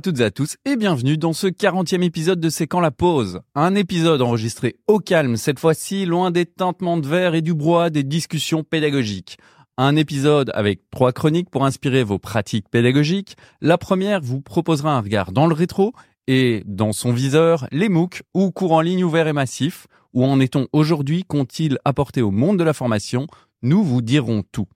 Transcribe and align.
toutes 0.00 0.20
et 0.20 0.24
à 0.24 0.30
tous 0.30 0.56
et 0.64 0.76
bienvenue 0.76 1.18
dans 1.18 1.34
ce 1.34 1.46
40e 1.46 2.02
épisode 2.02 2.40
de 2.40 2.48
C'est 2.48 2.66
quand 2.66 2.80
la 2.80 2.90
pause. 2.90 3.40
Un 3.54 3.74
épisode 3.74 4.22
enregistré 4.22 4.76
au 4.86 4.98
calme 4.98 5.36
cette 5.36 5.58
fois-ci, 5.58 6.06
loin 6.06 6.30
des 6.30 6.46
tintements 6.46 6.96
de 6.96 7.06
verre 7.06 7.34
et 7.34 7.42
du 7.42 7.52
brouhaha 7.52 7.90
des 7.90 8.02
discussions 8.02 8.64
pédagogiques. 8.64 9.36
Un 9.76 9.96
épisode 9.96 10.50
avec 10.54 10.88
trois 10.90 11.12
chroniques 11.12 11.50
pour 11.50 11.66
inspirer 11.66 12.02
vos 12.02 12.18
pratiques 12.18 12.70
pédagogiques. 12.70 13.36
La 13.60 13.76
première 13.76 14.22
vous 14.22 14.40
proposera 14.40 14.96
un 14.96 15.00
regard 15.00 15.32
dans 15.32 15.46
le 15.46 15.54
rétro 15.54 15.92
et 16.26 16.62
dans 16.64 16.92
son 16.92 17.12
viseur 17.12 17.66
les 17.70 17.90
MOOC 17.90 18.22
ou 18.32 18.50
cours 18.52 18.72
en 18.72 18.80
ligne 18.80 19.04
ouverts 19.04 19.28
et 19.28 19.34
massifs. 19.34 19.86
Où 20.14 20.24
en 20.24 20.40
est-on 20.40 20.66
aujourd'hui? 20.72 21.24
Qu'ont-ils 21.24 21.78
apporté 21.84 22.22
au 22.22 22.30
monde 22.30 22.58
de 22.58 22.64
la 22.64 22.72
formation? 22.72 23.26
Nous 23.60 23.84
vous 23.84 24.00
dirons 24.00 24.44
tout. 24.50 24.66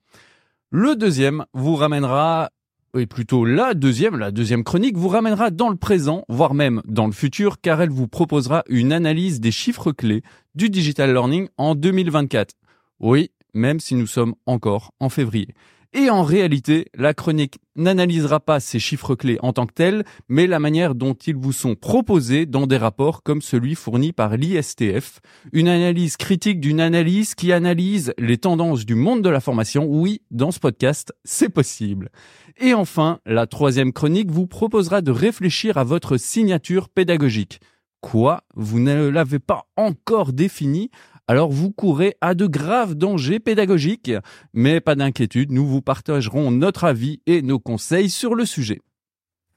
Le 0.69 0.95
deuxième 0.95 1.45
vous 1.53 1.75
ramènera 1.75 2.51
et 2.99 3.05
plutôt 3.05 3.45
la 3.45 3.73
deuxième, 3.73 4.17
la 4.17 4.31
deuxième 4.31 4.63
chronique 4.63 4.97
vous 4.97 5.07
ramènera 5.07 5.51
dans 5.51 5.69
le 5.69 5.75
présent, 5.75 6.25
voire 6.29 6.53
même 6.53 6.81
dans 6.85 7.05
le 7.05 7.11
futur, 7.11 7.59
car 7.61 7.81
elle 7.81 7.89
vous 7.89 8.07
proposera 8.07 8.63
une 8.67 8.93
analyse 8.93 9.39
des 9.39 9.51
chiffres 9.51 9.91
clés 9.91 10.23
du 10.55 10.69
digital 10.69 11.11
learning 11.11 11.47
en 11.57 11.75
2024. 11.75 12.55
Oui, 12.99 13.31
même 13.53 13.79
si 13.79 13.95
nous 13.95 14.07
sommes 14.07 14.35
encore 14.45 14.93
en 14.99 15.09
février. 15.09 15.49
Et 15.97 16.09
en 16.09 16.23
réalité, 16.23 16.87
la 16.93 17.13
chronique 17.13 17.57
n'analysera 17.77 18.41
pas 18.41 18.59
ces 18.59 18.79
chiffres 18.79 19.15
clés 19.15 19.37
en 19.41 19.53
tant 19.53 19.65
que 19.65 19.73
tels, 19.73 20.03
mais 20.27 20.45
la 20.45 20.59
manière 20.59 20.93
dont 20.93 21.13
ils 21.13 21.37
vous 21.37 21.53
sont 21.53 21.75
proposés 21.75 22.45
dans 22.45 22.67
des 22.67 22.75
rapports 22.75 23.23
comme 23.23 23.41
celui 23.41 23.75
fourni 23.75 24.11
par 24.11 24.35
l'ISTF, 24.35 25.21
une 25.53 25.69
analyse 25.69 26.17
critique 26.17 26.59
d'une 26.59 26.81
analyse 26.81 27.33
qui 27.33 27.53
analyse 27.53 28.13
les 28.17 28.37
tendances 28.37 28.85
du 28.85 28.93
monde 28.93 29.21
de 29.21 29.29
la 29.29 29.39
formation. 29.39 29.85
Oui, 29.85 30.21
dans 30.31 30.51
ce 30.51 30.59
podcast, 30.59 31.13
c'est 31.23 31.47
possible. 31.47 32.09
Et 32.57 32.73
enfin, 32.73 33.19
la 33.25 33.47
troisième 33.47 33.93
chronique 33.93 34.31
vous 34.31 34.47
proposera 34.47 34.99
de 35.01 35.11
réfléchir 35.11 35.77
à 35.77 35.85
votre 35.85 36.17
signature 36.17 36.89
pédagogique. 36.89 37.61
Quoi? 38.01 38.41
Vous 38.53 38.79
ne 38.79 39.07
l'avez 39.07 39.39
pas 39.39 39.65
encore 39.77 40.33
définie? 40.33 40.91
Alors 41.27 41.51
vous 41.51 41.71
courez 41.71 42.15
à 42.21 42.35
de 42.35 42.45
graves 42.47 42.95
dangers 42.95 43.39
pédagogiques. 43.39 44.11
Mais 44.53 44.79
pas 44.79 44.95
d'inquiétude, 44.95 45.51
nous 45.51 45.65
vous 45.65 45.81
partagerons 45.81 46.51
notre 46.51 46.83
avis 46.83 47.21
et 47.25 47.41
nos 47.41 47.59
conseils 47.59 48.09
sur 48.09 48.35
le 48.35 48.45
sujet. 48.45 48.79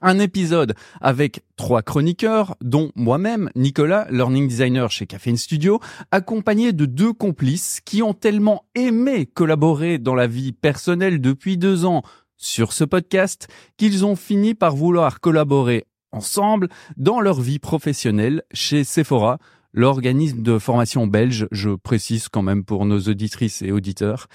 Un 0.00 0.20
épisode 0.20 0.74
avec 1.00 1.40
trois 1.56 1.82
chroniqueurs, 1.82 2.54
dont 2.62 2.92
moi-même, 2.94 3.50
Nicolas, 3.56 4.06
learning 4.10 4.46
designer 4.46 4.92
chez 4.92 5.06
Caffeine 5.06 5.36
Studio, 5.36 5.80
accompagné 6.12 6.72
de 6.72 6.86
deux 6.86 7.12
complices 7.12 7.80
qui 7.84 8.02
ont 8.02 8.14
tellement 8.14 8.64
aimé 8.76 9.26
collaborer 9.26 9.98
dans 9.98 10.14
la 10.14 10.28
vie 10.28 10.52
personnelle 10.52 11.20
depuis 11.20 11.58
deux 11.58 11.84
ans 11.84 12.02
sur 12.36 12.72
ce 12.72 12.84
podcast 12.84 13.48
qu'ils 13.76 14.06
ont 14.06 14.14
fini 14.14 14.54
par 14.54 14.76
vouloir 14.76 15.18
collaborer 15.18 15.84
ensemble 16.12 16.68
dans 16.96 17.20
leur 17.20 17.40
vie 17.40 17.58
professionnelle 17.58 18.42
chez 18.52 18.84
Sephora, 18.84 19.38
l'organisme 19.72 20.42
de 20.42 20.58
formation 20.58 21.06
belge, 21.06 21.46
je 21.52 21.70
précise 21.70 22.28
quand 22.28 22.42
même 22.42 22.64
pour 22.64 22.84
nos 22.84 23.00
auditrices 23.00 23.62
et 23.62 23.72
auditeurs. 23.72 24.26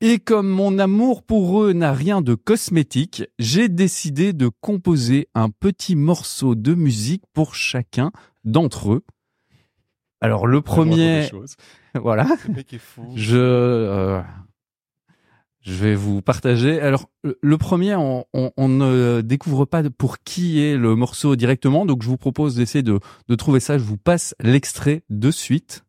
Et 0.00 0.18
comme 0.18 0.48
mon 0.48 0.78
amour 0.78 1.22
pour 1.22 1.62
eux 1.62 1.72
n'a 1.72 1.92
rien 1.92 2.20
de 2.20 2.34
cosmétique, 2.34 3.24
j'ai 3.38 3.68
décidé 3.68 4.32
de 4.32 4.50
composer 4.60 5.28
un 5.34 5.50
petit 5.50 5.96
morceau 5.96 6.54
de 6.54 6.74
musique 6.74 7.24
pour 7.32 7.54
chacun 7.54 8.12
d'entre 8.44 8.92
eux. 8.92 9.04
Alors 10.20 10.46
le 10.46 10.62
premier, 10.62 11.28
voilà, 11.94 12.26
je 13.14 13.36
euh, 13.36 14.22
je 15.64 15.72
vais 15.72 15.94
vous 15.94 16.20
partager. 16.20 16.80
Alors, 16.80 17.08
le 17.22 17.58
premier, 17.58 17.96
on, 17.96 18.68
ne 18.68 19.22
découvre 19.22 19.64
pas 19.64 19.82
pour 19.96 20.18
qui 20.22 20.62
est 20.62 20.76
le 20.76 20.94
morceau 20.94 21.36
directement, 21.36 21.86
donc 21.86 22.02
je 22.02 22.08
vous 22.08 22.18
propose 22.18 22.54
d'essayer 22.54 22.82
de, 22.82 23.00
trouver 23.36 23.60
ça. 23.60 23.78
Je 23.78 23.84
vous 23.84 23.96
passe 23.96 24.34
l'extrait 24.40 25.02
de 25.08 25.30
suite. 25.30 25.84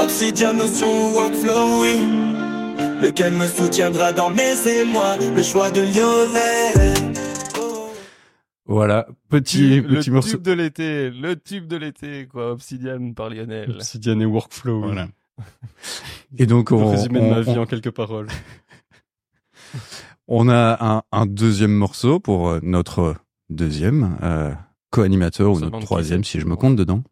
Obsidian 0.00 0.54
notion 0.54 1.12
workflow, 1.12 1.80
oui. 1.80 1.98
Lequel 3.02 3.32
me 3.32 3.48
soutiendra 3.48 4.12
dans 4.12 4.30
mes 4.30 4.68
émois, 4.68 5.16
le 5.16 5.42
choix 5.42 5.72
de 5.72 5.80
Lionel. 5.80 6.94
Voilà, 8.64 9.08
petit, 9.28 9.80
le 9.80 9.96
petit 9.96 10.12
morceau. 10.12 10.32
tube 10.32 10.42
de 10.42 10.52
l'été, 10.52 11.10
le 11.10 11.34
tube 11.34 11.66
de 11.66 11.76
l'été, 11.76 12.28
quoi. 12.30 12.52
Obsidian 12.52 13.12
par 13.12 13.28
Lionel. 13.28 13.72
Obsidian 13.72 14.20
et 14.20 14.24
workflow. 14.24 14.82
Voilà. 14.82 15.08
et 16.38 16.46
donc, 16.46 16.70
on. 16.70 16.78
Le 16.78 16.86
résumé 16.90 17.20
de 17.20 17.26
ma 17.26 17.40
vie 17.40 17.58
en 17.58 17.66
quelques 17.66 17.90
paroles. 17.90 18.28
on 20.28 20.48
a 20.48 20.78
un, 20.80 21.02
un, 21.10 21.26
deuxième 21.26 21.72
morceau 21.72 22.20
pour 22.20 22.48
euh, 22.48 22.60
notre 22.62 23.16
deuxième 23.50 24.16
euh, 24.22 24.52
co-animateur 24.90 25.50
ou 25.52 25.58
notre 25.58 25.80
troisième 25.80 26.22
si 26.22 26.38
je 26.38 26.46
me 26.46 26.54
compte 26.54 26.76
dedans 26.76 27.02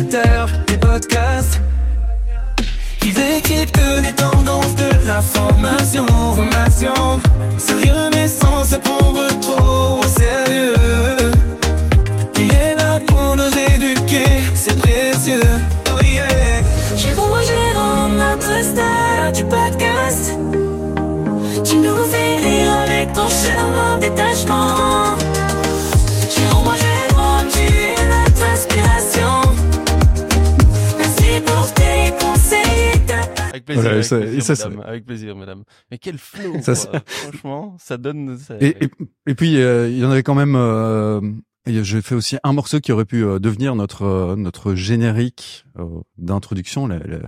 des 0.00 0.76
podcasts. 0.78 1.60
Ils 3.02 3.36
équipent 3.36 3.78
les 4.02 4.12
tendances 4.12 4.74
de 4.76 5.06
la 5.06 5.20
formation. 5.20 6.06
Formation, 6.06 7.20
sérieux 7.58 8.10
mais 8.12 8.28
sans 8.28 8.64
se 8.64 8.76
prendre 8.76 9.28
trop 9.40 10.00
au 10.00 10.02
sérieux. 10.02 11.30
Il 12.36 12.52
est 12.52 12.74
là 12.76 12.98
pour 13.06 13.36
nous 13.36 13.52
éduquer, 13.74 14.26
c'est 14.54 14.78
précieux. 14.78 15.40
J'ai 16.96 17.12
beau 17.14 17.36
Jérôme, 17.42 18.16
notre 18.16 18.64
star 18.64 19.32
du 19.32 19.44
podcast. 19.44 20.32
Tu 21.64 21.76
nous 21.76 22.04
fais 22.04 22.36
rire 22.36 22.72
avec 22.86 23.12
ton 23.12 23.28
charmant 23.28 23.98
détachement. 24.00 25.16
Avec 33.54 33.66
plaisir, 33.66 33.86
avec, 33.86 34.02
plaisir 34.08 34.56
madame, 34.68 34.84
avec, 34.84 35.06
plaisir 35.06 35.36
madame, 35.36 35.62
Mais 35.88 35.98
quel 35.98 36.18
flow, 36.18 36.54
franchement, 37.06 37.76
ça 37.78 37.98
donne. 37.98 38.36
Et, 38.60 38.76
et, 39.28 39.34
puis 39.36 39.58
euh, 39.58 39.88
il 39.88 39.96
y 39.96 40.04
en 40.04 40.10
avait 40.10 40.24
quand 40.24 40.34
même. 40.34 40.56
Euh, 40.56 41.20
j'ai 41.64 42.02
fait 42.02 42.16
aussi 42.16 42.36
un 42.42 42.52
morceau 42.52 42.80
qui 42.80 42.90
aurait 42.90 43.04
pu 43.04 43.24
euh, 43.24 43.38
devenir 43.38 43.76
notre 43.76 44.02
euh, 44.02 44.34
notre 44.34 44.74
générique 44.74 45.66
d'introduction, 46.18 46.88
la, 46.88 46.98
la, 46.98 47.18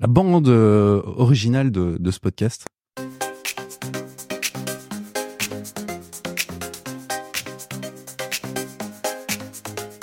la, 0.00 0.06
bande 0.06 0.48
originale 0.48 1.70
de, 1.70 1.98
de 2.00 2.10
ce 2.10 2.18
podcast. 2.18 2.64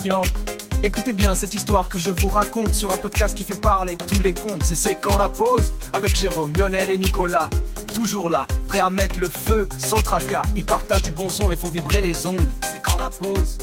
Yo. 0.06 0.22
Écoutez 0.84 1.14
bien 1.14 1.36
cette 1.36 1.54
histoire 1.54 1.90
que 1.90 2.00
je 2.00 2.10
vous 2.10 2.28
raconte 2.28 2.74
sur 2.74 2.92
un 2.92 2.98
podcast 2.98 3.38
qui 3.38 3.44
fait 3.44 3.60
parler 3.60 3.96
tous 3.98 4.24
les 4.24 4.34
comptes. 4.34 4.64
C'est 4.64 4.96
quand 4.96 5.16
la 5.20 5.30
pause 5.30 5.72
avec 5.94 6.16
Jérôme, 6.16 6.52
Lionel 6.58 6.90
et 6.90 6.98
Nicolas. 6.98 7.52
Toujours 7.94 8.32
là, 8.32 8.48
prêt 8.68 8.80
à 8.80 8.90
mettre 8.90 9.20
le 9.20 9.30
feu 9.30 9.70
sans 9.78 10.02
tracas. 10.02 10.42
Ils 10.56 10.66
partagent 10.66 11.04
du 11.04 11.12
bon 11.12 11.30
son 11.30 11.52
et 11.52 11.56
font 11.56 11.70
vibrer 11.70 12.02
les 12.02 12.26
ondes. 12.26 12.48
C'est 12.64 12.82
quand 12.82 12.98
la 12.98 13.12
pause. 13.12 13.60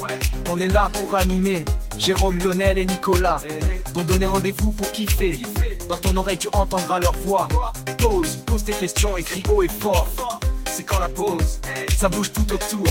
On 0.48 0.60
est 0.60 0.68
là 0.68 0.90
pour 0.92 1.16
animer. 1.16 1.64
Jérôme, 1.98 2.38
Lionel 2.38 2.78
et 2.78 2.86
Nicolas. 2.86 3.40
T'ont 3.92 4.04
donné 4.04 4.26
rendez-vous 4.26 4.70
pour 4.70 4.92
kiffer. 4.92 5.42
Dans 5.88 5.96
ton 5.96 6.16
oreille, 6.16 6.38
tu 6.38 6.48
entendras 6.52 7.00
leur 7.00 7.14
voix. 7.24 7.48
Pause, 7.98 8.36
pose 8.46 8.62
tes 8.62 8.74
questions, 8.74 9.16
écris 9.16 9.42
haut 9.52 9.64
et 9.64 9.68
fort. 9.68 10.06
C'est 10.66 10.84
quand 10.84 11.00
la 11.00 11.08
pause, 11.08 11.58
ça 11.96 12.08
bouge 12.08 12.30
tout 12.30 12.52
autour. 12.52 12.86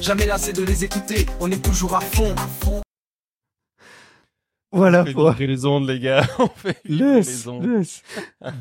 Jamais 0.00 0.26
lassé 0.26 0.52
de 0.52 0.64
les 0.64 0.82
écouter, 0.82 1.26
on 1.38 1.52
est 1.52 1.64
toujours 1.64 1.94
à 1.94 2.00
fond. 2.00 2.34
Voilà 4.74 5.04
pour 5.04 5.30
les 5.38 5.66
ondes, 5.66 5.88
les 5.88 6.00
gars. 6.00 6.26
On 6.40 6.48
fait 6.48 6.80
les 6.84 7.48
ondes. 7.48 7.64
Moi, 8.42 8.52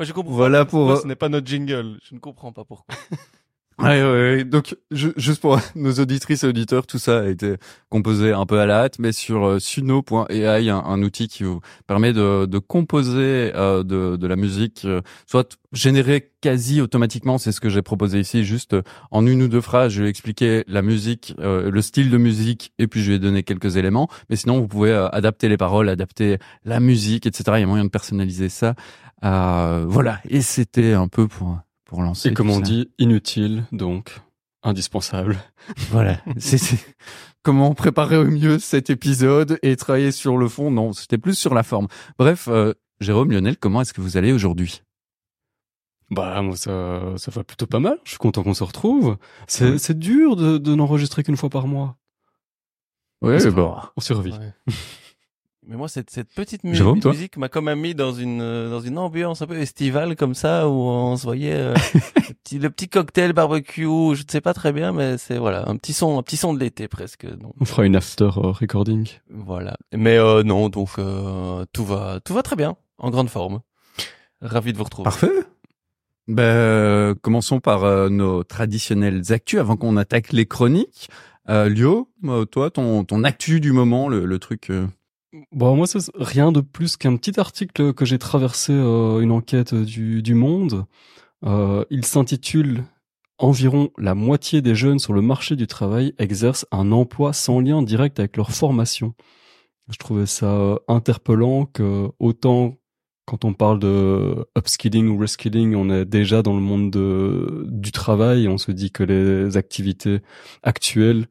je 0.00 0.12
comprends. 0.12 0.32
Voilà 0.32 0.64
pour. 0.64 0.96
ce 0.98 1.06
n'est 1.06 1.16
pas 1.16 1.28
notre 1.28 1.46
jingle. 1.46 1.98
Je 2.08 2.14
ne 2.14 2.20
comprends 2.20 2.52
pas 2.52 2.64
pourquoi. 2.64 2.94
Ouais, 3.78 4.02
ouais, 4.02 4.44
Donc, 4.44 4.74
juste 4.90 5.42
pour 5.42 5.60
nos 5.74 5.92
auditrices 5.92 6.44
et 6.44 6.46
auditeurs, 6.46 6.86
tout 6.86 6.98
ça 6.98 7.20
a 7.20 7.26
été 7.26 7.56
composé 7.90 8.32
un 8.32 8.46
peu 8.46 8.58
à 8.58 8.64
la 8.64 8.84
hâte, 8.84 8.98
mais 8.98 9.12
sur 9.12 9.46
euh, 9.46 9.58
suno.ai, 9.58 10.70
un, 10.70 11.02
outil 11.02 11.28
qui 11.28 11.42
vous 11.42 11.60
permet 11.86 12.14
de, 12.14 12.46
de 12.46 12.58
composer 12.58 13.52
euh, 13.54 13.82
de, 13.82 14.16
de 14.16 14.26
la 14.26 14.36
musique, 14.36 14.86
euh, 14.86 15.02
soit 15.26 15.58
générée 15.72 16.32
quasi 16.40 16.80
automatiquement. 16.80 17.36
C'est 17.36 17.52
ce 17.52 17.60
que 17.60 17.68
j'ai 17.68 17.82
proposé 17.82 18.18
ici, 18.20 18.44
juste 18.44 18.74
en 19.10 19.26
une 19.26 19.42
ou 19.42 19.48
deux 19.48 19.60
phrases. 19.60 19.92
Je 19.92 20.00
lui 20.00 20.06
ai 20.06 20.10
expliqué 20.10 20.64
la 20.68 20.80
musique, 20.80 21.34
le 21.38 21.82
style 21.82 22.10
de 22.10 22.16
musique, 22.16 22.72
et 22.78 22.86
puis 22.86 23.02
je 23.02 23.12
ai 23.12 23.18
donné 23.18 23.42
quelques 23.42 23.76
éléments. 23.76 24.08
Mais 24.30 24.36
sinon, 24.36 24.58
vous 24.58 24.68
pouvez 24.68 24.92
adapter 25.12 25.48
les 25.48 25.58
paroles, 25.58 25.90
adapter 25.90 26.38
la 26.64 26.80
musique, 26.80 27.26
etc. 27.26 27.44
Il 27.56 27.60
y 27.60 27.64
a 27.64 27.66
moyen 27.66 27.84
de 27.84 27.90
personnaliser 27.90 28.48
ça. 28.48 28.74
voilà. 29.22 30.20
Et 30.30 30.40
c'était 30.40 30.94
un 30.94 31.08
peu 31.08 31.28
pour 31.28 31.58
pour 31.86 32.02
lancer. 32.02 32.28
Et 32.28 32.34
comme 32.34 32.50
on 32.50 32.60
dit, 32.60 32.90
inutile, 32.98 33.64
donc 33.72 34.20
indispensable. 34.62 35.38
Voilà. 35.90 36.20
c'est 36.36 36.58
comment 37.42 37.74
préparer 37.74 38.16
au 38.16 38.24
mieux 38.24 38.58
cet 38.58 38.90
épisode 38.90 39.58
et 39.62 39.76
travailler 39.76 40.12
sur 40.12 40.36
le 40.36 40.48
fond. 40.48 40.70
Non, 40.70 40.92
c'était 40.92 41.18
plus 41.18 41.38
sur 41.38 41.54
la 41.54 41.62
forme. 41.62 41.86
Bref, 42.18 42.48
euh, 42.48 42.74
Jérôme, 43.00 43.30
Lionel, 43.32 43.56
comment 43.56 43.80
est-ce 43.80 43.94
que 43.94 44.00
vous 44.00 44.16
allez 44.16 44.32
aujourd'hui? 44.32 44.82
Bah 46.08 46.40
moi 46.40 46.56
ça 46.56 47.14
ça 47.16 47.32
va 47.32 47.42
plutôt 47.42 47.66
pas 47.66 47.80
mal. 47.80 47.98
Je 48.04 48.10
suis 48.10 48.18
content 48.18 48.44
qu'on 48.44 48.54
se 48.54 48.62
retrouve. 48.62 49.16
C'est 49.48 49.76
c'est 49.78 49.98
dur 49.98 50.36
de, 50.36 50.56
de 50.56 50.74
n'enregistrer 50.76 51.24
qu'une 51.24 51.36
fois 51.36 51.50
par 51.50 51.66
mois. 51.66 51.96
Oui, 53.22 53.38
bon. 53.50 53.74
On 53.96 54.00
survit. 54.00 54.34
Mais 55.68 55.76
moi, 55.76 55.88
cette, 55.88 56.10
cette 56.10 56.32
petite 56.32 56.62
musique 56.62 57.36
m'a 57.36 57.48
quand 57.48 57.62
même 57.62 57.80
mis 57.80 57.96
dans 57.96 58.12
une 58.12 58.40
euh, 58.40 58.70
dans 58.70 58.78
une 58.78 58.98
ambiance 58.98 59.42
un 59.42 59.48
peu 59.48 59.58
estivale 59.58 60.14
comme 60.14 60.34
ça, 60.34 60.68
où 60.68 60.72
on 60.72 61.16
se 61.16 61.24
voyait 61.24 61.54
euh, 61.54 61.74
le, 61.94 62.34
petit, 62.34 62.58
le 62.60 62.70
petit 62.70 62.88
cocktail 62.88 63.32
barbecue. 63.32 63.82
Je 63.82 64.22
ne 64.22 64.30
sais 64.30 64.40
pas 64.40 64.54
très 64.54 64.72
bien, 64.72 64.92
mais 64.92 65.18
c'est 65.18 65.38
voilà 65.38 65.68
un 65.68 65.76
petit 65.76 65.92
son, 65.92 66.18
un 66.18 66.22
petit 66.22 66.36
son 66.36 66.54
de 66.54 66.60
l'été 66.60 66.86
presque. 66.86 67.26
Donc, 67.26 67.52
on 67.60 67.64
fera 67.64 67.84
une 67.84 67.96
after 67.96 68.30
euh, 68.36 68.52
recording. 68.52 69.08
Voilà. 69.28 69.76
Mais 69.92 70.18
non, 70.44 70.68
donc 70.68 70.90
tout 71.72 71.84
va 71.84 72.20
tout 72.24 72.34
va 72.34 72.42
très 72.42 72.56
bien, 72.56 72.76
en 72.98 73.10
grande 73.10 73.28
forme. 73.28 73.60
Ravi 74.40 74.72
de 74.72 74.78
vous 74.78 74.84
retrouver. 74.84 75.04
Parfait. 75.04 75.32
Ben, 76.28 77.14
commençons 77.22 77.58
par 77.58 78.10
nos 78.10 78.44
traditionnelles 78.44 79.32
actus 79.32 79.58
avant 79.58 79.76
qu'on 79.76 79.96
attaque 79.96 80.32
les 80.32 80.46
chroniques. 80.46 81.08
Lio, 81.48 82.08
toi, 82.52 82.70
ton 82.70 83.04
ton 83.04 83.24
actu 83.24 83.58
du 83.58 83.72
moment, 83.72 84.08
le, 84.08 84.26
le 84.26 84.38
truc. 84.38 84.70
Bon, 85.52 85.76
moi, 85.76 85.86
c'est 85.86 85.98
rien 86.14 86.52
de 86.52 86.60
plus 86.60 86.96
qu'un 86.96 87.16
petit 87.16 87.38
article 87.38 87.92
que 87.92 88.04
j'ai 88.04 88.18
traversé 88.18 88.72
euh, 88.72 89.20
une 89.20 89.32
enquête 89.32 89.74
du, 89.74 90.22
du 90.22 90.34
Monde. 90.34 90.86
Euh, 91.44 91.84
il 91.90 92.04
s'intitule 92.04 92.84
Environ 93.38 93.90
la 93.98 94.14
moitié 94.14 94.62
des 94.62 94.74
jeunes 94.74 94.98
sur 94.98 95.12
le 95.12 95.20
marché 95.20 95.56
du 95.56 95.66
travail 95.66 96.14
exercent 96.18 96.66
un 96.70 96.90
emploi 96.90 97.34
sans 97.34 97.60
lien 97.60 97.82
direct 97.82 98.18
avec 98.18 98.38
leur 98.38 98.50
formation. 98.50 99.14
Je 99.90 99.98
trouvais 99.98 100.24
ça 100.24 100.46
euh, 100.46 100.76
interpellant 100.88 101.66
que 101.66 102.08
autant 102.18 102.78
quand 103.26 103.44
on 103.44 103.52
parle 103.52 103.80
de 103.80 104.46
upskilling 104.56 105.08
ou 105.08 105.18
reskilling, 105.18 105.74
on 105.74 105.90
est 105.90 106.04
déjà 106.04 106.42
dans 106.42 106.54
le 106.54 106.60
monde 106.60 106.92
de, 106.92 107.66
du 107.68 107.90
travail. 107.90 108.48
On 108.48 108.56
se 108.56 108.70
dit 108.70 108.92
que 108.92 109.02
les 109.02 109.56
activités 109.56 110.20
actuelles 110.62 111.26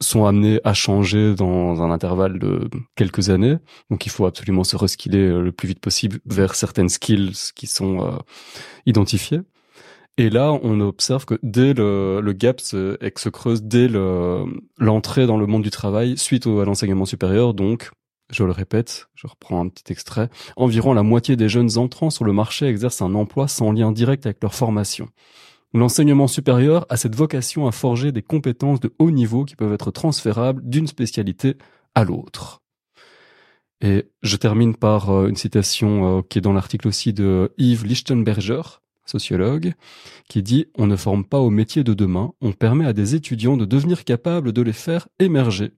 sont 0.00 0.24
amenés 0.24 0.60
à 0.64 0.74
changer 0.74 1.34
dans 1.34 1.82
un 1.82 1.90
intervalle 1.90 2.38
de 2.38 2.68
quelques 2.96 3.30
années. 3.30 3.56
Donc 3.90 4.06
il 4.06 4.10
faut 4.10 4.26
absolument 4.26 4.64
se 4.64 4.76
reskiller 4.76 5.20
euh, 5.20 5.42
le 5.42 5.52
plus 5.52 5.68
vite 5.68 5.80
possible 5.80 6.18
vers 6.26 6.54
certaines 6.54 6.88
skills 6.88 7.52
qui 7.54 7.66
sont 7.66 8.06
euh, 8.06 8.16
identifiées. 8.86 9.40
Et 10.16 10.28
là, 10.28 10.52
on 10.62 10.80
observe 10.80 11.24
que 11.24 11.38
dès 11.42 11.72
le, 11.72 12.32
gap 12.32 12.60
se, 12.60 12.98
se 13.16 13.28
creuse 13.28 13.62
dès 13.62 13.88
l'entrée 14.78 15.26
dans 15.26 15.38
le 15.38 15.46
monde 15.46 15.62
du 15.62 15.70
travail 15.70 16.18
suite 16.18 16.46
à 16.46 16.64
l'enseignement 16.64 17.06
supérieur. 17.06 17.54
Donc, 17.54 17.90
je 18.30 18.44
le 18.44 18.52
répète, 18.52 19.08
je 19.14 19.26
reprends 19.26 19.64
un 19.64 19.68
petit 19.68 19.90
extrait. 19.90 20.28
Environ 20.56 20.92
la 20.92 21.02
moitié 21.02 21.36
des 21.36 21.48
jeunes 21.48 21.78
entrants 21.78 22.10
sur 22.10 22.24
le 22.24 22.32
marché 22.32 22.66
exercent 22.66 23.02
un 23.02 23.14
emploi 23.14 23.48
sans 23.48 23.72
lien 23.72 23.92
direct 23.92 24.26
avec 24.26 24.42
leur 24.42 24.54
formation. 24.54 25.08
L'enseignement 25.72 26.26
supérieur 26.26 26.84
a 26.88 26.96
cette 26.96 27.14
vocation 27.14 27.66
à 27.66 27.72
forger 27.72 28.10
des 28.10 28.22
compétences 28.22 28.80
de 28.80 28.92
haut 28.98 29.10
niveau 29.10 29.44
qui 29.44 29.54
peuvent 29.54 29.72
être 29.72 29.90
transférables 29.90 30.62
d'une 30.68 30.88
spécialité 30.88 31.56
à 31.94 32.04
l'autre. 32.04 32.60
Et 33.80 34.10
je 34.22 34.36
termine 34.36 34.74
par 34.74 35.10
euh, 35.10 35.28
une 35.28 35.36
citation 35.36 36.18
euh, 36.18 36.22
qui 36.22 36.38
est 36.38 36.42
dans 36.42 36.52
l'article 36.52 36.88
aussi 36.88 37.12
de 37.12 37.52
Yves 37.56 37.86
Lichtenberger, 37.86 38.62
sociologue, 39.06 39.72
qui 40.28 40.42
dit 40.42 40.66
On 40.76 40.86
ne 40.86 40.96
forme 40.96 41.24
pas 41.24 41.38
au 41.38 41.50
métier 41.50 41.82
de 41.82 41.94
demain, 41.94 42.32
on 42.40 42.52
permet 42.52 42.84
à 42.84 42.92
des 42.92 43.14
étudiants 43.14 43.56
de 43.56 43.64
devenir 43.64 44.04
capables 44.04 44.52
de 44.52 44.62
les 44.62 44.74
faire 44.74 45.08
émerger. 45.18 45.72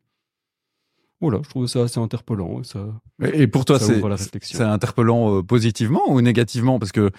Voilà, 1.20 1.38
je 1.44 1.50
trouve 1.50 1.68
ça 1.68 1.82
assez 1.82 2.00
interpellant. 2.00 2.64
Ça, 2.64 2.84
et 3.32 3.46
pour 3.46 3.64
toi, 3.64 3.78
c'est 3.78 4.60
interpellant 4.60 5.38
euh, 5.38 5.42
positivement 5.42 6.02
ou 6.08 6.20
négativement? 6.20 6.80
Parce 6.80 6.90
que 6.90 7.12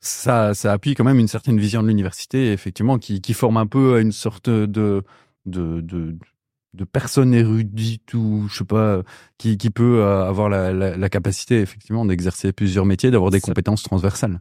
ça, 0.00 0.54
ça 0.54 0.72
appuie 0.72 0.94
quand 0.94 1.04
même 1.04 1.18
une 1.18 1.28
certaine 1.28 1.58
vision 1.58 1.82
de 1.82 1.88
l'université, 1.88 2.52
effectivement, 2.52 2.98
qui, 2.98 3.20
qui 3.20 3.34
forme 3.34 3.56
un 3.56 3.66
peu 3.66 4.00
une 4.00 4.12
sorte 4.12 4.48
de, 4.48 5.02
de, 5.46 5.80
de, 5.80 6.16
de 6.74 6.84
personne 6.84 7.34
érudite 7.34 8.14
ou, 8.14 8.46
je 8.48 8.58
sais 8.58 8.64
pas, 8.64 9.02
qui, 9.38 9.56
qui 9.56 9.70
peut 9.70 10.00
euh, 10.00 10.24
avoir 10.24 10.48
la, 10.48 10.72
la, 10.72 11.08
capacité, 11.08 11.60
effectivement, 11.60 12.04
d'exercer 12.04 12.52
plusieurs 12.52 12.84
métiers, 12.84 13.10
d'avoir 13.10 13.30
des 13.30 13.40
compétences 13.40 13.82
transversales. 13.82 14.40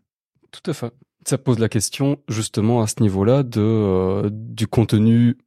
Tout 0.51 0.69
à 0.69 0.73
fait. 0.73 0.93
Ça 1.27 1.37
pose 1.37 1.57
la 1.57 1.69
question, 1.69 2.17
justement, 2.27 2.81
à 2.81 2.87
ce 2.87 3.01
niveau-là, 3.01 3.43
de, 3.43 3.61
euh, 3.61 4.29
du 4.31 4.67
contenu 4.67 5.37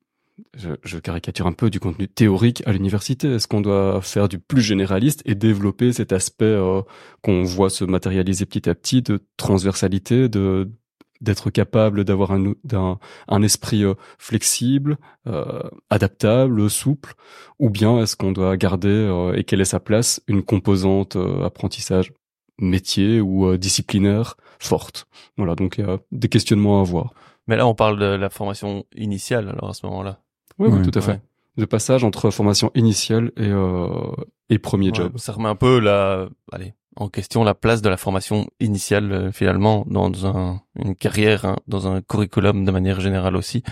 je, 0.54 0.98
caricature 0.98 1.46
un 1.46 1.52
peu 1.52 1.70
du 1.70 1.80
contenu 1.80 2.08
théorique 2.08 2.62
à 2.66 2.72
l'université. 2.72 3.34
Est-ce 3.34 3.48
qu'on 3.48 3.60
doit 3.60 4.00
faire 4.02 4.28
du 4.28 4.38
plus 4.38 4.62
généraliste 4.62 5.22
et 5.24 5.34
développer 5.34 5.92
cet 5.92 6.12
aspect 6.12 6.44
euh, 6.44 6.82
qu'on 7.22 7.44
voit 7.44 7.70
se 7.70 7.84
matérialiser 7.84 8.46
petit 8.46 8.68
à 8.68 8.74
petit 8.74 9.02
de 9.02 9.24
transversalité, 9.36 10.28
de 10.28 10.70
d'être 11.20 11.50
capable 11.50 12.04
d'avoir 12.04 12.30
un, 12.30 12.54
un, 13.26 13.42
esprit 13.42 13.82
euh, 13.82 13.94
flexible, 14.18 14.98
euh, 15.26 15.68
adaptable, 15.90 16.70
souple, 16.70 17.14
ou 17.58 17.70
bien 17.70 17.98
est-ce 17.98 18.14
qu'on 18.14 18.30
doit 18.30 18.56
garder 18.56 19.32
et 19.34 19.42
quelle 19.42 19.60
est 19.60 19.64
sa 19.64 19.80
place 19.80 20.22
une 20.28 20.44
composante 20.44 21.16
apprentissage 21.42 22.12
métier 22.60 23.20
ou 23.20 23.56
disciplinaire 23.56 24.36
forte? 24.60 25.08
Voilà, 25.36 25.56
donc 25.56 25.78
il 25.78 25.86
y 25.86 25.88
a 25.88 25.98
des 26.12 26.28
questionnements 26.28 26.78
à 26.78 26.82
avoir. 26.82 27.14
Mais 27.48 27.56
là, 27.56 27.66
on 27.66 27.74
parle 27.74 27.98
de 27.98 28.04
la 28.04 28.30
formation 28.30 28.84
initiale, 28.94 29.48
alors 29.48 29.70
à 29.70 29.74
ce 29.74 29.84
moment-là. 29.86 30.20
Oui, 30.58 30.68
oui, 30.70 30.82
tout 30.82 30.96
à 30.98 31.00
fait. 31.02 31.20
Le 31.56 31.66
passage 31.66 32.04
entre 32.04 32.30
formation 32.30 32.70
initiale 32.74 33.32
et, 33.36 33.48
euh, 33.48 33.88
et 34.48 34.58
premier 34.58 34.92
job. 34.94 35.18
Ça 35.18 35.32
remet 35.32 35.48
un 35.48 35.56
peu 35.56 35.80
la, 35.80 36.28
allez, 36.52 36.74
en 36.96 37.08
question 37.08 37.44
la 37.44 37.54
place 37.54 37.82
de 37.82 37.88
la 37.88 37.96
formation 37.96 38.48
initiale 38.60 39.12
euh, 39.12 39.32
finalement 39.32 39.84
dans 39.88 40.26
un, 40.26 40.60
une 40.76 40.94
carrière, 40.94 41.44
hein, 41.44 41.56
dans 41.66 41.88
un 41.88 42.00
curriculum 42.00 42.64
de 42.64 42.70
manière 42.70 43.00
générale 43.00 43.36
aussi. 43.36 43.62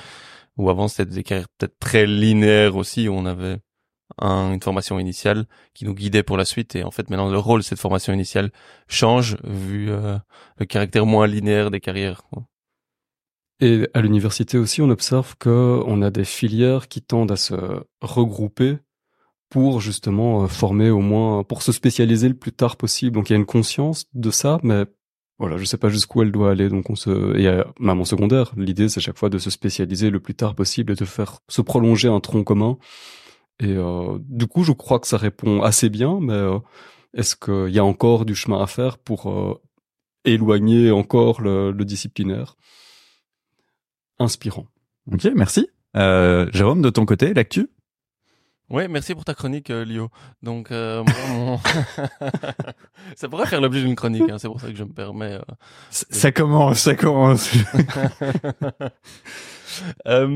Où 0.57 0.71
avant 0.71 0.89
c'était 0.89 1.13
des 1.13 1.23
carrières 1.23 1.49
peut-être 1.59 1.79
très 1.79 2.07
linéaires 2.07 2.77
aussi, 2.77 3.09
où 3.09 3.13
on 3.13 3.27
avait 3.27 3.59
un, 4.19 4.53
une 4.53 4.63
formation 4.63 4.99
initiale 4.99 5.45
qui 5.75 5.85
nous 5.85 5.95
guidait 5.95 6.23
pour 6.23 6.37
la 6.37 6.45
suite. 6.45 6.75
Et 6.77 6.83
en 6.83 6.91
fait 6.91 7.11
maintenant 7.11 7.31
le 7.31 7.39
rôle 7.39 7.61
de 7.61 7.65
cette 7.65 7.79
formation 7.81 8.13
initiale 8.13 8.51
change 8.89 9.37
vu 9.45 9.91
euh, 9.91 10.17
le 10.59 10.67
caractère 10.67 11.05
moins 11.05 11.27
linéaire 11.27 11.71
des 11.71 11.81
carrières. 11.81 12.23
Et 13.61 13.89
à 13.95 14.03
l'université 14.03 14.59
aussi, 14.59 14.83
on 14.83 14.91
observe 14.91 15.35
qu'on 15.39 16.03
a 16.03 16.11
des 16.11 16.25
filières 16.25 16.89
qui 16.89 17.01
tendent 17.01 17.33
à 17.33 17.37
se 17.37 17.55
regrouper 18.03 18.79
pour 19.49 19.81
justement 19.81 20.43
euh, 20.45 20.47
former 20.47 20.91
au 20.91 21.01
moins, 21.01 21.45
pour 21.45 21.63
se 21.63 21.73
spécialiser 21.73 22.29
le 22.29 22.35
plus 22.37 22.53
tard 22.53 22.77
possible. 22.77 23.15
Donc 23.15 23.31
il 23.31 23.33
y 23.33 23.37
a 23.37 23.39
une 23.39 23.47
conscience 23.47 24.07
de 24.13 24.31
ça, 24.31 24.59
mais 24.63 24.85
voilà, 25.39 25.57
je 25.57 25.65
sais 25.65 25.79
pas 25.79 25.89
jusqu'où 25.89 26.23
elle 26.23 26.33
doit 26.33 26.51
aller. 26.51 26.69
Donc 26.69 26.91
on 26.91 26.97
se, 26.97 27.37
et 27.39 27.63
même 27.81 28.01
en 28.01 28.05
secondaire, 28.05 28.53
l'idée 28.57 28.89
c'est 28.89 29.01
chaque 29.01 29.19
fois 29.19 29.31
de 29.31 29.39
se 29.39 29.51
spécialiser 29.51 30.11
le 30.11 30.21
plus 30.21 30.35
tard 30.35 30.55
possible 30.55 30.93
et 30.93 30.97
de 30.97 31.05
faire 31.05 31.39
se 31.49 31.63
prolonger 31.63 32.09
un 32.09 32.21
tronc 32.21 32.45
commun. 32.45 32.79
Et 33.61 33.75
euh, 33.75 34.19
du 34.21 34.47
coup, 34.47 34.65
je 34.65 34.73
crois 34.73 35.01
que 35.01 35.07
ça 35.07 35.17
répond 35.17 35.63
assez 35.63 35.89
bien, 35.89 36.19
mais 36.21 36.35
euh, 36.35 36.59
est-ce 37.15 37.37
qu'il 37.37 37.75
y 37.75 37.79
a 37.79 37.85
encore 37.85 38.27
du 38.27 38.35
chemin 38.35 38.63
à 38.63 38.67
faire 38.67 38.99
pour 38.99 39.61
éloigner 40.25 40.91
encore 40.91 41.41
le 41.41 41.73
disciplinaire? 41.85 42.57
Inspirant. 44.19 44.67
Ok, 45.13 45.27
merci. 45.35 45.69
Euh, 45.97 46.49
Jérôme, 46.53 46.83
de 46.83 46.91
ton 46.91 47.07
côté, 47.07 47.35
l'actu? 47.35 47.69
Oui, 48.69 48.89
merci 48.89 49.15
pour 49.15 49.25
ta 49.25 49.35
chronique, 49.35 49.71
euh, 49.71 49.85
Lio. 49.85 50.09
Donc, 50.43 50.73
euh, 50.73 51.05
moi, 51.37 51.61
ça 53.17 53.29
pourrait 53.29 53.47
faire 53.47 53.61
l'objet 53.61 53.81
d'une 53.81 53.95
chronique. 53.95 54.29
Hein, 54.29 54.39
c'est 54.39 54.49
pour 54.49 54.61
ça 54.61 54.69
que 54.69 54.77
je 54.77 54.83
me 54.83 54.93
permets. 54.93 55.35
Euh, 55.35 55.41
ça 55.91 56.33
commence, 56.33 56.81
ça 56.81 56.97
commence. 56.97 57.49
euh, 60.09 60.27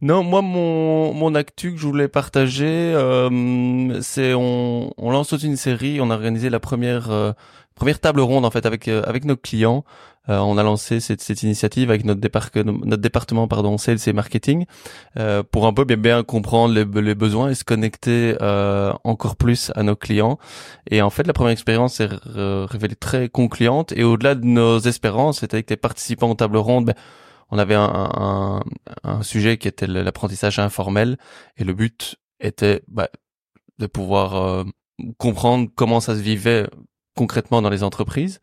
non, 0.00 0.22
moi, 0.22 0.40
mon 0.40 1.12
mon 1.12 1.34
actu 1.34 1.74
que 1.74 1.78
je 1.78 1.86
voulais 1.86 2.08
partager, 2.08 2.94
euh, 2.94 4.00
c'est 4.00 4.32
on 4.32 4.94
on 4.96 5.10
lance 5.10 5.28
toute 5.28 5.42
une 5.42 5.56
série. 5.56 6.00
On 6.00 6.10
a 6.10 6.14
organisé 6.14 6.48
la 6.48 6.60
première 6.60 7.34
première 7.74 8.00
table 8.00 8.20
ronde 8.20 8.46
en 8.46 8.50
fait 8.50 8.64
avec 8.64 8.88
avec 8.88 9.26
nos 9.26 9.36
clients 9.36 9.84
euh, 10.28 10.38
on 10.38 10.58
a 10.58 10.62
lancé 10.62 11.00
cette, 11.00 11.20
cette 11.20 11.42
initiative 11.42 11.90
avec 11.90 12.04
notre, 12.04 12.20
notre 12.62 13.02
département 13.02 13.48
pardon 13.48 13.78
sales 13.78 13.98
et 14.06 14.12
marketing 14.12 14.66
euh, 15.18 15.42
pour 15.42 15.66
un 15.66 15.72
peu 15.72 15.84
bien 15.84 15.96
bien 15.96 16.22
comprendre 16.22 16.74
les, 16.74 16.84
les 17.02 17.14
besoins 17.14 17.50
et 17.50 17.54
se 17.54 17.64
connecter 17.64 18.36
euh, 18.40 18.92
encore 19.04 19.36
plus 19.36 19.72
à 19.74 19.82
nos 19.82 19.96
clients. 19.96 20.38
Et 20.90 21.02
en 21.02 21.10
fait, 21.10 21.26
la 21.26 21.32
première 21.32 21.52
expérience 21.52 21.94
s'est 21.94 22.08
révélée 22.34 22.96
très 22.96 23.28
concluante 23.28 23.92
et 23.92 24.04
au-delà 24.04 24.34
de 24.34 24.44
nos 24.44 24.78
espérances, 24.78 25.40
c'était 25.40 25.56
avec 25.56 25.70
les 25.70 25.76
participants 25.76 26.30
aux 26.30 26.34
table 26.34 26.56
ronde. 26.56 26.86
Ben, 26.86 26.94
on 27.50 27.58
avait 27.58 27.74
un, 27.74 28.10
un, 28.14 28.62
un, 29.04 29.22
sujet 29.22 29.56
qui 29.56 29.68
était 29.68 29.86
l'apprentissage 29.86 30.58
informel 30.58 31.16
et 31.56 31.64
le 31.64 31.72
but 31.72 32.16
était 32.40 32.82
bah, 32.88 33.08
de 33.78 33.86
pouvoir 33.86 34.34
euh, 34.36 34.64
comprendre 35.16 35.68
comment 35.74 36.00
ça 36.00 36.14
se 36.14 36.20
vivait 36.20 36.66
concrètement 37.16 37.62
dans 37.62 37.70
les 37.70 37.82
entreprises. 37.82 38.40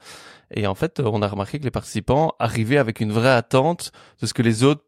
Et 0.52 0.68
en 0.68 0.76
fait, 0.76 1.00
on 1.00 1.22
a 1.22 1.28
remarqué 1.28 1.60
que 1.60 1.64
les 1.64 1.72
participants 1.72 2.34
arrivaient 2.40 2.78
avec 2.78 3.00
une 3.00 3.12
vraie 3.12 3.32
attente 3.32 3.92
de 4.22 4.28
ce 4.28 4.34
que 4.34 4.42
les 4.42 4.64
autres 4.64 4.84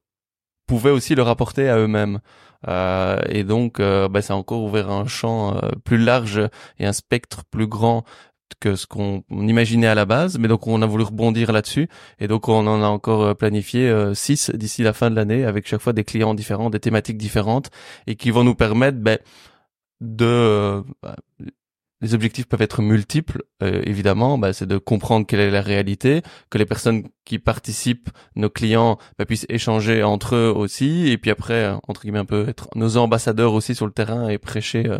pouvaient 0.67 0.91
aussi 0.91 1.15
leur 1.15 1.27
apporter 1.27 1.69
à 1.69 1.77
eux-mêmes. 1.77 2.19
Euh, 2.67 3.19
et 3.29 3.43
donc, 3.43 3.79
euh, 3.79 4.09
bah, 4.09 4.21
ça 4.21 4.33
a 4.33 4.37
encore 4.37 4.63
ouvert 4.63 4.89
un 4.89 5.07
champ 5.07 5.55
euh, 5.55 5.69
plus 5.83 5.97
large 5.97 6.41
et 6.79 6.85
un 6.85 6.93
spectre 6.93 7.43
plus 7.45 7.67
grand 7.67 8.03
que 8.59 8.75
ce 8.75 8.87
qu'on 8.87 9.23
imaginait 9.31 9.87
à 9.87 9.95
la 9.95 10.05
base, 10.05 10.37
mais 10.39 10.47
donc 10.47 10.67
on 10.67 10.81
a 10.81 10.85
voulu 10.85 11.03
rebondir 11.03 11.51
là-dessus 11.51 11.89
et 12.19 12.27
donc 12.27 12.47
on 12.47 12.65
en 12.67 12.81
a 12.81 12.87
encore 12.87 13.23
euh, 13.23 13.33
planifié 13.33 13.87
euh, 13.89 14.13
six 14.13 14.49
d'ici 14.51 14.83
la 14.83 14.93
fin 14.93 15.09
de 15.09 15.15
l'année 15.15 15.45
avec 15.45 15.67
chaque 15.67 15.81
fois 15.81 15.93
des 15.93 16.03
clients 16.03 16.33
différents, 16.33 16.69
des 16.69 16.79
thématiques 16.79 17.17
différentes 17.17 17.69
et 18.07 18.15
qui 18.15 18.31
vont 18.31 18.43
nous 18.43 18.55
permettre 18.55 18.97
ben, 18.97 19.19
de 20.01 20.25
euh, 20.25 20.81
les 22.01 22.13
objectifs 22.13 22.45
peuvent 22.45 22.61
être 22.61 22.81
multiples, 22.81 23.43
euh, 23.63 23.81
évidemment. 23.85 24.37
Bah, 24.37 24.53
c'est 24.53 24.67
de 24.67 24.77
comprendre 24.77 25.25
quelle 25.25 25.39
est 25.39 25.49
la 25.49 25.61
réalité, 25.61 26.21
que 26.49 26.57
les 26.57 26.65
personnes 26.65 27.07
qui 27.25 27.39
participent, 27.39 28.09
nos 28.35 28.49
clients, 28.49 28.97
bah, 29.17 29.25
puissent 29.25 29.47
échanger 29.49 30.03
entre 30.03 30.35
eux 30.35 30.53
aussi, 30.55 31.09
et 31.09 31.17
puis 31.17 31.31
après, 31.31 31.65
euh, 31.65 31.75
entre 31.87 32.01
guillemets, 32.01 32.19
un 32.19 32.25
peu 32.25 32.47
être 32.47 32.67
nos 32.75 32.97
ambassadeurs 32.97 33.53
aussi 33.53 33.73
sur 33.73 33.85
le 33.85 33.91
terrain 33.91 34.29
et 34.29 34.37
prêcher, 34.37 34.87
euh, 34.87 34.99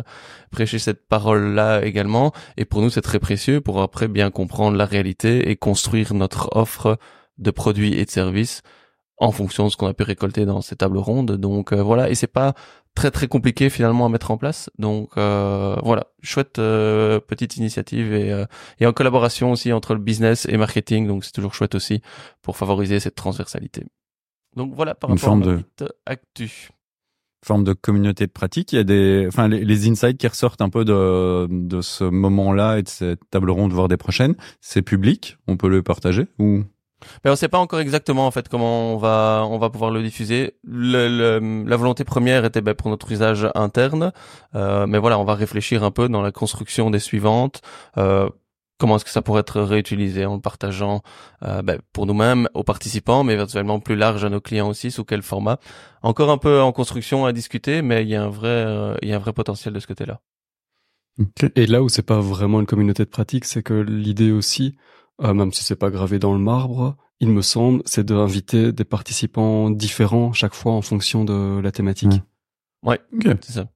prêcher 0.50 0.78
cette 0.78 1.06
parole-là 1.08 1.84
également. 1.84 2.32
Et 2.56 2.64
pour 2.64 2.82
nous, 2.82 2.90
c'est 2.90 3.02
très 3.02 3.20
précieux 3.20 3.60
pour 3.60 3.80
après 3.80 4.08
bien 4.08 4.30
comprendre 4.30 4.76
la 4.76 4.84
réalité 4.84 5.50
et 5.50 5.56
construire 5.56 6.14
notre 6.14 6.48
offre 6.56 6.98
de 7.38 7.50
produits 7.52 7.94
et 7.94 8.04
de 8.04 8.10
services 8.10 8.62
en 9.20 9.32
fonction 9.32 9.66
de 9.66 9.70
ce 9.70 9.76
qu'on 9.76 9.88
a 9.88 9.94
pu 9.94 10.04
récolter 10.04 10.46
dans 10.46 10.60
ces 10.60 10.76
tables 10.76 10.98
rondes. 10.98 11.32
Donc 11.32 11.72
voilà, 11.72 12.08
et 12.10 12.14
c'est 12.14 12.26
pas 12.26 12.54
très 12.94 13.10
très 13.12 13.28
compliqué 13.28 13.70
finalement 13.70 14.06
à 14.06 14.08
mettre 14.08 14.30
en 14.30 14.36
place. 14.36 14.70
Donc 14.78 15.10
euh, 15.16 15.76
voilà, 15.84 16.08
chouette 16.22 16.58
euh, 16.58 17.20
petite 17.20 17.56
initiative 17.56 18.12
et, 18.12 18.32
euh, 18.32 18.44
et 18.80 18.86
en 18.86 18.92
collaboration 18.92 19.52
aussi 19.52 19.72
entre 19.72 19.94
le 19.94 20.00
business 20.00 20.46
et 20.48 20.56
marketing. 20.56 21.06
Donc 21.06 21.24
c'est 21.24 21.32
toujours 21.32 21.54
chouette 21.54 21.74
aussi 21.74 22.00
pour 22.42 22.56
favoriser 22.56 22.98
cette 23.00 23.14
transversalité. 23.14 23.84
Donc 24.56 24.74
voilà 24.74 24.94
par 24.94 25.10
rapport 25.10 25.22
forme 25.22 25.42
à 25.42 25.46
de 25.46 25.88
actu. 26.06 26.70
Forme 27.44 27.62
de 27.62 27.72
communauté 27.72 28.26
de 28.26 28.32
pratique. 28.32 28.72
Il 28.72 28.76
y 28.76 28.80
a 28.80 28.84
des, 28.84 29.26
enfin 29.28 29.46
les, 29.46 29.64
les 29.64 29.88
insights 29.88 30.18
qui 30.18 30.26
ressortent 30.26 30.60
un 30.60 30.70
peu 30.70 30.84
de 30.84 31.46
de 31.48 31.80
ce 31.80 32.02
moment-là 32.02 32.78
et 32.78 32.82
de 32.82 32.88
cette 32.88 33.20
table 33.30 33.50
ronde, 33.50 33.72
voire 33.72 33.86
des 33.86 33.96
prochaines. 33.96 34.34
C'est 34.60 34.82
public. 34.82 35.38
On 35.46 35.56
peut 35.56 35.68
le 35.68 35.82
partager 35.82 36.26
ou? 36.40 36.64
Mais 37.24 37.30
on 37.30 37.34
ne 37.34 37.36
sait 37.36 37.48
pas 37.48 37.58
encore 37.58 37.80
exactement 37.80 38.26
en 38.26 38.30
fait 38.30 38.48
comment 38.48 38.94
on 38.94 38.96
va 38.96 39.44
on 39.48 39.58
va 39.58 39.70
pouvoir 39.70 39.90
le 39.90 40.02
diffuser. 40.02 40.54
Le, 40.64 41.64
la 41.66 41.76
volonté 41.76 42.04
première 42.04 42.44
était 42.44 42.60
ben, 42.60 42.74
pour 42.74 42.90
notre 42.90 43.10
usage 43.10 43.48
interne, 43.54 44.12
euh, 44.54 44.86
mais 44.86 44.98
voilà, 44.98 45.18
on 45.18 45.24
va 45.24 45.34
réfléchir 45.34 45.84
un 45.84 45.90
peu 45.90 46.08
dans 46.08 46.22
la 46.22 46.32
construction 46.32 46.90
des 46.90 46.98
suivantes. 46.98 47.62
Euh, 47.96 48.28
comment 48.78 48.96
est-ce 48.96 49.04
que 49.04 49.10
ça 49.10 49.22
pourrait 49.22 49.40
être 49.40 49.60
réutilisé 49.60 50.24
en 50.24 50.36
le 50.36 50.40
partageant 50.40 51.02
euh, 51.42 51.62
ben, 51.62 51.80
pour 51.92 52.06
nous-mêmes, 52.06 52.48
aux 52.54 52.62
participants, 52.62 53.24
mais 53.24 53.34
éventuellement 53.34 53.80
plus 53.80 53.96
large 53.96 54.24
à 54.24 54.30
nos 54.30 54.40
clients 54.40 54.68
aussi, 54.68 54.90
sous 54.90 55.04
quel 55.04 55.22
format 55.22 55.58
Encore 56.02 56.30
un 56.30 56.38
peu 56.38 56.60
en 56.60 56.72
construction 56.72 57.26
à 57.26 57.32
discuter, 57.32 57.82
mais 57.82 58.02
il 58.02 58.08
y 58.08 58.14
a 58.14 58.22
un 58.22 58.30
vrai 58.30 58.48
euh, 58.48 58.96
il 59.02 59.08
y 59.08 59.12
a 59.12 59.16
un 59.16 59.20
vrai 59.20 59.32
potentiel 59.32 59.74
de 59.74 59.80
ce 59.80 59.86
côté-là. 59.86 60.20
Et 61.56 61.66
là 61.66 61.82
où 61.82 61.88
c'est 61.88 62.02
pas 62.02 62.20
vraiment 62.20 62.60
une 62.60 62.66
communauté 62.66 63.04
de 63.04 63.10
pratique, 63.10 63.44
c'est 63.44 63.62
que 63.62 63.74
l'idée 63.74 64.30
aussi, 64.30 64.76
euh, 65.22 65.34
même 65.34 65.52
si 65.52 65.64
c'est 65.64 65.76
pas 65.76 65.90
gravé 65.90 66.18
dans 66.18 66.32
le 66.32 66.38
marbre, 66.38 66.96
il 67.20 67.30
me 67.30 67.42
semble, 67.42 67.82
c'est 67.84 68.06
d'inviter 68.06 68.72
des 68.72 68.84
participants 68.84 69.70
différents 69.70 70.32
chaque 70.32 70.54
fois 70.54 70.72
en 70.72 70.82
fonction 70.82 71.24
de 71.24 71.60
la 71.60 71.72
thématique. 71.72 72.22
Ouais, 72.82 73.00
c'est 73.42 73.52
ça. 73.52 73.68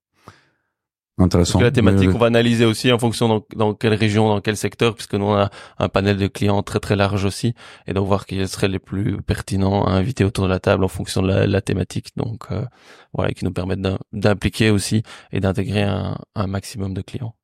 Intéressant. 1.19 1.61
la 1.61 1.71
thématique, 1.71 2.09
on 2.15 2.19
va 2.19 2.27
analyser 2.27 2.65
aussi 2.65 2.91
en 2.91 2.99
fonction 2.99 3.29
dans, 3.29 3.45
dans, 3.55 3.75
quelle 3.75 3.93
région, 3.93 4.29
dans 4.29 4.41
quel 4.41 4.57
secteur, 4.57 4.95
puisque 4.95 5.15
nous 5.15 5.27
on 5.27 5.35
a 5.35 5.51
un 5.79 5.89
panel 5.89 6.17
de 6.17 6.27
clients 6.27 6.63
très 6.63 6.81
très 6.81 6.97
large 6.97 7.27
aussi, 7.27 7.55
et 7.87 7.93
donc 7.93 8.07
voir 8.07 8.25
qui 8.25 8.47
seraient 8.49 8.69
les 8.69 8.79
plus 8.79 9.21
pertinents 9.21 9.85
à 9.85 9.93
inviter 9.93 10.25
autour 10.25 10.45
de 10.45 10.49
la 10.49 10.59
table 10.59 10.85
en 10.85 10.89
fonction 10.89 11.23
de 11.23 11.29
la, 11.29 11.47
la 11.47 11.61
thématique. 11.61 12.17
Donc 12.17 12.47
euh, 12.51 12.65
voilà, 13.13 13.33
qui 13.35 13.45
nous 13.45 13.53
permettent 13.53 13.87
d'impliquer 14.13 14.71
aussi 14.71 15.03
et 15.33 15.41
d'intégrer 15.41 15.83
un, 15.83 16.17
un, 16.35 16.47
maximum 16.47 16.95
de 16.95 17.03
clients. 17.03 17.37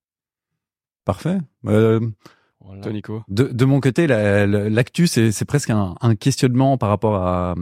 Parfait. 1.04 1.38
Euh, 1.66 2.00
de, 3.28 3.44
de, 3.44 3.64
mon 3.64 3.80
côté, 3.80 4.06
l'actu, 4.06 5.06
c'est 5.06 5.44
presque 5.44 5.70
un, 5.70 5.94
un, 6.00 6.14
questionnement 6.14 6.78
par 6.78 6.88
rapport 6.88 7.16
à, 7.16 7.54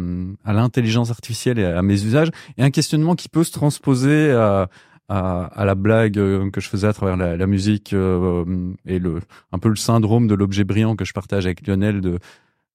à 0.45 0.53
l'intelligence 0.53 1.11
artificielle 1.11 1.59
et 1.59 1.65
à 1.65 1.83
mes 1.83 2.05
usages, 2.05 2.31
et 2.59 2.63
un 2.63 2.71
questionnement 2.71 3.15
qui 3.15 3.29
peut 3.29 3.45
se 3.45 3.53
transposer 3.53 4.33
à, 4.33 4.69
à, 5.09 5.45
à 5.45 5.65
la 5.65 5.75
blague 5.75 6.19
euh, 6.19 6.51
que 6.51 6.61
je 6.61 6.69
faisais 6.69 6.87
à 6.87 6.93
travers 6.93 7.17
la, 7.17 7.37
la 7.37 7.47
musique 7.47 7.93
euh, 7.93 8.75
et 8.87 8.99
le 8.99 9.21
un 9.53 9.59
peu 9.59 9.69
le 9.69 9.77
syndrome 9.77 10.27
de 10.27 10.35
l'objet 10.35 10.65
brillant 10.65 10.97
que 10.97 11.05
je 11.05 11.13
partage 11.13 11.47
avec 11.47 11.67
Lionel 11.67 12.01
de 12.01 12.19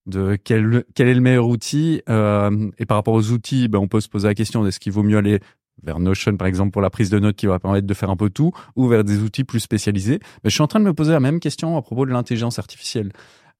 de 0.06 0.36
quel, 0.42 0.84
quel 0.96 1.06
est 1.06 1.14
le 1.14 1.20
meilleur 1.20 1.46
outil 1.46 2.02
euh, 2.08 2.70
et 2.78 2.86
par 2.86 2.96
rapport 2.96 3.14
aux 3.14 3.30
outils 3.30 3.68
ben 3.68 3.78
on 3.78 3.86
peut 3.86 4.00
se 4.00 4.08
poser 4.08 4.28
la 4.28 4.34
question 4.34 4.66
est-ce 4.66 4.80
qu'il 4.80 4.92
vaut 4.92 5.04
mieux 5.04 5.18
aller 5.18 5.38
vers 5.82 5.98
Notion 5.98 6.36
par 6.36 6.48
exemple 6.48 6.70
pour 6.70 6.82
la 6.82 6.90
prise 6.90 7.10
de 7.10 7.18
notes 7.18 7.36
qui 7.36 7.46
va 7.46 7.58
permettre 7.58 7.86
de 7.86 7.94
faire 7.94 8.10
un 8.10 8.16
peu 8.16 8.30
tout, 8.30 8.52
ou 8.76 8.88
vers 8.88 9.04
des 9.04 9.18
outils 9.18 9.44
plus 9.44 9.60
spécialisés. 9.60 10.20
Mais 10.42 10.50
je 10.50 10.54
suis 10.54 10.62
en 10.62 10.68
train 10.68 10.80
de 10.80 10.84
me 10.84 10.94
poser 10.94 11.12
la 11.12 11.20
même 11.20 11.40
question 11.40 11.76
à 11.76 11.82
propos 11.82 12.06
de 12.06 12.10
l'intelligence 12.10 12.58
artificielle. 12.58 13.12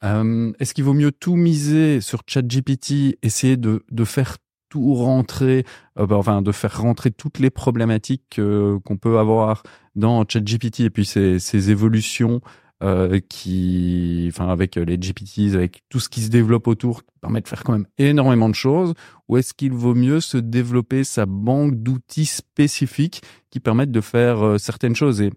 Euh, 0.05 0.53
Est-ce 0.59 0.75
qu'il 0.75 0.85
vaut 0.85 0.95
mieux 0.95 1.13
tout 1.13 1.37
miser 1.37 2.01
sur 2.01 2.23
ChatGPT, 2.27 3.19
essayer 3.23 3.57
de, 3.57 3.85
de 3.91 4.05
faire 4.05 4.37
tout 4.69 4.95
rentrer, 4.95 5.65
euh, 5.99 6.07
bah, 6.07 6.17
enfin 6.17 6.43
de 6.43 6.51
faire 6.51 6.81
rentrer 6.81 7.11
toutes 7.11 7.39
les 7.39 7.51
problématiques 7.51 8.41
qu'on 8.85 8.97
peut 8.97 9.19
avoir 9.19 9.63
dans 9.95 10.25
ChatGPT 10.27 10.81
et 10.81 10.91
puis 10.91 11.05
ces, 11.05 11.39
ces 11.39 11.71
évolutions 11.71 12.41
euh, 12.83 13.21
qui, 13.29 14.27
enfin 14.33 14.49
avec 14.49 14.77
les 14.77 14.99
GPTs, 14.99 15.55
avec 15.55 15.83
tout 15.89 16.01
ce 16.01 16.09
qui 16.09 16.21
se 16.23 16.31
développe 16.31 16.67
autour, 16.67 17.03
permet 17.23 17.41
de 17.41 17.49
faire 17.49 17.65
quand 17.65 17.73
même 17.73 17.87
énormément 17.97 18.51
de 18.51 18.55
choses. 18.55 18.93
Ou 19.29 19.39
est-ce 19.39 19.55
qu'il 19.55 19.73
vaut 19.73 19.95
mieux 19.95 20.21
se 20.21 20.37
développer 20.37 21.05
sa 21.05 21.25
banque 21.25 21.77
d'outils 21.77 22.27
spécifiques 22.27 23.23
qui 23.49 23.61
permettent 23.61 23.93
de 23.93 24.03
faire 24.03 24.45
euh, 24.45 24.59
certaines 24.59 24.97
choses? 24.97 25.23
Et 25.23 25.31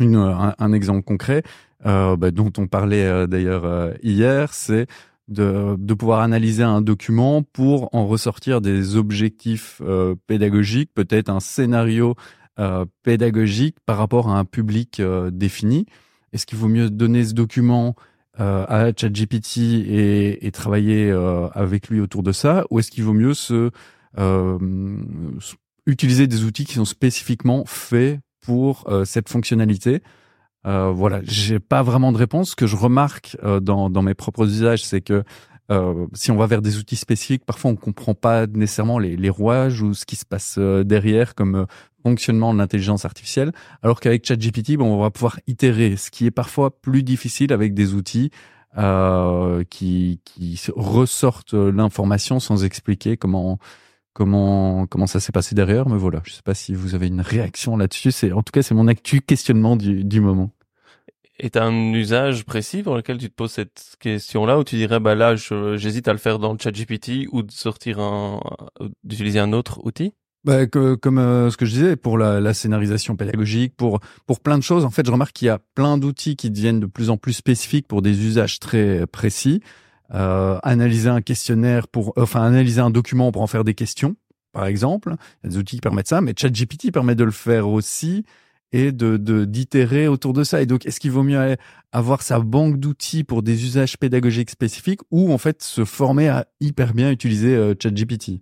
un, 0.00 0.72
exemple 0.72 1.02
concret 1.02 1.42
euh, 1.84 2.16
bah, 2.16 2.30
dont 2.30 2.50
on 2.56 2.66
parlait 2.66 3.04
euh, 3.04 3.26
d'ailleurs 3.26 3.92
hier, 4.02 4.54
c'est 4.54 4.86
de, 5.28 5.76
pouvoir 5.94 6.20
analyser 6.20 6.62
un 6.62 6.80
document 6.80 7.42
pour 7.42 7.94
en 7.94 8.06
ressortir 8.06 8.60
des 8.60 8.96
objectifs 8.96 9.80
pédagogiques, 10.26 10.90
peut-être 10.94 11.28
un 11.28 11.40
scénario 11.40 12.16
pédagogique 13.02 13.76
par 13.86 13.98
rapport 13.98 14.28
à 14.28 14.38
un 14.38 14.44
public 14.44 15.00
défini. 15.30 15.86
Est-ce 16.32 16.46
qu'il 16.46 16.58
vaut 16.58 16.68
mieux 16.68 16.90
donner 16.90 17.24
ce 17.24 17.34
document 17.34 17.94
euh, 18.40 18.64
à 18.66 18.92
ChatGPT 18.96 19.58
et, 19.58 20.50
travailler 20.52 21.10
euh, 21.10 21.48
avec 21.48 21.88
lui 21.88 22.00
autour 22.00 22.22
de 22.22 22.32
ça, 22.32 22.64
ou 22.70 22.78
est-ce 22.78 22.90
qu'il 22.90 23.04
vaut 23.04 23.12
mieux 23.12 23.34
se 23.34 23.70
euh, 24.18 24.58
utiliser 25.84 26.26
des 26.26 26.44
outils 26.44 26.64
qui 26.64 26.74
sont 26.74 26.86
spécifiquement 26.86 27.64
faits 27.66 28.20
pour 28.40 28.90
cette 29.04 29.28
fonctionnalité? 29.28 30.02
Voilà, 30.64 31.20
j'ai 31.24 31.60
pas 31.60 31.82
vraiment 31.82 32.10
de 32.10 32.16
réponse. 32.16 32.50
Ce 32.50 32.56
que 32.56 32.66
je 32.66 32.76
remarque 32.76 33.36
dans, 33.60 34.02
mes 34.02 34.14
propres 34.14 34.46
usages, 34.46 34.84
c'est 34.84 35.02
que 35.02 35.24
si 36.14 36.30
on 36.30 36.36
va 36.36 36.46
vers 36.46 36.62
des 36.62 36.78
outils 36.78 36.96
spécifiques, 36.96 37.44
parfois 37.44 37.70
on 37.70 37.76
comprend 37.76 38.14
pas 38.14 38.46
nécessairement 38.46 38.98
les, 38.98 39.30
rouages 39.30 39.82
ou 39.82 39.92
ce 39.92 40.06
qui 40.06 40.16
se 40.16 40.24
passe 40.24 40.58
derrière 40.58 41.34
comme 41.34 41.66
fonctionnement 42.02 42.52
de 42.52 42.58
l'intelligence 42.58 43.04
artificielle, 43.04 43.52
alors 43.82 44.00
qu'avec 44.00 44.26
ChatGPT, 44.26 44.76
bon, 44.76 44.86
on 44.86 45.00
va 45.00 45.10
pouvoir 45.10 45.38
itérer, 45.46 45.96
ce 45.96 46.10
qui 46.10 46.26
est 46.26 46.30
parfois 46.30 46.80
plus 46.80 47.02
difficile 47.02 47.52
avec 47.52 47.74
des 47.74 47.94
outils 47.94 48.30
euh, 48.78 49.64
qui, 49.68 50.20
qui 50.24 50.60
ressortent 50.74 51.54
l'information 51.54 52.40
sans 52.40 52.64
expliquer 52.64 53.16
comment 53.16 53.58
comment 54.14 54.86
comment 54.86 55.06
ça 55.06 55.20
s'est 55.20 55.32
passé 55.32 55.54
derrière. 55.54 55.88
Mais 55.88 55.96
voilà, 55.96 56.22
je 56.24 56.32
sais 56.32 56.42
pas 56.42 56.54
si 56.54 56.74
vous 56.74 56.94
avez 56.94 57.08
une 57.08 57.20
réaction 57.20 57.76
là-dessus. 57.76 58.12
C'est 58.12 58.32
en 58.32 58.42
tout 58.42 58.52
cas 58.52 58.62
c'est 58.62 58.74
mon 58.74 58.88
actu 58.88 59.20
questionnement 59.20 59.76
du, 59.76 60.04
du 60.04 60.20
moment 60.20 60.50
est 61.38 61.56
un 61.56 61.92
usage 61.92 62.44
précis 62.44 62.82
pour 62.82 62.94
lequel 62.94 63.18
tu 63.18 63.28
te 63.28 63.34
poses 63.34 63.52
cette 63.52 63.96
question-là 63.98 64.58
où 64.58 64.64
tu 64.64 64.76
dirais 64.76 65.00
bah 65.00 65.14
là 65.14 65.34
j'hésite 65.34 66.06
à 66.08 66.12
le 66.12 66.18
faire 66.18 66.38
dans 66.38 66.52
le 66.52 66.58
chat 66.58 66.70
GPT 66.70 67.26
ou 67.32 67.42
de 67.42 67.50
sortir 67.50 67.98
un 67.98 68.40
d'utiliser 69.02 69.40
un 69.40 69.52
autre 69.52 69.84
outil? 69.84 70.14
Bah, 70.44 70.66
que, 70.66 70.94
comme 70.94 71.18
euh, 71.18 71.50
ce 71.50 71.56
que 71.56 71.66
je 71.66 71.72
disais 71.72 71.96
pour 71.96 72.18
la, 72.18 72.40
la, 72.40 72.54
scénarisation 72.54 73.16
pédagogique, 73.16 73.74
pour 73.76 74.00
pour 74.26 74.40
plein 74.40 74.58
de 74.58 74.62
choses. 74.62 74.84
En 74.84 74.90
fait, 74.90 75.06
je 75.06 75.12
remarque 75.12 75.32
qu'il 75.32 75.46
y 75.46 75.50
a 75.50 75.60
plein 75.74 75.98
d'outils 75.98 76.36
qui 76.36 76.50
deviennent 76.50 76.80
de 76.80 76.86
plus 76.86 77.10
en 77.10 77.16
plus 77.16 77.32
spécifiques 77.32 77.86
pour 77.88 78.02
des 78.02 78.24
usages 78.26 78.58
très 78.58 79.06
précis. 79.06 79.60
euh, 80.14 80.58
analyser 80.62 81.08
un 81.08 81.22
questionnaire 81.22 81.88
pour, 81.88 82.12
enfin 82.16 82.42
analyser 82.42 82.80
un 82.80 82.90
document 82.90 83.32
pour 83.32 83.42
en 83.42 83.46
faire 83.46 83.64
des 83.64 83.74
questions, 83.74 84.16
par 84.52 84.66
exemple. 84.66 85.14
Il 85.42 85.46
y 85.46 85.48
a 85.48 85.50
des 85.50 85.58
outils 85.58 85.76
qui 85.76 85.80
permettent 85.80 86.08
ça, 86.08 86.20
mais 86.20 86.34
ChatGPT 86.36 86.92
permet 86.92 87.14
de 87.14 87.24
le 87.24 87.30
faire 87.30 87.68
aussi 87.68 88.24
et 88.72 88.92
de 88.92 89.16
d'itérer 89.44 90.08
autour 90.08 90.32
de 90.32 90.44
ça. 90.44 90.62
Et 90.62 90.66
donc, 90.66 90.86
est-ce 90.86 91.00
qu'il 91.00 91.10
vaut 91.12 91.22
mieux 91.22 91.56
avoir 91.92 92.22
sa 92.22 92.40
banque 92.40 92.78
d'outils 92.78 93.24
pour 93.24 93.42
des 93.42 93.64
usages 93.64 93.98
pédagogiques 93.98 94.50
spécifiques 94.50 95.00
ou 95.10 95.32
en 95.32 95.38
fait 95.38 95.62
se 95.62 95.84
former 95.84 96.28
à 96.28 96.46
hyper 96.60 96.94
bien 96.94 97.10
utiliser 97.10 97.54
euh, 97.54 97.74
ChatGPT? 97.80 98.40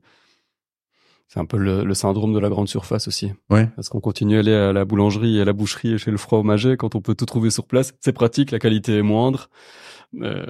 C'est 1.32 1.38
un 1.38 1.44
peu 1.44 1.58
le, 1.58 1.94
syndrome 1.94 2.34
de 2.34 2.40
la 2.40 2.48
grande 2.48 2.68
surface 2.68 3.06
aussi. 3.06 3.32
Ouais. 3.50 3.68
Parce 3.76 3.88
qu'on 3.88 4.00
continue 4.00 4.36
à 4.36 4.40
aller 4.40 4.52
à 4.52 4.72
la 4.72 4.84
boulangerie, 4.84 5.40
à 5.40 5.44
la 5.44 5.52
boucherie 5.52 5.92
et 5.92 5.98
chez 5.98 6.10
le 6.10 6.16
fromager 6.16 6.76
quand 6.76 6.96
on 6.96 7.00
peut 7.00 7.14
tout 7.14 7.24
trouver 7.24 7.50
sur 7.50 7.66
place. 7.66 7.94
C'est 8.00 8.12
pratique, 8.12 8.50
la 8.50 8.58
qualité 8.58 8.98
est 8.98 9.02
moindre. 9.02 9.48
Euh... 10.20 10.44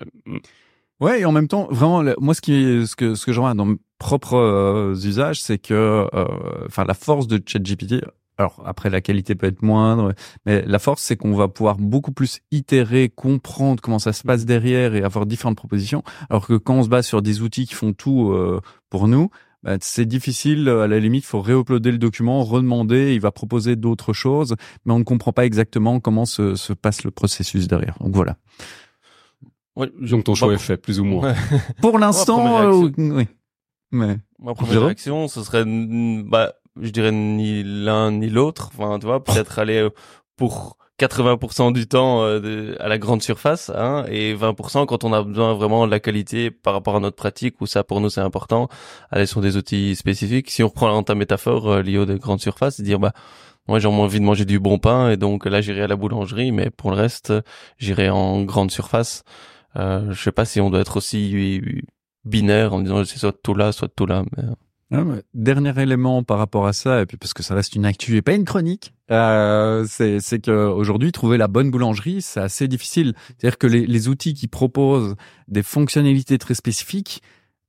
Ouais, 0.98 1.20
et 1.20 1.26
en 1.26 1.32
même 1.32 1.48
temps, 1.48 1.68
vraiment, 1.70 2.02
moi, 2.18 2.32
ce 2.32 2.40
qui, 2.40 2.86
ce 2.86 2.96
que, 2.96 3.14
ce 3.14 3.26
que 3.26 3.32
je 3.32 3.40
vois 3.40 3.52
dans 3.52 3.66
mes 3.66 3.76
propres 3.98 4.38
euh, 4.38 4.94
usages, 4.94 5.42
c'est 5.42 5.58
que, 5.58 6.06
euh, 6.14 6.24
enfin, 6.66 6.84
la 6.86 6.94
force 6.94 7.26
de 7.26 7.42
ChatGPT, 7.44 8.02
alors 8.38 8.62
après 8.64 8.88
la 8.88 9.02
qualité 9.02 9.34
peut 9.34 9.48
être 9.48 9.62
moindre, 9.62 10.14
mais 10.46 10.62
la 10.62 10.78
force 10.78 11.02
c'est 11.02 11.16
qu'on 11.16 11.34
va 11.34 11.48
pouvoir 11.48 11.76
beaucoup 11.76 12.12
plus 12.12 12.40
itérer, 12.50 13.10
comprendre 13.10 13.82
comment 13.82 13.98
ça 13.98 14.14
se 14.14 14.22
passe 14.22 14.46
derrière 14.46 14.94
et 14.94 15.02
avoir 15.02 15.26
différentes 15.26 15.56
propositions. 15.56 16.02
Alors 16.30 16.46
que 16.46 16.54
quand 16.54 16.76
on 16.76 16.82
se 16.82 16.88
base 16.88 17.06
sur 17.06 17.20
des 17.20 17.42
outils 17.42 17.66
qui 17.66 17.74
font 17.74 17.92
tout 17.92 18.30
euh, 18.30 18.62
pour 18.88 19.08
nous, 19.08 19.28
bah, 19.62 19.76
c'est 19.80 20.06
difficile. 20.06 20.68
À 20.68 20.86
la 20.86 20.98
limite, 20.98 21.24
il 21.24 21.26
faut 21.26 21.40
réuploader 21.40 21.92
le 21.92 21.98
document, 21.98 22.42
redemander. 22.42 23.14
Il 23.14 23.20
va 23.20 23.30
proposer 23.30 23.76
d'autres 23.76 24.12
choses, 24.12 24.56
mais 24.84 24.92
on 24.92 24.98
ne 24.98 25.04
comprend 25.04 25.32
pas 25.32 25.44
exactement 25.44 26.00
comment 26.00 26.24
se, 26.24 26.54
se 26.54 26.72
passe 26.72 27.04
le 27.04 27.10
processus 27.10 27.68
derrière. 27.68 27.96
Donc 28.00 28.14
voilà. 28.14 28.36
Ouais, 29.76 29.90
donc 30.00 30.24
ton 30.24 30.34
choix 30.34 30.52
est 30.52 30.58
fait, 30.58 30.76
plus 30.76 31.00
ou 31.00 31.04
moins. 31.04 31.34
Pour 31.80 31.98
l'instant, 31.98 32.62
euh, 32.62 32.90
oui. 32.98 33.26
Mais 33.92 34.18
ma 34.38 34.54
première 34.54 34.84
réaction, 34.84 35.26
ce 35.26 35.42
serait 35.42 35.64
bah 35.66 36.54
je 36.80 36.90
dirais 36.90 37.12
ni 37.12 37.62
l'un 37.64 38.12
ni 38.12 38.28
l'autre. 38.28 38.70
Enfin, 38.74 38.98
tu 38.98 39.06
vois, 39.06 39.22
peut-être 39.22 39.58
aller 39.58 39.78
euh, 39.78 39.90
pour 40.36 40.76
80% 41.00 41.72
du 41.72 41.88
temps 41.88 42.22
euh, 42.22 42.76
à 42.78 42.88
la 42.88 42.98
grande 42.98 43.22
surface 43.22 43.70
hein, 43.74 44.04
et 44.08 44.34
20% 44.34 44.84
quand 44.84 45.02
on 45.04 45.12
a 45.14 45.22
besoin 45.22 45.54
vraiment 45.54 45.86
de 45.86 45.90
la 45.90 45.98
qualité 45.98 46.50
par 46.50 46.74
rapport 46.74 46.96
à 46.96 47.00
notre 47.00 47.16
pratique 47.16 47.60
où 47.62 47.66
ça 47.66 47.84
pour 47.84 48.00
nous 48.00 48.10
c'est 48.10 48.20
important. 48.20 48.68
Aller 49.10 49.24
sur 49.24 49.40
des 49.40 49.56
outils 49.56 49.96
spécifiques. 49.96 50.50
Si 50.50 50.62
on 50.62 50.68
reprend 50.68 51.02
ta 51.02 51.14
métaphore 51.14 51.70
euh, 51.70 51.82
liée 51.82 51.98
aux 51.98 52.06
grandes 52.06 52.40
surfaces 52.40 52.80
dire 52.80 52.98
bah 52.98 53.12
moi 53.66 53.78
j'ai 53.78 53.88
envie 53.88 54.20
de 54.20 54.24
manger 54.24 54.44
du 54.44 54.58
bon 54.60 54.78
pain 54.78 55.10
et 55.10 55.16
donc 55.16 55.46
là 55.46 55.60
j'irai 55.62 55.82
à 55.82 55.86
la 55.86 55.96
boulangerie 55.96 56.52
mais 56.52 56.70
pour 56.70 56.90
le 56.90 56.96
reste 56.96 57.32
j'irai 57.78 58.10
en 58.10 58.42
grande 58.42 58.70
surface. 58.70 59.24
Euh, 59.76 60.12
je 60.12 60.22
sais 60.22 60.32
pas 60.32 60.44
si 60.44 60.60
on 60.60 60.68
doit 60.68 60.80
être 60.80 60.98
aussi 60.98 61.62
binaire 62.24 62.74
en 62.74 62.80
disant 62.80 63.04
c'est 63.04 63.18
soit 63.18 63.32
tout 63.42 63.54
là 63.54 63.72
soit 63.72 63.88
tout 63.88 64.06
là 64.06 64.24
mais 64.36 64.44
ah 64.46 64.54
dernier 65.34 65.80
élément 65.80 66.22
par 66.22 66.38
rapport 66.38 66.66
à 66.66 66.72
ça, 66.72 67.02
et 67.02 67.06
puis 67.06 67.16
parce 67.16 67.32
que 67.32 67.42
ça 67.42 67.54
reste 67.54 67.74
une 67.74 67.84
actu 67.84 68.16
et 68.16 68.22
pas 68.22 68.32
une 68.32 68.44
chronique, 68.44 68.92
euh, 69.10 69.84
c'est 69.86 70.42
que 70.42 70.66
aujourd'hui 70.68 71.12
trouver 71.12 71.36
la 71.36 71.48
bonne 71.48 71.70
boulangerie, 71.70 72.22
c'est 72.22 72.40
assez 72.40 72.68
difficile. 72.68 73.14
C'est-à-dire 73.38 73.58
que 73.58 73.66
les, 73.66 73.86
les, 73.86 74.08
outils 74.08 74.34
qui 74.34 74.48
proposent 74.48 75.16
des 75.48 75.62
fonctionnalités 75.62 76.38
très 76.38 76.54
spécifiques, 76.54 77.22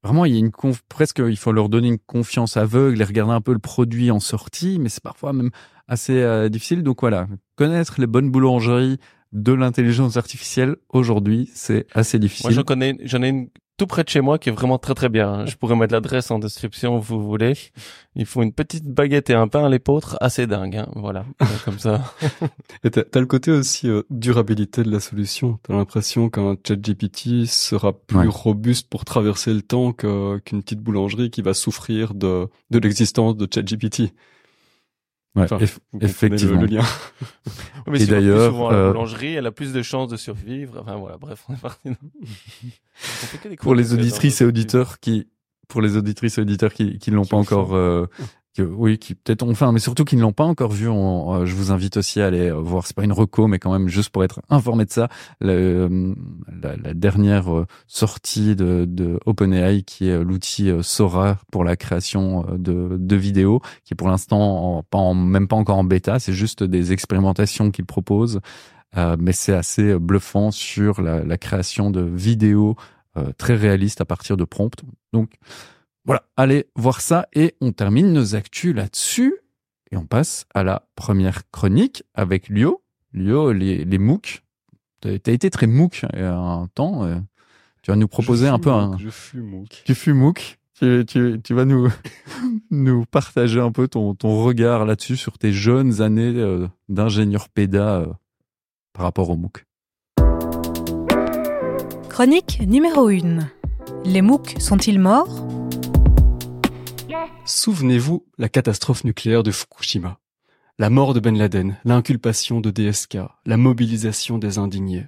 vraiment 0.03 0.25
il 0.25 0.33
y 0.33 0.35
a 0.35 0.39
une 0.39 0.51
presque 0.89 1.21
il 1.25 1.37
faut 1.37 1.51
leur 1.51 1.69
donner 1.69 1.89
une 1.89 1.99
confiance 1.99 2.57
aveugle 2.57 3.01
et 3.01 3.05
regarder 3.05 3.33
un 3.33 3.41
peu 3.41 3.53
le 3.53 3.59
produit 3.59 4.11
en 4.11 4.19
sortie, 4.19 4.79
mais 4.79 4.89
c'est 4.89 5.03
parfois 5.03 5.33
même 5.33 5.51
assez 5.87 6.21
euh, 6.21 6.49
difficile. 6.49 6.83
Donc 6.83 7.01
voilà, 7.01 7.27
connaître 7.55 7.99
les 7.99 8.07
bonnes 8.07 8.31
boulangeries 8.31 8.97
de 9.31 9.53
l'intelligence 9.53 10.17
artificielle 10.17 10.75
aujourd'hui, 10.89 11.49
c'est 11.53 11.87
assez 11.93 12.19
difficile. 12.19 12.47
Moi 12.47 12.53
j'en 12.53 12.63
connais, 12.63 12.97
j'en 13.03 13.21
ai 13.21 13.29
une 13.29 13.49
tout 13.81 13.87
près 13.87 14.03
de 14.03 14.09
chez 14.09 14.21
moi 14.21 14.37
qui 14.37 14.49
est 14.49 14.51
vraiment 14.51 14.77
très 14.77 14.93
très 14.93 15.09
bien. 15.09 15.43
Je 15.47 15.55
pourrais 15.55 15.75
mettre 15.75 15.93
l'adresse 15.93 16.29
en 16.29 16.37
description 16.37 16.99
vous 16.99 17.19
voulez. 17.19 17.53
Il 18.15 18.27
faut 18.27 18.43
une 18.43 18.53
petite 18.53 18.85
baguette 18.85 19.31
et 19.31 19.33
un 19.33 19.47
pain 19.47 19.65
à 19.65 19.69
l'épeautre 19.69 20.17
assez 20.21 20.45
dingue. 20.45 20.75
Hein. 20.75 20.87
Voilà, 20.95 21.25
comme 21.65 21.79
ça. 21.79 22.13
et 22.83 22.91
t'as, 22.91 23.19
le 23.19 23.25
côté 23.25 23.49
aussi 23.49 23.89
euh, 23.89 24.03
durabilité 24.11 24.83
de 24.83 24.91
la 24.91 24.99
solution. 24.99 25.57
T'as 25.63 25.73
l'impression 25.73 26.29
qu'un 26.29 26.55
chat 26.63 26.75
GPT 26.75 27.47
sera 27.47 27.93
plus 27.93 28.27
robuste 28.27 28.87
pour 28.87 29.03
traverser 29.03 29.51
le 29.51 29.63
temps 29.63 29.93
qu'une 29.93 30.61
petite 30.61 30.81
boulangerie 30.81 31.31
qui 31.31 31.41
va 31.41 31.55
souffrir 31.55 32.13
de, 32.13 32.49
de 32.69 32.77
l'existence 32.77 33.35
de 33.35 33.47
chat 35.35 35.57
GPT. 35.57 35.79
Ouais, 35.93 35.99
effectivement. 36.01 36.61
Le, 36.61 36.67
lien. 36.67 36.83
mais 37.87 38.01
et 38.01 38.05
d'ailleurs, 38.05 38.51
souvent 38.51 38.71
euh... 38.71 38.85
la 38.85 38.87
boulangerie, 38.91 39.33
elle 39.33 39.45
a 39.45 39.51
plus 39.51 39.73
de 39.73 39.81
chances 39.81 40.09
de 40.09 40.17
survivre. 40.17 40.79
Enfin 40.81 40.95
voilà, 40.95 41.17
bref, 41.17 41.43
on 41.49 41.53
est 41.53 41.61
parti. 41.61 41.89
pour 43.59 43.75
les 43.75 43.93
auditrices 43.93 44.41
et 44.41 44.45
auditeurs 44.45 44.99
qui, 44.99 45.27
pour 45.67 45.81
les 45.81 45.97
auditrices 45.97 46.37
et 46.37 46.41
auditeurs 46.41 46.73
qui, 46.73 46.99
qui 46.99 47.11
ne 47.11 47.15
l'ont 47.15 47.25
pas 47.25 47.37
encore 47.37 47.75
euh, 47.75 48.07
oui, 48.59 48.97
qui 48.97 49.15
peut-être 49.15 49.43
enfin, 49.43 49.71
mais 49.71 49.79
surtout 49.79 50.03
qui 50.03 50.17
ne 50.17 50.21
l'ont 50.21 50.33
pas 50.33 50.43
encore 50.43 50.71
vu. 50.71 50.89
Euh, 50.89 51.45
je 51.45 51.55
vous 51.55 51.71
invite 51.71 51.95
aussi 51.95 52.19
à 52.19 52.27
aller 52.27 52.49
euh, 52.49 52.55
voir. 52.55 52.85
C'est 52.85 52.95
pas 52.95 53.03
une 53.03 53.13
reco, 53.13 53.47
mais 53.47 53.59
quand 53.59 53.71
même 53.71 53.87
juste 53.87 54.09
pour 54.09 54.23
être 54.25 54.41
informé 54.49 54.83
de 54.83 54.91
ça. 54.91 55.07
Euh, 55.43 56.13
la, 56.61 56.93
dernière 56.93 57.47
sortie 57.87 58.55
de, 58.55 59.19
OpenAI, 59.25 59.83
qui 59.83 60.09
est 60.09 60.21
l'outil 60.21 60.69
Sora 60.81 61.37
pour 61.51 61.63
la 61.63 61.77
création 61.77 62.45
de, 62.57 63.15
vidéos, 63.15 63.61
qui 63.85 63.93
est 63.93 63.95
pour 63.95 64.09
l'instant 64.09 64.83
pas 64.89 65.13
même 65.13 65.47
pas 65.47 65.55
encore 65.55 65.77
en 65.77 65.83
bêta. 65.83 66.19
C'est 66.19 66.33
juste 66.33 66.63
des 66.63 66.91
expérimentations 66.91 67.71
qu'il 67.71 67.85
propose, 67.85 68.41
mais 68.95 69.31
c'est 69.31 69.53
assez 69.53 69.97
bluffant 69.97 70.51
sur 70.51 71.01
la, 71.01 71.23
la 71.23 71.37
création 71.37 71.89
de 71.89 72.01
vidéos 72.01 72.75
très 73.37 73.55
réalistes 73.55 74.01
à 74.01 74.05
partir 74.05 74.37
de 74.37 74.43
prompts. 74.43 74.81
Donc 75.13 75.31
voilà, 76.05 76.23
allez 76.35 76.67
voir 76.75 77.01
ça 77.01 77.27
et 77.33 77.55
on 77.61 77.71
termine 77.71 78.11
nos 78.11 78.35
actus 78.35 78.75
là-dessus. 78.75 79.35
Et 79.91 79.97
on 79.97 80.05
passe 80.05 80.45
à 80.53 80.63
la 80.63 80.87
première 80.95 81.49
chronique 81.51 82.03
avec 82.13 82.47
Lio. 82.49 82.81
Lio, 83.13 83.51
les, 83.51 83.83
les 83.83 83.97
MOOC. 83.97 84.41
T'as 85.01 85.31
été 85.31 85.49
très 85.49 85.67
MOOC 85.67 86.05
il 86.13 86.19
y 86.19 86.23
a 86.23 86.35
un 86.35 86.67
temps. 86.67 87.03
Euh. 87.03 87.17
Tu 87.81 87.91
vas 87.91 87.97
nous 87.97 88.07
proposer 88.07 88.47
un 88.47 88.59
peu 88.59 88.71
un... 88.71 88.97
Je 88.99 89.09
suis 89.09 89.39
MOOC. 89.39 89.81
Tu 89.85 89.95
fus 89.95 90.13
MOOC. 90.13 90.59
Tu, 90.79 91.05
tu, 91.05 91.39
tu, 91.43 91.53
vas 91.53 91.65
nous, 91.65 91.89
nous 92.71 93.05
partager 93.05 93.59
un 93.59 93.71
peu 93.71 93.87
ton, 93.87 94.15
ton 94.15 94.43
regard 94.43 94.85
là-dessus 94.85 95.17
sur 95.17 95.37
tes 95.37 95.51
jeunes 95.51 96.01
années 96.01 96.33
euh, 96.35 96.67
d'ingénieur 96.89 97.49
péda 97.49 97.97
euh, 97.97 98.07
par 98.93 99.03
rapport 99.03 99.29
au 99.29 99.35
MOOC. 99.35 99.65
Chronique 102.09 102.61
numéro 102.65 103.09
1. 103.09 103.39
Les 104.05 104.21
MOOC 104.21 104.55
sont-ils 104.59 104.99
morts? 104.99 105.60
Souvenez-vous 107.45 108.25
la 108.37 108.49
catastrophe 108.49 109.03
nucléaire 109.03 109.43
de 109.43 109.51
Fukushima, 109.51 110.19
la 110.77 110.89
mort 110.89 111.13
de 111.13 111.19
Ben 111.19 111.37
Laden, 111.37 111.77
l'inculpation 111.83 112.61
de 112.61 112.71
DSK, 112.71 113.17
la 113.45 113.57
mobilisation 113.57 114.37
des 114.37 114.57
indignés. 114.57 115.07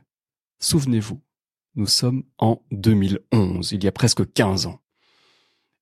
Souvenez-vous, 0.59 1.21
nous 1.75 1.87
sommes 1.87 2.23
en 2.37 2.61
2011, 2.71 3.71
il 3.71 3.83
y 3.83 3.87
a 3.87 3.91
presque 3.91 4.31
15 4.33 4.65
ans. 4.65 4.79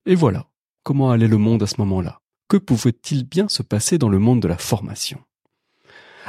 Et 0.06 0.14
voilà, 0.14 0.46
comment 0.82 1.10
allait 1.10 1.28
le 1.28 1.38
monde 1.38 1.62
à 1.62 1.66
ce 1.66 1.76
moment-là? 1.78 2.20
Que 2.48 2.56
pouvait-il 2.56 3.24
bien 3.24 3.48
se 3.48 3.62
passer 3.62 3.98
dans 3.98 4.08
le 4.08 4.18
monde 4.18 4.40
de 4.40 4.48
la 4.48 4.58
formation? 4.58 5.20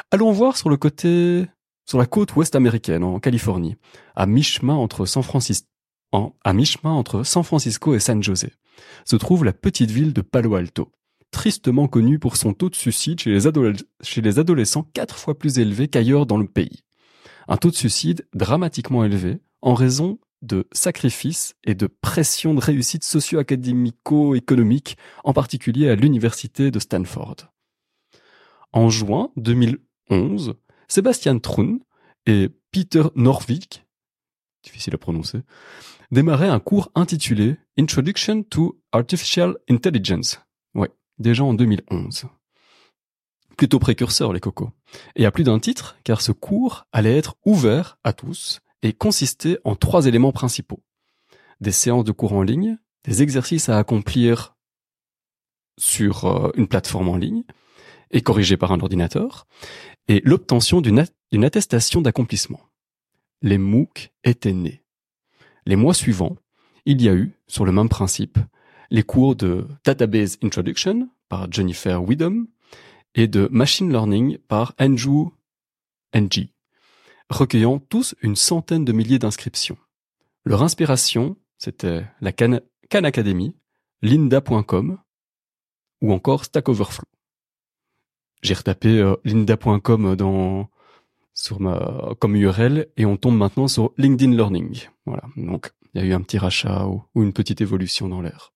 Allons 0.10 0.32
voir 0.32 0.58
sur 0.58 0.70
le 0.70 0.78
côté, 0.78 1.46
sur 1.86 1.98
la 1.98 2.06
côte 2.06 2.36
ouest 2.36 2.56
américaine, 2.56 3.04
en 3.04 3.20
Californie, 3.20 3.76
à 4.16 4.26
mi-chemin 4.26 4.76
entre 4.76 5.06
San 5.06 5.24
Francisco, 5.24 5.68
à 6.12 6.54
mi-chemin 6.54 6.92
entre 6.92 7.24
San 7.24 7.44
Francisco 7.44 7.94
et 7.94 8.00
San 8.00 8.24
Jose 8.24 8.50
se 9.06 9.16
trouve 9.16 9.44
la 9.44 9.54
petite 9.54 9.92
ville 9.92 10.14
de 10.14 10.22
Palo 10.22 10.56
Alto, 10.56 10.92
tristement 11.32 11.88
connue 11.88 12.20
pour 12.20 12.38
son 12.38 12.54
taux 12.54 12.70
de 12.70 12.76
suicide 12.76 13.20
chez 13.20 13.32
les, 14.22 14.40
adolescents 14.40 14.88
quatre 14.94 15.18
fois 15.18 15.38
plus 15.38 15.60
élevé 15.60 15.88
qu'ailleurs 15.88 16.26
dans 16.26 16.38
le 16.38 16.48
pays. 16.48 16.84
Un 17.48 17.58
taux 17.58 17.72
de 17.72 17.76
suicide 17.76 18.26
dramatiquement 18.34 19.04
élevé 19.04 19.40
en 19.62 19.74
raison 19.74 20.20
de 20.42 20.68
sacrifices 20.72 21.56
et 21.64 21.76
de 21.76 21.88
pression 21.88 22.54
de 22.54 22.60
réussite 22.60 23.04
socio-académico-économique, 23.04 24.98
en 25.24 25.34
particulier 25.34 25.90
à 25.90 25.96
l'université 25.96 26.70
de 26.70 26.80
Stanford. 26.80 27.38
En 28.72 28.90
juin 28.90 29.30
2011, 29.38 30.56
Sébastien 30.88 31.40
Trun 31.40 31.80
et 32.26 32.50
Peter 32.72 33.04
Norvik, 33.16 33.83
difficile 34.64 34.96
à 34.96 34.98
prononcer, 34.98 35.42
démarrait 36.12 36.48
un 36.48 36.60
cours 36.60 36.92
intitulé 36.96 37.58
Introduction 37.78 38.44
to 38.44 38.80
Artificial 38.92 39.58
Intelligence. 39.70 40.42
Ouais, 40.74 40.90
déjà 41.20 41.44
en 41.44 41.54
2011. 41.54 42.26
Plutôt 43.58 43.80
précurseur 43.80 44.34
les 44.34 44.40
cocos. 44.40 44.72
Et 45.16 45.26
à 45.26 45.32
plus 45.32 45.44
d'un 45.44 45.60
titre, 45.60 45.98
car 46.04 46.22
ce 46.22 46.32
cours 46.32 46.86
allait 46.92 47.18
être 47.18 47.36
ouvert 47.46 48.00
à 48.04 48.14
tous 48.14 48.62
et 48.82 48.94
consistait 48.94 49.60
en 49.64 49.76
trois 49.76 50.08
éléments 50.08 50.32
principaux. 50.32 50.84
Des 51.62 51.72
séances 51.72 52.04
de 52.04 52.12
cours 52.12 52.34
en 52.34 52.42
ligne, 52.42 52.78
des 53.06 53.22
exercices 53.22 53.70
à 53.70 53.78
accomplir 53.78 54.56
sur 55.78 56.26
euh, 56.26 56.52
une 56.56 56.68
plateforme 56.68 57.10
en 57.10 57.18
ligne 57.18 57.44
et 58.12 58.22
corrigés 58.22 58.58
par 58.58 58.72
un 58.72 58.80
ordinateur, 58.80 59.48
et 60.08 60.22
l'obtention 60.24 60.82
d'une 60.82 61.44
attestation 61.44 62.02
d'accomplissement. 62.02 62.62
Les 63.44 63.58
MOOC 63.58 64.14
étaient 64.24 64.54
nés 64.54 64.86
Les 65.66 65.76
mois 65.76 65.94
suivants, 65.94 66.38
il 66.86 67.02
y 67.02 67.10
a 67.10 67.14
eu, 67.14 67.34
sur 67.46 67.66
le 67.66 67.74
même 67.74 67.90
principe, 67.90 68.40
les 68.90 69.04
cours 69.04 69.36
de 69.36 69.68
Database 69.84 70.38
Introduction 70.42 71.10
par 71.28 71.52
Jennifer 71.52 72.02
Widom 72.02 72.48
et 73.16 73.28
de 73.28 73.50
Machine 73.52 73.92
Learning 73.92 74.38
par 74.48 74.74
Andrew 74.80 75.32
NG, 76.16 76.54
recueillant 77.30 77.80
tous 77.80 78.16
une 78.22 78.38
centaine 78.38 78.86
de 78.86 78.94
milliers 78.94 79.20
d'inscriptions. 79.20 79.78
Leur 80.46 80.64
inspiration, 80.64 81.36
c'était 81.58 82.06
la 82.22 82.32
Khan, 82.32 82.60
Academy, 82.92 83.58
Linda.com 84.02 85.00
ou 86.02 86.14
encore 86.14 86.46
Stack 86.46 86.70
Overflow. 86.70 87.08
J'ai 88.42 88.54
retapé 88.54 89.00
euh, 89.00 89.16
Linda.com 89.26 90.16
dans 90.16 90.70
sur 91.34 91.60
ma 91.60 92.14
comme 92.20 92.36
URL 92.36 92.88
et 92.98 93.06
on 93.06 93.18
tombe 93.18 93.38
maintenant 93.38 93.68
sur 93.68 93.94
LinkedIn 93.98 94.34
Learning. 94.34 94.88
Voilà. 95.06 95.24
Donc 95.36 95.72
il 95.94 96.02
y 96.02 96.04
a 96.04 96.08
eu 96.08 96.14
un 96.14 96.22
petit 96.22 96.38
rachat 96.38 96.88
ou, 96.88 97.04
ou 97.16 97.24
une 97.24 97.34
petite 97.34 97.62
évolution 97.62 98.08
dans 98.08 98.22
l'air. 98.22 98.54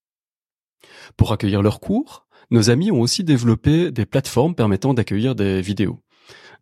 Pour 1.15 1.31
accueillir 1.31 1.61
leurs 1.61 1.79
cours, 1.79 2.27
nos 2.49 2.69
amis 2.69 2.91
ont 2.91 3.01
aussi 3.01 3.23
développé 3.23 3.91
des 3.91 4.05
plateformes 4.05 4.55
permettant 4.55 4.93
d'accueillir 4.93 5.35
des 5.35 5.61
vidéos, 5.61 5.99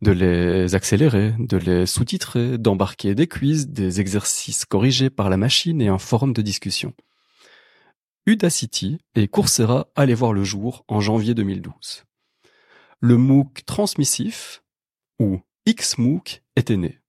de 0.02 0.12
les 0.12 0.76
accélérer, 0.76 1.34
de 1.38 1.58
les 1.58 1.86
sous-titrer, 1.86 2.58
d'embarquer 2.58 3.16
des 3.16 3.28
quiz, 3.28 3.68
des 3.68 4.02
exercices 4.02 4.66
corrigés 4.66 5.10
par 5.10 5.30
la 5.30 5.38
machine 5.38 5.82
et 5.82 5.88
un 5.88 6.00
forum 6.00 6.34
de 6.34 6.42
discussion. 6.42 6.94
Udacity 8.26 8.98
et 9.14 9.28
Coursera 9.28 9.88
allaient 9.96 10.16
voir 10.16 10.34
le 10.34 10.44
jour 10.44 10.84
en 10.88 11.00
janvier 11.00 11.36
2012. 11.36 12.04
Le 13.00 13.18
MOOC 13.18 13.64
transmissif, 13.66 14.64
ou 15.20 15.40
XMOOC, 15.68 16.42
était 16.56 16.78
né. 16.78 17.00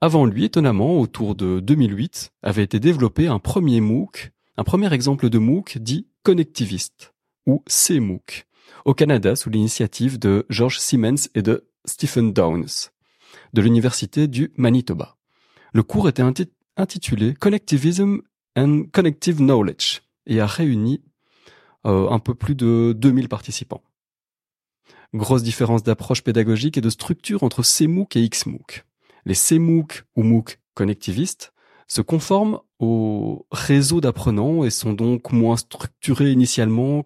Avant 0.00 0.24
lui, 0.24 0.44
étonnamment, 0.44 0.98
autour 0.98 1.34
de 1.34 1.60
2008, 1.60 2.32
avait 2.42 2.64
été 2.64 2.80
développé 2.80 3.26
un 3.26 3.38
premier 3.38 3.80
MOOC, 3.80 4.32
un 4.56 4.64
premier 4.64 4.92
exemple 4.92 5.30
de 5.30 5.38
MOOC 5.38 5.78
dit 5.78 6.06
connectiviste, 6.22 7.12
ou 7.46 7.62
CMOOC, 7.68 8.46
au 8.84 8.94
Canada 8.94 9.36
sous 9.36 9.50
l'initiative 9.50 10.18
de 10.18 10.46
George 10.48 10.78
Siemens 10.78 11.28
et 11.34 11.42
de 11.42 11.66
Stephen 11.84 12.32
Downes, 12.32 12.68
de 13.52 13.62
l'université 13.62 14.28
du 14.28 14.52
Manitoba. 14.56 15.16
Le 15.72 15.82
cours 15.82 16.08
était 16.08 16.24
intitulé 16.76 17.34
Connectivism 17.34 18.18
and 18.56 18.84
Connective 18.92 19.38
Knowledge 19.38 20.02
et 20.26 20.40
a 20.40 20.46
réuni 20.46 21.02
euh, 21.86 22.08
un 22.10 22.18
peu 22.18 22.34
plus 22.34 22.54
de 22.54 22.94
2000 22.96 23.28
participants. 23.28 23.82
Grosse 25.14 25.42
différence 25.42 25.82
d'approche 25.82 26.22
pédagogique 26.22 26.78
et 26.78 26.80
de 26.80 26.88
structure 26.88 27.42
entre 27.42 27.62
CMOOC 27.62 28.16
et 28.16 28.28
XMOOC. 28.28 28.84
Les 29.26 29.34
CMOOC 29.34 30.04
ou 30.16 30.22
MOOC 30.22 30.58
connectivistes 30.74 31.52
se 31.86 32.00
conforment 32.00 32.60
au 32.78 33.46
réseau 33.52 34.00
d'apprenants 34.00 34.64
et 34.64 34.70
sont 34.70 34.94
donc 34.94 35.30
moins 35.30 35.58
structurés 35.58 36.32
initialement 36.32 37.04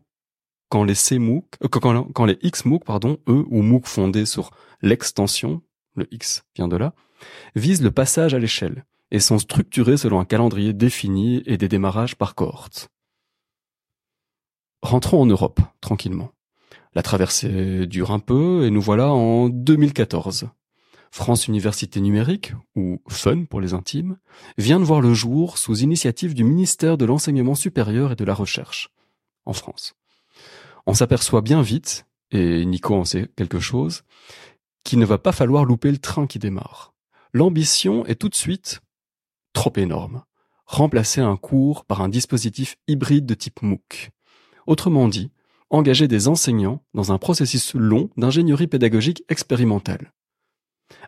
quand 0.69 0.85
les 0.85 0.95
CMOOC, 0.95 1.45
euh, 1.65 1.69
quand, 1.69 2.25
les 2.25 2.37
XMOOC, 2.37 2.85
pardon, 2.85 3.19
eux, 3.29 3.45
ou 3.49 3.63
MOOC 3.63 3.87
fondés 3.87 4.27
sur 4.27 4.51
l'extension, 4.83 5.63
le 5.95 6.07
X 6.13 6.45
vient 6.55 6.69
de 6.69 6.77
là, 6.77 6.95
visent 7.55 7.83
le 7.83 7.91
passage 7.91 8.35
à 8.35 8.39
l'échelle 8.39 8.85
et 9.11 9.21
sont 9.21 9.39
structurés 9.39 9.97
selon 9.97 10.21
un 10.21 10.25
calendrier 10.25 10.73
défini 10.73 11.43
et 11.47 11.57
des 11.57 11.69
démarrages 11.69 12.17
par 12.17 12.35
cohorte. 12.35 12.89
Rentrons 14.83 15.23
en 15.23 15.27
Europe, 15.27 15.61
tranquillement. 15.81 16.31
La 16.97 17.03
traversée 17.03 17.87
dure 17.87 18.11
un 18.11 18.19
peu 18.19 18.65
et 18.65 18.71
nous 18.71 18.81
voilà 18.81 19.13
en 19.13 19.51
2014. 19.51 20.49
France 21.11 21.47
Université 21.47 22.01
Numérique, 22.01 22.55
ou 22.75 23.03
FUN 23.11 23.45
pour 23.45 23.61
les 23.61 23.75
intimes, 23.75 24.17
vient 24.57 24.81
de 24.81 24.85
voir 24.85 25.03
le 25.03 25.13
jour 25.13 25.59
sous 25.59 25.81
initiative 25.81 26.33
du 26.33 26.43
ministère 26.43 26.97
de 26.97 27.05
l'Enseignement 27.05 27.55
supérieur 27.55 28.13
et 28.13 28.17
de 28.17 28.25
la 28.25 28.33
Recherche, 28.33 28.89
en 29.45 29.53
France. 29.53 29.93
On 30.87 30.95
s'aperçoit 30.95 31.43
bien 31.43 31.61
vite, 31.61 32.07
et 32.31 32.65
Nico 32.65 32.95
en 32.95 33.05
sait 33.05 33.29
quelque 33.37 33.61
chose, 33.61 34.03
qu'il 34.83 34.99
ne 34.99 35.05
va 35.05 35.19
pas 35.19 35.33
falloir 35.33 35.67
louper 35.67 35.91
le 35.91 35.99
train 35.99 36.27
qui 36.27 36.39
démarre. 36.39 36.95
L'ambition 37.35 38.07
est 38.07 38.19
tout 38.19 38.31
de 38.31 38.35
suite 38.35 38.81
trop 39.53 39.73
énorme. 39.77 40.23
Remplacer 40.65 41.21
un 41.21 41.37
cours 41.37 41.85
par 41.85 42.01
un 42.01 42.09
dispositif 42.09 42.79
hybride 42.89 43.27
de 43.27 43.35
type 43.35 43.61
MOOC. 43.61 44.13
Autrement 44.67 45.09
dit, 45.09 45.31
engager 45.71 46.09
des 46.09 46.29
enseignants 46.29 46.83
dans 46.95 47.13
un 47.13 47.19
processus 47.19 47.75
long 47.75 48.11
d'ingénierie 48.17 48.67
pédagogique 48.69 49.25
expérimentale 49.29 50.13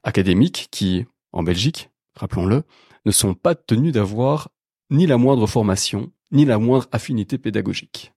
académiques 0.03 0.68
qui, 0.71 1.07
en 1.33 1.42
Belgique, 1.42 1.90
rappelons-le, 2.14 2.62
ne 3.05 3.11
sont 3.11 3.35
pas 3.35 3.55
tenus 3.55 3.92
d'avoir 3.92 4.51
ni 4.90 5.07
la 5.07 5.18
moindre 5.18 5.47
formation, 5.47 6.11
ni 6.31 6.44
la 6.44 6.59
moindre 6.59 6.88
affinité 6.92 7.38
pédagogique. 7.38 8.12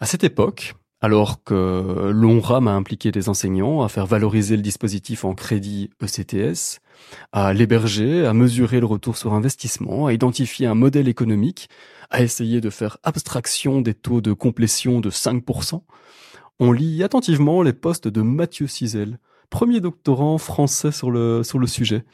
À 0.00 0.06
cette 0.06 0.24
époque, 0.24 0.74
alors 1.00 1.42
que 1.42 2.10
l'ONRAM 2.12 2.68
a 2.68 2.72
impliqué 2.72 3.10
des 3.12 3.28
enseignants 3.28 3.82
à 3.82 3.88
faire 3.88 4.06
valoriser 4.06 4.56
le 4.56 4.62
dispositif 4.62 5.24
en 5.24 5.34
crédit 5.34 5.90
ECTS, 6.02 6.80
à 7.32 7.52
l'héberger, 7.52 8.26
à 8.26 8.32
mesurer 8.32 8.80
le 8.80 8.86
retour 8.86 9.16
sur 9.16 9.34
investissement, 9.34 10.06
à 10.06 10.12
identifier 10.12 10.66
un 10.66 10.74
modèle 10.74 11.08
économique, 11.08 11.68
à 12.10 12.22
essayer 12.22 12.60
de 12.60 12.70
faire 12.70 12.98
abstraction 13.02 13.80
des 13.80 13.94
taux 13.94 14.20
de 14.20 14.32
complétion 14.32 15.00
de 15.00 15.10
5%, 15.10 15.82
on 16.60 16.72
lit 16.72 17.04
attentivement 17.04 17.62
les 17.62 17.72
postes 17.72 18.08
de 18.08 18.20
Mathieu 18.20 18.66
Cizel, 18.66 19.18
premier 19.48 19.80
doctorant 19.80 20.38
français 20.38 20.90
sur 20.90 21.10
le, 21.10 21.42
sur 21.44 21.58
le 21.58 21.66
sujet. 21.66 22.04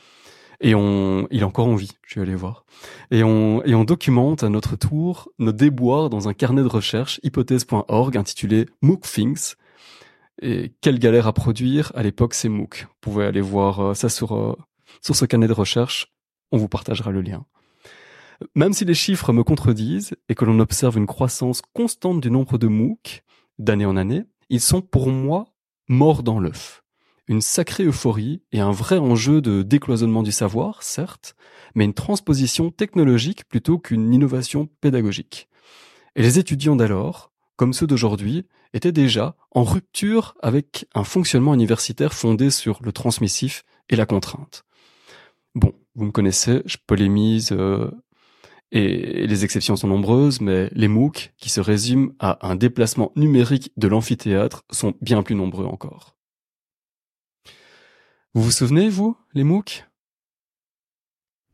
Et 0.61 0.75
on, 0.75 1.27
il 1.31 1.41
est 1.41 1.45
encore 1.45 1.67
en 1.67 1.75
vie, 1.75 1.93
je 2.07 2.17
vais 2.21 2.27
aller 2.27 2.35
voir. 2.35 2.65
Et 3.11 3.25
on, 3.25 3.63
et 3.65 3.75
on 3.75 3.85
documente 3.85 4.45
à 4.45 4.49
notre 4.49 4.77
tour 4.77 5.31
nos 5.39 5.53
déboires 5.53 6.11
dans 6.11 6.29
un 6.29 6.35
carnet 6.35 6.63
de 6.63 6.69
recherche 6.69 7.21
hypothèse.org 7.23 8.17
intitulé 8.17 8.67
MOOC 8.83 9.03
Things. 9.03 9.55
Et 10.43 10.73
quelle 10.81 10.99
galère 10.99 11.27
à 11.27 11.33
produire 11.33 11.91
à 11.95 12.03
l'époque 12.03 12.35
c'est 12.35 12.49
MOOC. 12.49 12.87
Vous 12.89 12.95
pouvez 13.01 13.25
aller 13.25 13.41
voir 13.41 13.81
euh, 13.81 13.95
ça 13.95 14.09
sur, 14.09 14.37
euh, 14.37 14.55
sur 15.01 15.17
ce 15.17 15.25
carnet 15.25 15.49
de 15.49 15.53
recherche. 15.53 16.13
On 16.53 16.59
vous 16.59 16.69
partagera 16.69 17.11
le 17.11 17.21
lien. 17.21 17.45
Même 18.55 18.73
si 18.73 18.85
les 18.85 18.95
chiffres 18.95 19.33
me 19.33 19.45
contredisent 19.45 20.17
et 20.29 20.35
que 20.35 20.45
l'on 20.45 20.59
observe 20.59 20.97
une 20.97 21.07
croissance 21.07 21.63
constante 21.73 22.21
du 22.21 22.31
nombre 22.31 22.59
de 22.59 22.67
MOOC 22.67 23.23
d'année 23.59 23.87
en 23.87 23.97
année, 23.97 24.25
ils 24.51 24.61
sont 24.61 24.83
pour 24.83 25.09
moi 25.09 25.47
morts 25.89 26.23
dans 26.23 26.39
l'œuf 26.39 26.85
une 27.27 27.41
sacrée 27.41 27.85
euphorie 27.85 28.43
et 28.53 28.61
un 28.61 28.71
vrai 28.71 28.99
enjeu 28.99 29.41
de 29.41 29.63
décloisonnement 29.63 30.23
du 30.23 30.33
savoir, 30.33 30.83
certes, 30.83 31.35
mais 31.75 31.85
une 31.85 31.95
transposition 31.95 32.71
technologique 32.71 33.49
plutôt 33.49 33.79
qu'une 33.79 34.13
innovation 34.13 34.69
pédagogique. 34.81 35.49
Et 36.17 36.23
les 36.23 36.39
étudiants 36.39 36.77
d'alors, 36.77 37.33
comme 37.57 37.73
ceux 37.73 37.87
d'aujourd'hui, 37.87 38.47
étaient 38.73 38.93
déjà 38.93 39.37
en 39.53 39.65
rupture 39.65 40.35
avec 40.43 40.87
un 40.95 41.05
fonctionnement 41.05 41.55
universitaire 41.55 42.13
fondé 42.13 42.51
sur 42.51 42.81
le 42.83 42.93
transmissif 42.93 43.65
et 43.89 43.97
la 43.97 44.07
contrainte. 44.07 44.65
Bon, 45.55 45.73
vous 45.95 46.07
me 46.07 46.11
connaissez, 46.11 46.63
je 46.67 46.77
polémise 46.85 47.53
euh, 47.53 47.91
et 48.73 49.27
les 49.27 49.45
exceptions 49.45 49.77
sont 49.77 49.87
nombreuses, 49.87 50.41
mais 50.41 50.69
les 50.73 50.89
MOOC, 50.89 51.33
qui 51.39 51.49
se 51.49 51.61
résument 51.61 52.13
à 52.19 52.45
un 52.49 52.57
déplacement 52.57 53.13
numérique 53.15 53.71
de 53.77 53.87
l'amphithéâtre, 53.87 54.65
sont 54.71 54.95
bien 55.01 55.23
plus 55.23 55.37
nombreux 55.37 55.67
encore. 55.67 56.17
Vous 58.35 58.43
vous 58.43 58.51
souvenez, 58.51 58.89
vous, 58.89 59.17
les 59.33 59.45
MOOC? 59.45 59.85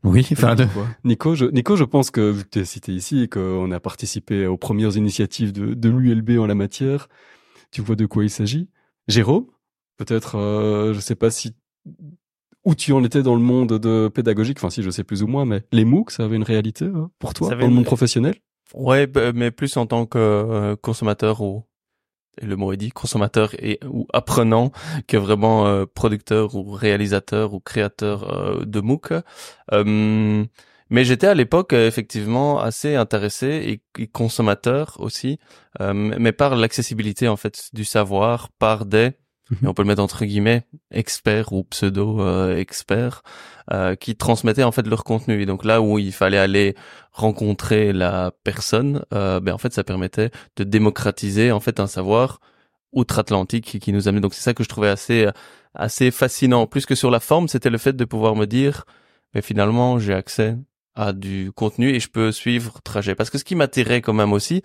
Oui, 0.03 0.27
enfin 0.31 0.55
de... 0.55 0.65
Nico, 1.03 1.35
je, 1.35 1.45
Nico, 1.45 1.75
je 1.75 1.83
pense 1.83 2.09
que 2.09 2.31
vu 2.31 2.43
que 2.43 2.49
tu 2.49 2.59
es 2.59 2.65
cité 2.65 2.91
ici 2.91 3.21
et 3.21 3.27
qu'on 3.27 3.69
a 3.69 3.79
participé 3.79 4.47
aux 4.47 4.57
premières 4.57 4.97
initiatives 4.97 5.51
de, 5.51 5.75
de 5.75 5.89
l'ULB 5.89 6.39
en 6.39 6.47
la 6.47 6.55
matière, 6.55 7.07
tu 7.69 7.81
vois 7.81 7.95
de 7.95 8.07
quoi 8.07 8.23
il 8.23 8.31
s'agit? 8.31 8.67
Jérôme, 9.07 9.45
peut-être, 9.97 10.39
euh, 10.39 10.91
je 10.93 10.99
sais 10.99 11.13
pas 11.13 11.29
si 11.29 11.53
où 12.63 12.75
tu 12.75 12.93
en 12.93 13.03
étais 13.03 13.23
dans 13.23 13.35
le 13.35 13.41
monde 13.41 13.79
de 13.79 14.07
pédagogique, 14.07 14.57
enfin 14.59 14.69
si 14.69 14.83
je 14.83 14.89
sais 14.89 15.03
plus 15.03 15.23
ou 15.23 15.27
moins, 15.27 15.45
mais 15.45 15.63
les 15.71 15.85
MOOC, 15.85 16.11
ça 16.11 16.23
avait 16.23 16.35
une 16.35 16.43
réalité 16.43 16.85
hein, 16.85 17.09
pour 17.19 17.33
toi 17.33 17.49
dans 17.49 17.55
le 17.55 17.69
monde 17.69 17.85
professionnel? 17.85 18.35
Ouais, 18.73 19.07
mais 19.33 19.51
plus 19.51 19.75
en 19.77 19.85
tant 19.85 20.05
que 20.05 20.17
euh, 20.17 20.75
consommateur 20.75 21.41
ou 21.41 21.65
et 22.41 22.45
le 22.45 22.55
mot 22.55 22.71
est 22.71 22.77
dit, 22.77 22.91
consommateur 22.91 23.53
et 23.59 23.77
ou 23.85 24.07
apprenant 24.13 24.71
que 25.05 25.17
vraiment 25.17 25.67
euh, 25.67 25.85
producteur 25.85 26.55
ou 26.55 26.71
réalisateur 26.71 27.53
ou 27.53 27.59
créateur 27.59 28.31
euh, 28.31 28.63
de 28.65 28.79
MOOC. 28.79 29.13
Mais 30.93 31.05
j'étais 31.05 31.27
à 31.27 31.33
l'époque 31.33 31.71
effectivement 31.71 32.59
assez 32.59 32.95
intéressé 32.95 33.81
et, 33.97 34.07
consommateur 34.07 34.97
aussi, 34.99 35.39
mais 35.79 36.33
par 36.33 36.57
l'accessibilité 36.57 37.29
en 37.29 37.37
fait 37.37 37.69
du 37.71 37.85
savoir 37.85 38.49
par 38.49 38.85
des 38.85 39.11
On 39.65 39.73
peut 39.73 39.83
le 39.83 39.87
mettre 39.87 40.01
entre 40.01 40.25
guillemets, 40.25 40.63
experts 40.91 41.51
ou 41.53 41.63
pseudo-experts, 41.63 43.23
euh, 43.71 43.95
qui 43.95 44.15
transmettaient 44.15 44.63
en 44.63 44.71
fait 44.71 44.87
leur 44.87 45.03
contenu. 45.03 45.41
Et 45.41 45.45
donc 45.45 45.65
là 45.65 45.81
où 45.81 45.99
il 45.99 46.11
fallait 46.11 46.37
aller 46.37 46.75
rencontrer 47.11 47.93
la 47.93 48.31
personne, 48.43 49.03
euh, 49.13 49.39
ben 49.39 49.53
en 49.53 49.57
fait 49.57 49.73
ça 49.73 49.83
permettait 49.83 50.31
de 50.55 50.63
démocratiser 50.63 51.51
en 51.51 51.59
fait 51.59 51.79
un 51.79 51.87
savoir 51.87 52.39
outre-Atlantique 52.93 53.79
qui 53.79 53.93
nous 53.93 54.07
amenait. 54.07 54.21
Donc 54.21 54.33
c'est 54.33 54.41
ça 54.41 54.53
que 54.53 54.63
je 54.63 54.69
trouvais 54.69 54.89
assez 54.89 55.27
assez 55.73 56.11
fascinant. 56.11 56.67
Plus 56.67 56.85
que 56.85 56.95
sur 56.95 57.11
la 57.11 57.19
forme, 57.19 57.47
c'était 57.47 57.69
le 57.69 57.77
fait 57.77 57.93
de 57.93 58.05
pouvoir 58.05 58.35
me 58.35 58.45
dire 58.45 58.85
mais 59.33 59.41
finalement 59.41 59.99
j'ai 59.99 60.13
accès 60.13 60.57
à 60.95 61.13
du 61.13 61.51
contenu 61.53 61.89
et 61.89 61.99
je 61.99 62.09
peux 62.09 62.31
suivre 62.31 62.81
trajet. 62.81 63.15
Parce 63.15 63.29
que 63.29 63.37
ce 63.37 63.43
qui 63.43 63.55
m'attirait 63.55 64.01
quand 64.01 64.13
même 64.13 64.33
aussi, 64.33 64.61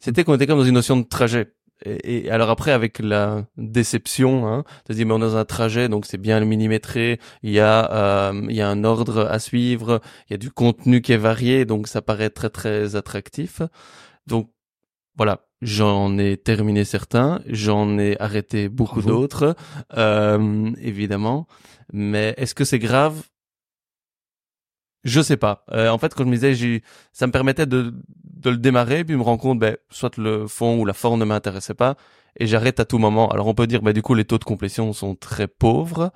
c'était 0.00 0.24
qu'on 0.24 0.34
était 0.34 0.46
comme 0.46 0.58
dans 0.58 0.64
une 0.64 0.74
notion 0.74 0.96
de 0.96 1.06
trajet. 1.06 1.52
Et, 1.84 2.30
alors 2.30 2.50
après 2.50 2.70
avec 2.72 2.98
la 3.00 3.46
déception, 3.56 4.46
hein, 4.46 4.64
de 4.88 4.94
dire 4.94 5.06
mais 5.06 5.12
on 5.14 5.18
est 5.18 5.20
dans 5.20 5.36
un 5.36 5.44
trajet 5.44 5.88
donc 5.88 6.06
c'est 6.06 6.18
bien 6.18 6.40
le 6.40 6.46
millimétré, 6.46 7.18
il 7.42 7.50
y 7.50 7.60
a 7.60 7.92
euh, 7.92 8.46
il 8.48 8.56
y 8.56 8.62
a 8.62 8.68
un 8.68 8.84
ordre 8.84 9.26
à 9.28 9.38
suivre, 9.38 10.00
il 10.28 10.32
y 10.32 10.34
a 10.34 10.38
du 10.38 10.50
contenu 10.50 11.02
qui 11.02 11.12
est 11.12 11.18
varié 11.18 11.64
donc 11.64 11.88
ça 11.88 12.00
paraît 12.00 12.30
très 12.30 12.50
très 12.50 12.96
attractif. 12.96 13.60
Donc 14.26 14.50
voilà, 15.16 15.46
j'en 15.62 16.18
ai 16.18 16.36
terminé 16.36 16.84
certains, 16.84 17.40
j'en 17.46 17.98
ai 17.98 18.16
arrêté 18.20 18.68
beaucoup 18.68 19.02
d'autres, 19.02 19.54
euh, 19.96 20.70
évidemment. 20.80 21.46
Mais 21.92 22.34
est-ce 22.36 22.54
que 22.54 22.64
c'est 22.64 22.78
grave? 22.78 23.22
Je 25.04 25.20
sais 25.20 25.36
pas. 25.36 25.64
Euh, 25.72 25.88
en 25.90 25.98
fait, 25.98 26.14
quand 26.14 26.24
je 26.24 26.28
me 26.28 26.36
disais, 26.36 26.82
ça 27.12 27.26
me 27.26 27.32
permettait 27.32 27.66
de, 27.66 27.94
de 28.24 28.50
le 28.50 28.56
démarrer, 28.56 29.04
puis 29.04 29.16
me 29.16 29.22
rends 29.22 29.36
compte, 29.36 29.58
ben, 29.58 29.76
soit 29.90 30.16
le 30.16 30.46
fond 30.46 30.78
ou 30.78 30.84
la 30.84 30.94
forme 30.94 31.20
ne 31.20 31.24
m'intéressait 31.24 31.74
pas, 31.74 31.96
et 32.38 32.46
j'arrête 32.46 32.80
à 32.80 32.84
tout 32.84 32.98
moment. 32.98 33.28
Alors 33.30 33.46
on 33.46 33.54
peut 33.54 33.66
dire, 33.66 33.82
ben, 33.82 33.92
du 33.92 34.02
coup, 34.02 34.14
les 34.14 34.24
taux 34.24 34.38
de 34.38 34.44
complétion 34.44 34.92
sont 34.92 35.14
très 35.14 35.46
pauvres, 35.46 36.10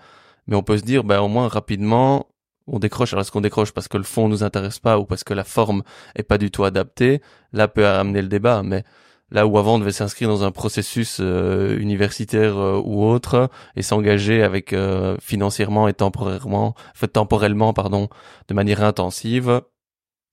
mais 0.46 0.56
on 0.56 0.62
peut 0.62 0.78
se 0.78 0.82
dire, 0.82 1.04
ben, 1.04 1.20
au 1.20 1.28
moins 1.28 1.48
rapidement, 1.48 2.28
on 2.66 2.78
décroche. 2.78 3.12
Alors 3.12 3.22
est-ce 3.22 3.32
qu'on 3.32 3.40
décroche 3.40 3.72
parce 3.72 3.88
que 3.88 3.96
le 3.96 4.04
fond 4.04 4.28
nous 4.28 4.42
intéresse 4.42 4.78
pas 4.78 4.98
ou 4.98 5.04
parce 5.04 5.24
que 5.24 5.34
la 5.34 5.44
forme 5.44 5.82
est 6.14 6.22
pas 6.22 6.38
du 6.38 6.50
tout 6.50 6.64
adaptée? 6.64 7.20
Là 7.52 7.68
peut 7.68 7.86
amener 7.86 8.22
le 8.22 8.28
débat, 8.28 8.62
mais 8.62 8.84
là 9.30 9.46
où 9.46 9.58
avant 9.58 9.74
on 9.74 9.78
devait 9.78 9.92
s'inscrire 9.92 10.28
dans 10.28 10.44
un 10.44 10.50
processus 10.50 11.18
euh, 11.20 11.78
universitaire 11.78 12.56
euh, 12.56 12.80
ou 12.82 13.04
autre 13.04 13.50
et 13.76 13.82
s'engager 13.82 14.42
avec 14.42 14.72
euh, 14.72 15.16
financièrement 15.20 15.88
et 15.88 15.94
temporairement, 15.94 16.74
fait, 16.94 17.08
temporellement 17.08 17.72
pardon, 17.72 18.08
de 18.48 18.54
manière 18.54 18.82
intensive. 18.82 19.62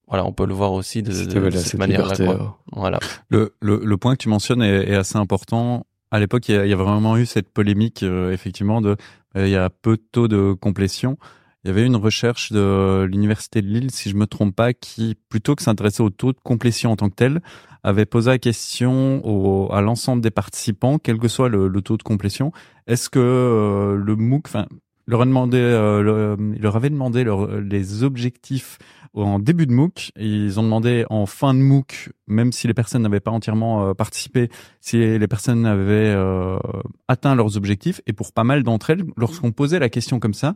Voilà, 0.07 0.23
on 0.25 0.33
peut 0.33 0.45
le 0.45 0.53
voir 0.53 0.73
aussi 0.73 1.01
de, 1.01 1.11
cette, 1.11 1.73
manière-là. 1.79 2.37
Voilà. 2.71 2.99
Le, 3.29 3.55
le, 3.59 3.81
le, 3.83 3.97
point 3.97 4.13
que 4.13 4.21
tu 4.21 4.29
mentionnes 4.29 4.61
est, 4.61 4.89
est 4.91 4.95
assez 4.95 5.17
important. 5.17 5.87
À 6.11 6.19
l'époque, 6.19 6.47
il 6.47 6.53
y, 6.53 6.73
a 6.73 6.75
vraiment 6.75 7.17
eu 7.17 7.25
cette 7.25 7.49
polémique, 7.49 8.03
effectivement, 8.03 8.81
de 8.81 8.97
il 9.35 9.49
y 9.49 9.55
a 9.55 9.67
peu 9.71 9.97
de 9.97 10.03
taux 10.11 10.27
de 10.27 10.53
complétion. 10.53 11.17
Il 11.65 11.69
y 11.69 11.71
avait 11.71 11.87
une 11.87 11.95
recherche 11.95 12.51
de 12.51 13.07
l'université 13.09 13.63
de 13.63 13.65
Lille, 13.65 13.89
si 13.89 14.11
je 14.11 14.15
me 14.15 14.27
trompe 14.27 14.55
pas, 14.55 14.73
qui 14.73 15.15
plutôt 15.29 15.55
que 15.55 15.63
s'intéresser 15.63 16.03
au 16.03 16.11
taux 16.11 16.31
de 16.31 16.37
complétion 16.43 16.91
en 16.91 16.95
tant 16.95 17.09
que 17.09 17.15
tel, 17.15 17.41
avait 17.81 18.05
posé 18.05 18.29
la 18.29 18.37
question 18.37 19.25
au, 19.25 19.73
à 19.73 19.81
l'ensemble 19.81 20.21
des 20.21 20.29
participants, 20.29 20.99
quel 20.99 21.17
que 21.17 21.27
soit 21.27 21.49
le, 21.49 21.81
taux 21.81 21.97
de 21.97 22.03
complétion, 22.03 22.51
est-ce 22.85 23.09
que 23.09 23.17
euh, 23.17 23.95
le 23.97 24.15
MOOC, 24.15 24.43
enfin, 24.45 24.67
leur 25.07 25.23
a 25.23 25.25
demandé, 25.25 25.57
euh, 25.57 26.37
leur 26.59 26.75
avait 26.75 26.91
demandé 26.91 27.23
leur, 27.23 27.59
les 27.59 28.03
objectifs 28.03 28.77
en 29.15 29.39
début 29.39 29.65
de 29.65 29.73
MOOC. 29.73 30.11
Ils 30.19 30.59
ont 30.59 30.63
demandé 30.63 31.05
en 31.09 31.25
fin 31.25 31.55
de 31.55 31.59
MOOC, 31.61 32.11
même 32.27 32.51
si 32.51 32.67
les 32.67 32.75
personnes 32.75 33.01
n'avaient 33.01 33.19
pas 33.19 33.31
entièrement 33.31 33.89
euh, 33.89 33.93
participé, 33.95 34.49
si 34.81 34.97
les 34.97 35.27
personnes 35.27 35.65
avaient 35.65 36.15
atteint 37.07 37.33
leurs 37.33 37.57
objectifs. 37.57 38.01
Et 38.05 38.13
pour 38.13 38.33
pas 38.33 38.43
mal 38.43 38.61
d'entre 38.61 38.91
elles, 38.91 39.03
lorsqu'on 39.17 39.51
posait 39.51 39.79
la 39.79 39.89
question 39.89 40.19
comme 40.19 40.35
ça, 40.35 40.55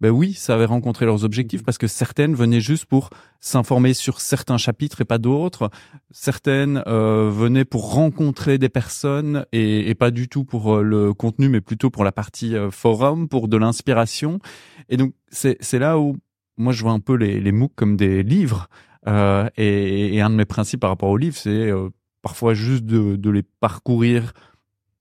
ben 0.00 0.10
oui, 0.10 0.34
ça 0.34 0.54
avait 0.54 0.64
rencontré 0.64 1.06
leurs 1.06 1.24
objectifs 1.24 1.62
parce 1.62 1.78
que 1.78 1.86
certaines 1.86 2.34
venaient 2.34 2.60
juste 2.60 2.86
pour 2.86 3.10
s'informer 3.40 3.94
sur 3.94 4.20
certains 4.20 4.58
chapitres 4.58 5.00
et 5.00 5.04
pas 5.04 5.18
d'autres. 5.18 5.70
Certaines 6.10 6.82
euh, 6.86 7.30
venaient 7.32 7.64
pour 7.64 7.92
rencontrer 7.92 8.58
des 8.58 8.68
personnes 8.68 9.46
et, 9.52 9.88
et, 9.88 9.94
pas 9.94 10.10
du 10.10 10.28
tout 10.28 10.44
pour 10.44 10.76
euh, 10.76 10.82
le 10.82 11.14
contenu, 11.14 11.48
mais 11.48 11.60
plutôt 11.60 11.90
pour 11.90 12.04
la 12.04 12.12
partie 12.12 12.56
euh, 12.56 12.70
forum, 12.70 13.28
pour 13.28 13.48
de 13.48 13.56
l'inspiration. 13.56 14.40
Et 14.88 14.96
donc 14.96 15.14
c'est 15.30 15.56
c'est 15.60 15.78
là 15.78 15.98
où 15.98 16.16
moi 16.56 16.72
je 16.72 16.82
vois 16.82 16.92
un 16.92 17.00
peu 17.00 17.14
les, 17.14 17.40
les 17.40 17.52
MOOC 17.52 17.72
comme 17.74 17.96
des 17.96 18.22
livres. 18.22 18.68
Euh, 19.06 19.48
et, 19.56 20.14
et, 20.16 20.20
un 20.20 20.30
de 20.30 20.34
mes 20.34 20.44
principes 20.44 20.80
par 20.80 20.90
rapport 20.90 21.10
aux 21.10 21.16
livres, 21.16 21.36
c'est 21.36 21.50
euh, 21.50 21.90
parfois 22.22 22.54
juste 22.54 22.84
de, 22.84 23.16
de 23.16 23.30
les 23.30 23.42
parcourir 23.42 24.32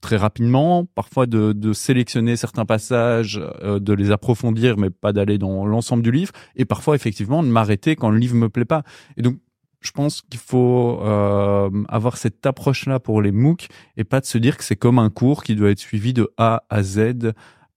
très 0.04 0.18
rapidement, 0.18 0.86
parfois 0.86 1.26
de, 1.26 1.74
sélectionner 1.74 2.36
certains 2.36 2.66
passages, 2.66 3.42
euh, 3.64 3.80
de 3.80 3.94
les 3.94 4.12
approfondir, 4.12 4.78
mais 4.78 4.90
pas 4.92 5.14
d'aller 5.14 5.38
dans 5.40 5.66
l'ensemble 5.66 6.04
du 6.04 6.12
livre, 6.12 6.34
et 6.56 6.66
parfois 6.66 6.94
effectivement 6.94 7.42
de 7.42 7.48
m'arrêter 7.48 7.96
quand 7.96 8.12
le 8.12 8.20
livre 8.20 8.36
me 8.36 8.50
plaît 8.50 8.66
pas. 8.66 8.84
Et 9.18 9.22
donc 9.24 9.38
je 9.80 9.92
pense 9.92 10.22
qu'il 10.22 10.40
faut 10.40 11.00
euh, 11.02 11.70
avoir 11.90 12.18
cette 12.18 12.46
approche-là 12.46 13.00
pour 13.00 13.22
les 13.22 13.32
MOOC 13.32 13.68
et 13.98 14.04
pas 14.04 14.20
de 14.20 14.26
se 14.26 14.38
dire 14.38 14.58
que 14.58 14.64
c'est 14.64 14.76
comme 14.76 15.00
un 15.00 15.10
cours 15.10 15.44
qui 15.44 15.56
doit 15.56 15.72
être 15.72 15.80
suivi 15.80 16.14
de 16.14 16.32
A 16.38 16.64
à 16.70 16.84
Z 16.84 17.34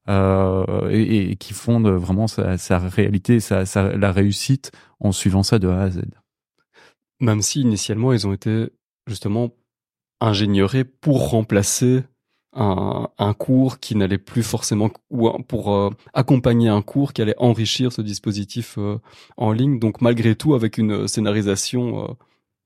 euh, 0.08 0.88
et, 0.90 1.34
qui 1.36 1.52
fonde 1.52 1.88
vraiment 1.88 2.28
sa, 2.28 2.78
réalité, 2.78 3.40
sa, 3.40 3.64
la 3.96 4.12
réussite 4.12 4.70
en 5.00 5.10
suivant 5.10 5.42
ça 5.42 5.58
de 5.58 5.68
A 5.68 5.82
à 5.82 5.90
Z. 5.90 6.02
Même 7.20 7.42
si 7.42 7.60
initialement 7.60 8.12
ils 8.12 8.26
ont 8.26 8.32
été 8.32 8.68
justement 9.08 9.50
ingénieurisés 10.20 10.84
pour 10.84 11.30
remplacer 11.30 12.04
un, 12.56 13.08
un 13.18 13.34
cours 13.34 13.78
qui 13.78 13.94
n'allait 13.94 14.18
plus 14.18 14.42
forcément 14.42 14.90
ou 15.10 15.30
pour 15.42 15.74
euh, 15.74 15.90
accompagner 16.14 16.68
un 16.68 16.82
cours 16.82 17.12
qui 17.12 17.22
allait 17.22 17.34
enrichir 17.38 17.92
ce 17.92 18.00
dispositif 18.02 18.76
euh, 18.78 18.98
en 19.36 19.52
ligne. 19.52 19.78
Donc 19.78 20.00
malgré 20.00 20.34
tout, 20.34 20.54
avec 20.54 20.78
une 20.78 21.06
scénarisation 21.06 22.04
euh, 22.04 22.12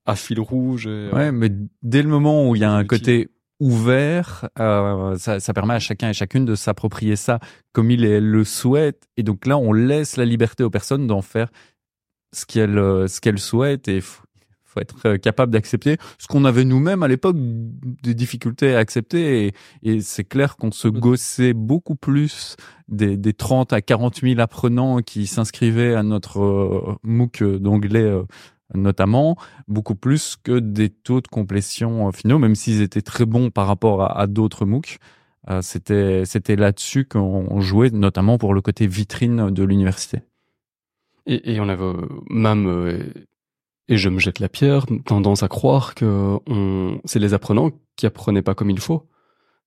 à 0.05 0.15
fil 0.15 0.39
rouge. 0.39 0.87
ouais, 0.87 1.31
mais 1.31 1.51
dès 1.83 2.01
le 2.01 2.09
moment 2.09 2.49
où 2.49 2.55
il 2.55 2.61
y 2.61 2.65
a 2.65 2.71
un 2.71 2.85
côté 2.85 3.29
ouvert, 3.59 4.49
ça, 4.57 5.39
ça, 5.39 5.53
permet 5.53 5.75
à 5.75 5.79
chacun 5.79 6.09
et 6.09 6.13
chacune 6.13 6.45
de 6.45 6.55
s'approprier 6.55 7.15
ça 7.15 7.39
comme 7.73 7.91
il 7.91 8.01
le 8.01 8.43
souhaite. 8.43 9.07
Et 9.17 9.23
donc 9.23 9.45
là, 9.45 9.57
on 9.57 9.71
laisse 9.71 10.17
la 10.17 10.25
liberté 10.25 10.63
aux 10.63 10.71
personnes 10.71 11.05
d'en 11.05 11.21
faire 11.21 11.51
ce 12.33 12.45
qu'elles 12.45 13.07
ce 13.07 13.21
qu'elles 13.21 13.39
souhaitent 13.39 13.87
et 13.87 14.01
faut 14.71 14.79
être 14.79 14.95
euh, 15.05 15.17
capable 15.17 15.51
d'accepter 15.51 15.97
ce 16.17 16.27
qu'on 16.27 16.45
avait 16.45 16.63
nous-mêmes 16.63 17.03
à 17.03 17.07
l'époque 17.07 17.35
des 17.37 18.13
difficultés 18.13 18.75
à 18.75 18.79
accepter. 18.79 19.47
Et, 19.47 19.53
et 19.83 20.01
c'est 20.01 20.23
clair 20.23 20.55
qu'on 20.55 20.71
se 20.71 20.87
gossait 20.87 21.53
beaucoup 21.53 21.95
plus 21.95 22.55
des, 22.87 23.17
des 23.17 23.33
30 23.33 23.73
à 23.73 23.81
40 23.81 24.21
000 24.21 24.39
apprenants 24.39 24.99
qui 24.99 25.27
s'inscrivaient 25.27 25.95
à 25.95 26.03
notre 26.03 26.41
euh, 26.41 26.95
MOOC 27.03 27.43
d'anglais 27.43 28.03
euh, 28.03 28.23
notamment 28.73 29.35
beaucoup 29.67 29.95
plus 29.95 30.37
que 30.41 30.59
des 30.59 30.89
taux 30.89 31.19
de 31.19 31.27
complétion 31.27 32.09
finaux 32.13 32.39
même 32.39 32.55
s'ils 32.55 32.81
étaient 32.81 33.01
très 33.01 33.25
bons 33.25 33.49
par 33.49 33.67
rapport 33.67 34.01
à, 34.01 34.17
à 34.17 34.27
d'autres 34.27 34.65
MOOC. 34.65 34.97
C'était 35.61 36.23
c'était 36.23 36.55
là-dessus 36.55 37.05
qu'on 37.05 37.59
jouait 37.59 37.89
notamment 37.89 38.37
pour 38.37 38.53
le 38.53 38.61
côté 38.61 38.85
vitrine 38.85 39.49
de 39.49 39.63
l'université. 39.63 40.19
Et, 41.25 41.53
et, 41.53 41.59
on 41.59 41.67
avait 41.67 41.93
même 42.29 42.67
et 43.91 43.97
je 43.97 44.07
me 44.07 44.19
jette 44.19 44.39
la 44.39 44.47
pierre, 44.47 44.85
tendance 45.05 45.43
à 45.43 45.49
croire 45.49 45.95
que 45.95 46.39
c'est 47.03 47.19
les 47.19 47.33
apprenants 47.33 47.71
qui 47.97 48.05
apprenaient 48.05 48.41
pas 48.41 48.55
comme 48.55 48.69
il 48.69 48.79
faut. 48.79 49.09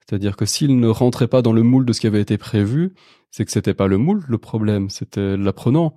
C'est-à-dire 0.01 0.37
que 0.37 0.47
s'ils 0.47 0.81
ne 0.81 0.89
rentraient 0.89 1.29
pas 1.29 1.43
dans 1.43 1.53
le 1.53 1.63
moule 1.63 1.85
de 1.85 1.93
ce 1.93 2.01
qui 2.01 2.07
avait 2.07 2.23
été 2.23 2.39
prévu, 2.39 2.95
c'est 3.31 3.45
que 3.45 3.53
c'était 3.53 3.75
pas 3.75 3.87
le 3.87 3.99
moule 3.99 4.25
le 4.27 4.39
problème, 4.39 4.89
c'était 4.89 5.37
l'apprenant. 5.37 5.97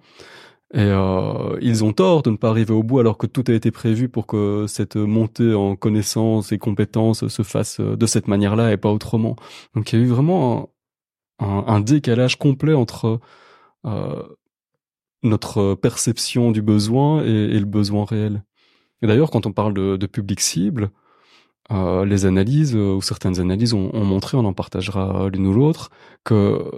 Et 0.73 0.79
euh, 0.81 1.57
ils 1.61 1.85
ont 1.85 1.93
tort 1.93 2.21
de 2.21 2.31
ne 2.31 2.35
pas 2.35 2.49
arriver 2.49 2.73
au 2.73 2.83
bout 2.83 2.99
alors 2.99 3.17
que 3.17 3.27
tout 3.27 3.45
a 3.47 3.53
été 3.53 3.71
prévu 3.71 4.09
pour 4.09 4.27
que 4.27 4.65
cette 4.67 4.97
montée 4.97 5.53
en 5.53 5.77
connaissances 5.77 6.51
et 6.51 6.57
compétences 6.57 7.29
se 7.29 7.43
fasse 7.43 7.79
de 7.79 8.05
cette 8.05 8.27
manière-là 8.27 8.73
et 8.73 8.77
pas 8.77 8.91
autrement. 8.91 9.37
Donc 9.73 9.93
il 9.93 9.99
y 9.99 10.01
a 10.01 10.05
eu 10.05 10.09
vraiment 10.09 10.73
un, 11.39 11.63
un, 11.67 11.79
décalage 11.79 12.37
complet 12.37 12.73
entre 12.73 13.21
euh, 13.85 14.23
notre 15.23 15.75
perception 15.75 16.51
du 16.51 16.61
besoin 16.61 17.23
et, 17.23 17.59
le 17.59 17.65
besoin 17.65 18.05
réel. 18.05 18.43
Et 19.01 19.07
d'ailleurs, 19.07 19.31
quand 19.31 19.45
on 19.45 19.51
parle 19.51 19.73
de, 19.73 20.05
public 20.05 20.39
cible, 20.39 20.91
euh, 21.71 22.05
les 22.05 22.25
analyses 22.25 22.75
euh, 22.75 22.95
ou 22.95 23.01
certaines 23.01 23.39
analyses 23.39 23.73
ont, 23.73 23.91
montré, 24.05 24.37
on 24.37 24.45
en 24.45 24.53
partagera 24.53 25.29
l'une 25.29 25.47
ou 25.47 25.53
l'autre, 25.53 25.89
que 26.23 26.71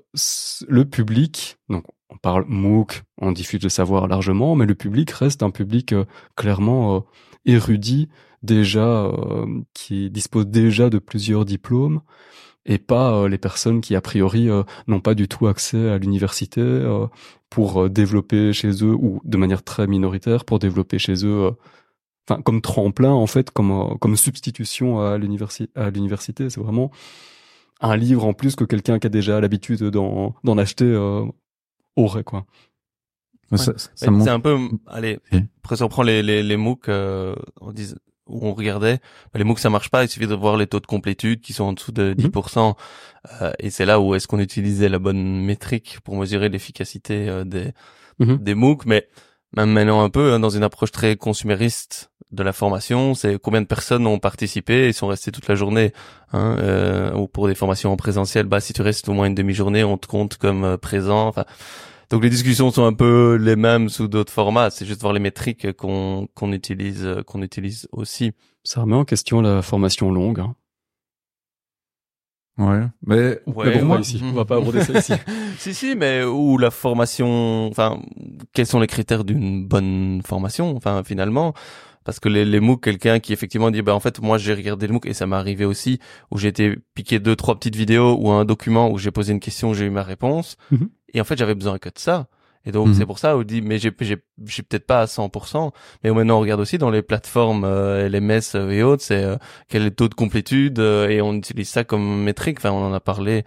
le 0.68 0.86
public, 0.86 1.58
donc 1.70 1.86
on 2.10 2.18
parle 2.18 2.46
MOOC, 2.48 3.04
on 3.20 3.32
diffuse 3.32 3.62
le 3.62 3.70
savoir 3.70 4.08
largement, 4.08 4.56
mais 4.56 4.66
le 4.66 4.74
public 4.74 5.12
reste 5.12 5.44
un 5.44 5.52
public 5.52 5.94
euh, 5.94 6.06
clairement 6.36 7.06
érudit, 7.46 8.10
déjà 8.42 9.12
qui 9.74 10.10
dispose 10.10 10.48
déjà 10.48 10.90
de 10.90 10.98
plusieurs 10.98 11.44
diplômes 11.46 12.02
et 12.70 12.78
pas 12.78 13.28
les 13.28 13.38
personnes 13.38 13.82
qui 13.82 13.96
a 13.96 14.02
priori 14.02 14.48
n'ont 14.88 15.02
pas 15.02 15.16
du 15.16 15.28
tout 15.28 15.48
accès 15.48 15.90
à 15.90 15.98
l'université 15.98 16.62
pour 17.50 17.84
euh, 17.84 17.90
développer 17.90 18.54
chez 18.54 18.70
eux 18.84 18.94
ou 18.94 19.22
de 19.26 19.38
manière 19.38 19.64
très 19.64 19.88
minoritaire 19.88 20.46
pour 20.46 20.60
développer 20.60 21.00
chez 21.00 21.26
eux 21.26 21.46
euh, 21.46 21.52
enfin 22.28 22.42
comme 22.42 22.62
tremplin 22.62 23.12
en 23.12 23.28
fait 23.28 23.52
comme 23.52 23.72
euh, 23.72 23.96
comme 24.00 24.16
substitution 24.16 25.02
à 25.02 25.18
l'université 25.18 25.72
à 25.76 25.90
l'université. 25.90 26.50
C'est 26.50 26.62
vraiment 26.62 26.92
un 27.82 27.96
livre 27.98 28.26
en 28.26 28.34
plus 28.34 28.56
que 28.56 28.64
quelqu'un 28.64 29.00
qui 29.00 29.08
a 29.08 29.10
déjà 29.10 29.42
l'habitude 29.42 29.84
d'en 29.84 30.36
d'en 30.44 30.58
acheter 30.58 30.96
aurait 31.96 32.24
quoi. 32.24 32.46
C'est 33.52 34.08
un 34.08 34.40
peu 34.40 34.58
allez 34.86 35.20
après 35.64 35.82
on 35.82 35.90
prend 35.90 36.04
les 36.04 36.22
les 36.22 36.44
les 36.44 36.58
MOOC 36.58 36.88
on 36.88 37.72
dit 37.74 37.94
où 38.30 38.48
on 38.48 38.54
regardait 38.54 39.00
bah, 39.34 39.40
les 39.40 39.44
MOOC 39.44 39.60
ça 39.60 39.70
marche 39.70 39.90
pas 39.90 40.04
il 40.04 40.10
suffit 40.10 40.28
de 40.28 40.36
voir 40.36 40.56
les 40.56 40.68
taux 40.68 40.80
de 40.80 40.86
complétude 40.86 41.42
qui 41.42 41.54
sont 41.54 41.66
en 41.66 41.74
dessous 41.74 41.92
de 41.92 42.14
10% 42.14 42.68
mhm. 42.68 42.74
euh, 43.42 43.52
et 43.60 43.70
c'est 43.70 43.86
là 43.86 44.00
où 44.00 44.16
est-ce 44.16 44.28
qu'on 44.28 44.40
utilisait 44.40 44.90
la 44.90 45.00
bonne 45.00 45.44
métrique 45.44 46.00
pour 46.04 46.16
mesurer 46.16 46.50
l'efficacité 46.50 47.28
euh, 47.28 47.44
des 47.44 47.74
Mhm. 48.20 48.38
des 48.38 48.56
MOOC, 48.56 48.86
mais 48.86 49.08
même 49.56 49.72
maintenant 49.72 50.02
un 50.02 50.10
peu 50.10 50.34
hein, 50.34 50.40
dans 50.40 50.50
une 50.50 50.64
approche 50.64 50.92
très 50.92 51.16
consumériste 51.16 52.12
de 52.32 52.44
la 52.44 52.54
formation, 52.54 53.16
c'est 53.16 53.40
combien 53.40 53.62
de 53.62 53.66
personnes 53.66 54.06
ont 54.06 54.20
participé 54.20 54.88
et 54.88 54.94
sont 54.94 55.08
restées 55.08 55.32
toute 55.32 55.48
la 55.48 55.56
journée, 55.56 55.94
hein, 56.32 56.58
euh, 56.60 57.12
ou 57.14 57.28
pour 57.28 57.48
des 57.48 57.56
formations 57.56 57.92
en 57.92 57.98
présentiel, 57.98 58.46
bah 58.46 58.60
si 58.60 58.74
tu 58.74 58.84
restes 58.84 59.10
au 59.10 59.14
moins 59.14 59.26
une 59.26 59.36
demi-journée, 59.36 59.84
on 59.84 59.98
te 59.98 60.06
compte 60.06 60.38
comme 60.38 60.64
euh, 60.64 60.78
présent. 60.78 61.28
Enfin, 61.28 61.46
donc 62.10 62.24
les 62.24 62.30
discussions 62.30 62.72
sont 62.72 62.86
un 62.86 62.94
peu 62.94 63.36
les 63.36 63.56
mêmes 63.56 63.90
sous 63.90 64.08
d'autres 64.08 64.34
formats. 64.34 64.70
C'est 64.72 64.86
juste 64.86 65.02
voir 65.02 65.14
les 65.14 65.20
métriques 65.20 65.74
qu'on 65.74 66.28
qu'on 66.36 66.52
utilise 66.54 67.08
qu'on 67.28 67.42
utilise 67.42 67.88
aussi. 67.92 68.32
Ça 68.64 68.82
remet 68.82 68.96
en 68.96 69.06
question 69.06 69.42
la 69.42 69.62
formation 69.62 70.12
longue. 70.12 70.40
Hein. 70.40 70.56
Ouais. 72.58 72.86
Mais, 73.06 73.40
Ouais, 73.46 73.70
mais 73.70 73.72
pour 73.72 73.84
on, 73.84 73.86
moi, 73.86 73.96
va 73.98 74.02
ici. 74.02 74.22
on 74.22 74.34
va 74.34 74.44
pas 74.46 74.58
aborder 74.58 74.82
ça 74.82 74.94
ici. 74.94 75.14
si 75.58 75.74
si, 75.74 75.96
mais 75.96 76.24
où 76.26 76.58
la 76.58 76.72
formation, 76.72 77.68
enfin, 77.68 78.02
quels 78.54 78.66
sont 78.68 78.82
les 78.82 78.88
critères 78.88 79.24
d'une 79.24 79.66
bonne 79.66 80.22
formation, 80.26 80.76
enfin 80.76 81.04
finalement? 81.06 81.54
Parce 82.04 82.20
que 82.20 82.28
les, 82.28 82.44
les 82.44 82.60
MOOC, 82.60 82.82
quelqu'un 82.84 83.20
qui 83.20 83.34
effectivement 83.34 83.72
dit, 83.72 83.82
bah 83.82 83.94
en 83.96 84.00
fait, 84.00 84.20
moi 84.22 84.38
j'ai 84.38 84.54
regardé 84.54 84.88
le 84.88 84.94
MOOC 84.94 85.06
et 85.06 85.14
ça 85.14 85.26
m'est 85.28 85.36
arrivé 85.38 85.64
aussi, 85.64 86.00
où 86.32 86.38
j'ai 86.38 86.48
été 86.50 86.78
piqué 86.96 87.20
deux, 87.20 87.36
trois 87.36 87.56
petites 87.56 87.76
vidéos 87.76 88.18
ou 88.20 88.30
un 88.32 88.44
document 88.46 88.90
où 88.92 88.98
j'ai 88.98 89.12
posé 89.12 89.32
une 89.32 89.40
question, 89.40 89.74
j'ai 89.74 89.86
eu 89.86 89.90
ma 89.90 90.04
réponse. 90.04 90.58
Mhm. 90.72 90.90
Et 91.14 91.22
en 91.22 91.24
fait, 91.24 91.38
j'avais 91.38 91.56
besoin 91.56 91.78
que 91.78 91.90
de 91.90 91.98
ça. 91.98 92.28
Et 92.66 92.72
donc, 92.74 92.88
Mhm. 92.90 92.94
c'est 92.94 93.06
pour 93.06 93.20
ça, 93.20 93.38
on 93.38 93.44
dit, 93.44 93.62
mais 93.62 93.78
j'ai, 93.80 93.92
j'ai, 94.02 94.18
j'ai 94.46 94.64
peut-être 94.64 94.86
pas 94.86 95.02
à 95.02 95.06
100%. 95.08 95.72
Mais 96.04 96.12
maintenant, 96.12 96.38
on 96.38 96.42
regarde 96.42 96.60
aussi 96.60 96.78
dans 96.78 96.90
les 96.90 97.02
plateformes 97.02 97.64
euh, 97.64 98.10
LMS 98.10 98.42
euh, 98.56 98.70
et 98.70 98.84
autres, 98.84 99.02
c'est 99.02 99.24
euh, 99.24 99.38
quel 99.70 99.84
est 99.84 99.86
le 99.86 99.92
taux 99.92 100.10
de 100.10 100.14
complétude, 100.14 100.78
euh, 100.80 101.08
et 101.08 101.22
on 101.22 101.34
utilise 101.36 101.70
ça 101.70 101.86
comme 101.86 102.24
métrique. 102.24 102.58
Enfin, 102.60 102.72
on 102.72 102.86
en 102.86 102.94
a 102.94 103.00
parlé 103.00 103.46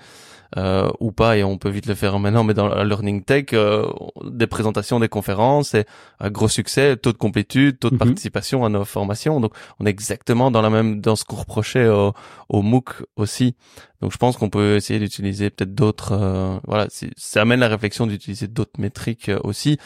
euh, 0.59 0.91
ou 1.01 1.13
pas, 1.13 1.37
et 1.39 1.45
on 1.45 1.57
peut 1.59 1.71
vite 1.71 1.87
le 1.87 1.95
faire 1.95 2.19
maintenant. 2.19 2.45
Mais 2.45 2.55
dans 2.55 2.69
la 2.69 2.85
Learning 2.85 3.23
Tech, 3.25 3.47
euh, 3.53 3.87
des 4.25 4.47
présentations, 4.47 5.01
des 5.01 5.09
conférences, 5.09 5.75
et 5.75 5.85
un 6.21 6.31
gros 6.31 6.49
succès, 6.49 6.97
taux 6.97 7.13
de 7.13 7.19
complétude, 7.19 7.79
taux 7.79 7.89
de 7.91 7.95
Mhm. 7.95 7.99
participation 8.01 8.65
à 8.65 8.69
nos 8.69 8.85
formations. 8.85 9.41
Donc, 9.41 9.53
on 9.81 9.87
est 9.87 9.91
exactement 9.91 10.51
dans 10.51 10.63
la 10.63 10.71
même, 10.71 11.01
dans 11.01 11.17
ce 11.17 11.25
qu'on 11.25 11.37
reprochait 11.37 11.89
au, 11.89 12.13
au 12.49 12.63
MOOC 12.63 13.03
aussi. 13.17 13.55
Donc, 14.01 14.13
je 14.13 14.19
pense 14.19 14.37
qu'on 14.37 14.51
peut 14.51 14.77
essayer 14.77 14.99
d'utiliser 14.99 15.51
peut-être 15.51 15.75
d'autres. 15.75 16.13
euh, 16.13 16.59
voilà, 16.67 16.87
c'est- 16.91 17.11
ça 17.17 17.43
amène 17.43 17.61
la 17.61 17.69
réflexion 17.69 18.07
d'utiliser 18.07 18.49
d'autres 18.49 18.79
métriques 18.81 19.29
euh, 19.29 19.39
aussi. 19.45 19.79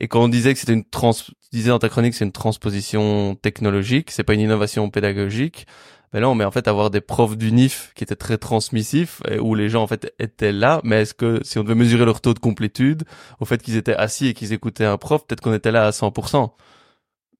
Et 0.00 0.08
quand 0.08 0.22
on 0.22 0.28
disait 0.28 0.54
que 0.54 0.60
c'était 0.60 0.72
une 0.72 0.84
trans, 0.84 1.10
disais 1.52 1.68
dans 1.70 1.78
ta 1.80 1.88
chronique, 1.90 2.14
c'est 2.14 2.24
une 2.24 2.32
transposition 2.32 3.34
technologique, 3.34 4.10
c'est 4.12 4.22
pas 4.22 4.34
une 4.34 4.40
innovation 4.40 4.88
pédagogique. 4.88 5.66
Mais 6.12 6.20
là, 6.20 6.28
on 6.28 6.34
met 6.34 6.44
en 6.44 6.50
fait 6.50 6.66
avoir 6.68 6.90
des 6.90 7.00
profs 7.00 7.36
d'unif 7.36 7.92
qui 7.94 8.02
étaient 8.04 8.16
très 8.16 8.38
transmissifs, 8.38 9.22
et 9.28 9.38
où 9.38 9.54
les 9.54 9.68
gens 9.68 9.82
en 9.82 9.86
fait 9.86 10.12
étaient 10.18 10.52
là. 10.52 10.80
Mais 10.84 11.02
est-ce 11.02 11.14
que 11.14 11.40
si 11.42 11.58
on 11.58 11.62
devait 11.62 11.74
mesurer 11.74 12.04
leur 12.04 12.20
taux 12.20 12.34
de 12.34 12.38
complétude, 12.38 13.04
au 13.38 13.44
fait 13.44 13.62
qu'ils 13.62 13.76
étaient 13.76 13.94
assis 13.94 14.28
et 14.28 14.34
qu'ils 14.34 14.52
écoutaient 14.52 14.84
un 14.84 14.98
prof, 14.98 15.26
peut-être 15.26 15.40
qu'on 15.40 15.54
était 15.54 15.72
là 15.72 15.86
à 15.86 15.90
100%. 15.90 16.50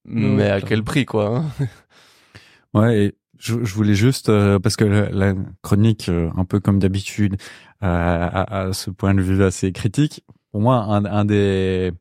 Mais 0.04 0.48
à 0.48 0.60
quel 0.60 0.82
prix, 0.82 1.04
quoi 1.04 1.38
hein? 1.38 1.44
Ouais, 2.74 3.06
et 3.06 3.14
je, 3.38 3.64
je 3.64 3.74
voulais 3.74 3.94
juste 3.94 4.28
euh, 4.28 4.60
parce 4.60 4.76
que 4.76 4.84
la, 4.84 5.10
la 5.10 5.34
chronique, 5.62 6.08
euh, 6.08 6.30
un 6.36 6.44
peu 6.44 6.60
comme 6.60 6.78
d'habitude, 6.78 7.34
euh, 7.82 7.86
à, 7.86 8.60
à 8.68 8.72
ce 8.72 8.90
point 8.90 9.14
de 9.14 9.22
vue 9.22 9.42
assez 9.42 9.72
critique, 9.72 10.24
pour 10.52 10.60
moi, 10.60 10.76
un, 10.76 11.04
un 11.04 11.24
des 11.24 11.92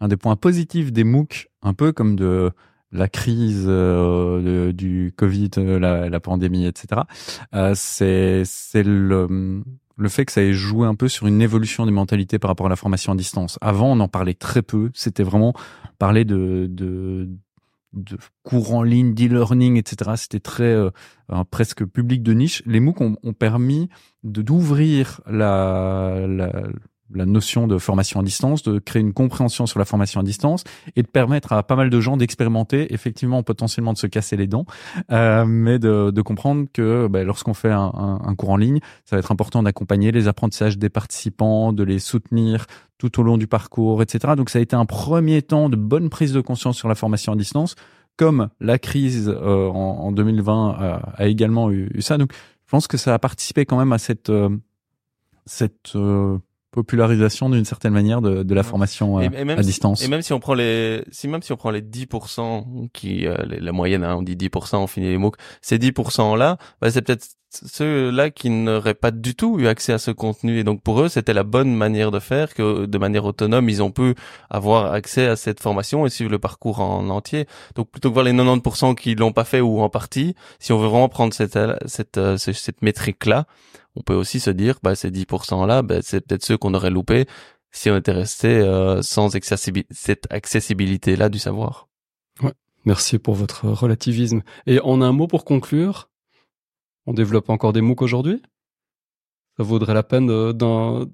un 0.00 0.08
des 0.08 0.16
points 0.16 0.36
positifs 0.36 0.92
des 0.92 1.04
MOOC, 1.04 1.48
un 1.62 1.74
peu 1.74 1.92
comme 1.92 2.16
de 2.16 2.50
la 2.92 3.08
crise 3.08 3.64
euh, 3.66 4.72
du 4.72 5.12
Covid, 5.16 5.50
euh, 5.58 5.78
la, 5.78 6.20
pandémie, 6.20 6.66
etc. 6.66 7.02
euh, 7.54 7.72
c'est 7.74 8.82
le 8.82 9.62
le 9.96 10.08
fait 10.08 10.24
que 10.24 10.32
ça 10.32 10.40
ait 10.40 10.54
joué 10.54 10.86
un 10.86 10.94
peu 10.94 11.08
sur 11.08 11.26
une 11.26 11.42
évolution 11.42 11.84
des 11.84 11.92
mentalités 11.92 12.38
par 12.38 12.48
rapport 12.48 12.64
à 12.64 12.70
la 12.70 12.76
formation 12.76 13.12
à 13.12 13.16
distance. 13.16 13.58
Avant, 13.60 13.92
on 13.92 14.00
en 14.00 14.08
parlait 14.08 14.32
très 14.32 14.62
peu. 14.62 14.90
C'était 14.94 15.22
vraiment 15.22 15.52
parler 15.98 16.24
de, 16.24 16.66
de, 16.70 17.28
de 17.92 18.16
cours 18.42 18.72
en 18.72 18.82
ligne, 18.82 19.12
d'e-learning, 19.12 19.76
etc. 19.76 20.12
C'était 20.16 20.40
très 20.40 20.74
presque 21.50 21.84
public 21.84 22.22
de 22.22 22.32
niche. 22.32 22.62
Les 22.64 22.80
MOOC 22.80 23.02
ont, 23.02 23.32
permis 23.34 23.90
d'ouvrir 24.24 25.20
la, 25.26 26.24
la 26.26 26.50
la 27.14 27.26
notion 27.26 27.66
de 27.66 27.78
formation 27.78 28.20
à 28.20 28.22
distance, 28.22 28.62
de 28.62 28.78
créer 28.78 29.00
une 29.02 29.12
compréhension 29.12 29.66
sur 29.66 29.78
la 29.78 29.84
formation 29.84 30.20
à 30.20 30.22
distance 30.22 30.64
et 30.96 31.02
de 31.02 31.08
permettre 31.08 31.52
à 31.52 31.62
pas 31.62 31.76
mal 31.76 31.90
de 31.90 32.00
gens 32.00 32.16
d'expérimenter, 32.16 32.92
effectivement, 32.94 33.42
potentiellement 33.42 33.92
de 33.92 33.98
se 33.98 34.06
casser 34.06 34.36
les 34.36 34.46
dents, 34.46 34.64
euh, 35.10 35.44
mais 35.46 35.78
de, 35.78 36.10
de 36.10 36.22
comprendre 36.22 36.66
que 36.72 37.08
ben, 37.08 37.26
lorsqu'on 37.26 37.54
fait 37.54 37.70
un, 37.70 37.90
un- 37.94 38.20
un 38.24 38.34
cours 38.34 38.50
en 38.50 38.56
ligne, 38.56 38.80
ça 39.04 39.16
va 39.16 39.20
être 39.20 39.32
important 39.32 39.62
d'accompagner 39.62 40.12
les 40.12 40.28
apprentissages 40.28 40.78
des 40.78 40.88
participants, 40.88 41.72
de 41.72 41.82
les 41.82 41.98
soutenir 41.98 42.66
tout 42.98 43.18
au 43.18 43.22
long 43.22 43.38
du 43.38 43.46
parcours, 43.46 44.02
etc. 44.02 44.34
Donc 44.36 44.50
ça 44.50 44.58
a 44.58 44.62
été 44.62 44.76
un 44.76 44.84
premier 44.86 45.42
temps 45.42 45.68
de 45.68 45.76
bonne 45.76 46.10
prise 46.10 46.32
de 46.32 46.40
conscience 46.40 46.76
sur 46.76 46.88
la 46.88 46.94
formation 46.94 47.32
à 47.32 47.36
distance, 47.36 47.74
comme 48.16 48.50
la 48.60 48.78
crise 48.78 49.28
euh, 49.28 49.68
en, 49.68 49.72
en 50.06 50.12
2020 50.12 50.70
a, 50.78 51.12
a 51.16 51.26
également 51.26 51.70
eu, 51.70 51.90
eu 51.94 52.02
ça. 52.02 52.18
Donc 52.18 52.32
je 52.66 52.70
pense 52.70 52.86
que 52.86 52.96
ça 52.98 53.14
a 53.14 53.18
participé 53.18 53.64
quand 53.64 53.78
même 53.78 53.92
à 53.92 53.98
cette 53.98 54.28
euh, 54.30 54.50
cette 55.46 55.92
euh, 55.96 56.38
popularisation 56.72 57.50
d'une 57.50 57.64
certaine 57.64 57.92
manière 57.92 58.20
de, 58.20 58.42
de 58.42 58.54
la 58.54 58.60
Ouais. 58.62 58.66
formation 58.66 59.18
euh, 59.18 59.22
Et- 59.22 59.26
et 59.26 59.44
même 59.44 59.58
à 59.58 59.62
si- 59.62 59.68
distance. 59.68 60.02
Et 60.04 60.08
même 60.08 60.22
si 60.22 60.32
on 60.32 60.40
prend 60.40 60.54
les, 60.54 61.02
si 61.10 61.28
même 61.28 61.42
si 61.42 61.52
on 61.52 61.56
prend 61.56 61.70
les 61.70 61.82
10% 61.82 62.88
qui, 62.92 63.26
euh, 63.26 63.36
les- 63.48 63.60
la 63.60 63.72
moyenne, 63.72 64.04
hein, 64.04 64.16
on 64.16 64.22
dit 64.22 64.36
10%, 64.36 64.82
on 64.82 64.86
finit 64.86 65.08
les 65.08 65.18
MOOC, 65.18 65.36
ces 65.62 65.78
10% 65.78 66.36
là, 66.36 66.58
bah, 66.80 66.90
c'est 66.90 67.02
peut-être 67.02 67.26
ceux-là 67.52 68.30
qui 68.30 68.48
n'auraient 68.48 68.94
pas 68.94 69.10
du 69.10 69.34
tout 69.34 69.58
eu 69.58 69.66
accès 69.66 69.92
à 69.92 69.98
ce 69.98 70.12
contenu. 70.12 70.58
Et 70.60 70.64
donc 70.64 70.82
pour 70.82 71.00
eux, 71.02 71.08
c'était 71.08 71.32
la 71.34 71.42
bonne 71.42 71.74
manière 71.74 72.12
de 72.12 72.20
faire, 72.20 72.54
que 72.54 72.86
de 72.86 72.98
manière 72.98 73.24
autonome, 73.24 73.68
ils 73.68 73.82
ont 73.82 73.90
pu 73.90 74.14
avoir 74.50 74.92
accès 74.92 75.26
à 75.26 75.34
cette 75.36 75.58
formation 75.60 76.06
et 76.06 76.10
suivre 76.10 76.30
le 76.30 76.38
parcours 76.38 76.80
en 76.80 77.08
entier. 77.10 77.46
Donc 77.74 77.90
plutôt 77.90 78.10
que 78.10 78.14
voir 78.14 78.24
les 78.24 78.32
90% 78.32 78.94
qui 78.94 79.16
l'ont 79.16 79.32
pas 79.32 79.44
fait 79.44 79.60
ou 79.60 79.80
en 79.80 79.88
partie, 79.88 80.36
si 80.60 80.72
on 80.72 80.78
veut 80.78 80.86
vraiment 80.86 81.08
prendre 81.08 81.34
cette, 81.34 81.58
cette, 81.86 82.18
euh, 82.18 82.36
cette, 82.36 82.54
cette 82.54 82.82
métrique-là, 82.82 83.46
on 83.96 84.02
peut 84.02 84.14
aussi 84.14 84.40
se 84.40 84.50
dire, 84.50 84.78
bah, 84.82 84.94
ces 84.94 85.10
10% 85.10 85.66
là, 85.66 85.82
bah, 85.82 86.02
c'est 86.02 86.20
peut-être 86.20 86.44
ceux 86.44 86.56
qu'on 86.56 86.74
aurait 86.74 86.90
loupé 86.90 87.26
si 87.72 87.90
on 87.90 87.96
était 87.96 88.12
resté 88.12 88.48
euh, 88.48 89.02
sans 89.02 89.34
accessibi- 89.36 89.86
cette 89.90 90.32
accessibilité 90.32 91.16
là 91.16 91.28
du 91.28 91.38
savoir. 91.38 91.88
Merci 92.84 93.18
pour 93.18 93.34
votre 93.34 93.68
relativisme. 93.68 94.42
Et 94.66 94.80
en 94.80 95.02
un 95.02 95.12
mot 95.12 95.26
pour 95.26 95.44
conclure, 95.44 96.08
on 97.06 97.12
développe 97.12 97.50
encore 97.50 97.72
des 97.72 97.82
MOOC 97.82 98.02
aujourd'hui? 98.02 98.42
Ça 99.58 99.64
vaudrait 99.64 99.94
la 99.94 100.02
peine 100.02 100.26
de, 100.26 101.06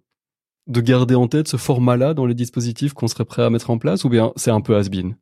garder 0.69 1.17
en 1.17 1.27
tête 1.27 1.49
ce 1.49 1.57
format-là 1.57 2.15
dans 2.15 2.27
les 2.27 2.35
dispositifs 2.35 2.93
qu'on 2.93 3.09
serait 3.09 3.25
prêt 3.25 3.43
à 3.43 3.51
mettre 3.51 3.71
en 3.71 3.79
place 3.79 4.05
ou 4.05 4.09
bien 4.09 4.33
c'est 4.37 4.53
un 4.53 4.61
peu 4.61 4.77
has-been? 4.77 5.17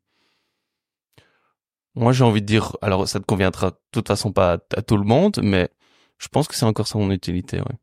Moi, 1.94 2.12
j'ai 2.12 2.24
envie 2.24 2.42
de 2.42 2.46
dire, 2.46 2.76
alors 2.82 3.08
ça 3.08 3.20
ne 3.20 3.24
conviendra 3.24 3.70
de 3.70 3.76
toute 3.92 4.08
façon 4.08 4.32
pas 4.32 4.54
à, 4.54 4.58
à 4.76 4.82
tout 4.82 4.98
le 4.98 5.04
monde, 5.04 5.40
mais 5.42 5.70
je 6.18 6.28
pense 6.28 6.48
que 6.48 6.54
c'est 6.54 6.66
encore 6.66 6.86
son 6.88 7.10
utilité. 7.10 7.58
Ouais. 7.58 7.76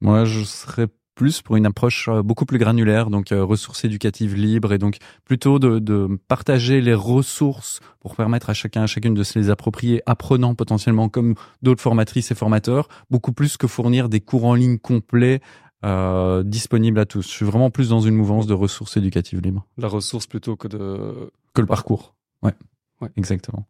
Moi, 0.00 0.24
je 0.24 0.44
serais 0.44 0.88
plus 1.14 1.40
pour 1.40 1.56
une 1.56 1.64
approche 1.64 2.08
euh, 2.08 2.22
beaucoup 2.22 2.44
plus 2.44 2.58
granulaire, 2.58 3.08
donc 3.08 3.32
euh, 3.32 3.42
ressources 3.42 3.84
éducatives 3.86 4.34
libres, 4.34 4.74
et 4.74 4.78
donc 4.78 4.98
plutôt 5.24 5.58
de, 5.58 5.78
de 5.78 6.20
partager 6.28 6.82
les 6.82 6.92
ressources 6.92 7.80
pour 8.00 8.16
permettre 8.16 8.50
à 8.50 8.54
chacun 8.54 8.82
à 8.82 8.86
chacune 8.86 9.14
de 9.14 9.22
se 9.22 9.38
les 9.38 9.48
approprier, 9.48 10.02
apprenant 10.04 10.54
potentiellement 10.54 11.08
comme 11.08 11.34
d'autres 11.62 11.80
formatrices 11.82 12.30
et 12.30 12.34
formateurs, 12.34 12.88
beaucoup 13.08 13.32
plus 13.32 13.56
que 13.56 13.66
fournir 13.66 14.10
des 14.10 14.20
cours 14.20 14.44
en 14.44 14.54
ligne 14.54 14.78
complets 14.78 15.40
euh, 15.86 16.42
disponibles 16.42 16.98
à 16.98 17.06
tous. 17.06 17.22
Je 17.22 17.32
suis 17.32 17.46
vraiment 17.46 17.70
plus 17.70 17.88
dans 17.88 18.00
une 18.00 18.14
mouvance 18.14 18.46
de 18.46 18.54
ressources 18.54 18.98
éducatives 18.98 19.40
libres 19.40 19.66
La 19.78 19.88
ressource 19.88 20.26
plutôt 20.26 20.56
que 20.56 20.68
de... 20.68 21.30
que 21.54 21.60
le 21.62 21.66
parcours. 21.66 22.14
Ouais, 22.42 22.52
Ouais. 23.00 23.08
exactement. 23.16 23.66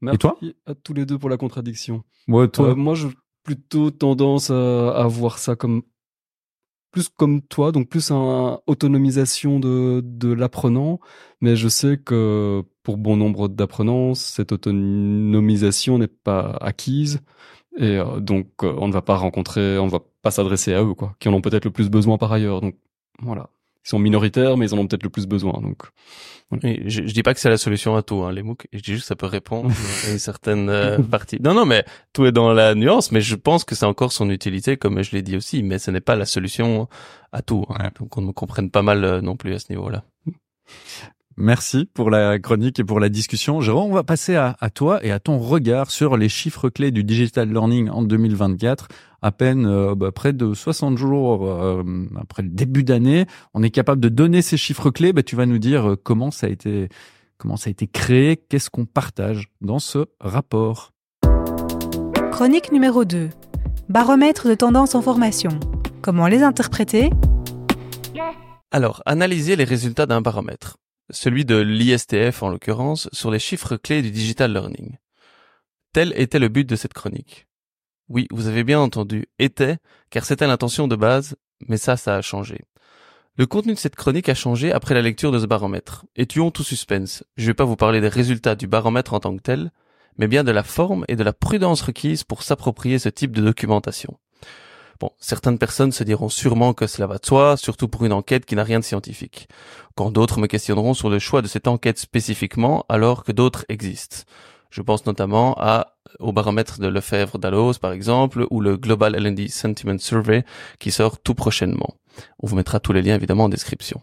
Merci 0.00 0.18
toi 0.18 0.38
à 0.66 0.74
tous 0.74 0.94
les 0.94 1.06
deux 1.06 1.18
pour 1.18 1.28
la 1.30 1.36
contradiction. 1.36 2.02
Ouais, 2.28 2.48
toi, 2.48 2.70
Euh, 2.70 2.74
moi, 2.74 2.94
j'ai 2.94 3.08
plutôt 3.42 3.90
tendance 3.90 4.50
à, 4.50 4.90
à 4.90 5.06
voir 5.06 5.38
ça 5.38 5.56
comme 5.56 5.82
plus 6.92 7.08
comme 7.08 7.40
toi, 7.42 7.70
donc 7.70 7.88
plus 7.88 8.10
un 8.10 8.58
autonomisation 8.66 9.60
de, 9.60 10.02
de 10.04 10.32
l'apprenant. 10.32 10.98
Mais 11.40 11.54
je 11.54 11.68
sais 11.68 11.98
que 11.98 12.64
pour 12.82 12.96
bon 12.96 13.16
nombre 13.16 13.48
d'apprenants, 13.48 14.14
cette 14.14 14.52
autonomisation 14.52 15.98
n'est 15.98 16.08
pas 16.08 16.56
acquise. 16.60 17.20
Et 17.78 17.96
euh, 17.98 18.18
donc, 18.20 18.48
euh, 18.64 18.74
on 18.78 18.88
ne 18.88 18.92
va 18.92 19.02
pas 19.02 19.14
rencontrer, 19.16 19.78
on 19.78 19.86
ne 19.86 19.90
va 19.90 20.00
pas 20.22 20.32
s'adresser 20.32 20.74
à 20.74 20.82
eux, 20.82 20.94
quoi, 20.94 21.14
qui 21.20 21.28
en 21.28 21.32
ont 21.34 21.40
peut-être 21.40 21.64
le 21.64 21.70
plus 21.70 21.88
besoin 21.88 22.18
par 22.18 22.32
ailleurs. 22.32 22.60
Donc, 22.60 22.76
voilà. 23.20 23.50
Ils 23.84 23.88
sont 23.88 23.98
minoritaires, 23.98 24.56
mais 24.56 24.66
ils 24.66 24.74
en 24.74 24.78
ont 24.78 24.86
peut-être 24.86 25.02
le 25.04 25.10
plus 25.10 25.26
besoin. 25.26 25.52
Donc, 25.60 25.78
je, 26.62 26.78
je 26.86 27.00
dis 27.14 27.22
pas 27.22 27.32
que 27.32 27.40
c'est 27.40 27.48
la 27.48 27.56
solution 27.56 27.96
à 27.96 28.02
tout, 28.02 28.22
hein, 28.24 28.32
les 28.32 28.42
MOOC. 28.42 28.66
Je 28.72 28.80
dis 28.80 28.92
juste 28.92 29.04
que 29.04 29.08
ça 29.08 29.16
peut 29.16 29.26
répondre 29.26 29.70
à 30.06 30.10
une 30.10 30.18
certaine 30.18 30.68
euh, 30.68 30.98
partie. 30.98 31.38
Non, 31.40 31.54
non, 31.54 31.64
mais 31.64 31.84
tout 32.12 32.26
est 32.26 32.32
dans 32.32 32.52
la 32.52 32.74
nuance. 32.74 33.10
Mais 33.12 33.20
je 33.22 33.36
pense 33.36 33.64
que 33.64 33.74
c'est 33.74 33.86
encore 33.86 34.12
son 34.12 34.28
utilité, 34.30 34.76
comme 34.76 35.02
je 35.02 35.12
l'ai 35.12 35.22
dit 35.22 35.36
aussi. 35.36 35.62
Mais 35.62 35.78
ce 35.78 35.90
n'est 35.90 36.00
pas 36.02 36.16
la 36.16 36.26
solution 36.26 36.88
à 37.32 37.40
tout. 37.42 37.64
hein. 37.70 37.84
Ouais. 37.84 37.90
Donc 37.98 38.16
on 38.18 38.20
me 38.20 38.32
comprenne 38.32 38.70
pas 38.70 38.82
mal 38.82 39.04
euh, 39.04 39.20
non 39.22 39.36
plus 39.36 39.54
à 39.54 39.58
ce 39.58 39.66
niveau-là. 39.70 40.04
Merci 41.40 41.86
pour 41.94 42.10
la 42.10 42.38
chronique 42.38 42.78
et 42.80 42.84
pour 42.84 43.00
la 43.00 43.08
discussion. 43.08 43.62
Jérôme, 43.62 43.90
on 43.90 43.94
va 43.94 44.04
passer 44.04 44.36
à, 44.36 44.56
à 44.60 44.68
toi 44.68 45.02
et 45.02 45.10
à 45.10 45.18
ton 45.18 45.38
regard 45.38 45.90
sur 45.90 46.18
les 46.18 46.28
chiffres 46.28 46.68
clés 46.68 46.90
du 46.90 47.02
digital 47.02 47.50
learning 47.50 47.88
en 47.88 48.02
2024 48.02 48.88
à 49.22 49.32
peine 49.32 49.66
euh, 49.66 49.94
bah, 49.94 50.12
près 50.12 50.32
de 50.32 50.52
60 50.52 50.98
jours 50.98 51.46
euh, 51.46 51.82
après 52.20 52.42
le 52.42 52.50
début 52.50 52.84
d'année, 52.84 53.26
on 53.54 53.62
est 53.62 53.70
capable 53.70 54.00
de 54.00 54.10
donner 54.10 54.42
ces 54.42 54.56
chiffres 54.56 54.90
clés. 54.90 55.14
Bah, 55.14 55.22
tu 55.22 55.34
vas 55.34 55.46
nous 55.46 55.58
dire 55.58 55.90
euh, 55.90 55.96
comment 55.96 56.30
ça 56.30 56.46
a 56.46 56.50
été 56.50 56.88
comment 57.38 57.56
ça 57.56 57.68
a 57.68 57.70
été 57.70 57.86
créé, 57.86 58.36
qu'est-ce 58.36 58.68
qu'on 58.68 58.84
partage 58.84 59.48
dans 59.62 59.78
ce 59.78 60.06
rapport. 60.20 60.92
Chronique 62.32 62.70
numéro 62.70 63.06
2. 63.06 63.30
Baromètre 63.88 64.46
de 64.46 64.54
tendance 64.54 64.94
en 64.94 65.00
formation. 65.00 65.58
Comment 66.02 66.26
les 66.26 66.42
interpréter? 66.42 67.10
Alors, 68.72 69.02
analyser 69.04 69.56
les 69.56 69.64
résultats 69.64 70.06
d'un 70.06 70.20
baromètre, 70.20 70.76
celui 71.10 71.44
de 71.44 71.56
l'ISTF 71.56 72.42
en 72.42 72.48
l'occurrence, 72.48 73.08
sur 73.12 73.30
les 73.30 73.38
chiffres 73.38 73.76
clés 73.76 74.02
du 74.02 74.10
digital 74.10 74.52
learning. 74.52 74.96
Tel 75.92 76.12
était 76.16 76.38
le 76.38 76.48
but 76.48 76.68
de 76.68 76.76
cette 76.76 76.94
chronique. 76.94 77.46
Oui, 78.08 78.26
vous 78.30 78.46
avez 78.46 78.64
bien 78.64 78.80
entendu, 78.80 79.26
était, 79.38 79.78
car 80.10 80.24
c'était 80.24 80.46
l'intention 80.46 80.88
de 80.88 80.96
base, 80.96 81.36
mais 81.68 81.76
ça, 81.76 81.96
ça 81.96 82.16
a 82.16 82.22
changé. 82.22 82.60
Le 83.36 83.46
contenu 83.46 83.74
de 83.74 83.78
cette 83.78 83.96
chronique 83.96 84.28
a 84.28 84.34
changé 84.34 84.72
après 84.72 84.94
la 84.94 85.02
lecture 85.02 85.32
de 85.32 85.38
ce 85.38 85.46
baromètre. 85.46 86.04
Et 86.16 86.26
tuons 86.26 86.50
tout 86.50 86.64
suspense. 86.64 87.24
Je 87.36 87.46
vais 87.46 87.54
pas 87.54 87.64
vous 87.64 87.76
parler 87.76 88.00
des 88.00 88.08
résultats 88.08 88.56
du 88.56 88.66
baromètre 88.66 89.14
en 89.14 89.20
tant 89.20 89.36
que 89.36 89.42
tel, 89.42 89.72
mais 90.18 90.28
bien 90.28 90.44
de 90.44 90.50
la 90.50 90.62
forme 90.62 91.04
et 91.08 91.16
de 91.16 91.22
la 91.22 91.32
prudence 91.32 91.82
requise 91.82 92.24
pour 92.24 92.42
s'approprier 92.42 92.98
ce 92.98 93.08
type 93.08 93.32
de 93.32 93.42
documentation. 93.42 94.18
Bon, 95.00 95.10
certaines 95.18 95.58
personnes 95.58 95.92
se 95.92 96.04
diront 96.04 96.28
sûrement 96.28 96.74
que 96.74 96.86
cela 96.86 97.06
va 97.06 97.16
de 97.16 97.24
soi, 97.24 97.56
surtout 97.56 97.88
pour 97.88 98.04
une 98.04 98.12
enquête 98.12 98.44
qui 98.44 98.54
n'a 98.54 98.64
rien 98.64 98.80
de 98.80 98.84
scientifique. 98.84 99.48
Quand 99.94 100.10
d'autres 100.10 100.38
me 100.38 100.46
questionneront 100.46 100.92
sur 100.92 101.08
le 101.08 101.18
choix 101.18 101.40
de 101.40 101.46
cette 101.46 101.68
enquête 101.68 101.98
spécifiquement, 101.98 102.84
alors 102.90 103.24
que 103.24 103.32
d'autres 103.32 103.64
existent. 103.70 104.18
Je 104.68 104.82
pense 104.82 105.06
notamment 105.06 105.56
à, 105.58 105.96
au 106.18 106.32
baromètre 106.32 106.80
de 106.80 106.86
Lefebvre 106.86 107.38
Dalloz, 107.38 107.78
par 107.78 107.92
exemple, 107.92 108.46
ou 108.50 108.60
le 108.60 108.76
Global 108.76 109.16
L&D 109.16 109.48
Sentiment 109.48 109.98
Survey, 109.98 110.44
qui 110.78 110.90
sort 110.90 111.18
tout 111.18 111.34
prochainement. 111.34 111.96
On 112.38 112.46
vous 112.46 112.56
mettra 112.56 112.78
tous 112.78 112.92
les 112.92 113.00
liens, 113.00 113.16
évidemment, 113.16 113.44
en 113.44 113.48
description. 113.48 114.02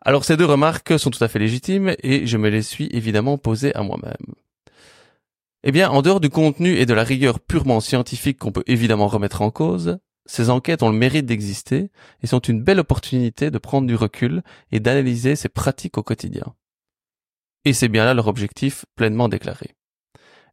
Alors, 0.00 0.24
ces 0.24 0.36
deux 0.36 0.44
remarques 0.44 0.96
sont 0.96 1.10
tout 1.10 1.24
à 1.24 1.28
fait 1.28 1.40
légitimes, 1.40 1.96
et 2.04 2.24
je 2.28 2.36
me 2.38 2.50
les 2.50 2.62
suis 2.62 2.88
évidemment 2.92 3.36
posées 3.36 3.74
à 3.74 3.82
moi-même. 3.82 4.34
Eh 5.66 5.72
bien, 5.72 5.90
en 5.90 6.02
dehors 6.02 6.20
du 6.20 6.28
contenu 6.28 6.76
et 6.76 6.84
de 6.84 6.92
la 6.92 7.04
rigueur 7.04 7.40
purement 7.40 7.80
scientifique 7.80 8.38
qu'on 8.38 8.52
peut 8.52 8.64
évidemment 8.66 9.08
remettre 9.08 9.40
en 9.40 9.50
cause, 9.50 9.98
ces 10.26 10.50
enquêtes 10.50 10.82
ont 10.82 10.90
le 10.90 10.96
mérite 10.96 11.26
d'exister 11.26 11.90
et 12.22 12.26
sont 12.26 12.40
une 12.40 12.62
belle 12.62 12.80
opportunité 12.80 13.50
de 13.50 13.58
prendre 13.58 13.86
du 13.86 13.94
recul 13.94 14.42
et 14.72 14.80
d'analyser 14.80 15.36
ces 15.36 15.48
pratiques 15.48 15.98
au 15.98 16.02
quotidien. 16.02 16.54
Et 17.64 17.72
c'est 17.72 17.88
bien 17.88 18.04
là 18.04 18.14
leur 18.14 18.28
objectif 18.28 18.84
pleinement 18.96 19.28
déclaré. 19.28 19.74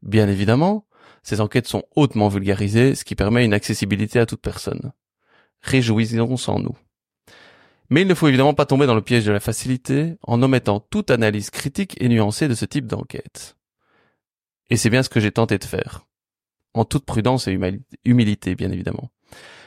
Bien 0.01 0.27
évidemment, 0.27 0.85
ces 1.23 1.41
enquêtes 1.41 1.67
sont 1.67 1.83
hautement 1.95 2.27
vulgarisées, 2.27 2.95
ce 2.95 3.05
qui 3.05 3.15
permet 3.15 3.45
une 3.45 3.53
accessibilité 3.53 4.19
à 4.19 4.25
toute 4.25 4.41
personne. 4.41 4.91
Réjouissons-en 5.61 6.59
nous. 6.59 6.77
Mais 7.89 8.01
il 8.01 8.07
ne 8.07 8.13
faut 8.13 8.27
évidemment 8.27 8.53
pas 8.53 8.65
tomber 8.65 8.87
dans 8.87 8.95
le 8.95 9.01
piège 9.01 9.25
de 9.25 9.31
la 9.31 9.41
facilité 9.41 10.15
en 10.23 10.41
omettant 10.41 10.79
toute 10.79 11.11
analyse 11.11 11.49
critique 11.49 12.01
et 12.01 12.07
nuancée 12.07 12.47
de 12.47 12.55
ce 12.55 12.65
type 12.65 12.87
d'enquête. 12.87 13.57
Et 14.69 14.77
c'est 14.77 14.89
bien 14.89 15.03
ce 15.03 15.09
que 15.09 15.19
j'ai 15.19 15.31
tenté 15.31 15.57
de 15.57 15.65
faire. 15.65 16.07
En 16.73 16.85
toute 16.85 17.05
prudence 17.05 17.47
et 17.47 17.59
humilité, 18.05 18.55
bien 18.55 18.71
évidemment. 18.71 19.11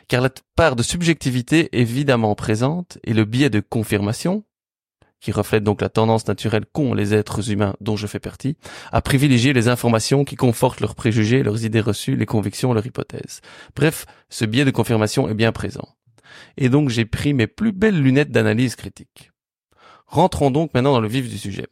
Car 0.08 0.20
la 0.20 0.30
part 0.56 0.76
de 0.76 0.82
subjectivité 0.82 1.68
évidemment 1.72 2.34
présente 2.34 2.98
et 3.04 3.14
le 3.14 3.24
biais 3.24 3.50
de 3.50 3.60
confirmation, 3.60 4.44
qui 5.20 5.32
reflète 5.32 5.64
donc 5.64 5.80
la 5.80 5.88
tendance 5.88 6.26
naturelle 6.28 6.66
qu'ont 6.70 6.92
les 6.92 7.14
êtres 7.14 7.50
humains 7.50 7.74
dont 7.80 7.96
je 7.96 8.06
fais 8.06 8.20
partie, 8.20 8.58
à 8.92 9.00
privilégier 9.00 9.54
les 9.54 9.68
informations 9.68 10.24
qui 10.24 10.36
confortent 10.36 10.80
leurs 10.80 10.94
préjugés, 10.94 11.42
leurs 11.42 11.64
idées 11.64 11.80
reçues, 11.80 12.16
les 12.16 12.26
convictions, 12.26 12.74
leurs 12.74 12.86
hypothèses. 12.86 13.40
Bref, 13.74 14.04
ce 14.28 14.44
biais 14.44 14.66
de 14.66 14.70
confirmation 14.70 15.26
est 15.28 15.34
bien 15.34 15.52
présent. 15.52 15.88
Et 16.58 16.68
donc 16.68 16.90
j'ai 16.90 17.06
pris 17.06 17.32
mes 17.32 17.46
plus 17.46 17.72
belles 17.72 18.00
lunettes 18.00 18.32
d'analyse 18.32 18.76
critique. 18.76 19.32
Rentrons 20.06 20.50
donc 20.50 20.74
maintenant 20.74 20.92
dans 20.92 21.00
le 21.00 21.08
vif 21.08 21.28
du 21.28 21.38
sujet. 21.38 21.68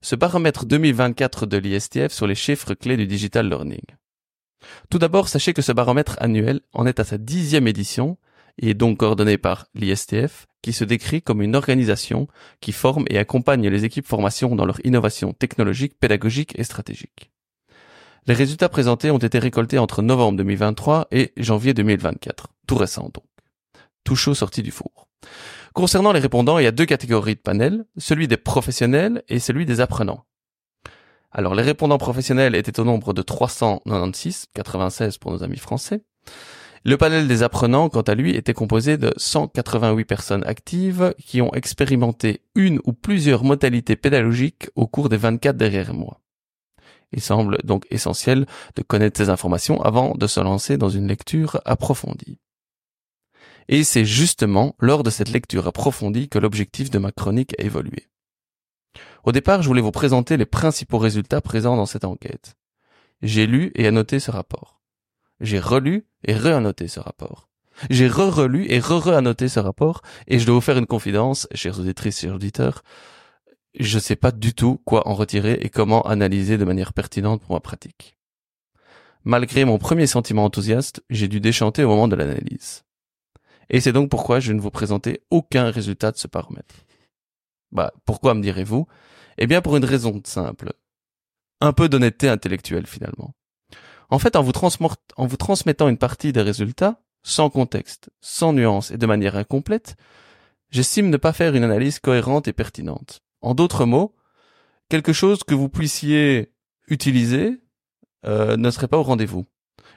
Ce 0.00 0.16
baromètre 0.16 0.66
2024 0.66 1.46
de 1.46 1.58
l'ISTF 1.58 2.10
sur 2.10 2.26
les 2.26 2.34
chiffres 2.34 2.74
clés 2.74 2.96
du 2.96 3.06
digital 3.06 3.48
learning. 3.48 3.84
Tout 4.90 4.98
d'abord, 4.98 5.28
sachez 5.28 5.52
que 5.52 5.62
ce 5.62 5.72
baromètre 5.72 6.16
annuel 6.20 6.60
en 6.72 6.86
est 6.86 7.00
à 7.00 7.04
sa 7.04 7.18
dixième 7.18 7.68
édition 7.68 8.18
et 8.58 8.70
est 8.70 8.74
donc 8.74 8.98
coordonné 8.98 9.38
par 9.38 9.66
l'ISTF, 9.74 10.46
qui 10.62 10.72
se 10.72 10.84
décrit 10.84 11.22
comme 11.22 11.42
une 11.42 11.56
organisation 11.56 12.28
qui 12.60 12.72
forme 12.72 13.04
et 13.08 13.18
accompagne 13.18 13.68
les 13.68 13.84
équipes 13.84 14.06
formation 14.06 14.54
dans 14.54 14.64
leur 14.64 14.84
innovation 14.84 15.32
technologique, 15.32 15.98
pédagogique 15.98 16.52
et 16.58 16.64
stratégique. 16.64 17.30
Les 18.26 18.34
résultats 18.34 18.68
présentés 18.68 19.10
ont 19.10 19.18
été 19.18 19.40
récoltés 19.40 19.78
entre 19.78 20.00
novembre 20.00 20.38
2023 20.38 21.08
et 21.10 21.32
janvier 21.36 21.74
2024, 21.74 22.48
tout 22.68 22.76
récent 22.76 23.10
donc. 23.12 23.24
Tout 24.04 24.16
chaud 24.16 24.34
sorti 24.34 24.62
du 24.62 24.70
four. 24.70 25.08
Concernant 25.74 26.12
les 26.12 26.20
répondants, 26.20 26.58
il 26.58 26.64
y 26.64 26.68
a 26.68 26.72
deux 26.72 26.86
catégories 26.86 27.34
de 27.34 27.40
panels, 27.40 27.84
celui 27.96 28.28
des 28.28 28.36
professionnels 28.36 29.22
et 29.28 29.38
celui 29.38 29.66
des 29.66 29.80
apprenants. 29.80 30.24
Alors 31.32 31.54
les 31.54 31.62
répondants 31.62 31.98
professionnels 31.98 32.54
étaient 32.54 32.78
au 32.78 32.84
nombre 32.84 33.12
de 33.12 33.22
396, 33.22 34.46
96 34.54 35.18
pour 35.18 35.32
nos 35.32 35.42
amis 35.42 35.58
français, 35.58 36.02
le 36.84 36.96
panel 36.96 37.28
des 37.28 37.44
apprenants, 37.44 37.88
quant 37.88 38.02
à 38.02 38.16
lui, 38.16 38.34
était 38.34 38.54
composé 38.54 38.96
de 38.96 39.14
188 39.16 40.04
personnes 40.04 40.44
actives 40.44 41.14
qui 41.16 41.40
ont 41.40 41.54
expérimenté 41.54 42.42
une 42.56 42.80
ou 42.84 42.92
plusieurs 42.92 43.44
modalités 43.44 43.94
pédagogiques 43.94 44.68
au 44.74 44.88
cours 44.88 45.08
des 45.08 45.16
24 45.16 45.56
derniers 45.56 45.92
mois. 45.92 46.20
Il 47.12 47.20
semble 47.20 47.58
donc 47.62 47.86
essentiel 47.90 48.46
de 48.74 48.82
connaître 48.82 49.18
ces 49.18 49.30
informations 49.30 49.80
avant 49.82 50.14
de 50.16 50.26
se 50.26 50.40
lancer 50.40 50.76
dans 50.76 50.88
une 50.88 51.06
lecture 51.06 51.60
approfondie. 51.64 52.40
Et 53.68 53.84
c'est 53.84 54.04
justement 54.04 54.74
lors 54.80 55.04
de 55.04 55.10
cette 55.10 55.30
lecture 55.30 55.68
approfondie 55.68 56.28
que 56.28 56.40
l'objectif 56.40 56.90
de 56.90 56.98
ma 56.98 57.12
chronique 57.12 57.54
a 57.60 57.62
évolué. 57.62 58.08
Au 59.24 59.32
départ, 59.32 59.62
je 59.62 59.68
voulais 59.68 59.80
vous 59.80 59.90
présenter 59.90 60.36
les 60.36 60.46
principaux 60.46 60.98
résultats 60.98 61.40
présents 61.40 61.76
dans 61.76 61.86
cette 61.86 62.04
enquête. 62.04 62.56
J'ai 63.22 63.46
lu 63.46 63.72
et 63.74 63.86
annoté 63.86 64.20
ce 64.20 64.30
rapport. 64.30 64.80
J'ai 65.40 65.58
relu 65.58 66.06
et 66.24 66.34
re-annoté 66.34 66.88
ce 66.88 67.00
rapport. 67.00 67.48
J'ai 67.90 68.08
re-relu 68.08 68.66
et 68.68 68.78
re-re-annoté 68.78 69.48
ce 69.48 69.60
rapport, 69.60 70.02
et 70.28 70.38
je 70.38 70.46
dois 70.46 70.56
vous 70.56 70.60
faire 70.60 70.78
une 70.78 70.86
confidence, 70.86 71.48
chers 71.54 71.78
auditrices, 71.78 72.20
chers 72.20 72.34
auditeurs, 72.34 72.82
je 73.78 73.98
sais 73.98 74.16
pas 74.16 74.32
du 74.32 74.54
tout 74.54 74.80
quoi 74.84 75.08
en 75.08 75.14
retirer 75.14 75.54
et 75.62 75.70
comment 75.70 76.02
analyser 76.02 76.58
de 76.58 76.64
manière 76.64 76.92
pertinente 76.92 77.40
pour 77.42 77.54
ma 77.54 77.60
pratique. 77.60 78.16
Malgré 79.24 79.64
mon 79.64 79.78
premier 79.78 80.06
sentiment 80.06 80.44
enthousiaste, 80.44 81.02
j'ai 81.08 81.28
dû 81.28 81.40
déchanter 81.40 81.84
au 81.84 81.88
moment 81.88 82.08
de 82.08 82.16
l'analyse. 82.16 82.84
Et 83.70 83.80
c'est 83.80 83.92
donc 83.92 84.10
pourquoi 84.10 84.40
je 84.40 84.52
ne 84.52 84.60
vous 84.60 84.70
présentais 84.70 85.22
aucun 85.30 85.70
résultat 85.70 86.10
de 86.10 86.18
ce 86.18 86.26
paramètre. 86.26 86.74
Bah, 87.72 87.92
pourquoi 88.04 88.34
me 88.34 88.42
direz-vous? 88.42 88.86
Eh 89.38 89.46
bien, 89.46 89.62
pour 89.62 89.76
une 89.76 89.84
raison 89.84 90.20
simple. 90.24 90.72
Un 91.60 91.72
peu 91.72 91.88
d'honnêteté 91.88 92.28
intellectuelle, 92.28 92.86
finalement. 92.86 93.34
En 94.10 94.18
fait, 94.18 94.36
en 94.36 94.42
vous, 94.42 94.52
transmettant 94.52 95.88
une 95.88 95.96
partie 95.96 96.32
des 96.32 96.42
résultats, 96.42 97.00
sans 97.22 97.48
contexte, 97.48 98.10
sans 98.20 98.52
nuance 98.52 98.90
et 98.90 98.98
de 98.98 99.06
manière 99.06 99.36
incomplète, 99.36 99.96
j'estime 100.70 101.08
ne 101.08 101.16
pas 101.16 101.32
faire 101.32 101.54
une 101.54 101.64
analyse 101.64 101.98
cohérente 101.98 102.46
et 102.46 102.52
pertinente. 102.52 103.22
En 103.40 103.54
d'autres 103.54 103.86
mots, 103.86 104.14
quelque 104.90 105.14
chose 105.14 105.44
que 105.44 105.54
vous 105.54 105.70
puissiez 105.70 106.52
utiliser 106.88 107.62
euh, 108.26 108.58
ne 108.58 108.70
serait 108.70 108.88
pas 108.88 108.98
au 108.98 109.02
rendez-vous. 109.02 109.46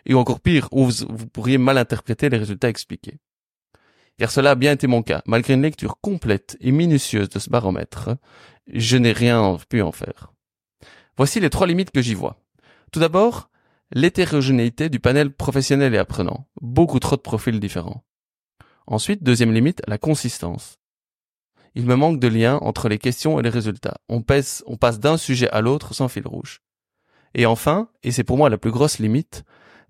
Et 0.06 0.14
encore 0.14 0.40
pire, 0.40 0.70
vous, 0.72 0.92
vous 1.10 1.28
pourriez 1.28 1.58
mal 1.58 1.78
interpréter 1.78 2.30
les 2.30 2.38
résultats 2.38 2.70
expliqués. 2.70 3.20
Car 4.18 4.32
cela 4.32 4.52
a 4.52 4.56
bien 4.56 4.72
été 4.72 4.88
mon 4.88 5.02
cas. 5.02 5.22
Malgré 5.26 5.54
une 5.54 5.62
lecture 5.62 6.00
complète 6.00 6.58
et 6.62 6.72
minutieuse 6.72 7.30
de 7.30 7.40
ce 7.40 7.50
baromètre, 7.50 8.12
je 8.72 8.98
n'ai 8.98 9.12
rien 9.12 9.58
pu 9.70 9.82
en 9.82 9.92
faire. 9.92 10.32
Voici 11.18 11.40
les 11.40 11.50
trois 11.50 11.68
limites 11.68 11.92
que 11.92 12.02
j'y 12.02 12.14
vois. 12.14 12.42
Tout 12.92 13.00
d'abord, 13.00 13.50
l'hétérogénéité 13.92 14.90
du 14.90 15.00
panel 15.00 15.34
professionnel 15.34 15.94
et 15.94 15.98
apprenant. 15.98 16.48
Beaucoup 16.62 17.00
trop 17.00 17.16
de 17.16 17.22
profils 17.22 17.60
différents. 17.60 18.04
Ensuite, 18.88 19.24
deuxième 19.24 19.54
limite, 19.54 19.82
la 19.88 19.98
consistance. 19.98 20.80
Il 21.74 21.86
me 21.86 21.96
manque 21.96 22.20
de 22.20 22.28
lien 22.28 22.58
entre 22.62 22.88
les 22.88 23.00
questions 23.00 23.40
et 23.40 23.44
les 23.44 23.50
résultats. 23.50 23.98
On, 24.08 24.24
on 24.66 24.78
passe 24.78 25.00
d'un 25.00 25.18
sujet 25.18 25.50
à 25.50 25.60
l'autre 25.60 25.94
sans 25.94 26.08
fil 26.08 26.26
rouge. 26.26 26.62
Et 27.34 27.46
enfin, 27.46 27.90
et 28.04 28.12
c'est 28.12 28.24
pour 28.24 28.38
moi 28.38 28.50
la 28.50 28.58
plus 28.58 28.72
grosse 28.72 29.00
limite, 29.00 29.44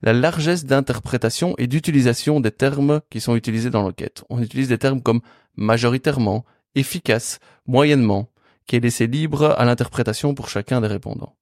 la 0.05 0.13
largesse 0.13 0.65
d'interprétation 0.65 1.55
et 1.57 1.65
d'utilisation 1.65 2.39
des 2.39 2.51
termes 2.51 3.01
qui 3.09 3.19
sont 3.19 3.35
utilisés 3.35 3.71
dans 3.71 3.81
l'enquête. 3.81 4.23
On 4.29 4.41
utilise 4.41 4.69
des 4.69 4.77
termes 4.77 5.01
comme 5.01 5.21
majoritairement, 5.55 6.45
efficace, 6.75 7.39
moyennement, 7.65 8.29
qui 8.67 8.75
est 8.75 8.79
laissé 8.79 9.07
libre 9.07 9.55
à 9.57 9.65
l'interprétation 9.65 10.35
pour 10.35 10.47
chacun 10.47 10.79
des 10.79 10.87
répondants. 10.87 11.35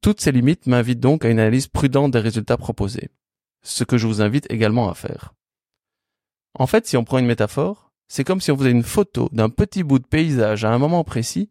Toutes 0.00 0.22
ces 0.22 0.32
limites 0.32 0.66
m'invitent 0.66 1.00
donc 1.00 1.26
à 1.26 1.28
une 1.28 1.38
analyse 1.38 1.66
prudente 1.66 2.12
des 2.12 2.20
résultats 2.20 2.56
proposés, 2.56 3.10
ce 3.62 3.84
que 3.84 3.98
je 3.98 4.06
vous 4.06 4.22
invite 4.22 4.50
également 4.50 4.90
à 4.90 4.94
faire. 4.94 5.34
En 6.58 6.66
fait, 6.66 6.86
si 6.86 6.96
on 6.96 7.04
prend 7.04 7.18
une 7.18 7.26
métaphore, 7.26 7.92
c'est 8.08 8.24
comme 8.24 8.40
si 8.40 8.50
on 8.50 8.56
faisait 8.56 8.70
une 8.70 8.82
photo 8.82 9.28
d'un 9.32 9.50
petit 9.50 9.82
bout 9.82 9.98
de 9.98 10.06
paysage 10.06 10.64
à 10.64 10.72
un 10.72 10.78
moment 10.78 11.04
précis 11.04 11.50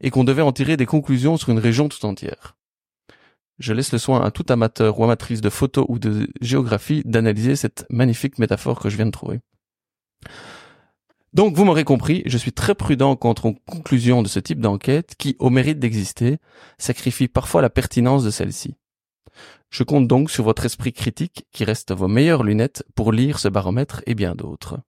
et 0.00 0.10
qu'on 0.10 0.24
devait 0.24 0.42
en 0.42 0.52
tirer 0.52 0.76
des 0.76 0.86
conclusions 0.86 1.36
sur 1.36 1.50
une 1.50 1.58
région 1.58 1.88
tout 1.88 2.04
entière. 2.04 2.57
Je 3.58 3.72
laisse 3.72 3.92
le 3.92 3.98
soin 3.98 4.22
à 4.22 4.30
tout 4.30 4.46
amateur 4.48 4.98
ou 4.98 5.04
amatrice 5.04 5.40
de 5.40 5.50
photo 5.50 5.84
ou 5.88 5.98
de 5.98 6.28
géographie 6.40 7.02
d'analyser 7.04 7.56
cette 7.56 7.86
magnifique 7.90 8.38
métaphore 8.38 8.78
que 8.78 8.88
je 8.88 8.96
viens 8.96 9.06
de 9.06 9.10
trouver. 9.10 9.40
Donc, 11.34 11.54
vous 11.54 11.64
m'aurez 11.64 11.84
compris, 11.84 12.22
je 12.26 12.38
suis 12.38 12.52
très 12.52 12.74
prudent 12.74 13.14
contre 13.16 13.46
aux 13.46 13.54
conclusions 13.66 14.22
de 14.22 14.28
ce 14.28 14.40
type 14.40 14.60
d'enquête 14.60 15.14
qui, 15.18 15.36
au 15.38 15.50
mérite 15.50 15.78
d'exister, 15.78 16.38
sacrifie 16.78 17.28
parfois 17.28 17.60
la 17.60 17.70
pertinence 17.70 18.24
de 18.24 18.30
celle-ci. 18.30 18.74
Je 19.70 19.82
compte 19.82 20.08
donc 20.08 20.30
sur 20.30 20.44
votre 20.44 20.64
esprit 20.64 20.92
critique 20.92 21.44
qui 21.52 21.64
reste 21.64 21.92
vos 21.92 22.08
meilleures 22.08 22.44
lunettes 22.44 22.82
pour 22.94 23.12
lire 23.12 23.38
ce 23.38 23.48
baromètre 23.48 24.02
et 24.06 24.14
bien 24.14 24.34
d'autres. 24.34 24.78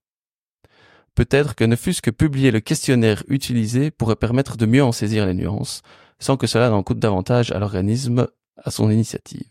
Peut-être 1.15 1.55
que 1.55 1.65
ne 1.65 1.77
fût-ce 1.77 2.03
que 2.03 2.11
publier 2.11 2.51
le 2.51 2.61
questionnaire 2.61 3.23
utilisé 3.29 3.91
pourrait 3.91 4.17
permettre 4.17 4.57
de 4.57 4.65
mieux 4.65 4.83
en 4.83 4.93
saisir 4.93 5.27
les 5.27 5.35
nuances, 5.35 5.83
sans 6.19 6.37
que 6.37 6.47
cela 6.47 6.71
n'en 6.71 6.83
coûte 6.83 6.99
davantage 6.99 7.51
à 7.53 7.59
l'organisme 7.59 8.27
à 8.65 8.71
son 8.71 8.91
initiative. 8.91 9.51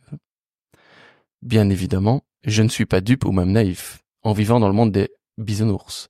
Bien 1.41 1.69
évidemment, 1.69 2.23
je 2.43 2.63
ne 2.63 2.69
suis 2.69 2.85
pas 2.85 3.01
dupe 3.01 3.25
ou 3.25 3.31
même 3.31 3.51
naïf, 3.51 4.03
en 4.23 4.33
vivant 4.33 4.59
dans 4.59 4.67
le 4.67 4.73
monde 4.73 4.91
des 4.91 5.09
bisounours. 5.37 6.09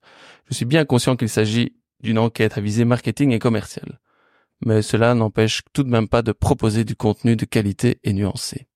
Je 0.50 0.56
suis 0.56 0.66
bien 0.66 0.86
conscient 0.86 1.16
qu'il 1.16 1.30
s'agit 1.30 1.76
d'une 2.02 2.18
enquête 2.18 2.58
à 2.58 2.62
visée 2.62 2.86
marketing 2.86 3.32
et 3.32 3.39
commerciale. 3.39 4.00
Mais 4.66 4.82
cela 4.82 5.14
n'empêche 5.14 5.62
tout 5.74 5.84
de 5.84 5.89
même 5.89 6.08
pas 6.08 6.22
de 6.22 6.32
proposer 6.32 6.84
du 6.84 6.95
contenu 6.95 7.36
de 7.36 7.45
qualité 7.45 8.00
et 8.04 8.14
nuancé. 8.14 8.68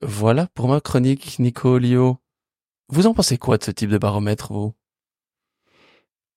Voilà 0.00 0.46
pour 0.54 0.68
ma 0.68 0.80
chronique, 0.80 1.38
Nico 1.38 1.78
Lio. 1.78 2.18
Vous 2.88 3.06
en 3.06 3.14
pensez 3.14 3.36
quoi 3.36 3.58
de 3.58 3.64
ce 3.64 3.70
type 3.70 3.90
de 3.90 3.98
baromètre, 3.98 4.52
vous? 4.52 4.74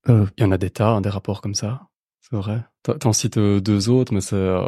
Il 0.08 0.32
y 0.40 0.44
en 0.44 0.52
a 0.52 0.58
des 0.58 0.72
tas, 0.72 0.90
hein, 0.90 1.02
des 1.02 1.10
rapports 1.10 1.42
comme 1.42 1.56
ça. 1.56 1.91
C'est 2.22 2.36
vrai. 2.38 2.64
T'en 3.00 3.14
cites 3.14 3.38
euh, 3.38 3.60
deux 3.60 3.90
autres, 3.90 4.14
mais 4.14 4.22
euh, 4.34 4.62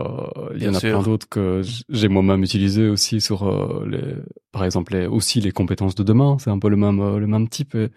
il 0.55 0.63
y 0.63 0.67
en 0.67 0.73
a 0.73 0.79
sûr. 0.79 0.89
plein 0.91 1.03
d'autres 1.03 1.29
que 1.29 1.61
j'ai 1.89 2.07
moi-même 2.09 2.43
utilisé 2.43 2.87
aussi 2.89 3.21
sur 3.21 3.43
euh, 3.47 3.85
les, 3.87 4.15
par 4.51 4.65
exemple, 4.65 4.93
les, 4.93 5.05
aussi 5.05 5.39
les 5.39 5.51
compétences 5.51 5.95
de 5.95 6.03
demain. 6.03 6.37
C'est 6.39 6.49
un 6.49 6.59
peu 6.59 6.69
le 6.69 6.75
même, 6.77 7.17
le 7.17 7.27
même 7.27 7.47
type. 7.47 7.75
Et, 7.75 7.89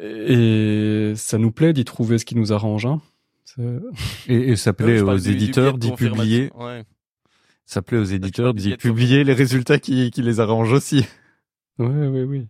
et 0.00 1.12
ça 1.16 1.38
nous 1.38 1.52
plaît 1.52 1.72
d'y 1.72 1.84
trouver 1.84 2.18
ce 2.18 2.24
qui 2.24 2.34
nous 2.36 2.52
arrange. 2.52 2.86
Hein. 2.86 3.00
C'est- 3.44 3.80
Et, 4.28 4.50
et 4.50 4.56
ça 4.56 4.72
plaît 4.72 5.00
aux 5.00 5.16
éditeurs 5.16 5.78
d'y 5.78 5.92
publier. 5.92 6.50
Ouais. 6.56 6.84
Ça 7.64 7.82
plaît 7.82 7.98
aux 7.98 8.04
éditeurs 8.04 8.54
d'y 8.54 8.76
publier 8.76 9.24
les 9.24 9.34
résultats 9.34 9.78
qui, 9.78 10.10
qui 10.10 10.22
les 10.22 10.40
arrangent 10.40 10.72
aussi. 10.72 11.04
Ouais, 11.78 12.08
oui, 12.08 12.22
oui. 12.22 12.48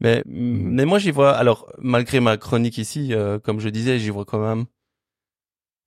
Mais, 0.00 0.22
Mhm. 0.26 0.70
mais 0.74 0.84
moi 0.84 0.98
j'y 0.98 1.10
vois, 1.10 1.32
alors 1.36 1.66
malgré 1.78 2.20
ma 2.20 2.36
chronique 2.36 2.78
ici, 2.78 3.12
euh, 3.12 3.38
comme 3.38 3.58
je 3.60 3.68
disais, 3.68 3.98
j'y 3.98 4.10
vois 4.10 4.24
quand 4.24 4.38
même 4.40 4.66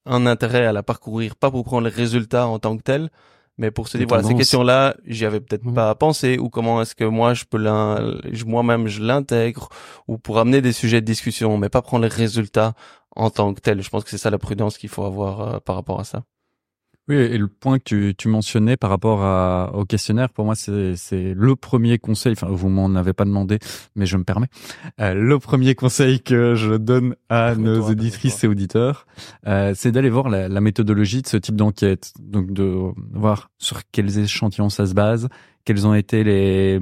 un 0.05 0.25
intérêt 0.25 0.65
à 0.65 0.73
la 0.73 0.83
parcourir, 0.83 1.35
pas 1.35 1.51
pour 1.51 1.63
prendre 1.63 1.85
les 1.87 1.93
résultats 1.93 2.47
en 2.47 2.59
tant 2.59 2.75
que 2.77 2.81
tel, 2.83 3.09
mais 3.57 3.69
pour 3.71 3.87
se 3.87 3.97
dire 3.97 4.07
voilà 4.07 4.23
ces 4.23 4.29
tendances. 4.29 4.39
questions-là, 4.39 4.95
j'y 5.05 5.25
avais 5.25 5.39
peut-être 5.39 5.63
Mhm. 5.63 5.75
pas 5.75 5.93
pensé, 5.95 6.37
ou 6.39 6.49
comment 6.49 6.81
est-ce 6.81 6.95
que 6.95 7.03
moi 7.03 7.33
je 7.33 7.45
peux 7.45 7.59
moi-même 8.45 8.87
je 8.87 9.01
l'intègre, 9.01 9.69
ou 10.07 10.17
pour 10.17 10.39
amener 10.39 10.61
des 10.61 10.73
sujets 10.73 11.01
de 11.01 11.05
discussion, 11.05 11.57
mais 11.57 11.69
pas 11.69 11.81
prendre 11.81 12.03
les 12.03 12.09
résultats 12.09 12.73
en 13.15 13.29
tant 13.29 13.53
que 13.53 13.61
tel. 13.61 13.81
Je 13.81 13.89
pense 13.89 14.03
que 14.03 14.09
c'est 14.09 14.17
ça 14.17 14.29
la 14.31 14.39
prudence 14.39 14.77
qu'il 14.77 14.89
faut 14.89 15.03
avoir 15.03 15.41
euh, 15.41 15.59
par 15.59 15.75
rapport 15.75 15.99
à 15.99 16.03
ça. 16.03 16.23
Oui, 17.07 17.15
et 17.15 17.37
le 17.37 17.47
point 17.47 17.79
que 17.79 17.83
tu, 17.83 18.15
tu 18.15 18.27
mentionnais 18.27 18.77
par 18.77 18.89
rapport 18.89 19.23
à, 19.23 19.71
au 19.73 19.85
questionnaire, 19.85 20.29
pour 20.29 20.45
moi, 20.45 20.55
c'est 20.55 20.95
c'est 20.95 21.33
le 21.33 21.55
premier 21.55 21.97
conseil. 21.97 22.33
Enfin, 22.33 22.47
vous 22.49 22.69
m'en 22.69 22.93
avez 22.95 23.13
pas 23.13 23.25
demandé, 23.25 23.57
mais 23.95 24.05
je 24.05 24.17
me 24.17 24.23
permets. 24.23 24.47
Euh, 24.99 25.13
le 25.15 25.39
premier 25.39 25.73
conseil 25.73 26.21
que 26.21 26.53
je 26.53 26.75
donne 26.75 27.15
à 27.27 27.55
nos 27.55 27.89
auditrices 27.89 28.35
permets-toi. 28.35 28.47
et 28.47 28.51
auditeurs, 28.51 29.07
euh, 29.47 29.73
c'est 29.75 29.91
d'aller 29.91 30.11
voir 30.11 30.29
la, 30.29 30.47
la 30.47 30.61
méthodologie 30.61 31.23
de 31.23 31.27
ce 31.27 31.37
type 31.37 31.55
d'enquête. 31.55 32.13
Donc, 32.19 32.53
de 32.53 32.91
voir 33.13 33.49
sur 33.57 33.81
quels 33.91 34.19
échantillons 34.19 34.69
ça 34.69 34.85
se 34.85 34.93
base, 34.93 35.27
quelles 35.65 35.87
ont 35.87 35.95
été 35.95 36.23
les 36.23 36.79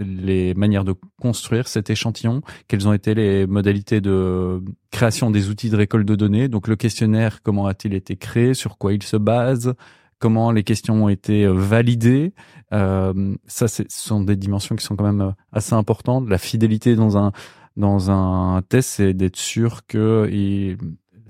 les 0.00 0.54
manières 0.54 0.84
de 0.84 0.94
construire 1.20 1.68
cet 1.68 1.90
échantillon, 1.90 2.42
quelles 2.68 2.88
ont 2.88 2.92
été 2.92 3.14
les 3.14 3.46
modalités 3.46 4.00
de 4.00 4.62
création 4.90 5.30
des 5.30 5.48
outils 5.48 5.70
de 5.70 5.76
récolte 5.76 6.06
de 6.06 6.14
données. 6.16 6.48
Donc 6.48 6.68
le 6.68 6.76
questionnaire, 6.76 7.42
comment 7.42 7.66
a-t-il 7.66 7.94
été 7.94 8.16
créé, 8.16 8.54
sur 8.54 8.78
quoi 8.78 8.92
il 8.92 9.02
se 9.02 9.16
base, 9.16 9.74
comment 10.18 10.52
les 10.52 10.62
questions 10.62 11.04
ont 11.04 11.08
été 11.08 11.44
euh, 11.44 11.52
validées. 11.52 12.32
Euh, 12.72 13.34
ça, 13.46 13.66
ce 13.66 13.82
sont 13.88 14.20
des 14.20 14.36
dimensions 14.36 14.76
qui 14.76 14.84
sont 14.84 14.94
quand 14.94 15.04
même 15.04 15.20
euh, 15.20 15.32
assez 15.52 15.74
importantes. 15.74 16.28
La 16.28 16.38
fidélité 16.38 16.94
dans 16.94 17.18
un 17.18 17.32
dans 17.76 18.10
un 18.10 18.62
test, 18.62 18.90
c'est 18.90 19.14
d'être 19.14 19.36
sûr 19.36 19.86
que 19.86 20.28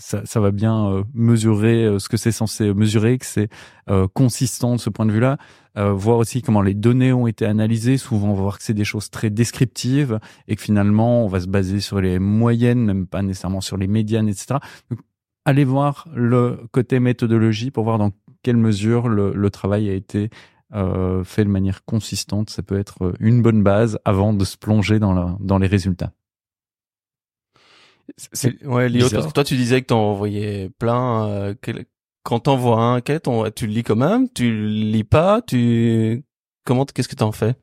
ça, 0.01 0.25
ça 0.25 0.41
va 0.41 0.51
bien 0.51 0.87
euh, 0.91 1.05
mesurer 1.15 1.85
euh, 1.85 1.99
ce 1.99 2.09
que 2.09 2.17
c'est 2.17 2.33
censé 2.33 2.73
mesurer, 2.75 3.19
que 3.19 3.27
c'est 3.27 3.49
euh, 3.89 4.09
consistant 4.13 4.75
de 4.75 4.81
ce 4.81 4.91
point 4.91 5.07
de 5.07 5.13
vue-là. 5.13 5.37
Euh, 5.79 5.93
voir 5.93 6.17
aussi 6.19 6.43
comment 6.43 6.63
les 6.63 6.75
données 6.75 7.13
ont 7.13 7.27
été 7.29 7.47
analysées. 7.47 7.97
Souvent, 7.97 8.29
on 8.31 8.35
va 8.35 8.43
voir 8.43 8.59
que 8.59 8.65
c'est 8.65 8.75
des 8.75 8.85
choses 8.85 9.11
très 9.11 9.31
descriptives 9.31 10.19
et 10.49 10.57
que 10.57 10.63
finalement, 10.63 11.25
on 11.25 11.29
va 11.29 11.41
se 11.41 11.47
baser 11.47 11.79
sur 11.81 12.01
les 12.01 12.19
moyennes, 12.19 12.85
même 12.85 13.07
pas 13.07 13.23
nécessairement 13.23 13.61
sur 13.61 13.77
les 13.77 13.87
médianes, 13.87 14.29
etc. 14.29 14.57
Donc, 14.91 14.99
allez 15.45 15.65
voir 15.65 16.09
le 16.15 16.59
côté 16.73 16.99
méthodologie 16.99 17.71
pour 17.71 17.85
voir 17.85 17.99
dans 17.99 18.11
quelle 18.43 18.57
mesure 18.57 19.09
le, 19.09 19.33
le 19.35 19.51
travail 19.51 19.89
a 19.91 19.93
été 19.95 20.31
euh, 20.75 21.25
fait 21.25 21.45
de 21.45 21.51
manière 21.51 21.85
consistante. 21.85 22.51
Ça 22.51 22.63
peut 22.63 22.79
être 22.79 23.13
une 23.21 23.43
bonne 23.43 23.63
base 23.63 23.99
avant 24.05 24.33
de 24.33 24.45
se 24.45 24.57
plonger 24.57 24.99
dans, 24.99 25.13
la- 25.13 25.37
dans 25.41 25.59
les 25.59 25.67
résultats. 25.67 26.13
C'est 28.33 28.65
Ouais, 28.65 28.89
Léo, 28.89 29.09
parce 29.11 29.27
que 29.27 29.33
toi 29.33 29.45
tu 29.45 29.57
disais 29.57 29.81
que 29.83 29.87
t'en 29.87 30.11
envoyais 30.11 30.71
plein. 30.79 31.29
euh, 31.29 31.55
quel- 31.61 31.87
Quand 32.23 32.41
t'envoies 32.41 32.81
un, 32.83 33.01
quel 33.01 33.21
ton... 33.21 33.51
tu 33.51 33.67
le 33.67 33.73
lis 33.73 33.83
quand 33.83 33.97
même 33.97 34.29
Tu 34.31 34.51
le 34.53 34.67
lis 34.69 35.05
pas 35.05 35.43
Tu 35.43 36.23
comment 36.65 36.85
Qu'est-ce 36.85 37.09
que 37.09 37.17
t'en 37.17 37.33
fais? 37.33 37.55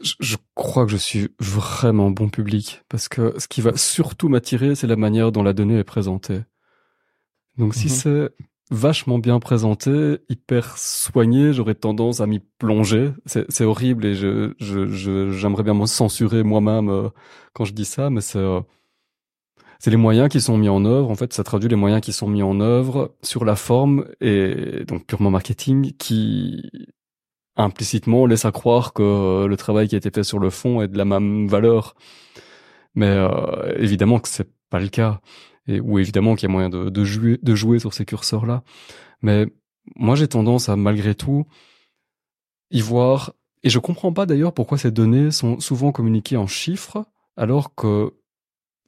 Je, 0.00 0.14
je 0.20 0.36
crois 0.54 0.86
que 0.86 0.92
je 0.92 0.96
suis 0.96 1.28
vraiment 1.38 2.10
bon 2.10 2.28
public 2.30 2.82
parce 2.88 3.08
que 3.08 3.34
ce 3.38 3.46
qui 3.48 3.60
va 3.60 3.76
surtout 3.76 4.28
m'attirer, 4.28 4.74
c'est 4.74 4.86
la 4.86 4.96
manière 4.96 5.30
dont 5.30 5.42
la 5.42 5.52
donnée 5.52 5.78
est 5.78 5.84
présentée. 5.84 6.40
Donc 7.58 7.74
si 7.74 7.86
Mhm. 7.86 7.88
c'est 7.88 8.30
vachement 8.70 9.18
bien 9.18 9.40
présenté, 9.40 10.18
hyper 10.28 10.78
soigné, 10.78 11.52
j'aurais 11.52 11.74
tendance 11.74 12.20
à 12.20 12.26
m'y 12.26 12.38
plonger. 12.58 13.12
C'est 13.26 13.50
c'est 13.50 13.64
horrible 13.64 14.06
et 14.06 14.14
je 14.14 14.54
je 14.58 14.86
je- 14.88 15.30
j'aimerais 15.32 15.64
bien 15.64 15.74
me 15.74 15.86
censurer 15.86 16.42
moi-même 16.44 16.88
euh, 16.88 17.08
quand 17.52 17.64
je 17.64 17.72
dis 17.74 17.84
ça, 17.84 18.10
mais 18.10 18.20
c'est 18.20 18.38
euh, 18.38 18.60
c'est 19.80 19.90
les 19.90 19.96
moyens 19.96 20.28
qui 20.28 20.42
sont 20.42 20.58
mis 20.58 20.68
en 20.68 20.84
œuvre. 20.84 21.10
En 21.10 21.14
fait, 21.14 21.32
ça 21.32 21.42
traduit 21.42 21.70
les 21.70 21.76
moyens 21.76 22.02
qui 22.02 22.12
sont 22.12 22.28
mis 22.28 22.42
en 22.42 22.60
œuvre 22.60 23.16
sur 23.22 23.46
la 23.46 23.56
forme 23.56 24.06
et 24.20 24.84
donc 24.86 25.06
purement 25.06 25.30
marketing 25.30 25.92
qui 25.96 26.70
implicitement 27.56 28.26
laisse 28.26 28.44
à 28.44 28.52
croire 28.52 28.92
que 28.92 29.02
euh, 29.02 29.48
le 29.48 29.56
travail 29.56 29.88
qui 29.88 29.94
a 29.94 29.98
été 29.98 30.10
fait 30.10 30.22
sur 30.22 30.38
le 30.38 30.50
fond 30.50 30.82
est 30.82 30.88
de 30.88 30.98
la 30.98 31.06
même 31.06 31.48
valeur. 31.48 31.94
Mais 32.94 33.06
euh, 33.06 33.74
évidemment 33.78 34.20
que 34.20 34.28
c'est 34.28 34.50
pas 34.68 34.80
le 34.80 34.88
cas. 34.88 35.22
Et, 35.66 35.80
ou 35.80 35.98
évidemment 35.98 36.34
qu'il 36.34 36.48
y 36.48 36.50
a 36.50 36.52
moyen 36.52 36.68
de, 36.68 37.04
jouer, 37.04 37.38
de 37.42 37.54
jouer 37.54 37.78
sur 37.78 37.94
ces 37.94 38.04
curseurs-là. 38.04 38.62
Mais 39.22 39.46
moi, 39.96 40.14
j'ai 40.14 40.28
tendance 40.28 40.68
à, 40.68 40.76
malgré 40.76 41.14
tout, 41.14 41.46
y 42.70 42.82
voir... 42.82 43.32
Et 43.62 43.70
je 43.70 43.78
comprends 43.78 44.12
pas 44.12 44.26
d'ailleurs 44.26 44.54
pourquoi 44.54 44.78
ces 44.78 44.90
données 44.90 45.30
sont 45.30 45.60
souvent 45.60 45.92
communiquées 45.92 46.38
en 46.38 46.46
chiffres, 46.46 47.04
alors 47.36 47.74
que 47.74 48.14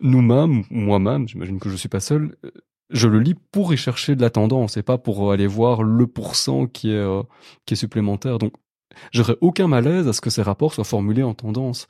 nous-mêmes, 0.03 0.65
moi-même, 0.71 1.29
j'imagine 1.29 1.59
que 1.59 1.71
je 1.71 1.77
suis 1.77 1.89
pas 1.89 2.01
seul, 2.01 2.37
je 2.91 3.09
le 3.09 3.21
lis 3.21 3.35
pour 3.35 3.73
y 3.73 3.77
chercher 3.77 4.15
de 4.15 4.21
la 4.21 4.31
tendance 4.31 4.77
et 4.77 4.83
pas 4.83 4.99
pour 4.99 5.33
aller 5.33 5.47
voir 5.47 5.83
le 5.83 6.07
pourcent 6.07 6.67
qui 6.67 6.91
est, 6.91 6.97
euh, 6.97 7.23
qui 7.65 7.75
est 7.75 7.77
supplémentaire. 7.77 8.39
Donc, 8.39 8.53
j'aurais 9.13 9.37
aucun 9.41 9.69
malaise 9.69 10.09
à 10.09 10.13
ce 10.13 10.21
que 10.21 10.31
ces 10.31 10.43
rapports 10.43 10.75
soient 10.75 10.85
formulés 10.85 11.23
en 11.23 11.35
tendance. 11.35 11.89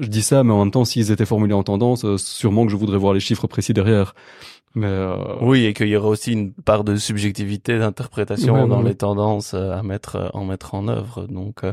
Je 0.00 0.08
dis 0.08 0.22
ça, 0.22 0.44
mais 0.44 0.52
en 0.52 0.58
même 0.58 0.70
temps, 0.70 0.84
s'ils 0.84 1.10
étaient 1.10 1.24
formulés 1.24 1.54
en 1.54 1.62
tendance, 1.62 2.04
euh, 2.04 2.18
sûrement 2.18 2.66
que 2.66 2.70
je 2.70 2.76
voudrais 2.76 2.98
voir 2.98 3.14
les 3.14 3.20
chiffres 3.20 3.46
précis 3.46 3.72
derrière. 3.72 4.14
Mais 4.74 4.86
euh, 4.86 5.16
Oui, 5.40 5.64
et 5.64 5.74
qu'il 5.74 5.88
y 5.88 5.96
aura 5.96 6.08
aussi 6.08 6.32
une 6.32 6.52
part 6.52 6.84
de 6.84 6.96
subjectivité, 6.96 7.78
d'interprétation 7.78 8.54
Ouais, 8.54 8.62
ouais, 8.62 8.68
dans 8.68 8.82
ouais. 8.82 8.90
les 8.90 8.94
tendances 8.94 9.54
euh, 9.54 9.72
à 9.72 9.82
mettre 9.82 10.16
euh, 10.16 10.28
en 10.34 10.44
mettre 10.44 10.74
en 10.74 10.88
œuvre. 10.88 11.26
Donc, 11.26 11.64
euh, 11.64 11.72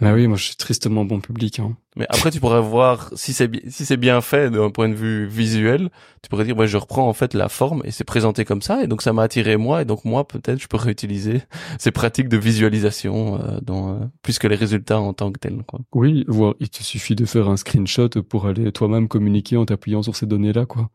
bah 0.00 0.14
oui, 0.14 0.26
moi 0.26 0.36
je 0.36 0.44
suis 0.44 0.56
tristement 0.56 1.04
bon 1.04 1.20
public. 1.20 1.58
Hein. 1.60 1.76
mais 1.96 2.06
après 2.08 2.30
tu 2.30 2.40
pourrais 2.40 2.62
voir 2.62 3.10
si 3.14 3.32
c'est 3.34 3.50
si 3.68 3.84
c'est 3.84 3.98
bien 3.98 4.20
fait 4.22 4.50
d'un 4.50 4.70
point 4.70 4.88
de 4.88 4.94
vue 4.94 5.26
visuel, 5.26 5.90
tu 6.22 6.30
pourrais 6.30 6.44
dire 6.44 6.56
moi 6.56 6.66
je 6.66 6.76
reprends 6.78 7.06
en 7.06 7.12
fait 7.12 7.34
la 7.34 7.48
forme 7.48 7.82
et 7.84 7.90
c'est 7.90 8.04
présenté 8.04 8.44
comme 8.44 8.62
ça 8.62 8.82
et 8.82 8.86
donc 8.86 9.02
ça 9.02 9.12
m'a 9.12 9.22
attiré 9.24 9.56
moi 9.58 9.82
et 9.82 9.84
donc 9.84 10.04
moi 10.06 10.26
peut-être 10.26 10.60
je 10.60 10.68
pourrais 10.68 10.90
utiliser 10.90 11.42
ces 11.78 11.90
pratiques 11.90 12.28
de 12.28 12.38
visualisation 12.38 13.38
euh, 13.40 13.58
dans 13.60 13.90
euh, 13.90 13.98
plus 14.22 14.38
que 14.38 14.46
les 14.48 14.56
résultats 14.56 15.00
en 15.00 15.12
tant 15.12 15.30
que 15.32 15.38
tels. 15.38 15.62
Quoi. 15.66 15.80
Oui, 15.92 16.24
voir, 16.28 16.54
il 16.60 16.70
te 16.70 16.82
suffit 16.82 17.14
de 17.14 17.26
faire 17.26 17.48
un 17.48 17.56
screenshot 17.58 18.08
pour 18.28 18.46
aller 18.46 18.72
toi-même 18.72 19.06
communiquer 19.08 19.56
en 19.58 19.66
t'appuyant 19.66 20.02
sur 20.02 20.16
ces 20.16 20.26
données-là, 20.26 20.64
quoi. 20.66 20.88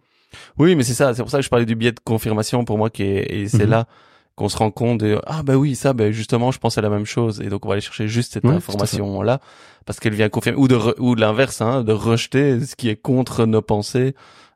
Oui, 0.57 0.75
mais 0.75 0.83
c'est 0.83 0.93
ça, 0.93 1.13
c'est 1.13 1.21
pour 1.21 1.29
ça 1.31 1.37
que 1.39 1.43
je 1.43 1.49
parlais 1.49 1.65
du 1.65 1.75
biais 1.75 1.91
de 1.91 1.99
confirmation 2.03 2.65
pour 2.65 2.77
moi 2.77 2.89
qui 2.89 3.03
est 3.03 3.25
et 3.33 3.47
c'est 3.47 3.63
Mhm. 3.65 3.69
là 3.71 3.87
qu'on 4.35 4.49
se 4.49 4.57
rend 4.57 4.69
compte 4.69 4.99
de 4.99 5.19
ah 5.27 5.43
bah 5.43 5.55
oui 5.55 5.75
ça 5.75 5.93
ben 5.93 6.11
justement 6.11 6.51
je 6.51 6.59
pense 6.59 6.77
à 6.77 6.81
la 6.81 6.89
même 6.89 7.05
chose 7.05 7.39
et 7.39 7.47
donc 7.47 7.63
on 7.65 7.69
va 7.69 7.73
aller 7.75 7.81
chercher 7.81 8.09
juste 8.09 8.33
cette 8.33 8.43
information 8.57 9.21
là 9.21 9.39
parce 9.85 9.99
qu'elle 10.01 10.13
vient 10.13 10.27
confirmer 10.27 10.59
ou 10.59 10.67
de 10.67 10.75
re- 10.75 10.99
ou 10.99 11.15
de 11.15 11.21
l'inverse 11.21 11.61
hein, 11.61 11.83
de 11.85 11.93
rejeter 11.93 12.59
ce 12.65 12.75
qui 12.75 12.89
est 12.89 12.97
contre 12.97 13.45
nos 13.45 13.61
pensées 13.61 14.13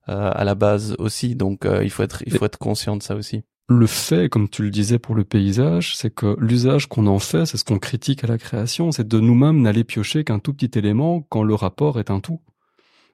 euh, 0.10 0.32
à 0.34 0.44
la 0.44 0.56
base 0.56 0.96
aussi. 1.00 1.36
Donc 1.36 1.66
euh, 1.66 1.82
il 1.84 1.92
faut 1.92 2.04
être 2.04 2.24
il 2.26 2.36
faut 2.38 2.44
être 2.44 2.58
conscient 2.58 2.98
de 2.98 3.04
ça 3.04 3.16
aussi. 3.16 3.44
Le 3.70 3.86
fait, 3.88 4.28
comme 4.30 4.50
tu 4.50 4.64
le 4.64 4.70
disais 4.72 4.98
pour 5.00 5.14
le 5.16 5.24
paysage, 5.24 5.96
c'est 5.96 6.14
que 6.14 6.36
l'usage 6.40 6.88
qu'on 6.88 7.06
en 7.08 7.20
fait, 7.20 7.46
c'est 7.46 7.56
ce 7.58 7.64
qu'on 7.64 7.78
critique 7.80 8.24
à 8.24 8.28
la 8.28 8.40
création, 8.40 8.92
c'est 8.92 9.08
de 9.08 9.20
nous-mêmes 9.20 9.62
n'aller 9.62 9.84
piocher 9.86 10.24
qu'un 10.24 10.40
tout 10.40 10.54
petit 10.56 10.78
élément 10.78 11.22
quand 11.30 11.44
le 11.44 11.54
rapport 11.54 12.00
est 12.00 12.10
un 12.10 12.20
tout. 12.20 12.40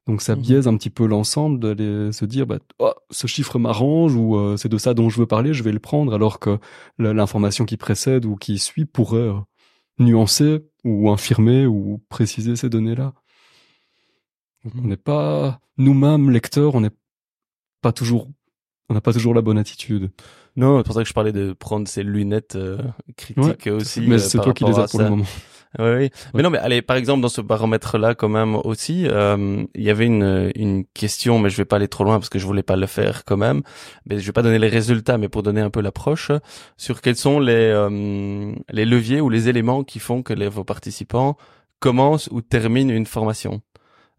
Donc 0.08 0.22
ça 0.22 0.36
Mhm. 0.36 0.42
biaise 0.42 0.68
un 0.68 0.78
petit 0.78 0.92
peu 0.92 1.08
l'ensemble 1.08 1.60
d'aller 1.60 2.12
se 2.12 2.26
dire 2.26 2.46
bah 2.46 2.60
oh, 2.80 2.94
ce 3.10 3.26
chiffre 3.28 3.58
m'arrange 3.58 4.16
ou 4.16 4.36
euh, 4.36 4.56
c'est 4.56 4.70
de 4.70 4.78
ça 4.78 4.94
dont 4.94 5.10
je 5.10 5.20
veux 5.20 5.26
parler, 5.26 5.54
je 5.54 5.64
vais 5.64 5.72
le 5.72 5.80
prendre 5.80 6.14
alors 6.14 6.40
que 6.40 6.60
l'information 7.00 7.66
qui 7.66 7.76
précède 7.78 8.26
ou 8.26 8.36
qui 8.36 8.60
suit 8.60 8.86
pourrait 8.86 9.18
euh, 9.18 9.34
nuancer 9.98 10.60
ou 10.84 11.10
infirmer 11.10 11.66
ou 11.66 12.04
préciser 12.10 12.56
ces 12.56 12.70
données-là. 12.70 13.14
Donc, 14.64 14.74
On 14.84 14.88
n'est 14.88 14.98
pas 14.98 15.60
nous-mêmes 15.78 16.30
lecteurs, 16.30 16.76
on 16.76 16.82
n'est 16.82 16.92
pas 17.82 17.92
toujours 17.92 18.30
on 18.90 18.94
n'a 18.94 19.02
pas 19.02 19.14
toujours 19.14 19.34
la 19.34 19.42
bonne 19.42 19.58
attitude. 19.58 20.12
Non, 20.56 20.78
c'est 20.78 20.84
pour 20.84 20.94
ça 20.94 21.02
que 21.02 21.10
je 21.10 21.14
parlais 21.14 21.32
de 21.32 21.54
prendre 21.54 21.88
ces 21.88 22.04
lunettes 22.04 22.56
euh, 22.56 22.78
critiques 23.18 23.66
aussi. 23.66 24.02
Mais 24.02 24.16
euh, 24.16 24.20
c'est 24.20 24.38
toi 24.38 24.54
qui 24.54 24.64
les 24.64 24.78
as 24.78 24.88
pour 24.88 25.00
le 25.00 25.10
moment. 25.10 25.26
Oui, 25.80 25.90
oui. 25.98 26.10
Mais 26.34 26.44
non, 26.44 26.50
mais 26.50 26.58
allez, 26.58 26.82
par 26.82 26.98
exemple, 26.98 27.22
dans 27.22 27.30
ce 27.30 27.42
baromètre-là, 27.42 28.16
quand 28.16 28.30
même 28.30 28.56
aussi, 28.56 29.08
euh, 29.08 29.64
il 29.76 29.84
y 29.84 29.90
avait 29.90 30.06
une, 30.06 30.52
une 30.56 30.86
question, 30.94 31.40
mais 31.40 31.50
je 31.50 31.58
vais 31.58 31.66
pas 31.66 31.78
aller 31.78 31.88
trop 31.88 32.04
loin 32.04 32.20
parce 32.20 32.30
que 32.30 32.40
je 32.40 32.46
voulais 32.46 32.64
pas 32.64 32.76
le 32.76 32.88
faire 32.88 33.26
quand 33.26 33.38
même. 33.38 33.62
Mais 34.10 34.20
je 34.20 34.26
vais 34.26 34.32
pas 34.32 34.42
donner 34.42 34.60
les 34.60 34.70
résultats, 34.70 35.18
mais 35.18 35.30
pour 35.30 35.44
donner 35.44 35.62
un 35.62 35.70
peu 35.70 35.82
l'approche 35.82 36.32
sur 36.78 37.02
quels 37.02 37.16
sont 37.16 37.40
les 37.40 37.54
euh, 37.54 38.54
les 38.72 38.86
leviers 38.86 39.22
ou 39.22 39.30
les 39.30 39.50
éléments 39.50 39.84
qui 39.84 40.00
font 40.00 40.24
que 40.24 40.34
les, 40.34 40.48
vos 40.48 40.64
participants 40.64 41.38
commencent 41.80 42.30
ou 42.32 42.42
terminent 42.42 42.94
une 42.94 43.06
formation. 43.06 43.62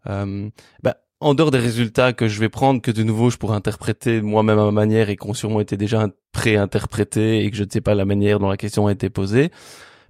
Euh, 0.07 0.49
bah, 0.83 0.97
en 1.19 1.33
dehors 1.33 1.51
des 1.51 1.57
résultats 1.57 2.13
que 2.13 2.27
je 2.27 2.39
vais 2.39 2.49
prendre, 2.49 2.81
que 2.81 2.91
de 2.91 3.03
nouveau 3.03 3.29
je 3.29 3.37
pourrais 3.37 3.55
interpréter 3.55 4.21
moi-même 4.21 4.59
à 4.59 4.65
ma 4.65 4.71
manière 4.71 5.09
et 5.09 5.17
qui 5.17 5.27
ont 5.27 5.33
sûrement 5.33 5.61
été 5.61 5.75
déjà 5.75 6.07
pré-interprétés 6.31 7.43
et 7.43 7.49
que 7.49 7.57
je 7.57 7.63
ne 7.63 7.69
sais 7.69 7.81
pas 7.81 7.95
la 7.95 8.05
manière 8.05 8.39
dont 8.39 8.49
la 8.49 8.57
question 8.57 8.87
a 8.87 8.91
été 8.91 9.09
posée, 9.09 9.49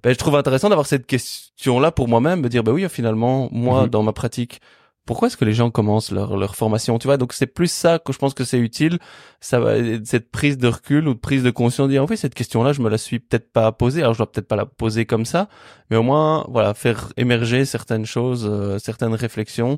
ben, 0.03 0.11
je 0.13 0.17
trouve 0.17 0.35
intéressant 0.35 0.69
d'avoir 0.69 0.87
cette 0.87 1.05
question-là 1.07 1.91
pour 1.91 2.07
moi-même, 2.07 2.41
me 2.41 2.49
dire, 2.49 2.63
ben 2.63 2.71
oui, 2.71 2.87
finalement, 2.89 3.49
moi, 3.51 3.83
Mhm. 3.83 3.89
dans 3.89 4.03
ma 4.03 4.13
pratique, 4.13 4.61
pourquoi 5.05 5.29
est-ce 5.29 5.37
que 5.37 5.45
les 5.45 5.53
gens 5.53 5.71
commencent 5.71 6.11
leur, 6.11 6.35
leur 6.35 6.55
formation, 6.57 6.99
tu 6.99 7.07
vois? 7.07 7.15
Donc, 7.17 7.31
c'est 7.31 7.47
plus 7.47 7.71
ça 7.71 7.97
que 7.97 8.11
je 8.11 8.17
pense 8.17 8.33
que 8.33 8.43
c'est 8.43 8.59
utile. 8.59 8.99
Ça 9.39 9.59
va, 9.59 9.75
cette 10.03 10.29
prise 10.31 10.57
de 10.57 10.67
recul 10.67 11.07
ou 11.07 11.13
de 11.13 11.19
prise 11.19 11.43
de 11.43 11.49
conscience, 11.49 11.87
de 11.87 11.93
dire, 11.93 12.03
en 12.03 12.07
fait, 12.07 12.17
cette 12.17 12.35
question-là, 12.35 12.73
je 12.73 12.81
me 12.81 12.89
la 12.89 12.97
suis 12.97 13.19
peut-être 13.19 13.51
pas 13.53 13.71
posée. 13.71 14.01
Alors, 14.01 14.13
je 14.13 14.17
dois 14.19 14.29
peut-être 14.29 14.49
pas 14.49 14.57
la 14.57 14.65
poser 14.65 15.05
comme 15.05 15.23
ça, 15.25 15.47
mais 15.89 15.95
au 15.95 16.03
moins, 16.03 16.45
voilà, 16.49 16.73
faire 16.73 17.13
émerger 17.15 17.63
certaines 17.63 18.05
choses, 18.05 18.45
euh, 18.49 18.79
certaines 18.79 19.13
réflexions. 19.15 19.77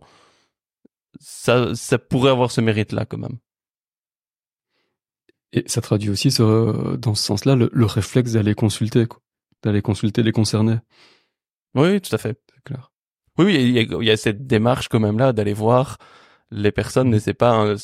Ça, 1.20 1.76
ça 1.76 2.00
pourrait 2.00 2.32
avoir 2.32 2.50
ce 2.50 2.62
mérite-là, 2.62 3.06
quand 3.06 3.18
même. 3.20 3.38
Et 5.52 5.64
ça 5.68 5.82
traduit 5.82 6.10
aussi 6.10 6.32
ce- 6.32 6.96
dans 6.96 7.16
ce 7.16 7.24
sens-là 7.24 7.56
le, 7.56 7.70
le 7.74 7.86
réflexe 7.86 8.34
d'aller 8.34 8.54
consulter, 8.56 9.06
quoi. 9.08 9.20
D'aller 9.64 9.82
consulter 9.82 10.24
les 10.24 10.32
concernés. 10.32 10.80
Oui, 11.76 12.02
tout 12.02 12.14
à 12.14 12.18
fait. 12.18 12.40
C'est 12.54 12.64
clair. 12.64 12.92
Oui, 13.38 13.46
oui, 13.46 13.56
il 13.56 13.72
y 13.72 13.80
a, 13.80 13.82
il 13.84 14.06
y 14.08 14.12
a 14.12 14.18
cette 14.18 14.48
démarche 14.48 14.88
quand 14.90 15.00
même 15.00 15.18
là 15.18 15.34
d'aller 15.34 15.54
voir 15.54 15.98
les 16.52 16.72
personnes. 16.72 17.10
Mais 17.10 17.20
c'est 17.20 17.34
pas 17.34 17.52
un- 17.52 17.76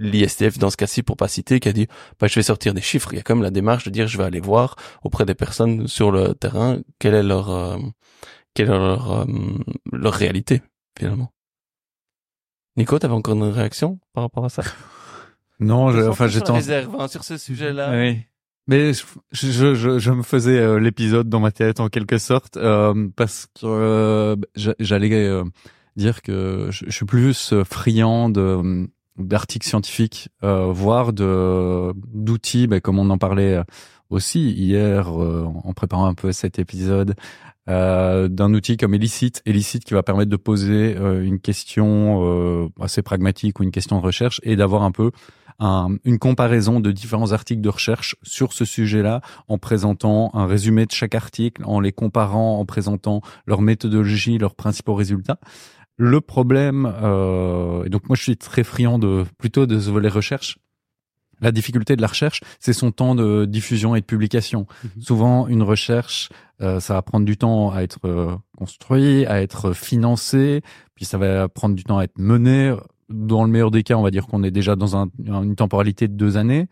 l'ISTF 0.00 0.58
dans 0.58 0.70
ce 0.70 0.76
cas-ci 0.76 1.02
pour 1.02 1.16
pas 1.16 1.28
citer 1.28 1.60
qui 1.60 1.68
a 1.68 1.72
dit 1.72 1.86
bah 2.18 2.26
je 2.26 2.34
vais 2.34 2.42
sortir 2.42 2.74
des 2.74 2.80
chiffres. 2.80 3.12
Il 3.12 3.16
y 3.16 3.20
a 3.20 3.22
quand 3.22 3.36
même 3.36 3.44
la 3.44 3.50
démarche 3.50 3.84
de 3.84 3.90
dire 3.90 4.08
je 4.08 4.18
vais 4.18 4.24
aller 4.24 4.40
voir 4.40 4.76
auprès 5.04 5.24
des 5.24 5.34
personnes 5.36 5.86
sur 5.86 6.10
le 6.10 6.34
terrain 6.34 6.78
quelle 6.98 7.14
est 7.14 7.22
leur 7.22 7.50
euh, 7.50 7.78
quelle 8.54 8.66
est 8.66 8.78
leur 8.78 9.20
euh, 9.20 9.24
leur 9.92 10.14
réalité 10.14 10.62
finalement. 10.98 11.32
Nico, 12.76 12.98
t'avais 12.98 13.14
encore 13.14 13.34
une 13.34 13.44
réaction 13.44 14.00
par 14.12 14.24
rapport 14.24 14.44
à 14.44 14.48
ça? 14.48 14.62
Non, 15.60 15.92
je, 15.92 16.00
enfin, 16.00 16.26
la 16.26 16.50
en... 16.50 16.54
réserve 16.54 16.96
hein, 16.98 17.06
sur 17.06 17.22
ce 17.22 17.36
sujet-là. 17.38 17.92
Oui. 17.92 18.26
Mais 18.66 18.92
je, 18.94 19.04
je, 19.32 19.74
je, 19.74 19.98
je 19.98 20.10
me 20.10 20.22
faisais 20.22 20.58
euh, 20.58 20.78
l'épisode 20.80 21.28
dans 21.28 21.40
ma 21.40 21.52
tête 21.52 21.80
en 21.80 21.88
quelque 21.88 22.16
sorte 22.18 22.56
euh, 22.56 23.08
parce 23.14 23.46
que 23.60 23.66
euh, 23.66 24.36
j'a- 24.54 24.74
j'allais 24.80 25.12
euh, 25.12 25.44
dire 25.96 26.22
que 26.22 26.68
je, 26.70 26.90
suis 26.90 27.04
plus 27.04 27.52
euh, 27.52 27.64
friand 27.64 28.30
de 28.30 28.88
d'articles 29.16 29.68
scientifiques, 29.68 30.28
voire 30.42 31.12
de 31.12 31.92
d'outils, 32.12 32.66
ben, 32.66 32.80
comme 32.80 32.98
on 32.98 33.10
en 33.10 33.18
parlait 33.18 33.62
aussi 34.10 34.50
hier 34.50 35.08
en 35.08 35.72
préparant 35.72 36.06
un 36.06 36.14
peu 36.14 36.32
cet 36.32 36.58
épisode, 36.58 37.14
d'un 37.68 38.54
outil 38.54 38.76
comme 38.76 38.92
Elicit, 38.92 39.40
Elicit 39.46 39.84
qui 39.84 39.94
va 39.94 40.02
permettre 40.02 40.32
de 40.32 40.36
poser 40.36 40.96
une 40.96 41.38
question 41.38 42.68
assez 42.80 43.02
pragmatique 43.02 43.60
ou 43.60 43.62
une 43.62 43.70
question 43.70 44.00
de 44.00 44.04
recherche 44.04 44.40
et 44.42 44.56
d'avoir 44.56 44.82
un 44.82 44.90
peu 44.90 45.12
un- 45.58 45.96
une 46.04 46.18
comparaison 46.18 46.80
de 46.80 46.90
différents 46.92 47.32
articles 47.32 47.60
de 47.60 47.68
recherche 47.68 48.16
sur 48.22 48.52
ce 48.52 48.64
sujet-là, 48.64 49.20
en 49.48 49.58
présentant 49.58 50.30
un 50.34 50.46
résumé 50.46 50.86
de 50.86 50.92
chaque 50.92 51.14
article, 51.14 51.62
en 51.64 51.80
les 51.80 51.92
comparant, 51.92 52.58
en 52.58 52.64
présentant 52.64 53.20
leur 53.46 53.60
méthodologie, 53.62 54.38
leurs 54.38 54.54
principaux 54.54 54.94
résultats. 54.94 55.38
Le 55.96 56.20
problème, 56.20 56.92
euh, 57.02 57.84
et 57.84 57.88
donc 57.88 58.08
moi 58.08 58.16
je 58.16 58.22
suis 58.22 58.36
très 58.36 58.64
friand 58.64 58.98
de 58.98 59.24
plutôt 59.38 59.66
de 59.66 59.78
ce 59.78 59.90
volet 59.90 60.08
recherche. 60.08 60.58
La 61.40 61.52
difficulté 61.52 61.94
de 61.96 62.00
la 62.00 62.06
recherche, 62.08 62.40
c'est 62.58 62.72
son 62.72 62.90
temps 62.90 63.14
de 63.14 63.44
diffusion 63.44 63.94
et 63.94 64.00
de 64.00 64.06
publication. 64.06 64.66
Mhm. 64.82 65.02
Souvent, 65.02 65.46
une 65.48 65.62
recherche, 65.62 66.30
euh, 66.62 66.78
ça 66.80 66.94
va 66.94 67.02
prendre 67.02 67.26
du 67.26 67.36
temps 67.36 67.72
à 67.72 67.82
être 67.82 67.98
euh, 68.04 68.34
construit, 68.56 69.26
à 69.26 69.42
être 69.42 69.72
financé, 69.72 70.62
puis 70.94 71.04
ça 71.04 71.18
va 71.18 71.48
prendre 71.48 71.74
du 71.74 71.84
temps 71.84 71.98
à 71.98 72.04
être 72.04 72.18
mené. 72.18 72.74
Dans 73.08 73.44
le 73.44 73.50
meilleur 73.50 73.70
des 73.70 73.82
cas, 73.82 73.96
on 73.96 74.02
va 74.02 74.10
dire 74.10 74.26
qu'on 74.26 74.42
est 74.42 74.50
déjà 74.50 74.76
dans 74.76 74.96
un- 74.96 75.08
une 75.26 75.56
temporalité 75.56 76.08
de 76.08 76.14
deux 76.14 76.36
années. 76.36 76.68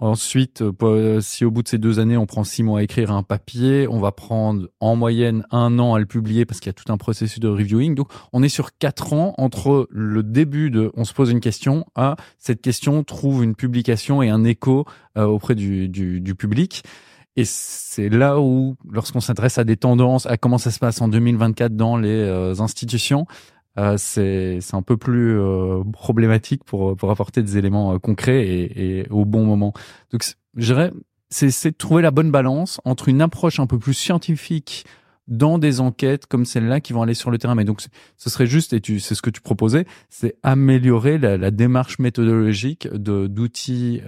Ensuite, 0.00 0.62
euh, 0.62 0.70
po- 0.72 1.20
si 1.20 1.44
au 1.44 1.50
bout 1.50 1.64
de 1.64 1.68
ces 1.68 1.78
deux 1.78 1.98
années, 1.98 2.16
on 2.16 2.24
prend 2.26 2.44
six 2.44 2.62
mois 2.62 2.78
à 2.78 2.82
écrire 2.84 3.10
un 3.10 3.24
papier, 3.24 3.88
on 3.90 3.98
va 3.98 4.12
prendre 4.12 4.68
en 4.78 4.94
moyenne 4.94 5.44
un 5.50 5.76
an 5.80 5.94
à 5.94 5.98
le 5.98 6.06
publier 6.06 6.44
parce 6.44 6.60
qu'il 6.60 6.68
y 6.68 6.70
a 6.70 6.72
tout 6.72 6.92
un 6.92 6.96
processus 6.98 7.40
de 7.40 7.48
reviewing. 7.48 7.96
Donc, 7.96 8.08
on 8.32 8.44
est 8.44 8.48
sur 8.48 8.78
quatre 8.78 9.12
ans 9.12 9.34
entre 9.38 9.88
le 9.90 10.22
début 10.22 10.70
de 10.70 10.92
on 10.94 11.02
se 11.02 11.12
pose 11.12 11.30
une 11.32 11.40
question 11.40 11.84
à 11.96 12.14
cette 12.38 12.62
question 12.62 13.02
trouve 13.02 13.42
une 13.42 13.56
publication 13.56 14.22
et 14.22 14.28
un 14.28 14.44
écho 14.44 14.84
euh, 15.16 15.24
auprès 15.24 15.56
du, 15.56 15.88
du, 15.88 16.34
public. 16.36 16.84
Et 17.34 17.44
c'est 17.44 18.08
là 18.08 18.40
où, 18.40 18.76
lorsqu'on 18.88 19.20
s'adresse 19.20 19.58
à 19.58 19.64
des 19.64 19.76
tendances, 19.76 20.26
à 20.26 20.36
comment 20.36 20.58
ça 20.58 20.70
se 20.70 20.78
passe 20.78 21.00
en 21.00 21.08
2024 21.08 21.74
dans 21.74 21.96
les 21.96 22.08
euh, 22.08 22.60
institutions, 22.60 23.26
euh, 23.78 23.94
c'est 23.96 24.74
un 24.74 24.82
peu 24.82 24.96
plus 24.96 25.38
euh, 25.38 25.82
problématique 25.92 26.64
pour 26.64 26.96
pour 26.96 27.10
apporter 27.10 27.42
des 27.42 27.58
éléments 27.58 27.94
euh, 27.94 27.98
concrets 27.98 28.44
et, 28.44 29.06
au 29.10 29.24
bon 29.24 29.44
moment. 29.44 29.72
Donc 30.10 30.24
je 30.56 30.72
dirais 30.72 30.92
c'est 31.30 31.70
de 31.70 31.76
trouver 31.76 32.02
la 32.02 32.10
bonne 32.10 32.30
balance 32.30 32.80
entre 32.84 33.08
une 33.08 33.20
approche 33.20 33.60
un 33.60 33.66
peu 33.66 33.78
plus 33.78 33.94
scientifique 33.94 34.84
dans 35.28 35.58
des 35.58 35.80
enquêtes 35.80 36.24
comme 36.24 36.46
celle-là 36.46 36.80
qui 36.80 36.94
vont 36.94 37.02
aller 37.02 37.12
sur 37.12 37.30
le 37.30 37.36
terrain. 37.36 37.54
Mais 37.54 37.66
donc 37.66 37.82
ce 38.16 38.30
serait 38.30 38.46
juste 38.46 38.72
et 38.72 38.80
c'est 38.98 39.14
ce 39.14 39.20
que 39.20 39.28
tu 39.28 39.42
proposais, 39.42 39.84
c'est 40.08 40.36
améliorer 40.42 41.18
la, 41.18 41.50
démarche 41.50 41.98
méthodologique 41.98 42.88
d'outils 42.94 44.00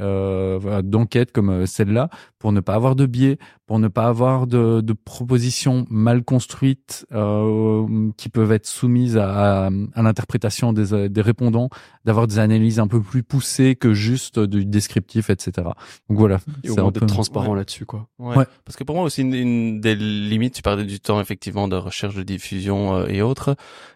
d'enquête 0.83 1.31
comme 1.31 1.66
celle-là 1.66 2.09
pour 2.39 2.53
ne 2.53 2.61
pas 2.61 2.75
avoir 2.75 2.97
de 2.97 3.05
biais, 3.05 3.39
pour 3.71 3.79
ne 3.79 3.87
pas 3.87 4.09
avoir 4.09 4.49
de, 4.49 4.81
de 4.81 4.93
propositions 4.93 5.87
mal 5.91 6.25
construites 6.25 7.07
euh, 7.12 8.11
qui 8.16 8.29
peuvent 8.29 8.51
être 8.51 8.66
soumises 8.66 9.16
à, 9.16 9.66
à, 9.66 9.71
à 9.95 10.03
l'interprétation 10.03 10.73
des, 10.73 11.09
des 11.09 11.21
répondants, 11.21 11.68
d'avoir 12.05 12.27
des 12.27 12.41
analyses 12.41 12.81
un 12.81 12.89
peu 12.89 13.01
plus 13.01 13.23
poussées 13.23 13.77
que 13.77 13.95
juste 13.95 14.41
du 14.41 14.64
descriptif, 14.64 15.31
etc. 15.31 15.68
Donc 16.09 16.18
voilà, 16.18 16.41
Et 16.64 16.71
au 16.71 16.75
c'est 16.75 16.81
moins 16.81 16.89
un 16.89 16.91
d'être 16.91 17.03
peu... 17.03 17.07
transparent 17.07 17.55
là-dessus, 17.55 17.87
quoi. 17.87 18.09
Ouais. 18.18 18.39
Ouais. 18.39 18.47
Parce 18.64 18.75
que 18.75 18.83
pour 18.83 18.97
moi 18.97 19.05
aussi 19.05 19.23
une, 19.23 19.35
une 19.35 19.81
des 19.81 19.95
limites, 19.95 20.55
tu 20.55 20.62
parlais 20.62 20.83
du 20.83 20.99
temps 20.99 21.21
effectivement 21.21 21.68
de 21.68 21.77
recherche, 21.77 22.16
de 22.16 22.25
diffusion 22.25 22.97
euh, 22.97 23.07
et 23.07 23.23
autres, 23.23 23.55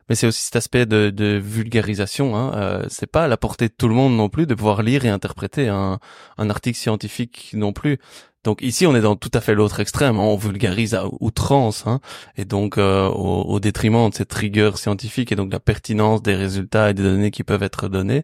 mais 0.09 0.15
c'est 0.15 0.29
aussi 0.29 0.45
cet 0.45 0.55
aspect 0.55 0.87
de, 0.87 1.11
de 1.11 1.37
vulgarisation. 1.43 2.37
Hein. 2.37 2.53
Euh, 2.55 2.85
c'est 2.89 3.11
pas 3.11 3.25
à 3.25 3.27
la 3.27 3.37
portée 3.37 3.67
de 3.67 3.75
tout 3.77 3.89
le 3.89 3.97
monde 3.97 4.17
non 4.17 4.29
plus 4.29 4.47
de 4.47 4.55
pouvoir 4.55 4.85
lire 4.85 5.05
et 5.05 5.09
interpréter 5.09 5.67
un, 5.67 5.99
un 6.39 6.49
article 6.49 6.79
scientifique 6.79 7.51
non 7.55 7.73
plus. 7.73 7.99
Donc 8.45 8.63
ici, 8.63 8.87
on 8.87 8.95
est 8.95 9.01
dans 9.01 9.17
tout 9.17 9.31
à 9.35 9.41
fait 9.41 9.55
l'autre 9.55 9.81
extrême. 9.81 10.17
hein. 10.17 10.23
On 10.23 10.37
vulgarise 10.37 10.95
à 10.95 11.07
outrance, 11.21 11.87
hein, 11.87 12.01
et 12.37 12.45
donc 12.45 12.79
euh, 12.79 13.09
au, 13.09 13.43
au 13.43 13.61
détriment 13.61 14.09
de 14.11 14.15
cette 14.15 14.33
rigueur 14.33 14.79
scientifique 14.79 15.33
et 15.33 15.37
donc 15.37 15.49
de 15.49 15.55
la 15.55 15.61
pertinence 15.61 16.23
des 16.23 16.35
résultats 16.37 16.91
et 16.91 16.95
des 16.95 17.03
données 17.03 17.31
qui 17.31 17.43
peuvent 17.45 17.63
être 17.63 17.89
données. 17.89 18.23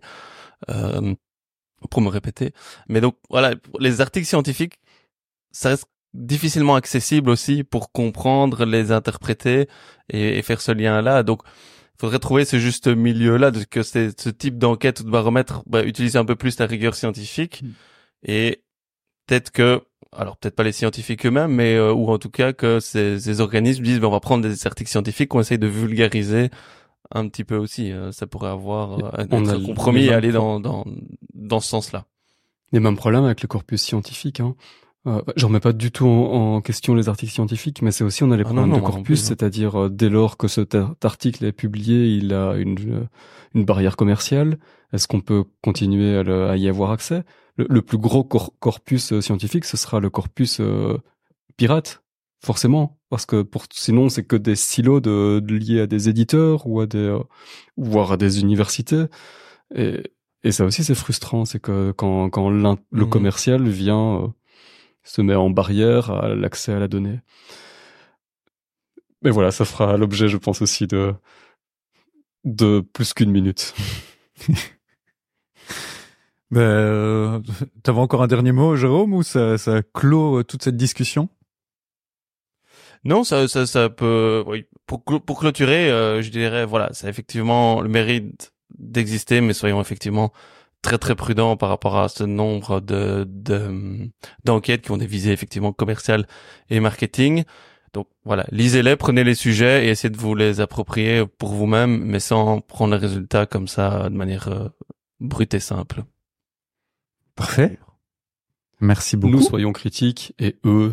Euh, 0.71 1.15
pour 1.91 2.03
me 2.03 2.11
répéter. 2.11 2.53
Mais 2.89 3.01
donc 3.01 3.17
voilà, 3.31 3.55
les 3.79 4.03
articles 4.03 4.27
scientifiques, 4.27 4.79
ça 5.51 5.71
reste 5.71 5.87
difficilement 6.13 6.75
accessible 6.75 7.31
aussi 7.31 7.65
pour 7.65 7.91
comprendre, 7.91 8.67
les 8.67 8.93
interpréter 8.93 9.67
et, 10.11 10.37
et 10.39 10.43
faire 10.43 10.61
ce 10.61 10.73
lien-là. 10.73 11.23
Donc, 11.23 11.41
il 11.95 12.01
faudrait 12.01 12.19
trouver 12.19 12.45
ce 12.45 12.59
juste 12.59 12.87
milieu-là, 12.89 13.51
de 13.51 13.65
que 13.65 13.83
ce 13.83 14.29
type 14.29 14.59
d'enquête 14.59 15.01
ou 15.01 15.05
de 15.05 15.11
baromètre 15.11 15.63
bah, 15.67 15.83
utilise 15.85 16.17
un 16.19 16.27
peu 16.27 16.37
plus 16.37 16.59
la 16.59 16.67
rigueur 16.67 16.95
scientifique 16.95 17.63
et 18.23 18.63
peut-être 19.31 19.53
que, 19.53 19.81
alors 20.17 20.37
peut-être 20.37 20.57
pas 20.57 20.65
les 20.65 20.73
scientifiques 20.73 21.25
eux-mêmes, 21.25 21.53
mais 21.53 21.77
euh, 21.77 21.93
ou 21.93 22.09
en 22.11 22.19
tout 22.19 22.31
cas 22.31 22.53
que 22.53 22.81
ces, 22.81 23.21
ces 23.21 23.41
organismes 23.41 23.85
disent, 23.85 24.01
ben, 24.01 24.09
on 24.09 24.11
va 24.11 24.19
prendre 24.21 24.43
des 24.43 24.67
articles 24.67 24.91
scientifiques, 24.91 25.33
on 25.35 25.41
essaye 25.41 25.59
de 25.59 25.69
vulgariser 25.69 26.51
un 27.13 27.29
petit 27.29 27.45
peu 27.45 27.57
aussi. 27.57 27.93
Euh, 27.93 28.11
ça 28.11 28.27
pourrait 28.27 28.51
avoir 28.51 28.99
euh, 28.99 29.27
On 29.31 29.45
être 29.49 29.63
compromis 29.65 30.07
et 30.07 30.13
aller 30.13 30.33
dans, 30.33 30.59
dans, 30.59 30.85
dans 31.35 31.61
ce 31.61 31.69
sens-là. 31.69 32.07
Les 32.73 32.81
mêmes 32.81 32.97
problèmes 32.97 33.25
avec 33.25 33.43
le 33.43 33.49
corpus 33.49 33.81
scientifique. 33.83 34.41
Hein. 34.41 34.57
Euh, 35.07 35.23
je 35.37 35.47
remets 35.47 35.61
pas 35.61 35.73
du 35.73 35.93
tout 35.93 36.07
en, 36.07 36.57
en 36.57 36.61
question 36.61 36.95
les 36.95 37.09
articles 37.09 37.33
scientifiques, 37.33 37.81
mais 37.83 37.93
c'est 37.93 38.05
aussi 38.05 38.23
on 38.25 38.33
a 38.33 38.37
les 38.37 38.43
Ah 38.45 38.49
non, 38.49 38.55
problèmes 38.55 38.71
non, 38.71 38.77
de 38.79 38.83
corpus, 38.93 39.23
hein. 39.23 39.27
c'est-à-dire 39.29 39.81
euh, 39.81 39.89
dès 39.89 40.09
lors 40.09 40.37
que 40.37 40.49
cet 40.49 40.75
ar- 40.75 40.95
article 41.03 41.45
est 41.45 41.53
publié, 41.53 42.09
il 42.17 42.35
a 42.35 42.55
une, 42.55 43.09
une 43.55 43.65
barrière 43.65 43.97
commerciale. 43.97 44.59
Est-ce 44.93 45.07
qu'on 45.07 45.21
peut 45.21 45.45
continuer 45.63 46.17
à, 46.17 46.23
le- 46.25 46.49
à 46.49 46.57
y 46.57 46.69
avoir 46.69 46.91
accès? 46.91 47.23
Le, 47.61 47.67
le 47.69 47.83
plus 47.83 47.99
gros 47.99 48.25
cor- 48.25 48.53
corpus 48.59 49.13
euh, 49.13 49.21
scientifique, 49.21 49.65
ce 49.65 49.77
sera 49.77 50.01
le 50.01 50.11
corpus 50.11 50.61
euh, 50.61 50.99
pirate, 51.57 52.03
forcément, 52.45 52.99
parce 53.11 53.27
que 53.27 53.43
pour 53.43 53.65
sinon 53.73 54.09
c'est 54.09 54.25
que 54.25 54.37
des 54.37 54.57
silos 54.57 55.01
de, 55.01 55.41
de- 55.41 55.55
liés 55.57 55.81
à 55.81 55.87
des 55.87 56.09
éditeurs 56.09 56.67
ou 56.67 56.81
à 56.81 56.87
des 56.87 56.99
euh, 56.99 57.21
voire 57.77 58.13
à 58.13 58.17
des 58.17 58.41
universités. 58.41 59.05
Et, 59.75 60.03
et 60.43 60.53
ça 60.53 60.65
aussi 60.65 60.85
c'est 60.85 60.95
frustrant, 60.95 61.45
c'est 61.45 61.61
que 61.61 61.93
quand 61.93 62.51
le 62.51 62.77
Mhm. 62.93 63.11
commercial 63.11 63.69
vient 63.69 64.23
euh, 64.25 64.29
se 65.05 65.23
met 65.23 65.35
en 65.35 65.51
barrière 65.51 66.11
à 66.11 66.35
l'accès 66.35 66.73
à 66.73 66.79
la 66.81 66.89
donnée. 66.89 67.21
Mais 69.23 69.31
voilà, 69.31 69.51
ça 69.51 69.65
fera 69.65 69.97
l'objet, 69.97 70.29
je 70.29 70.39
pense 70.39 70.63
aussi 70.63 70.87
de 70.87 71.15
de 72.45 72.81
plus 72.81 73.13
qu'une 73.15 73.31
minute. 73.31 73.75
Ben, 76.51 76.61
euh, 76.61 77.41
T'avais 77.83 78.01
encore 78.01 78.23
un 78.23 78.27
dernier 78.27 78.53
mot, 78.53 78.77
Jérôme, 78.77 79.15
ou 79.15 79.23
ça, 79.23 79.57
ça 79.59 79.83
clôt 79.95 80.39
euh, 80.41 80.45
toute 80.45 80.63
cette 80.63 80.77
discussion? 80.77 81.29
Non, 83.05 83.25
ça, 83.25 83.49
ça, 83.49 83.67
ça 83.67 83.89
peut. 83.89 84.45
Oui, 84.47 84.67
pour 84.87 85.05
clôturer, 85.05 85.91
euh, 85.91 86.23
je 86.23 86.31
dirais 86.31 86.67
voilà, 86.67 86.91
c'est 86.93 87.09
effectivement 87.09 87.81
le 87.81 87.89
mérite 87.89 88.53
d'exister, 88.79 89.41
mais 89.41 89.55
soyons 89.55 89.81
effectivement 89.81 90.33
très 90.83 90.99
très 90.99 91.15
prudents 91.15 91.57
par 91.57 91.69
rapport 91.71 91.99
à 91.99 92.09
ce 92.09 92.25
nombre 92.25 92.81
de 92.81 93.25
de 93.29 94.11
d'enquêtes 94.45 94.83
qui 94.83 94.91
ont 94.91 94.97
des 94.99 95.07
visées 95.07 95.33
effectivement 95.33 95.73
commerciales 95.73 96.27
et 96.69 96.81
marketing. 96.81 97.45
Donc 97.93 98.09
voilà, 98.25 98.47
lisez-les, 98.53 98.97
prenez 98.97 99.25
les 99.25 99.35
sujets 99.35 99.87
et 99.87 99.91
essayez 99.91 100.11
de 100.11 100.19
vous 100.19 100.35
les 100.35 100.61
approprier 100.61 101.27
pour 101.27 101.51
vous-même, 101.55 102.05
mais 102.05 102.21
sans 102.21 102.61
prendre 102.61 102.95
les 102.95 103.01
résultats 103.01 103.47
comme 103.47 103.67
ça 103.69 104.09
de 104.11 104.15
manière 104.17 104.49
euh, 104.49 104.69
brute 105.21 105.55
et 105.55 105.61
simple. 105.61 106.05
Parfait. 107.41 107.79
Merci 108.81 109.17
beaucoup. 109.17 109.33
Nous 109.33 109.41
soyons 109.41 109.73
critiques 109.73 110.35
et 110.39 110.57
eux 110.67 110.93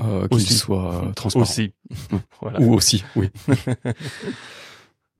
euh, 0.00 0.26
qu'ils 0.26 0.50
soient 0.50 1.04
euh, 1.04 1.12
transparents. 1.12 1.44
Aussi. 1.44 1.74
voilà. 2.40 2.60
Ou 2.60 2.74
aussi, 2.74 3.04
oui. 3.14 3.28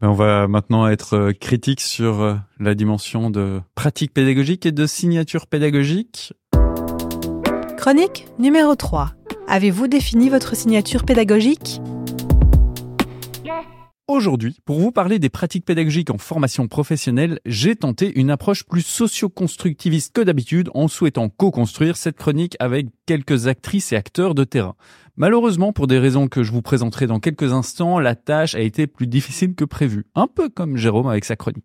Ben, 0.00 0.08
On 0.08 0.14
va 0.14 0.48
maintenant 0.48 0.88
être 0.88 1.14
euh, 1.14 1.32
critique 1.32 1.80
sur 1.80 2.40
la 2.58 2.74
dimension 2.74 3.30
de 3.30 3.60
pratique 3.74 4.14
pédagogique 4.14 4.66
et 4.66 4.72
de 4.72 4.86
signature 4.86 5.46
pédagogique. 5.46 6.32
Chronique 7.76 8.26
numéro 8.38 8.74
3. 8.74 9.12
Avez-vous 9.46 9.86
défini 9.86 10.30
votre 10.30 10.56
signature 10.56 11.04
pédagogique? 11.04 11.80
Aujourd'hui, 14.10 14.58
pour 14.64 14.80
vous 14.80 14.90
parler 14.90 15.20
des 15.20 15.28
pratiques 15.28 15.64
pédagogiques 15.64 16.10
en 16.10 16.18
formation 16.18 16.66
professionnelle, 16.66 17.38
j'ai 17.46 17.76
tenté 17.76 18.18
une 18.18 18.32
approche 18.32 18.64
plus 18.64 18.84
socio-constructiviste 18.84 20.12
que 20.12 20.20
d'habitude 20.20 20.68
en 20.74 20.88
souhaitant 20.88 21.28
co-construire 21.28 21.96
cette 21.96 22.16
chronique 22.16 22.56
avec 22.58 22.88
quelques 23.06 23.46
actrices 23.46 23.92
et 23.92 23.96
acteurs 23.96 24.34
de 24.34 24.42
terrain. 24.42 24.74
Malheureusement, 25.14 25.72
pour 25.72 25.86
des 25.86 26.00
raisons 26.00 26.26
que 26.26 26.42
je 26.42 26.50
vous 26.50 26.60
présenterai 26.60 27.06
dans 27.06 27.20
quelques 27.20 27.52
instants, 27.52 28.00
la 28.00 28.16
tâche 28.16 28.56
a 28.56 28.60
été 28.60 28.88
plus 28.88 29.06
difficile 29.06 29.54
que 29.54 29.64
prévu. 29.64 30.06
Un 30.16 30.26
peu 30.26 30.48
comme 30.48 30.76
Jérôme 30.76 31.06
avec 31.06 31.24
sa 31.24 31.36
chronique. 31.36 31.64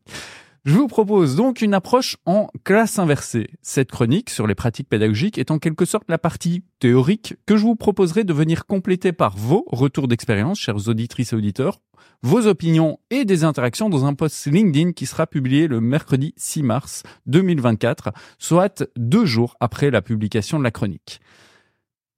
Je 0.66 0.74
vous 0.74 0.88
propose 0.88 1.36
donc 1.36 1.62
une 1.62 1.76
approche 1.76 2.18
en 2.26 2.48
classe 2.64 2.98
inversée. 2.98 3.52
Cette 3.62 3.91
chronique 3.91 4.32
sur 4.32 4.48
les 4.48 4.56
pratiques 4.56 4.89
pédagogiques 4.89 5.38
est 5.38 5.52
en 5.52 5.60
quelque 5.60 5.86
sorte 5.86 6.10
la 6.10 6.18
partie 6.18 6.64
théorique 6.80 7.36
que 7.46 7.56
je 7.56 7.62
vous 7.62 7.76
proposerai 7.76 8.24
de 8.24 8.34
venir 8.34 8.66
compléter 8.66 9.14
par 9.14 9.38
vos 9.38 9.64
retours 9.68 10.08
d'expérience, 10.08 10.58
chers 10.58 10.88
auditrices 10.88 11.34
et 11.34 11.36
auditeurs, 11.36 11.82
vos 12.24 12.47
opinions 12.47 12.99
et 13.09 13.26
des 13.26 13.43
interactions 13.43 13.89
dans 13.89 14.05
un 14.05 14.13
post 14.13 14.47
LinkedIn 14.47 14.93
qui 14.93 15.05
sera 15.05 15.28
publié 15.28 15.68
le 15.68 15.82
mercredi 15.82 16.34
6 16.38 16.63
mars 16.63 17.03
2024, 17.26 18.11
soit 18.39 18.84
deux 18.97 19.26
jours 19.26 19.55
après 19.59 19.91
la 19.91 20.01
publication 20.01 20.57
de 20.59 20.63
la 20.63 20.72
chronique. 20.72 21.22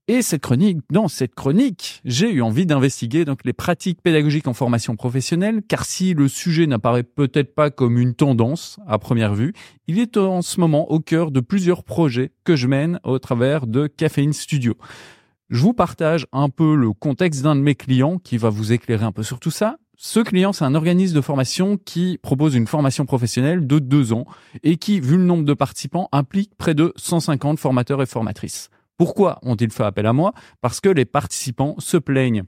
Et 0.09 0.21
cette 0.21 0.41
chronique, 0.41 0.77
dans 0.89 1.09
cette 1.09 1.35
chronique, 1.35 1.99
j'ai 2.05 2.31
eu 2.31 2.41
envie 2.41 2.65
d'investiguer 2.65 3.25
donc 3.25 3.43
les 3.43 3.51
pratiques 3.51 4.01
pédagogiques 4.01 4.47
en 4.47 4.53
formation 4.53 4.95
professionnelle, 4.95 5.61
car 5.67 5.83
si 5.83 6.13
le 6.13 6.29
sujet 6.29 6.65
n'apparaît 6.65 7.03
peut-être 7.03 7.53
pas 7.53 7.71
comme 7.71 7.97
une 7.97 8.15
tendance 8.15 8.79
à 8.87 8.99
première 8.99 9.35
vue, 9.35 9.51
il 9.87 9.99
est 9.99 10.15
en 10.15 10.41
ce 10.41 10.61
moment 10.61 10.89
au 10.89 11.01
cœur 11.01 11.29
de 11.29 11.41
plusieurs 11.41 11.83
projets 11.83 12.31
que 12.45 12.55
je 12.55 12.67
mène 12.67 13.01
au 13.03 13.19
travers 13.19 13.67
de 13.67 13.87
Caféine 13.87 14.31
Studio. 14.31 14.77
Je 15.49 15.61
vous 15.61 15.73
partage 15.73 16.25
un 16.31 16.47
peu 16.47 16.75
le 16.75 16.93
contexte 16.93 17.41
d'un 17.41 17.57
de 17.57 17.61
mes 17.61 17.75
clients 17.75 18.17
qui 18.17 18.37
va 18.37 18.49
vous 18.49 18.71
éclairer 18.71 19.03
un 19.03 19.11
peu 19.11 19.23
sur 19.23 19.41
tout 19.41 19.51
ça. 19.51 19.77
Ce 19.99 20.19
client, 20.19 20.53
c'est 20.53 20.63
un 20.63 20.75
organisme 20.75 21.15
de 21.15 21.21
formation 21.21 21.75
qui 21.75 22.19
propose 22.21 22.53
une 22.53 22.67
formation 22.67 23.07
professionnelle 23.07 23.65
de 23.65 23.79
deux 23.79 24.13
ans 24.13 24.25
et 24.61 24.77
qui, 24.77 24.99
vu 24.99 25.17
le 25.17 25.23
nombre 25.23 25.43
de 25.43 25.55
participants, 25.55 26.07
implique 26.11 26.55
près 26.55 26.75
de 26.75 26.93
150 26.97 27.57
formateurs 27.57 28.03
et 28.03 28.05
formatrices. 28.05 28.69
Pourquoi 28.99 29.39
ont-ils 29.41 29.71
fait 29.71 29.83
appel 29.83 30.05
à 30.05 30.13
moi? 30.13 30.33
Parce 30.61 30.81
que 30.81 30.89
les 30.89 31.05
participants 31.05 31.73
se 31.79 31.97
plaignent 31.97 32.43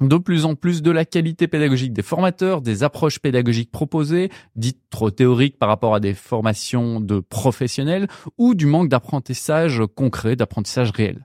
de 0.00 0.16
plus 0.16 0.44
en 0.44 0.56
plus 0.56 0.82
de 0.82 0.90
la 0.90 1.04
qualité 1.04 1.46
pédagogique 1.46 1.92
des 1.92 2.02
formateurs, 2.02 2.62
des 2.62 2.82
approches 2.82 3.20
pédagogiques 3.20 3.70
proposées, 3.70 4.30
dites 4.56 4.80
trop 4.90 5.12
théoriques 5.12 5.60
par 5.60 5.68
rapport 5.68 5.94
à 5.94 6.00
des 6.00 6.14
formations 6.14 6.98
de 6.98 7.20
professionnels, 7.20 8.08
ou 8.38 8.56
du 8.56 8.66
manque 8.66 8.88
d'apprentissage 8.88 9.80
concret, 9.94 10.34
d'apprentissage 10.34 10.90
réel. 10.90 11.24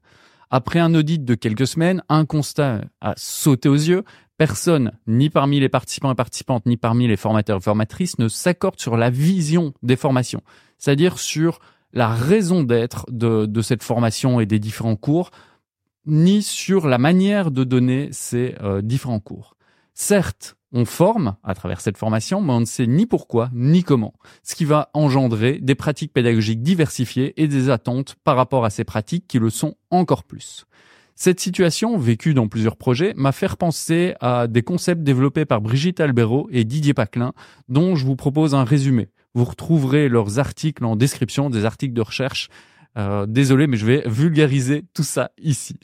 Après 0.49 0.79
un 0.79 0.93
audit 0.95 1.23
de 1.23 1.35
quelques 1.35 1.67
semaines, 1.67 2.03
un 2.09 2.25
constat 2.25 2.81
a 3.01 3.13
sauté 3.17 3.69
aux 3.69 3.75
yeux. 3.75 4.03
Personne, 4.37 4.91
ni 5.07 5.29
parmi 5.29 5.59
les 5.59 5.69
participants 5.69 6.11
et 6.11 6.15
participantes, 6.15 6.65
ni 6.65 6.77
parmi 6.77 7.07
les 7.07 7.17
formateurs 7.17 7.57
et 7.57 7.61
formatrices, 7.61 8.19
ne 8.19 8.27
s'accorde 8.27 8.79
sur 8.79 8.97
la 8.97 9.09
vision 9.09 9.73
des 9.81 9.95
formations, 9.95 10.41
c'est-à-dire 10.77 11.17
sur 11.17 11.59
la 11.93 12.09
raison 12.09 12.63
d'être 12.63 13.05
de, 13.09 13.45
de 13.45 13.61
cette 13.61 13.83
formation 13.83 14.39
et 14.39 14.45
des 14.45 14.59
différents 14.59 14.95
cours, 14.95 15.31
ni 16.05 16.43
sur 16.43 16.87
la 16.87 16.97
manière 16.97 17.51
de 17.51 17.63
donner 17.63 18.09
ces 18.11 18.55
euh, 18.61 18.81
différents 18.81 19.19
cours. 19.19 19.55
Certes, 19.93 20.56
on 20.73 20.85
forme 20.85 21.35
à 21.43 21.53
travers 21.53 21.81
cette 21.81 21.97
formation, 21.97 22.41
mais 22.41 22.53
on 22.53 22.59
ne 22.61 22.65
sait 22.65 22.87
ni 22.87 23.05
pourquoi 23.05 23.49
ni 23.53 23.83
comment, 23.83 24.13
ce 24.43 24.55
qui 24.55 24.65
va 24.65 24.89
engendrer 24.93 25.59
des 25.61 25.75
pratiques 25.75 26.13
pédagogiques 26.13 26.61
diversifiées 26.61 27.33
et 27.41 27.47
des 27.47 27.69
attentes 27.69 28.15
par 28.23 28.35
rapport 28.35 28.65
à 28.65 28.69
ces 28.69 28.83
pratiques 28.83 29.27
qui 29.27 29.39
le 29.39 29.49
sont 29.49 29.75
encore 29.89 30.23
plus. 30.23 30.65
Cette 31.19 31.39
situation, 31.39 31.97
vécue 31.97 32.35
dans 32.35 32.47
plusieurs 32.47 32.77
projets, 32.77 33.13
m'a 33.15 33.31
fait 33.31 33.55
penser 33.55 34.13
à 34.21 34.45
des 34.45 34.61
concepts 34.61 35.01
développés 35.01 35.45
par 35.45 35.61
Brigitte 35.61 35.99
Albero 35.99 36.47
et 36.51 36.63
Didier 36.63 36.93
Paclin, 36.93 37.33
dont 37.69 37.95
je 37.95 38.05
vous 38.05 38.15
propose 38.15 38.53
un 38.53 38.63
résumé. 38.63 39.09
Vous 39.33 39.45
retrouverez 39.45 40.09
leurs 40.09 40.37
articles 40.37 40.85
en 40.85 40.95
description, 40.95 41.49
des 41.49 41.65
articles 41.65 41.95
de 41.95 42.01
recherche. 42.01 42.49
Euh, 42.97 43.25
désolé, 43.25 43.65
mais 43.65 43.77
je 43.77 43.85
vais 43.87 44.03
vulgariser 44.05 44.85
tout 44.93 45.03
ça 45.03 45.31
ici. 45.39 45.79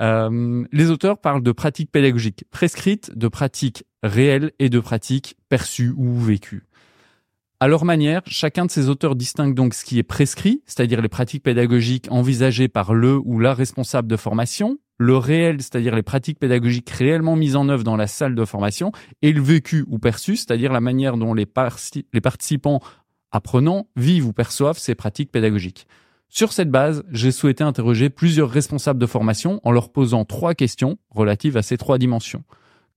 Euh, 0.00 0.64
les 0.72 0.90
auteurs 0.90 1.18
parlent 1.18 1.42
de 1.42 1.52
pratiques 1.52 1.90
pédagogiques 1.90 2.44
prescrites, 2.50 3.16
de 3.16 3.28
pratiques 3.28 3.84
réelles 4.02 4.52
et 4.58 4.68
de 4.68 4.80
pratiques 4.80 5.36
perçues 5.48 5.92
ou 5.96 6.18
vécues. 6.18 6.64
À 7.62 7.68
leur 7.68 7.84
manière, 7.84 8.22
chacun 8.24 8.64
de 8.64 8.70
ces 8.70 8.88
auteurs 8.88 9.14
distingue 9.14 9.54
donc 9.54 9.74
ce 9.74 9.84
qui 9.84 9.98
est 9.98 10.02
prescrit, 10.02 10.62
c'est-à-dire 10.64 11.02
les 11.02 11.10
pratiques 11.10 11.42
pédagogiques 11.42 12.06
envisagées 12.10 12.68
par 12.68 12.94
le 12.94 13.18
ou 13.22 13.38
la 13.38 13.52
responsable 13.52 14.08
de 14.08 14.16
formation, 14.16 14.78
le 14.96 15.16
réel, 15.18 15.60
c'est-à-dire 15.60 15.94
les 15.94 16.02
pratiques 16.02 16.38
pédagogiques 16.38 16.88
réellement 16.88 17.36
mises 17.36 17.56
en 17.56 17.68
œuvre 17.68 17.84
dans 17.84 17.96
la 17.96 18.06
salle 18.06 18.34
de 18.34 18.44
formation, 18.46 18.92
et 19.20 19.32
le 19.32 19.42
vécu 19.42 19.84
ou 19.88 19.98
perçu, 19.98 20.36
c'est-à-dire 20.36 20.72
la 20.72 20.80
manière 20.80 21.18
dont 21.18 21.34
les, 21.34 21.44
participants 21.44 22.80
apprenants 23.30 23.88
vivent 23.94 24.28
ou 24.28 24.32
perçoivent 24.32 24.78
ces 24.78 24.94
pratiques 24.94 25.30
pédagogiques. 25.30 25.86
Sur 26.30 26.54
cette 26.54 26.70
base, 26.70 27.02
j'ai 27.10 27.30
souhaité 27.30 27.62
interroger 27.62 28.08
plusieurs 28.08 28.50
responsables 28.50 29.00
de 29.00 29.06
formation 29.06 29.60
en 29.64 29.70
leur 29.70 29.90
posant 29.90 30.24
trois 30.24 30.54
questions 30.54 30.96
relatives 31.10 31.58
à 31.58 31.62
ces 31.62 31.76
trois 31.76 31.98
dimensions. 31.98 32.44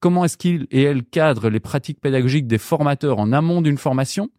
Comment 0.03 0.25
est-ce 0.25 0.35
qu'ils 0.35 0.67
et 0.69 0.83
elles 0.83 1.05
cadrent 1.05 1.47
les 1.47 1.61
pratiques 1.61 2.01
pédagogiques 2.01 2.45
des 2.45 2.57
formateurs 2.57 3.19
en 3.19 3.31
amont 3.31 3.61
d'une 3.61 3.77
formation? 3.77 4.29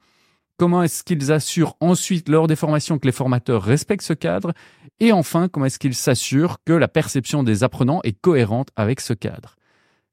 Comment 0.59 0.83
est-ce 0.83 1.03
qu'ils 1.03 1.33
assurent 1.33 1.75
ensuite 1.81 2.29
lors 2.29 2.49
des 2.49 2.55
formations 2.55 2.99
que 2.99 3.07
les 3.07 3.13
formateurs 3.13 3.63
respectent 3.63 4.05
ce 4.05 4.13
cadre? 4.13 4.53
Et 5.01 5.11
enfin, 5.11 5.49
comment 5.49 5.65
est-ce 5.65 5.79
qu'ils 5.79 5.95
s'assurent 5.95 6.59
que 6.67 6.75
la 6.75 6.87
perception 6.87 7.43
des 7.43 7.65
apprenants 7.65 8.03
est 8.05 8.13
cohérente 8.13 8.73
avec 8.77 9.01
ce 9.01 9.15
cadre? 9.15 9.57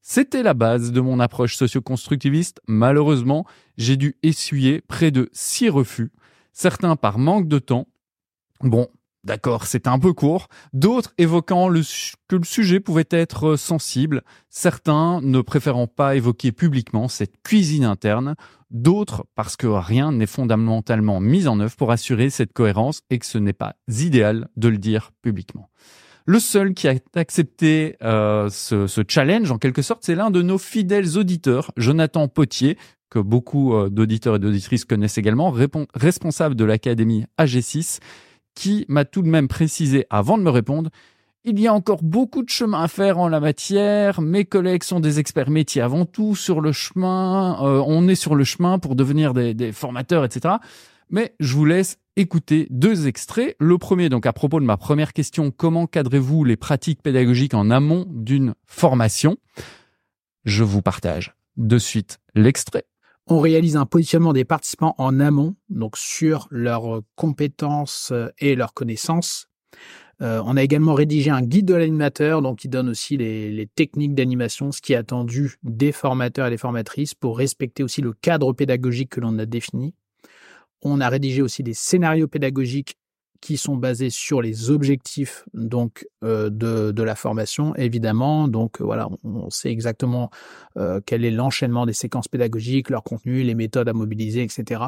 C'était 0.00 0.42
la 0.42 0.54
base 0.54 0.90
de 0.90 1.02
mon 1.02 1.20
approche 1.20 1.56
socio-constructiviste. 1.56 2.62
Malheureusement, 2.66 3.44
j'ai 3.76 3.98
dû 3.98 4.16
essuyer 4.22 4.80
près 4.80 5.10
de 5.10 5.28
six 5.34 5.68
refus, 5.68 6.12
certains 6.54 6.96
par 6.96 7.18
manque 7.18 7.46
de 7.46 7.58
temps. 7.58 7.88
Bon, 8.62 8.88
D'accord, 9.24 9.66
c'était 9.66 9.88
un 9.88 10.00
peu 10.00 10.12
court. 10.12 10.48
D'autres 10.72 11.12
évoquant 11.16 11.68
le, 11.68 11.82
que 12.26 12.34
le 12.34 12.44
sujet 12.44 12.80
pouvait 12.80 13.06
être 13.10 13.54
sensible. 13.54 14.22
Certains 14.50 15.20
ne 15.20 15.40
préférant 15.40 15.86
pas 15.86 16.16
évoquer 16.16 16.50
publiquement 16.50 17.06
cette 17.06 17.40
cuisine 17.44 17.84
interne. 17.84 18.34
D'autres 18.70 19.24
parce 19.36 19.56
que 19.56 19.68
rien 19.68 20.10
n'est 20.10 20.26
fondamentalement 20.26 21.20
mis 21.20 21.46
en 21.46 21.60
œuvre 21.60 21.76
pour 21.76 21.92
assurer 21.92 22.30
cette 22.30 22.52
cohérence 22.52 23.02
et 23.10 23.18
que 23.20 23.26
ce 23.26 23.38
n'est 23.38 23.52
pas 23.52 23.76
idéal 23.86 24.48
de 24.56 24.68
le 24.68 24.78
dire 24.78 25.12
publiquement. 25.22 25.68
Le 26.26 26.40
seul 26.40 26.74
qui 26.74 26.88
a 26.88 26.94
accepté 27.14 27.96
euh, 28.02 28.48
ce, 28.48 28.86
ce, 28.86 29.02
challenge, 29.06 29.50
en 29.50 29.58
quelque 29.58 29.82
sorte, 29.82 30.04
c'est 30.04 30.14
l'un 30.14 30.30
de 30.30 30.42
nos 30.42 30.58
fidèles 30.58 31.16
auditeurs, 31.16 31.72
Jonathan 31.76 32.28
Potier, 32.28 32.76
que 33.10 33.18
beaucoup 33.18 33.74
euh, 33.74 33.90
d'auditeurs 33.90 34.36
et 34.36 34.38
d'auditrices 34.38 34.84
connaissent 34.84 35.18
également, 35.18 35.54
responsable 35.94 36.54
de 36.54 36.64
l'Académie 36.64 37.26
AG6, 37.38 37.98
qui 38.54 38.84
m'a 38.88 39.04
tout 39.04 39.22
de 39.22 39.28
même 39.28 39.48
précisé 39.48 40.06
avant 40.10 40.38
de 40.38 40.42
me 40.42 40.50
répondre 40.50 40.90
il 41.44 41.58
y 41.58 41.66
a 41.66 41.74
encore 41.74 42.02
beaucoup 42.02 42.42
de 42.42 42.48
chemin 42.48 42.84
à 42.84 42.88
faire 42.88 43.18
en 43.18 43.28
la 43.28 43.40
matière. 43.40 44.20
Mes 44.20 44.44
collègues 44.44 44.84
sont 44.84 45.00
des 45.00 45.18
experts 45.18 45.50
métiers 45.50 45.82
avant 45.82 46.04
tout 46.04 46.36
sur 46.36 46.60
le 46.60 46.72
chemin. 46.72 47.58
Euh, 47.64 47.82
on 47.86 48.06
est 48.08 48.14
sur 48.14 48.34
le 48.34 48.44
chemin 48.44 48.78
pour 48.78 48.94
devenir 48.94 49.34
des, 49.34 49.52
des, 49.52 49.72
formateurs, 49.72 50.24
etc. 50.24 50.56
Mais 51.10 51.34
je 51.40 51.54
vous 51.54 51.64
laisse 51.64 51.98
écouter 52.16 52.68
deux 52.70 53.08
extraits. 53.08 53.56
Le 53.58 53.76
premier, 53.78 54.08
donc 54.08 54.26
à 54.26 54.32
propos 54.32 54.60
de 54.60 54.64
ma 54.64 54.76
première 54.76 55.12
question, 55.12 55.50
comment 55.50 55.86
cadrez-vous 55.86 56.44
les 56.44 56.56
pratiques 56.56 57.02
pédagogiques 57.02 57.54
en 57.54 57.70
amont 57.70 58.06
d'une 58.08 58.54
formation? 58.66 59.36
Je 60.44 60.62
vous 60.62 60.82
partage 60.82 61.34
de 61.56 61.78
suite 61.78 62.18
l'extrait. 62.34 62.84
On 63.28 63.38
réalise 63.40 63.76
un 63.76 63.86
positionnement 63.86 64.32
des 64.32 64.44
participants 64.44 64.94
en 64.98 65.20
amont, 65.20 65.54
donc 65.68 65.96
sur 65.96 66.48
leurs 66.50 67.02
compétences 67.14 68.12
et 68.38 68.56
leurs 68.56 68.74
connaissances. 68.74 69.48
Euh, 70.22 70.42
on 70.44 70.56
a 70.56 70.62
également 70.62 70.94
rédigé 70.94 71.30
un 71.30 71.42
guide 71.42 71.66
de 71.66 71.74
l'animateur, 71.74 72.42
donc 72.42 72.58
qui 72.58 72.68
donne 72.68 72.88
aussi 72.88 73.16
les 73.16 73.68
techniques 73.74 74.14
d'animation, 74.14 74.70
ce 74.70 74.80
qui 74.80 74.92
est 74.92 74.96
attendu 74.96 75.56
des 75.62 75.92
formateurs 75.92 76.46
et 76.46 76.50
des 76.50 76.58
formatrices 76.58 77.14
pour 77.14 77.38
respecter 77.38 77.82
aussi 77.82 78.00
le 78.02 78.12
cadre 78.12 78.52
pédagogique 78.52 79.10
que 79.10 79.20
l'on 79.20 79.38
a 79.38 79.46
défini. 79.46 79.94
On 80.82 81.00
a 81.00 81.08
rédigé 81.08 81.42
aussi 81.42 81.62
des 81.62 81.74
scénarios 81.74 82.28
pédagogiques 82.28 82.96
qui 83.42 83.56
sont 83.56 83.76
basés 83.76 84.08
sur 84.08 84.40
les 84.40 84.70
objectifs 84.70 85.44
donc 85.52 86.06
euh, 86.22 86.48
de, 86.48 86.92
de, 86.92 87.02
la 87.02 87.16
formation 87.16 87.74
évidemment. 87.74 88.46
Donc 88.48 88.80
euh, 88.80 88.84
voilà 88.84 89.08
on, 89.24 89.50
sait 89.50 89.70
exactement 89.70 90.30
euh, 90.78 91.00
quel 91.04 91.24
est 91.24 91.30
l'enchaînement 91.32 91.84
des 91.84 91.92
séquences 91.92 92.28
pédagogiques 92.28 92.88
leur 92.88 93.02
contenu 93.02 93.42
les 93.42 93.56
méthodes 93.56 93.88
à 93.88 93.92
mobiliser 93.92 94.42
etc 94.42 94.80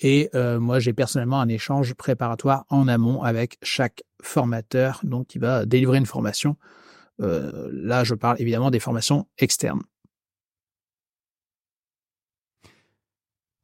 et 0.00 0.28
moi 0.34 0.78
j'ai 0.78 0.92
personnellement 0.92 1.40
un 1.40 1.48
échange 1.48 1.94
préparatoire 1.94 2.66
en 2.68 2.86
amont 2.86 3.22
avec 3.22 3.56
chaque 3.62 4.02
formateur 4.22 5.00
donc 5.04 5.28
qui 5.28 5.38
va 5.38 5.64
délivrer 5.64 5.96
une 5.96 6.04
formation. 6.04 6.56
Là 7.18 8.04
je 8.04 8.14
parle 8.14 8.36
évidemment 8.38 8.70
des 8.70 8.80
formations 8.80 9.26
externes 9.38 9.80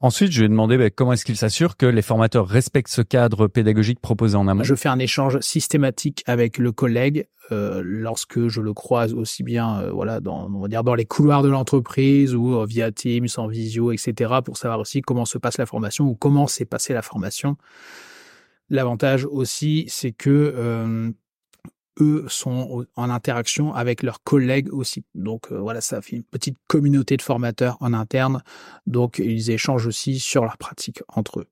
Ensuite, 0.03 0.33
je 0.33 0.41
lui 0.41 0.47
ai 0.47 0.49
demandé 0.49 0.77
bah, 0.77 0.91
comment 0.91 1.13
est-ce 1.13 1.25
qu'il 1.25 1.37
s'assure 1.37 1.77
que 1.77 1.87
les 1.87 2.03
formateurs 2.03 2.49
respectent 2.49 2.91
ce 2.91 3.03
cadre 3.03 3.47
pédagogique 3.47 4.01
proposé 4.01 4.37
en 4.37 4.49
amont? 4.49 4.65
Je 4.65 4.75
fais 4.75 4.89
un 4.89 4.99
échange 4.99 5.39
systématique 5.39 6.25
avec 6.27 6.59
le 6.59 6.73
collègue 6.73 7.29
euh, 7.53 7.83
lorsque 7.85 8.49
je 8.49 8.61
le 8.61 8.75
croise 8.75 9.15
aussi 9.15 9.45
bien, 9.45 9.81
euh, 9.81 9.93
voilà, 9.93 10.19
dans 10.19 10.51
on 10.53 10.59
va 10.59 10.67
dire 10.67 10.83
dans 10.83 10.97
les 10.97 11.05
couloirs 11.05 11.45
de 11.45 11.49
l'entreprise 11.49 12.35
ou 12.35 12.57
euh, 12.57 12.67
via 12.67 12.91
Teams, 12.91 13.29
en 13.37 13.47
visio, 13.47 13.93
etc. 13.93 14.41
pour 14.45 14.57
savoir 14.57 14.81
aussi 14.81 15.03
comment 15.03 15.25
se 15.25 15.39
passe 15.39 15.57
la 15.57 15.67
formation 15.67 16.07
ou 16.07 16.17
comment 16.17 16.49
s'est 16.49 16.65
passée 16.65 16.95
la 16.95 17.03
formation. 17.03 17.57
L'avantage 18.71 19.25
aussi, 19.25 19.85
c'est 19.87 20.13
que 20.13 21.15
eux 22.01 22.25
sont 22.29 22.87
en 22.97 23.11
interaction 23.11 23.75
avec 23.75 24.03
leurs 24.03 24.23
collègues 24.23 24.73
aussi. 24.73 25.05
Donc 25.15 25.53
euh, 25.53 25.59
voilà, 25.59 25.81
ça 25.81 26.01
fait 26.01 26.17
une 26.17 26.25
petite 26.25 26.57
communauté 26.67 27.17
de 27.17 27.23
formateurs 27.23 27.77
en 27.81 27.93
interne. 27.93 28.43
Donc 28.87 29.19
ils 29.19 29.51
échangent 29.51 29.87
aussi 29.87 30.19
sur 30.19 30.43
leur 30.43 30.57
pratique 30.57 31.03
entre 31.09 31.41
eux. 31.41 31.49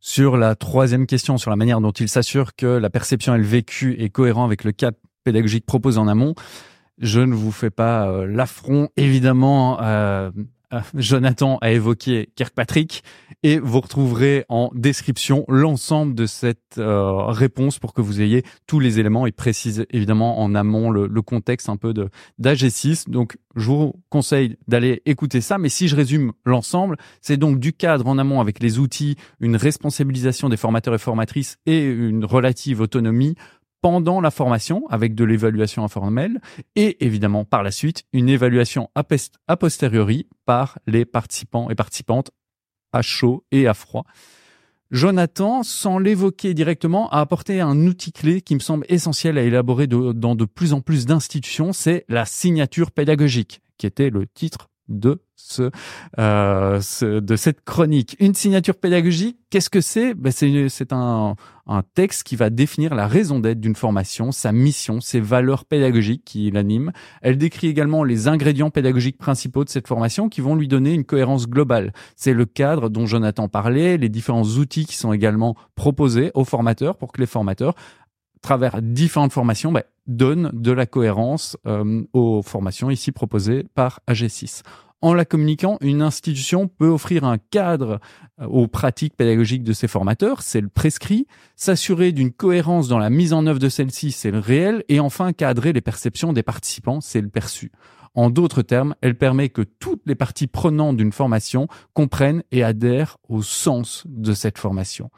Sur 0.00 0.36
la 0.36 0.54
troisième 0.54 1.06
question, 1.06 1.38
sur 1.38 1.50
la 1.50 1.56
manière 1.56 1.80
dont 1.80 1.90
ils 1.90 2.10
s'assurent 2.10 2.54
que 2.54 2.66
la 2.66 2.90
perception 2.90 3.34
et 3.34 3.38
le 3.38 3.44
vécu 3.44 3.98
est 3.98 4.10
cohérent 4.10 4.44
avec 4.44 4.62
le 4.62 4.72
cadre 4.72 4.98
pédagogique 5.24 5.64
proposé 5.64 5.98
en 5.98 6.08
amont, 6.08 6.34
je 6.98 7.20
ne 7.20 7.34
vous 7.34 7.52
fais 7.52 7.70
pas 7.70 8.08
euh, 8.08 8.26
l'affront, 8.26 8.88
évidemment, 8.96 9.80
euh, 9.80 10.30
Jonathan 10.94 11.58
a 11.60 11.72
évoqué 11.72 12.30
Kirkpatrick 12.36 13.02
et 13.42 13.58
vous 13.58 13.80
retrouverez 13.80 14.44
en 14.48 14.70
description 14.74 15.44
l'ensemble 15.48 16.14
de 16.14 16.26
cette 16.26 16.78
euh, 16.78 17.26
réponse 17.26 17.78
pour 17.78 17.92
que 17.92 18.00
vous 18.00 18.20
ayez 18.20 18.42
tous 18.66 18.80
les 18.80 18.98
éléments 18.98 19.26
et 19.26 19.32
précise 19.32 19.86
évidemment 19.90 20.40
en 20.40 20.54
amont 20.54 20.90
le, 20.90 21.06
le 21.06 21.22
contexte 21.22 21.68
un 21.68 21.76
peu 21.76 21.92
de 21.92 22.08
d'AG6. 22.40 23.10
Donc 23.10 23.36
je 23.54 23.66
vous 23.66 23.94
conseille 24.08 24.56
d'aller 24.66 25.02
écouter 25.06 25.40
ça, 25.40 25.58
mais 25.58 25.68
si 25.68 25.88
je 25.88 25.96
résume 25.96 26.32
l'ensemble, 26.44 26.96
c'est 27.20 27.36
donc 27.36 27.60
du 27.60 27.72
cadre 27.72 28.06
en 28.06 28.18
amont 28.18 28.40
avec 28.40 28.60
les 28.60 28.78
outils, 28.78 29.16
une 29.40 29.56
responsabilisation 29.56 30.48
des 30.48 30.56
formateurs 30.56 30.94
et 30.94 30.98
formatrices 30.98 31.58
et 31.66 31.84
une 31.84 32.24
relative 32.24 32.80
autonomie 32.80 33.36
pendant 33.84 34.22
la 34.22 34.30
formation 34.30 34.86
avec 34.88 35.14
de 35.14 35.24
l'évaluation 35.24 35.84
informelle 35.84 36.40
et 36.74 37.04
évidemment 37.04 37.44
par 37.44 37.62
la 37.62 37.70
suite 37.70 38.04
une 38.14 38.30
évaluation 38.30 38.88
a 38.94 39.56
posteriori 39.58 40.26
par 40.46 40.78
les 40.86 41.04
participants 41.04 41.68
et 41.68 41.74
participantes 41.74 42.30
à 42.94 43.02
chaud 43.02 43.44
et 43.52 43.66
à 43.66 43.74
froid. 43.74 44.06
Jonathan, 44.90 45.62
sans 45.62 45.98
l'évoquer 45.98 46.54
directement, 46.54 47.10
a 47.10 47.20
apporté 47.20 47.60
un 47.60 47.78
outil 47.86 48.12
clé 48.12 48.40
qui 48.40 48.54
me 48.54 48.60
semble 48.60 48.86
essentiel 48.88 49.36
à 49.36 49.42
élaborer 49.42 49.86
dans 49.86 50.34
de 50.34 50.44
plus 50.46 50.72
en 50.72 50.80
plus 50.80 51.04
d'institutions, 51.04 51.74
c'est 51.74 52.06
la 52.08 52.24
signature 52.24 52.90
pédagogique, 52.90 53.60
qui 53.76 53.84
était 53.84 54.08
le 54.08 54.26
titre 54.26 54.70
de 54.88 55.20
ce, 55.36 55.70
euh, 56.18 56.80
ce, 56.80 57.20
de 57.20 57.36
cette 57.36 57.64
chronique. 57.64 58.16
Une 58.20 58.34
signature 58.34 58.76
pédagogique, 58.76 59.38
qu'est-ce 59.50 59.70
que 59.70 59.80
c'est? 59.80 60.14
Ben 60.14 60.32
C'est 60.32 60.92
un, 60.92 61.36
un 61.66 61.82
texte 61.94 62.22
qui 62.24 62.36
va 62.36 62.50
définir 62.50 62.94
la 62.94 63.06
raison 63.06 63.40
d'être 63.40 63.60
d'une 63.60 63.74
formation, 63.74 64.30
sa 64.32 64.52
mission, 64.52 65.00
ses 65.00 65.20
valeurs 65.20 65.64
pédagogiques 65.64 66.24
qui 66.24 66.50
l'animent. 66.50 66.92
Elle 67.22 67.38
décrit 67.38 67.68
également 67.68 68.04
les 68.04 68.28
ingrédients 68.28 68.70
pédagogiques 68.70 69.18
principaux 69.18 69.64
de 69.64 69.70
cette 69.70 69.88
formation 69.88 70.28
qui 70.28 70.40
vont 70.40 70.54
lui 70.54 70.68
donner 70.68 70.92
une 70.92 71.04
cohérence 71.04 71.48
globale. 71.48 71.92
C'est 72.16 72.34
le 72.34 72.44
cadre 72.44 72.88
dont 72.88 73.06
Jonathan 73.06 73.48
parlait, 73.48 73.96
les 73.96 74.08
différents 74.08 74.44
outils 74.44 74.86
qui 74.86 74.96
sont 74.96 75.12
également 75.12 75.56
proposés 75.74 76.30
aux 76.34 76.44
formateurs 76.44 76.96
pour 76.96 77.12
que 77.12 77.20
les 77.20 77.26
formateurs 77.26 77.74
travers 78.44 78.82
différentes 78.82 79.32
formations, 79.32 79.72
bah, 79.72 79.82
donne 80.06 80.50
de 80.52 80.72
la 80.72 80.86
cohérence 80.86 81.56
euh, 81.66 82.02
aux 82.12 82.42
formations 82.42 82.90
ici 82.90 83.12
proposées 83.12 83.64
par 83.74 84.00
AG6. 84.08 84.62
En 85.04 85.12
la 85.12 85.26
communiquant, 85.26 85.76
une 85.82 86.00
institution 86.00 86.66
peut 86.66 86.88
offrir 86.88 87.24
un 87.24 87.36
cadre 87.36 88.00
euh, 88.40 88.46
aux 88.46 88.68
pratiques 88.68 89.14
pédagogiques 89.14 89.62
de 89.62 89.74
ses 89.74 89.86
formateurs, 89.86 90.40
c'est 90.40 90.62
le 90.62 90.68
prescrit, 90.68 91.26
s'assurer 91.56 92.12
d'une 92.12 92.32
cohérence 92.32 92.88
dans 92.88 92.98
la 92.98 93.10
mise 93.10 93.34
en 93.34 93.46
œuvre 93.46 93.58
de 93.58 93.68
celle-ci, 93.68 94.12
c'est 94.12 94.30
le 94.30 94.38
réel, 94.38 94.82
et 94.88 95.00
enfin 95.00 95.34
cadrer 95.34 95.74
les 95.74 95.82
perceptions 95.82 96.32
des 96.32 96.42
participants, 96.42 97.02
c'est 97.02 97.20
le 97.20 97.28
perçu. 97.28 97.70
En 98.14 98.30
d'autres 98.30 98.62
termes, 98.62 98.94
elle 99.02 99.18
permet 99.18 99.48
que 99.50 99.60
toutes 99.60 100.02
les 100.06 100.14
parties 100.14 100.46
prenantes 100.46 100.96
d'une 100.96 101.12
formation 101.12 101.68
comprennent 101.92 102.42
et 102.52 102.62
adhèrent 102.62 103.18
au 103.28 103.42
sens 103.42 104.04
de 104.06 104.32
cette 104.32 104.56
formation. 104.56 105.10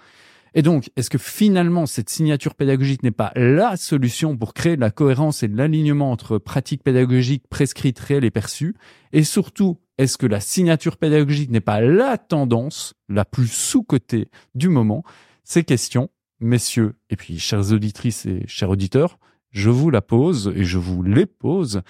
Et 0.57 0.63
donc, 0.63 0.91
est-ce 0.97 1.11
que 1.11 1.19
finalement, 1.19 1.85
cette 1.85 2.09
signature 2.09 2.55
pédagogique 2.55 3.03
n'est 3.03 3.11
pas 3.11 3.31
la 3.37 3.77
solution 3.77 4.39
pour 4.39 4.55
créer 4.55 4.77
la 4.77 4.91
cohérence 4.91 5.43
et 5.43 5.49
l'alignement 5.49 6.11
entre 6.11 6.39
pratiques 6.39 6.83
pédagogiques 6.83 7.47
prescrites, 7.47 7.99
réelles 7.99 8.25
et 8.25 8.31
perçues? 8.31 8.75
Et 9.13 9.23
surtout, 9.23 9.79
est-ce 9.99 10.17
que 10.17 10.25
la 10.25 10.41
signature 10.41 10.97
pédagogique 10.97 11.51
n'est 11.51 11.61
pas 11.61 11.83
la 11.83 12.17
tendance 12.17 12.95
la 13.11 13.27
plus 13.27 13.49
sous-cotée 13.49 14.31
du 14.55 14.71
moment? 14.71 15.05
Ces 15.45 15.63
questions, 15.63 16.09
messieurs, 16.41 16.95
et 17.11 17.17
puis 17.17 17.39
chères 17.39 17.71
auditrices 17.73 18.25
et 18.25 18.43
chers 18.47 18.71
auditeurs, 18.71 19.19
je 19.51 19.69
vous 19.69 19.91
la 19.91 20.01
pose 20.01 20.55
et 20.57 20.65
je 20.65 20.79
vous 20.79 21.03
les 21.03 21.27
pose. 21.27 21.83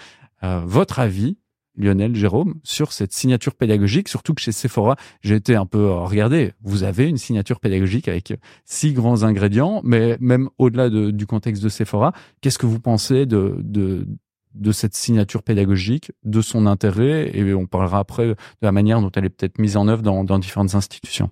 Euh, 0.43 0.59
votre 0.65 0.99
avis, 0.99 1.37
Lionel 1.77 2.15
Jérôme 2.15 2.55
sur 2.63 2.91
cette 2.91 3.13
signature 3.13 3.55
pédagogique, 3.55 4.09
surtout 4.09 4.33
que 4.33 4.41
chez 4.41 4.51
Sephora, 4.51 4.95
j'ai 5.21 5.35
été 5.35 5.55
un 5.55 5.65
peu 5.65 5.85
euh, 5.85 5.99
regardé. 5.99 6.53
Vous 6.61 6.83
avez 6.83 7.07
une 7.07 7.17
signature 7.17 7.59
pédagogique 7.59 8.07
avec 8.07 8.33
six 8.65 8.93
grands 8.93 9.23
ingrédients, 9.23 9.81
mais 9.83 10.17
même 10.19 10.49
au-delà 10.57 10.89
de, 10.89 11.11
du 11.11 11.25
contexte 11.25 11.63
de 11.63 11.69
Sephora, 11.69 12.13
qu'est-ce 12.41 12.57
que 12.57 12.65
vous 12.65 12.79
pensez 12.79 13.25
de, 13.25 13.57
de, 13.59 14.07
de 14.55 14.71
cette 14.71 14.95
signature 14.95 15.43
pédagogique, 15.43 16.11
de 16.23 16.41
son 16.41 16.65
intérêt, 16.65 17.31
et 17.33 17.53
on 17.53 17.67
parlera 17.67 17.99
après 17.99 18.27
de 18.27 18.35
la 18.61 18.71
manière 18.71 19.01
dont 19.01 19.11
elle 19.15 19.25
est 19.25 19.29
peut-être 19.29 19.59
mise 19.59 19.77
en 19.77 19.87
œuvre 19.87 20.01
dans, 20.01 20.23
dans 20.23 20.39
différentes 20.39 20.75
institutions? 20.75 21.29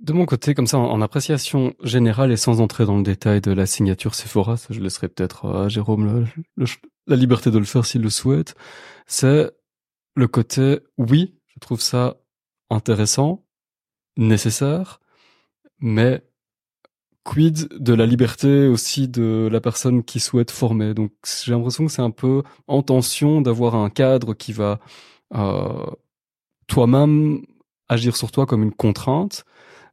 De 0.00 0.12
mon 0.12 0.26
côté, 0.26 0.54
comme 0.54 0.66
ça, 0.66 0.78
en, 0.78 1.00
appréciation 1.00 1.74
générale 1.82 2.32
et 2.32 2.36
sans 2.36 2.60
entrer 2.60 2.84
dans 2.84 2.96
le 2.96 3.02
détail 3.02 3.40
de 3.40 3.52
la 3.52 3.66
signature 3.66 4.14
Sephora, 4.14 4.56
je 4.70 4.80
laisserai 4.80 5.08
peut-être 5.08 5.46
à 5.46 5.68
Jérôme 5.68 6.26
la 7.06 7.16
liberté 7.16 7.50
de 7.50 7.58
le 7.58 7.64
faire 7.64 7.86
s'il 7.86 8.02
le 8.02 8.10
souhaite, 8.10 8.54
c'est 9.06 9.50
le 10.14 10.28
côté, 10.28 10.80
oui, 10.98 11.34
je 11.46 11.58
trouve 11.60 11.80
ça 11.80 12.16
intéressant, 12.70 13.44
nécessaire, 14.16 15.00
mais 15.80 16.22
quid 17.24 17.68
de 17.78 17.94
la 17.94 18.06
liberté 18.06 18.66
aussi 18.66 19.08
de 19.08 19.48
la 19.50 19.60
personne 19.60 20.02
qui 20.02 20.20
souhaite 20.20 20.50
former? 20.50 20.94
Donc 20.94 21.12
j'ai 21.44 21.52
l'impression 21.52 21.86
que 21.86 21.92
c'est 21.92 22.02
un 22.02 22.10
peu 22.10 22.42
en 22.66 22.82
tension 22.82 23.40
d'avoir 23.40 23.74
un 23.74 23.90
cadre 23.90 24.34
qui 24.34 24.52
va 24.52 24.80
euh, 25.34 25.86
toi-même 26.66 27.42
agir 27.88 28.16
sur 28.16 28.30
toi 28.30 28.46
comme 28.46 28.62
une 28.62 28.74
contrainte, 28.74 29.44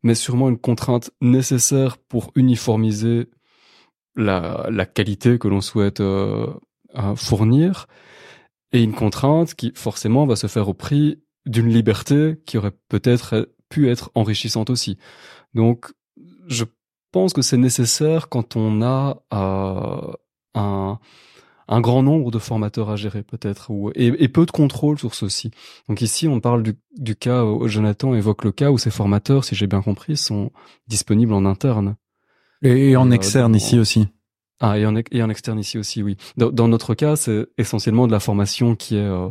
mais 0.06 0.14
sûrement 0.14 0.50
une 0.50 0.60
contrainte 0.60 1.10
nécessaire 1.20 1.98
pour 1.98 2.32
uniformiser 2.36 3.28
la, 4.16 4.68
la 4.70 4.86
qualité 4.86 5.40
que 5.40 5.48
l'on 5.48 5.62
souhaite 5.62 6.00
euh, 6.00 6.54
fournir, 7.16 7.88
et 8.72 8.84
une 8.84 8.94
contrainte 8.94 9.56
qui 9.56 9.72
forcément 9.76 10.28
va 10.28 10.36
se 10.36 10.46
faire 10.46 10.70
au 10.70 10.76
prix 10.76 11.24
d'une 11.48 11.70
liberté 11.70 12.36
qui 12.46 12.60
aurait 12.60 12.78
peut-être 12.88 13.50
pu 13.68 13.90
être 13.90 14.12
enrichissante 14.14 14.70
aussi. 14.70 15.00
Donc 15.56 15.92
je 16.48 16.66
pense 17.12 17.34
que 17.34 17.42
c'est 17.42 17.58
nécessaire 17.58 18.30
quand 18.30 18.56
on 18.56 18.84
a 18.84 19.24
euh, 19.34 20.14
un, 20.54 21.00
un 21.68 21.82
grand 21.82 22.04
nombre 22.04 22.32
de 22.32 22.40
formateurs 22.40 22.90
à 22.90 22.96
gérer 22.96 23.24
peut-être 23.24 23.72
ou 23.72 23.92
et, 23.96 24.28
peu 24.28 24.46
de 24.46 24.52
contrôle 24.52 25.00
sur 25.00 25.16
ceci. 25.16 25.52
Donc 25.90 26.02
ici 26.02 26.28
on 26.28 26.40
parle 26.40 26.64
du, 26.64 26.76
du 26.98 27.16
cas 27.16 27.44
où 27.44 27.68
Jonathan 27.68 28.14
évoque 28.14 28.44
le 28.44 28.52
cas 28.52 28.72
où 28.72 28.78
ces 28.78 28.92
formateurs, 28.92 29.44
si 29.44 29.56
j'ai 29.56 29.68
bien 29.68 29.82
compris, 29.82 30.18
sont 30.18 30.52
disponibles 30.88 31.34
en 31.34 31.46
interne 31.46 31.96
et, 32.62 32.96
en 32.96 33.10
euh, 33.10 33.14
externe 33.14 33.56
ici 33.56 33.80
aussi. 33.80 34.08
Ah 34.60 34.78
et 34.80 34.86
en, 34.86 34.96
et 34.96 35.24
en 35.24 35.30
externe 35.30 35.60
ici 35.60 35.78
aussi 35.78 36.02
oui. 36.02 36.18
Dans, 36.38 36.52
dans 36.52 36.68
notre 36.68 36.94
cas 36.94 37.16
c'est 37.16 37.48
essentiellement 37.58 38.08
de 38.08 38.12
la 38.12 38.20
formation 38.20 38.76
qui 38.76 38.96
est 38.96 39.00
euh, 39.00 39.30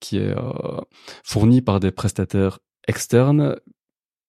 qui 0.00 0.18
est 0.18 0.36
euh, 0.36 0.80
fournie 1.22 1.62
par 1.62 1.80
des 1.80 1.90
prestataires 1.90 2.58
externes 2.86 3.56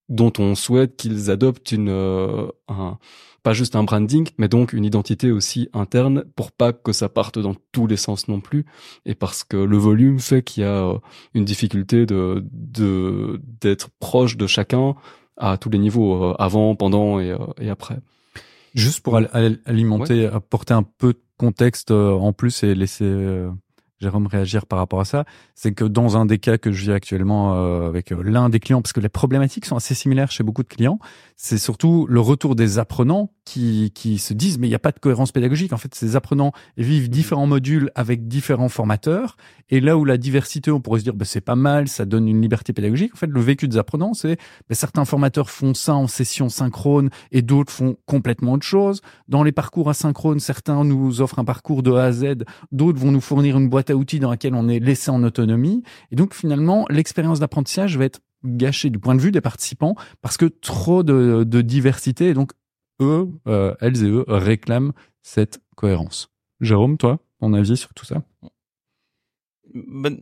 dont 0.10 0.32
on 0.38 0.56
souhaite 0.56 0.98
qu'ils 0.98 1.32
adoptent 1.32 1.72
une, 1.72 1.90
euh, 1.90 2.48
un, 2.68 2.98
pas 3.46 3.54
juste 3.54 3.76
un 3.76 3.84
branding, 3.84 4.28
mais 4.40 4.48
donc 4.48 4.74
une 4.74 4.84
identité 4.84 5.32
aussi 5.32 5.70
interne 5.72 6.26
pour 6.36 6.52
pas 6.52 6.74
que 6.74 6.92
ça 6.92 7.10
parte 7.10 7.38
dans 7.38 7.56
tous 7.72 7.86
les 7.86 7.96
sens 7.96 8.28
non 8.28 8.42
plus, 8.42 8.66
et 9.06 9.14
parce 9.14 9.44
que 9.44 9.56
le 9.56 9.78
volume 9.78 10.18
fait 10.20 10.42
qu'il 10.42 10.64
y 10.64 10.66
a 10.66 10.84
euh, 10.84 10.98
une 11.36 11.46
difficulté 11.46 12.08
de 12.08 12.44
de 12.52 13.40
d'être 13.62 13.90
proche 14.00 14.36
de 14.36 14.48
chacun 14.48 14.96
à 15.38 15.58
tous 15.60 15.70
les 15.70 15.78
niveaux, 15.78 16.24
euh, 16.24 16.34
avant, 16.40 16.76
pendant 16.76 17.20
et, 17.20 17.38
et 17.62 17.70
après. 17.70 18.00
Juste 18.74 19.02
pour 19.02 19.16
alimenter, 19.16 20.26
apporter 20.26 20.74
un 20.74 20.84
peu 20.84 21.14
de 21.14 21.22
contexte 21.38 21.92
en 21.92 22.34
plus 22.34 22.64
et 22.64 22.74
laisser 22.74 23.06
Jérôme 24.02 24.28
réagir 24.28 24.66
par 24.66 24.80
rapport 24.80 25.00
à 25.00 25.06
ça, 25.06 25.24
c'est 25.54 25.72
que 25.72 25.86
dans 25.86 26.18
un 26.18 26.26
des 26.26 26.38
cas 26.38 26.58
que 26.58 26.72
je 26.74 26.82
vis 26.82 26.92
actuellement 26.92 27.56
euh, 27.56 27.88
avec 27.88 28.12
euh, 28.12 28.22
l'un 28.24 28.50
des 28.50 28.60
clients, 28.60 28.82
parce 28.82 28.92
que 28.92 29.00
les 29.00 29.08
problématiques 29.08 29.66
sont 29.66 29.78
assez 29.78 29.96
similaires 29.96 30.32
chez 30.32 30.44
beaucoup 30.44 30.64
de 30.64 30.68
clients, 30.68 31.00
c'est 31.38 31.58
surtout 31.58 32.06
le 32.10 32.20
retour 32.20 32.56
des 32.56 32.78
apprenants 32.78 33.32
qui, 33.46 33.92
qui 33.96 34.18
se 34.18 34.34
disent 34.34 34.58
mais 34.58 34.68
il 34.68 34.72
n'y 34.72 34.76
a 34.76 34.80
pas 34.80 34.92
de 34.92 35.00
cohérence 35.00 35.32
pédagogique. 35.32 35.72
En 35.72 35.78
fait, 35.78 35.96
ces 35.96 36.18
apprenants 36.18 36.52
vivent 36.76 37.10
différents 37.10 37.48
modules 37.48 37.90
avec 37.96 38.28
différents 38.28 38.68
formateurs. 38.68 39.38
Et 39.70 39.80
là 39.80 39.98
où 39.98 40.04
la 40.04 40.18
diversité, 40.18 40.72
on 40.72 40.82
pourrait 40.82 41.00
se 41.00 41.06
dire 41.06 41.14
bah, 41.14 41.26
c'est 41.26 41.42
pas 41.42 41.56
mal, 41.56 41.88
ça 41.88 42.06
donne 42.06 42.28
une 42.28 42.42
liberté 42.42 42.74
pédagogique. 42.74 43.14
En 43.14 43.18
fait, 43.18 43.28
le 43.28 43.40
vécu 43.40 43.68
des 43.68 43.78
apprenants, 43.78 44.14
c'est 44.14 44.38
bah, 44.68 44.76
certains 44.76 45.06
formateurs 45.06 45.50
font 45.50 45.74
ça 45.74 45.96
en 45.96 46.08
session 46.08 46.50
synchrone 46.50 47.10
et 47.32 47.42
d'autres 47.42 47.72
font 47.72 47.96
complètement 48.06 48.54
autre 48.54 48.66
chose. 48.66 49.02
Dans 49.30 49.44
les 49.44 49.54
parcours 49.54 49.90
asynchrones, 49.90 50.40
certains 50.40 50.84
nous 50.84 51.22
offrent 51.22 51.40
un 51.40 51.46
parcours 51.46 51.82
de 51.82 51.94
A 51.94 52.06
à 52.06 52.12
Z, 52.12 52.44
d'autres 52.72 53.00
vont 53.00 53.12
nous 53.12 53.22
fournir 53.22 53.58
une 53.58 53.70
boîte 53.70 53.85
à 53.90 53.96
outils 53.96 54.20
dans 54.20 54.30
laquelle 54.30 54.56
on 54.56 54.68
est 54.68 54.80
laissé 54.80 55.12
en 55.12 55.24
autonomie. 55.24 55.84
Et 56.12 56.16
donc 56.16 56.34
finalement, 56.34 56.86
l'expérience 56.90 57.40
d'apprentissage 57.40 57.98
va 57.98 58.06
être 58.06 58.22
gâchée 58.46 58.90
du 58.90 59.00
point 59.00 59.16
de 59.16 59.22
vue 59.22 59.32
des 59.32 59.42
participants 59.42 59.96
parce 60.22 60.38
que 60.38 60.46
trop 60.46 61.04
de, 61.04 61.62
diversité. 61.62 62.30
Et 62.30 62.34
donc 62.34 62.52
eux, 63.02 63.28
euh, 63.48 63.76
elles 63.82 64.04
et 64.04 64.10
eux 64.10 64.26
réclament 64.28 64.94
cette 65.22 65.62
cohérence. 65.76 66.30
Jérôme, 66.62 66.98
toi, 66.98 67.20
ton 67.40 67.54
avis 67.54 67.78
sur 67.78 67.94
tout 67.94 68.06
ça? 68.06 68.24
Ben, 69.74 70.18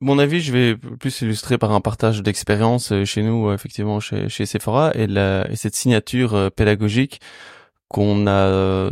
Mon 0.00 0.18
avis, 0.18 0.40
je 0.40 0.52
vais 0.52 0.76
plus 0.76 1.22
illustrer 1.22 1.58
par 1.58 1.72
un 1.72 1.80
partage 1.80 2.22
d'expérience 2.22 2.92
euh, 2.92 3.04
chez 3.04 3.22
nous, 3.22 3.48
euh, 3.48 3.54
effectivement, 3.54 3.98
chez, 3.98 4.28
chez 4.28 4.46
Sephora, 4.46 4.92
et, 4.94 5.06
la, 5.06 5.50
et 5.50 5.56
cette 5.56 5.74
signature 5.74 6.50
pédagogique 6.52 7.20
qu'on 7.88 8.26
a 8.26 8.90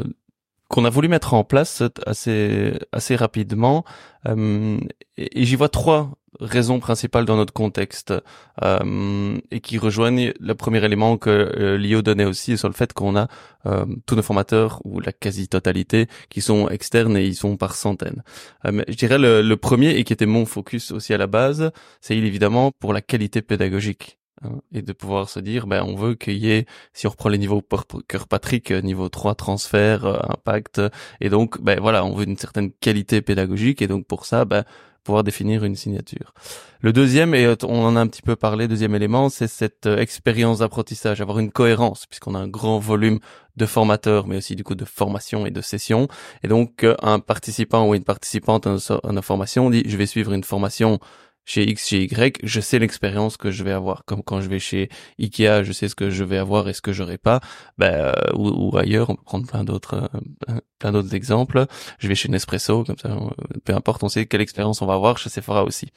qu'on 0.70 0.84
a 0.84 0.90
voulu 0.90 1.08
mettre 1.08 1.34
en 1.34 1.44
place 1.44 1.82
assez 2.06 2.72
assez 2.92 3.16
rapidement 3.16 3.84
euh, 4.28 4.78
et, 5.16 5.44
j'y 5.44 5.56
vois 5.56 5.68
trois 5.68 6.12
raisons 6.38 6.78
principales 6.78 7.24
dans 7.24 7.36
notre 7.36 7.52
contexte 7.52 8.14
euh, 8.62 9.38
et 9.50 9.60
qui 9.60 9.78
rejoignent 9.78 10.32
le 10.38 10.54
premier 10.54 10.82
élément 10.84 11.18
que 11.18 11.30
euh, 11.30 11.76
Lio 11.76 12.02
donnait 12.02 12.24
aussi 12.24 12.56
sur 12.56 12.68
le 12.68 12.74
fait 12.74 12.92
qu'on 12.92 13.16
a 13.16 13.26
euh, 13.66 13.84
tous 14.06 14.14
nos 14.14 14.22
formateurs 14.22 14.80
ou 14.84 15.00
la 15.00 15.12
quasi-totalité 15.12 16.06
qui 16.28 16.40
sont 16.40 16.68
externes 16.68 17.16
et 17.16 17.24
ils 17.24 17.34
sont 17.34 17.56
par 17.56 17.74
centaines. 17.74 18.22
Euh, 18.64 18.82
je 18.88 18.94
dirais 18.94 19.18
le, 19.18 19.42
le, 19.42 19.56
premier 19.56 19.96
et 19.96 20.04
qui 20.04 20.12
était 20.12 20.26
mon 20.26 20.46
focus 20.46 20.92
aussi 20.92 21.12
à 21.12 21.18
la 21.18 21.26
base, 21.26 21.72
c'est 22.00 22.16
évidemment 22.16 22.70
pour 22.78 22.92
la 22.92 23.02
qualité 23.02 23.42
pédagogique. 23.42 24.19
Hein, 24.42 24.60
et 24.72 24.80
de 24.80 24.94
pouvoir 24.94 25.28
se 25.28 25.38
dire 25.38 25.66
ben 25.66 25.84
on 25.86 25.94
veut 25.94 26.14
qu'il 26.14 26.38
y 26.38 26.50
ait 26.50 26.64
si 26.94 27.06
on 27.06 27.10
reprend 27.10 27.28
les 27.28 27.36
niveaux 27.36 27.62
Kirkpatrick 28.08 28.70
euh, 28.70 28.80
niveau 28.80 29.10
3 29.10 29.34
transfert 29.34 30.06
euh, 30.06 30.18
impact 30.30 30.80
et 31.20 31.28
donc 31.28 31.60
ben 31.60 31.78
voilà 31.78 32.06
on 32.06 32.14
veut 32.14 32.24
une 32.24 32.38
certaine 32.38 32.72
qualité 32.72 33.20
pédagogique 33.20 33.82
et 33.82 33.86
donc 33.86 34.06
pour 34.06 34.24
ça 34.24 34.46
ben 34.46 34.64
pouvoir 35.04 35.24
définir 35.24 35.64
une 35.64 35.76
signature. 35.76 36.34
Le 36.80 36.92
deuxième, 36.92 37.34
et 37.34 37.46
on 37.64 37.84
en 37.84 37.96
a 37.96 38.00
un 38.00 38.06
petit 38.06 38.20
peu 38.20 38.36
parlé, 38.36 38.68
deuxième 38.68 38.94
élément, 38.94 39.30
c'est 39.30 39.48
cette 39.48 39.86
euh, 39.86 39.96
expérience 39.96 40.58
d'apprentissage, 40.58 41.22
avoir 41.22 41.38
une 41.38 41.50
cohérence, 41.50 42.04
puisqu'on 42.04 42.34
a 42.34 42.38
un 42.38 42.48
grand 42.48 42.78
volume 42.78 43.18
de 43.56 43.64
formateurs, 43.64 44.26
mais 44.26 44.36
aussi 44.36 44.56
du 44.56 44.62
coup 44.62 44.74
de 44.74 44.84
formation 44.84 45.46
et 45.46 45.50
de 45.50 45.62
sessions. 45.62 46.06
Et 46.42 46.48
donc, 46.48 46.84
un 47.02 47.18
participant 47.18 47.88
ou 47.88 47.94
une 47.94 48.04
participante 48.04 48.66
à 48.66 49.12
nos 49.12 49.22
formations 49.22 49.70
dit, 49.70 49.84
je 49.86 49.96
vais 49.96 50.06
suivre 50.06 50.32
une 50.32 50.44
formation 50.44 51.00
chez 51.44 51.68
X, 51.68 51.88
chez 51.88 52.04
Y, 52.04 52.38
je 52.42 52.60
sais 52.60 52.78
l'expérience 52.78 53.36
que 53.36 53.50
je 53.50 53.64
vais 53.64 53.72
avoir. 53.72 54.04
Comme 54.04 54.22
quand 54.22 54.40
je 54.40 54.48
vais 54.48 54.58
chez 54.58 54.88
Ikea, 55.18 55.64
je 55.64 55.72
sais 55.72 55.88
ce 55.88 55.94
que 55.94 56.10
je 56.10 56.22
vais 56.24 56.36
avoir 56.36 56.68
et 56.68 56.72
ce 56.72 56.80
que 56.80 56.92
j'aurai 56.92 57.18
pas. 57.18 57.40
Ben, 57.78 57.92
euh, 57.92 58.12
ou, 58.34 58.76
ailleurs, 58.76 59.10
on 59.10 59.16
peut 59.16 59.22
prendre 59.24 59.46
plein 59.46 59.64
d'autres, 59.64 60.10
euh, 60.48 60.60
plein 60.78 60.92
d'autres 60.92 61.14
exemples. 61.14 61.66
Je 61.98 62.08
vais 62.08 62.14
chez 62.14 62.28
Nespresso, 62.28 62.84
comme 62.84 62.98
ça, 62.98 63.08
euh, 63.08 63.30
peu 63.64 63.74
importe, 63.74 64.02
on 64.04 64.08
sait 64.08 64.26
quelle 64.26 64.40
expérience 64.40 64.82
on 64.82 64.86
va 64.86 64.94
avoir 64.94 65.18
chez 65.18 65.28
Sephora 65.28 65.64
aussi. 65.64 65.88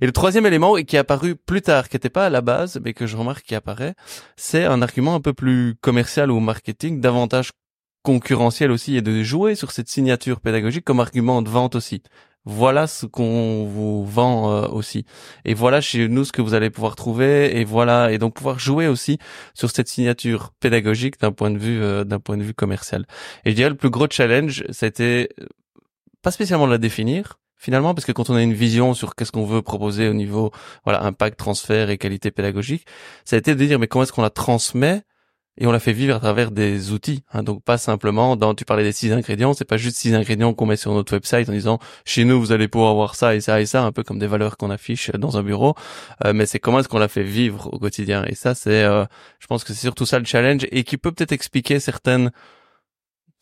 Et 0.00 0.06
le 0.06 0.12
troisième 0.12 0.46
élément, 0.46 0.76
et 0.76 0.84
qui 0.84 0.96
est 0.96 1.00
apparu 1.00 1.34
plus 1.36 1.62
tard, 1.62 1.88
qui 1.88 1.96
n'était 1.96 2.10
pas 2.10 2.26
à 2.26 2.30
la 2.30 2.40
base, 2.40 2.80
mais 2.84 2.94
que 2.94 3.06
je 3.06 3.16
remarque 3.16 3.44
qui 3.44 3.54
apparaît, 3.54 3.94
c'est 4.36 4.64
un 4.64 4.82
argument 4.82 5.14
un 5.14 5.20
peu 5.20 5.32
plus 5.32 5.74
commercial 5.80 6.30
ou 6.30 6.38
marketing, 6.40 7.00
davantage 7.00 7.50
concurrentiel 8.02 8.70
aussi, 8.70 8.96
et 8.96 9.02
de 9.02 9.22
jouer 9.22 9.54
sur 9.54 9.70
cette 9.70 9.88
signature 9.88 10.40
pédagogique 10.40 10.84
comme 10.84 11.00
argument 11.00 11.42
de 11.42 11.48
vente 11.48 11.76
aussi 11.76 12.02
voilà 12.44 12.86
ce 12.86 13.06
qu'on 13.06 13.64
vous 13.66 14.04
vend 14.04 14.50
euh, 14.50 14.68
aussi. 14.68 15.04
Et 15.44 15.54
voilà 15.54 15.80
chez 15.80 16.08
nous 16.08 16.24
ce 16.24 16.32
que 16.32 16.42
vous 16.42 16.54
allez 16.54 16.70
pouvoir 16.70 16.96
trouver 16.96 17.58
et 17.58 17.64
voilà 17.64 18.12
et 18.12 18.18
donc 18.18 18.34
pouvoir 18.34 18.58
jouer 18.58 18.88
aussi 18.88 19.18
sur 19.54 19.70
cette 19.70 19.88
signature 19.88 20.52
pédagogique 20.60 21.20
d'un 21.20 21.32
point 21.32 21.50
de 21.50 21.58
vue 21.58 21.80
euh, 21.82 22.04
d'un 22.04 22.18
point 22.18 22.36
de 22.36 22.42
vue 22.42 22.54
commercial. 22.54 23.06
Et 23.44 23.50
je 23.50 23.56
dirais 23.56 23.70
le 23.70 23.76
plus 23.76 23.90
gros 23.90 24.06
challenge 24.10 24.64
c'était 24.70 25.28
euh, 25.40 25.46
pas 26.22 26.30
spécialement 26.30 26.66
de 26.66 26.72
la 26.72 26.78
définir 26.78 27.38
finalement 27.56 27.94
parce 27.94 28.04
que 28.04 28.12
quand 28.12 28.28
on 28.28 28.34
a 28.34 28.42
une 28.42 28.54
vision 28.54 28.92
sur 28.94 29.14
qu'est-ce 29.14 29.30
qu'on 29.30 29.46
veut 29.46 29.62
proposer 29.62 30.08
au 30.08 30.14
niveau 30.14 30.50
voilà 30.84 31.04
impact 31.04 31.38
transfert 31.38 31.90
et 31.90 31.98
qualité 31.98 32.32
pédagogique 32.32 32.86
ça 33.24 33.36
a 33.36 33.38
été 33.38 33.54
de 33.54 33.64
dire 33.64 33.78
mais 33.78 33.86
comment 33.86 34.02
est-ce 34.02 34.12
qu'on 34.12 34.22
la 34.22 34.30
transmet 34.30 35.02
et 35.58 35.66
on 35.66 35.72
l'a 35.72 35.80
fait 35.80 35.92
vivre 35.92 36.16
à 36.16 36.18
travers 36.18 36.50
des 36.50 36.92
outils. 36.92 37.22
Hein, 37.32 37.42
donc 37.42 37.62
pas 37.62 37.78
simplement 37.78 38.36
dans 38.36 38.54
tu 38.54 38.64
parlais 38.64 38.84
des 38.84 38.92
six 38.92 39.12
ingrédients, 39.12 39.52
c'est 39.54 39.64
pas 39.64 39.76
juste 39.76 39.96
six 39.96 40.14
ingrédients 40.14 40.54
qu'on 40.54 40.66
met 40.66 40.76
sur 40.76 40.92
notre 40.94 41.12
website 41.12 41.48
en 41.48 41.52
disant 41.52 41.78
chez 42.04 42.24
nous 42.24 42.40
vous 42.40 42.52
allez 42.52 42.68
pouvoir 42.68 42.90
avoir 42.90 43.14
ça 43.14 43.34
et 43.34 43.40
ça 43.40 43.60
et 43.60 43.66
ça, 43.66 43.82
un 43.84 43.92
peu 43.92 44.02
comme 44.02 44.18
des 44.18 44.26
valeurs 44.26 44.56
qu'on 44.56 44.70
affiche 44.70 45.10
dans 45.10 45.36
un 45.36 45.42
bureau. 45.42 45.74
Euh, 46.24 46.32
mais 46.32 46.46
c'est 46.46 46.58
comment 46.58 46.80
est-ce 46.80 46.88
qu'on 46.88 46.98
l'a 46.98 47.08
fait 47.08 47.22
vivre 47.22 47.72
au 47.72 47.78
quotidien? 47.78 48.24
Et 48.26 48.34
ça 48.34 48.54
c'est, 48.54 48.82
euh, 48.82 49.04
je 49.38 49.46
pense 49.46 49.64
que 49.64 49.72
c'est 49.72 49.80
surtout 49.80 50.06
ça 50.06 50.18
le 50.18 50.24
challenge 50.24 50.66
et 50.70 50.84
qui 50.84 50.96
peut 50.96 51.12
peut-être 51.12 51.32
expliquer 51.32 51.80
certaines 51.80 52.30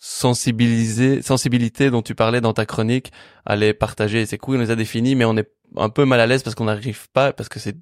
sensibiliser, 0.01 1.21
sensibilités 1.23 1.91
dont 1.91 2.03
tu 2.03 2.15
parlais 2.15 2.41
dans 2.41 2.55
ta 2.55 2.67
chronique 2.67 3.13
à 3.45 3.55
les 3.55 3.75
partager. 3.75 4.25
C'est 4.27 4.39
cool, 4.39 4.57
on 4.57 4.61
les 4.61 4.71
a 4.71 4.77
définis, 4.77 5.15
mais 5.15 5.27
on 5.27 5.37
est 5.37 5.53
un 5.77 5.91
peu 5.91 6.07
mal 6.07 6.21
à 6.21 6.27
l'aise 6.27 6.43
parce 6.43 6.57
qu'on 6.57 6.65
n'arrive 6.65 7.09
pas, 7.11 7.33
parce 7.33 7.51
que 7.51 7.61
c'est 7.61 7.77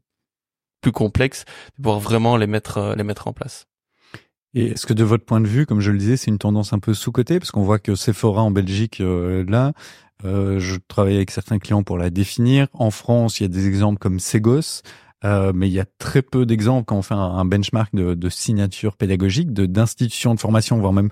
plus 0.81 0.93
complexe 0.93 1.45
de 1.77 1.83
pouvoir 1.83 2.01
vraiment 2.01 2.37
les 2.37 2.47
mettre, 2.47 2.79
euh, 2.79 2.95
les 2.97 3.05
mettre 3.05 3.29
en 3.29 3.33
place. 3.33 3.67
Et 4.55 4.69
est-ce 4.69 4.87
que 4.87 4.95
de 4.95 5.05
votre 5.05 5.25
point 5.25 5.41
de 5.41 5.47
vue, 5.47 5.67
comme 5.67 5.81
je 5.81 5.91
le 5.91 5.99
disais, 5.99 6.17
c'est 6.17 6.31
une 6.31 6.39
tendance 6.39 6.73
un 6.73 6.79
peu 6.79 6.95
sous-cotée? 6.95 7.39
Parce 7.39 7.51
qu'on 7.51 7.63
voit 7.63 7.79
que 7.79 7.95
Sephora 7.95 8.43
en 8.43 8.51
Belgique, 8.51 9.01
euh, 9.01 9.45
là, 9.47 9.73
euh, 10.25 10.59
je 10.59 10.77
travaille 10.89 11.17
avec 11.17 11.31
certains 11.31 11.59
clients 11.59 11.83
pour 11.83 11.99
la 11.99 12.11
définir. 12.11 12.67
En 12.73 12.91
France, 12.91 13.41
il 13.41 13.45
y 13.45 13.47
a 13.47 13.49
des 13.49 13.67
exemples 13.67 13.99
comme 13.99 14.21
Segos, 14.21 14.83
euh, 15.25 15.53
mais 15.55 15.69
il 15.69 15.73
y 15.73 15.81
a 15.81 15.85
très 15.99 16.23
peu 16.23 16.47
d'exemples 16.47 16.87
quand 16.87 16.97
on 16.97 17.03
fait 17.03 17.15
un, 17.15 17.45
benchmark 17.45 17.95
de, 17.95 18.29
signature 18.31 18.97
pédagogique, 18.97 19.53
de 19.53 19.67
d'institutions 19.67 20.35
de 20.35 20.41
formation, 20.41 20.79
voire 20.79 20.93
même 20.93 21.11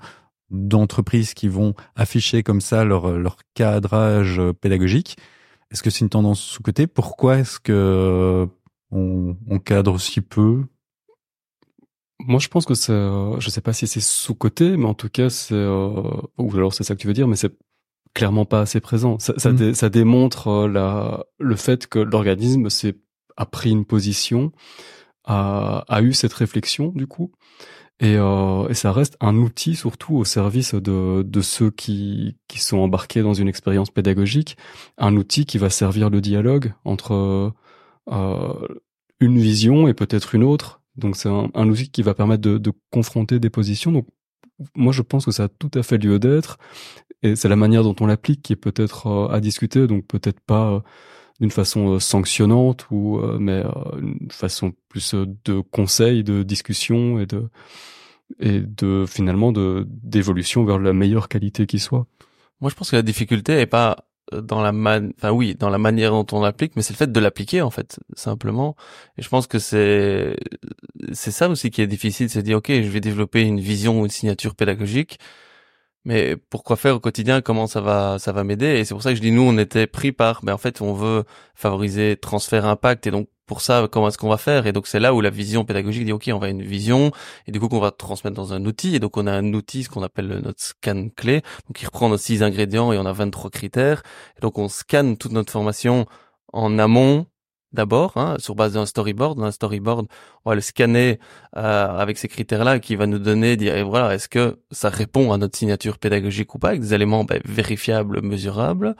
d'entreprises 0.49 1.33
qui 1.33 1.47
vont 1.47 1.73
afficher 1.95 2.41
comme 2.41 2.61
ça 2.61 2.85
leur, 2.85 3.11
leur 3.19 3.37
cadrage 3.53 4.41
pédagogique. 4.61 5.17
Est-ce 5.71 5.83
que 5.83 5.89
c'est 5.89 5.99
une 5.99 6.09
tendance 6.09 6.39
sous-cotée? 6.39 6.87
Pourquoi 6.87 7.39
est-ce 7.39 7.59
que 7.59 8.47
on, 8.91 9.35
on 9.47 9.59
cadre 9.59 9.99
si 9.99 10.21
peu? 10.21 10.63
Moi, 12.19 12.39
je 12.39 12.47
pense 12.47 12.65
que 12.65 12.73
c'est, 12.73 12.91
euh, 12.91 13.39
je 13.39 13.49
sais 13.49 13.61
pas 13.61 13.73
si 13.73 13.85
c'est 13.87 13.99
sous-côté, 14.01 14.75
mais 14.75 14.85
en 14.85 14.93
tout 14.95 15.09
cas, 15.09 15.29
c'est, 15.29 15.53
euh, 15.53 16.01
ou 16.37 16.51
alors 16.55 16.73
c'est 16.73 16.83
ça 16.83 16.95
que 16.95 16.99
tu 17.01 17.07
veux 17.07 17.13
dire, 17.13 17.27
mais 17.27 17.35
c'est 17.35 17.55
clairement 18.13 18.45
pas 18.45 18.61
assez 18.61 18.79
présent. 18.79 19.19
Ça, 19.19 19.33
ça, 19.37 19.51
Mm. 19.51 19.55
dé- 19.55 19.73
ça 19.75 19.89
démontre 19.89 20.47
euh, 20.47 20.67
la, 20.67 21.25
le 21.39 21.55
fait 21.55 21.87
que 21.87 21.99
l'organisme 21.99 22.69
s'est 22.69 22.95
a 23.37 23.45
pris 23.45 23.69
une 23.69 23.85
position, 23.85 24.51
a, 25.25 25.85
a 25.87 26.01
eu 26.01 26.13
cette 26.13 26.33
réflexion 26.33 26.91
du 26.95 27.05
coup, 27.05 27.31
et, 27.99 28.15
euh, 28.17 28.67
et 28.69 28.73
ça 28.73 28.91
reste 28.91 29.15
un 29.21 29.35
outil 29.37 29.75
surtout 29.75 30.15
au 30.15 30.25
service 30.25 30.73
de, 30.73 31.21
de 31.23 31.41
ceux 31.41 31.69
qui, 31.71 32.37
qui 32.47 32.59
sont 32.59 32.79
embarqués 32.79 33.21
dans 33.21 33.35
une 33.35 33.47
expérience 33.47 33.91
pédagogique, 33.91 34.57
un 34.97 35.15
outil 35.17 35.45
qui 35.45 35.59
va 35.59 35.69
servir 35.69 36.09
le 36.09 36.21
dialogue 36.21 36.73
entre 36.85 37.53
euh, 38.09 38.67
une 39.19 39.37
vision 39.37 39.87
et 39.87 39.93
peut-être 39.93 40.33
une 40.33 40.43
autre. 40.43 40.81
Donc 40.97 41.15
c'est 41.15 41.29
un, 41.29 41.49
un 41.53 41.73
qui 41.73 42.01
va 42.01 42.13
permettre 42.13 42.41
de, 42.41 42.57
de 42.57 42.71
confronter 42.91 43.39
des 43.39 43.49
positions. 43.49 43.91
Donc 43.91 44.07
moi 44.75 44.91
je 44.91 45.01
pense 45.01 45.25
que 45.25 45.31
ça 45.31 45.45
a 45.45 45.47
tout 45.47 45.71
à 45.75 45.83
fait 45.83 45.97
lieu 45.97 46.19
d'être 46.19 46.57
et 47.23 47.35
c'est 47.35 47.49
la 47.49 47.55
manière 47.55 47.83
dont 47.83 47.95
on 47.99 48.07
l'applique 48.07 48.41
qui 48.41 48.53
est 48.53 48.57
peut-être 48.57 49.07
euh, 49.07 49.27
à 49.29 49.39
discuter. 49.39 49.87
Donc 49.87 50.05
peut-être 50.07 50.39
pas 50.39 50.71
euh, 50.71 50.79
d'une 51.39 51.51
façon 51.51 51.93
euh, 51.93 51.99
sanctionnante 51.99 52.87
ou 52.91 53.19
mais 53.39 53.63
une 53.99 54.29
façon 54.31 54.73
plus 54.89 55.13
de 55.13 55.59
conseil, 55.59 56.23
de 56.23 56.43
discussion 56.43 57.19
et 57.19 57.25
de 57.25 57.49
et 58.39 58.59
de 58.59 59.05
finalement 59.07 59.51
de 59.51 59.87
d'évolution 59.87 60.65
vers 60.65 60.79
la 60.79 60.93
meilleure 60.93 61.29
qualité 61.29 61.65
qui 61.65 61.79
soit. 61.79 62.07
Moi, 62.59 62.71
je 62.71 62.75
pense 62.75 62.89
que 62.89 62.95
la 62.95 63.03
difficulté 63.03 63.53
est 63.53 63.67
pas 63.67 64.06
dans 64.31 64.61
la 64.61 64.71
man, 64.71 65.13
enfin 65.17 65.31
oui, 65.31 65.55
dans 65.55 65.69
la 65.69 65.77
manière 65.77 66.11
dont 66.11 66.25
on 66.31 66.41
l'applique, 66.41 66.75
mais 66.75 66.81
c'est 66.81 66.93
le 66.93 66.97
fait 66.97 67.11
de 67.11 67.19
l'appliquer 67.19 67.61
en 67.61 67.69
fait, 67.69 67.99
simplement. 68.15 68.75
Et 69.17 69.21
je 69.21 69.29
pense 69.29 69.47
que 69.47 69.59
c'est 69.59 70.35
c'est 71.13 71.31
ça 71.31 71.49
aussi 71.49 71.71
qui 71.71 71.81
est 71.81 71.87
difficile, 71.87 72.29
c'est 72.29 72.41
de 72.41 72.45
dire 72.45 72.57
ok, 72.57 72.69
je 72.69 72.89
vais 72.89 72.99
développer 73.01 73.41
une 73.41 73.59
vision 73.59 74.01
ou 74.01 74.03
une 74.05 74.11
signature 74.11 74.55
pédagogique, 74.55 75.19
mais 76.05 76.37
pourquoi 76.49 76.75
faire 76.77 76.95
au 76.95 76.99
quotidien? 76.99 77.41
Comment 77.41 77.67
ça 77.67 77.81
va 77.81 78.19
ça 78.19 78.31
va 78.33 78.43
m'aider? 78.43 78.79
Et 78.79 78.85
c'est 78.85 78.93
pour 78.93 79.03
ça 79.03 79.11
que 79.11 79.15
je 79.17 79.21
dis 79.21 79.31
nous, 79.31 79.43
on 79.43 79.57
était 79.57 79.87
pris 79.87 80.11
par, 80.11 80.43
ben 80.43 80.53
en 80.53 80.57
fait, 80.57 80.81
on 80.81 80.93
veut 80.93 81.23
favoriser 81.55 82.17
transfert 82.17 82.65
impact, 82.65 83.07
et 83.07 83.11
donc 83.11 83.29
pour 83.47 83.61
ça, 83.61 83.87
comment 83.91 84.09
est-ce 84.09 84.17
qu'on 84.19 84.29
va 84.29 84.37
faire? 84.37 84.67
Et 84.67 84.73
donc 84.73 84.85
c'est 84.87 84.99
là 84.99 85.13
où 85.15 85.21
la 85.21 85.29
vision 85.31 85.65
pédagogique 85.65 86.05
dit 86.05 86.11
ok, 86.11 86.29
on 86.33 86.37
va 86.37 86.49
une 86.49 86.61
vision, 86.61 87.11
et 87.47 87.51
du 87.51 87.59
coup 87.59 87.69
qu'on 87.69 87.79
va 87.79 87.91
transmettre 87.91 88.35
dans 88.35 88.53
un 88.53 88.63
outil, 88.65 88.95
et 88.95 88.99
donc 88.99 89.17
on 89.17 89.25
a 89.25 89.31
un 89.31 89.53
outil, 89.53 89.83
ce 89.83 89.89
qu'on 89.89 90.03
appelle 90.03 90.27
le- 90.27 90.39
notre 90.41 90.61
scan 90.61 91.07
clé, 91.15 91.41
donc 91.67 91.81
il 91.81 91.85
reprend 91.85 92.09
nos 92.09 92.17
six 92.17 92.43
ingrédients 92.43 92.91
et 92.93 92.97
on 92.99 93.05
a 93.05 93.13
23 93.13 93.49
critères. 93.49 94.03
Et 94.37 94.41
donc 94.41 94.57
on 94.59 94.67
scanne 94.67 95.17
toute 95.17 95.31
notre 95.31 95.51
formation 95.51 96.05
en 96.53 96.77
amont 96.77 97.25
d'abord, 97.73 98.13
hein, 98.15 98.35
sur 98.39 98.55
base 98.55 98.73
d'un 98.73 98.85
storyboard. 98.85 99.39
Un 99.41 99.51
storyboard, 99.51 100.07
on 100.45 100.49
va 100.49 100.55
le 100.55 100.61
scanner 100.61 101.19
euh, 101.55 101.97
avec 101.97 102.17
ces 102.17 102.27
critères-là 102.27 102.79
qui 102.79 102.95
va 102.95 103.07
nous 103.07 103.19
donner, 103.19 103.57
dire, 103.57 103.75
et 103.75 103.83
voilà, 103.83 104.13
est-ce 104.15 104.29
que 104.29 104.59
ça 104.71 104.89
répond 104.89 105.31
à 105.31 105.37
notre 105.37 105.57
signature 105.57 105.97
pédagogique 105.97 106.53
ou 106.55 106.59
pas, 106.59 106.69
avec 106.69 106.81
des 106.81 106.93
éléments 106.93 107.23
ben, 107.23 107.41
vérifiables, 107.45 108.21
mesurables. 108.21 108.95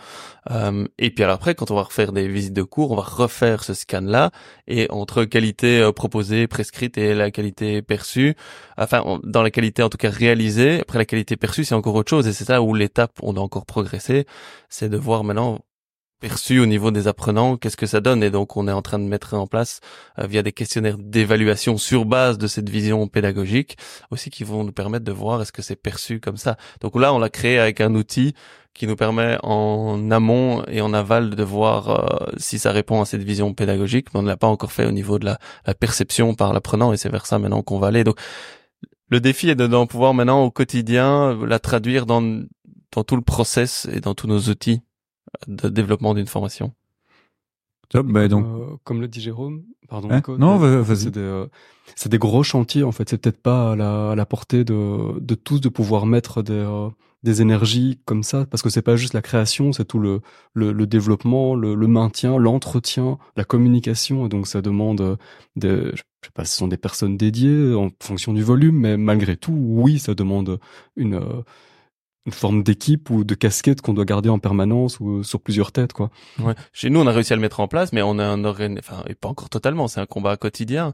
Euh, 0.51 0.85
et 0.97 1.11
puis 1.11 1.23
alors 1.23 1.35
après, 1.35 1.55
quand 1.55 1.71
on 1.71 1.75
va 1.75 1.83
refaire 1.83 2.11
des 2.11 2.27
visites 2.27 2.53
de 2.53 2.63
cours, 2.63 2.91
on 2.91 2.95
va 2.95 3.03
refaire 3.03 3.63
ce 3.63 3.73
scan-là, 3.73 4.31
et 4.67 4.87
entre 4.91 5.23
qualité 5.23 5.79
euh, 5.79 5.91
proposée, 5.91 6.47
prescrite 6.47 6.97
et 6.97 7.13
la 7.13 7.31
qualité 7.31 7.81
perçue, 7.81 8.35
enfin 8.77 9.19
dans 9.23 9.41
la 9.41 9.51
qualité 9.51 9.83
en 9.83 9.89
tout 9.89 9.97
cas 9.97 10.09
réalisée, 10.09 10.81
après 10.81 10.97
la 10.97 11.05
qualité 11.05 11.37
perçue 11.37 11.65
c'est 11.65 11.75
encore 11.75 11.95
autre 11.95 12.09
chose, 12.09 12.27
et 12.27 12.33
c'est 12.33 12.45
ça 12.45 12.61
où 12.61 12.73
l'étape 12.73 13.11
on 13.21 13.33
doit 13.33 13.43
encore 13.43 13.65
progresser, 13.65 14.25
c'est 14.69 14.89
de 14.89 14.97
voir 14.97 15.23
maintenant 15.23 15.59
perçu 16.19 16.59
au 16.59 16.65
niveau 16.65 16.91
des 16.91 17.07
apprenants, 17.07 17.57
qu'est-ce 17.57 17.77
que 17.77 17.85
ça 17.85 17.99
donne? 17.99 18.23
Et 18.23 18.31
donc 18.31 18.57
on 18.57 18.67
est 18.67 18.71
en 18.71 18.81
train 18.81 18.99
de 18.99 19.03
mettre 19.03 19.33
en 19.35 19.47
place 19.47 19.79
euh, 20.19 20.27
via 20.27 20.41
des 20.43 20.51
questionnaires 20.51 20.97
d'évaluation 20.97 21.77
sur 21.77 22.05
base 22.05 22.37
de 22.37 22.47
cette 22.47 22.69
vision 22.69 23.07
pédagogique 23.07 23.77
aussi 24.11 24.29
qui 24.29 24.43
vont 24.43 24.63
nous 24.63 24.71
permettre 24.71 25.05
de 25.05 25.11
voir 25.11 25.41
est-ce 25.41 25.51
que 25.51 25.61
c'est 25.61 25.75
perçu 25.75 26.19
comme 26.19 26.37
ça. 26.37 26.57
Donc 26.81 26.95
là 26.99 27.13
on 27.13 27.19
l'a 27.19 27.29
créé 27.29 27.59
avec 27.59 27.81
un 27.81 27.93
outil 27.95 28.33
qui 28.73 28.87
nous 28.87 28.95
permet 28.95 29.37
en 29.43 30.11
amont 30.11 30.63
et 30.67 30.81
en 30.81 30.93
aval 30.93 31.31
de 31.31 31.43
voir 31.43 31.89
euh, 31.89 32.31
si 32.37 32.59
ça 32.59 32.71
répond 32.71 33.01
à 33.01 33.05
cette 33.05 33.23
vision 33.23 33.53
pédagogique, 33.53 34.13
mais 34.13 34.19
on 34.19 34.23
ne 34.23 34.27
l'a 34.27 34.37
pas 34.37 34.47
encore 34.47 34.71
fait 34.71 34.85
au 34.85 34.91
niveau 34.91 35.19
de 35.19 35.25
la, 35.25 35.39
perception 35.75 36.35
par 36.35 36.53
l'apprenant 36.53 36.93
et 36.93 36.97
c'est 36.97 37.09
vers 37.09 37.25
ça 37.25 37.39
maintenant 37.39 37.61
qu'on 37.63 37.79
va 37.79 37.87
aller. 37.87 38.03
Donc 38.03 38.19
le 39.09 39.19
défi 39.19 39.49
est 39.49 39.55
de, 39.55 39.67
d'en 39.67 39.87
pouvoir 39.87 40.13
maintenant 40.13 40.43
au 40.43 40.51
quotidien 40.51 41.37
la 41.45 41.59
traduire 41.59 42.05
dans, 42.05 42.21
dans 42.91 43.03
tout 43.03 43.15
le 43.15 43.21
process 43.21 43.87
et 43.91 43.99
dans 43.99 44.13
tous 44.13 44.27
nos 44.27 44.39
outils 44.39 44.81
de 45.47 45.69
développement 45.69 46.13
d'une 46.13 46.27
formation. 46.27 46.73
Top, 47.89 48.05
bah 48.07 48.27
donc. 48.27 48.45
Euh, 48.45 48.75
comme 48.83 48.99
le 48.99 49.07
dit 49.07 49.21
Jérôme, 49.21 49.63
pardon. 49.87 50.09
Hein 50.11 50.17
Nico, 50.17 50.37
Non, 50.37 50.59
mais 50.59 50.67
vas- 50.67 50.81
vas-y. 50.81 50.97
C'est 51.03 51.11
des, 51.11 51.19
euh, 51.21 51.45
c'est 51.95 52.09
des 52.09 52.17
gros 52.17 52.43
chantiers 52.43 52.83
en 52.83 52.91
fait. 52.91 53.07
C'est 53.09 53.17
peut-être 53.17 53.41
pas 53.41 53.71
à 53.71 53.75
la, 53.77 54.11
à 54.11 54.15
la 54.15 54.25
portée 54.25 54.65
de, 54.65 55.17
de 55.19 55.35
tous 55.35 55.61
de 55.61 55.69
pouvoir 55.69 56.05
mettre 56.05 56.41
des, 56.41 56.51
euh, 56.51 56.89
des 57.23 57.41
énergies 57.41 58.01
comme 58.03 58.23
ça, 58.23 58.45
parce 58.45 58.61
que 58.61 58.69
c'est 58.69 58.81
pas 58.81 58.97
juste 58.97 59.13
la 59.13 59.21
création, 59.21 59.71
c'est 59.71 59.85
tout 59.85 59.99
le, 59.99 60.19
le, 60.53 60.73
le 60.73 60.85
développement, 60.85 61.55
le, 61.55 61.75
le 61.75 61.87
maintien, 61.87 62.37
l'entretien, 62.37 63.17
la 63.37 63.45
communication. 63.45 64.25
Et 64.25 64.29
donc 64.29 64.47
ça 64.47 64.61
demande 64.61 65.17
des, 65.55 65.91
je 65.93 66.01
sais 66.25 66.31
pas, 66.33 66.43
si 66.43 66.51
ce 66.51 66.57
sont 66.57 66.67
des 66.67 66.75
personnes 66.77 67.15
dédiées 67.15 67.73
en 67.73 67.89
fonction 68.03 68.33
du 68.33 68.43
volume, 68.43 68.77
mais 68.79 68.97
malgré 68.97 69.37
tout, 69.37 69.53
oui, 69.53 69.97
ça 69.99 70.13
demande 70.13 70.59
une 70.97 71.13
euh, 71.15 71.41
une 72.27 72.33
forme 72.33 72.61
d'équipe 72.61 73.09
ou 73.09 73.23
de 73.23 73.33
casquette 73.35 73.81
qu'on 73.81 73.93
doit 73.93 74.05
garder 74.05 74.27
en 74.29 74.37
permanence 74.37 74.99
ou 74.99 75.23
sur 75.23 75.39
plusieurs 75.41 75.71
têtes, 75.71 75.93
quoi. 75.93 76.09
Ouais. 76.39 76.53
Chez 76.73 76.89
nous, 76.89 76.99
on 76.99 77.07
a 77.07 77.11
réussi 77.11 77.31
à 77.33 77.35
le 77.37 77.41
mettre 77.41 77.61
en 77.61 77.67
place, 77.69 77.93
mais 77.93 78.01
on 78.01 78.19
est 78.19 78.23
un 78.23 78.43
organisme, 78.43 78.81
enfin, 78.87 79.03
et 79.07 79.15
pas 79.15 79.29
encore 79.29 79.49
totalement, 79.49 79.87
c'est 79.87 80.01
un 80.01 80.05
combat 80.05 80.35
quotidien, 80.37 80.93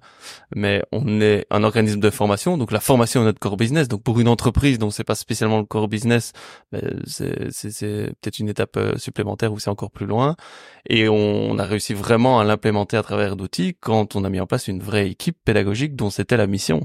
mais 0.56 0.84
on 0.92 1.20
est 1.20 1.46
un 1.50 1.64
organisme 1.64 2.00
de 2.00 2.10
formation, 2.12 2.58
donc 2.58 2.72
la 2.72 2.80
formation 2.80 3.22
est 3.22 3.26
notre 3.26 3.40
core 3.40 3.58
business. 3.58 3.88
Donc 3.88 4.04
pour 4.04 4.20
une 4.20 4.28
entreprise 4.28 4.78
dont 4.78 4.92
c'est 4.92 5.04
pas 5.04 5.16
spécialement 5.16 5.58
le 5.58 5.66
core 5.66 5.88
business, 5.88 6.34
ben, 6.72 7.02
c'est 7.06 7.52
c'est- 7.52 7.72
c'est 7.72 8.14
peut-être 8.22 8.38
une 8.40 8.50
étape 8.50 8.78
euh, 8.78 8.96
supplémentaire 8.98 9.52
où 9.52 9.60
c'est 9.60 9.72
encore 9.72 9.90
plus 9.92 10.06
loin. 10.06 10.36
Et 10.88 11.10
on 11.10 11.58
a 11.58 11.66
réussi 11.66 11.94
vraiment 11.96 12.40
à 12.40 12.44
l'implémenter 12.44 12.96
à 12.96 13.02
travers 13.04 13.36
d'outils 13.36 13.76
quand 13.80 14.16
on 14.16 14.24
a 14.24 14.30
mis 14.30 14.40
en 14.40 14.46
place 14.46 14.68
une 14.68 14.82
vraie 14.82 15.10
équipe 15.10 15.38
pédagogique 15.44 15.96
dont 15.96 16.12
c'était 16.12 16.38
la 16.38 16.46
mission 16.46 16.82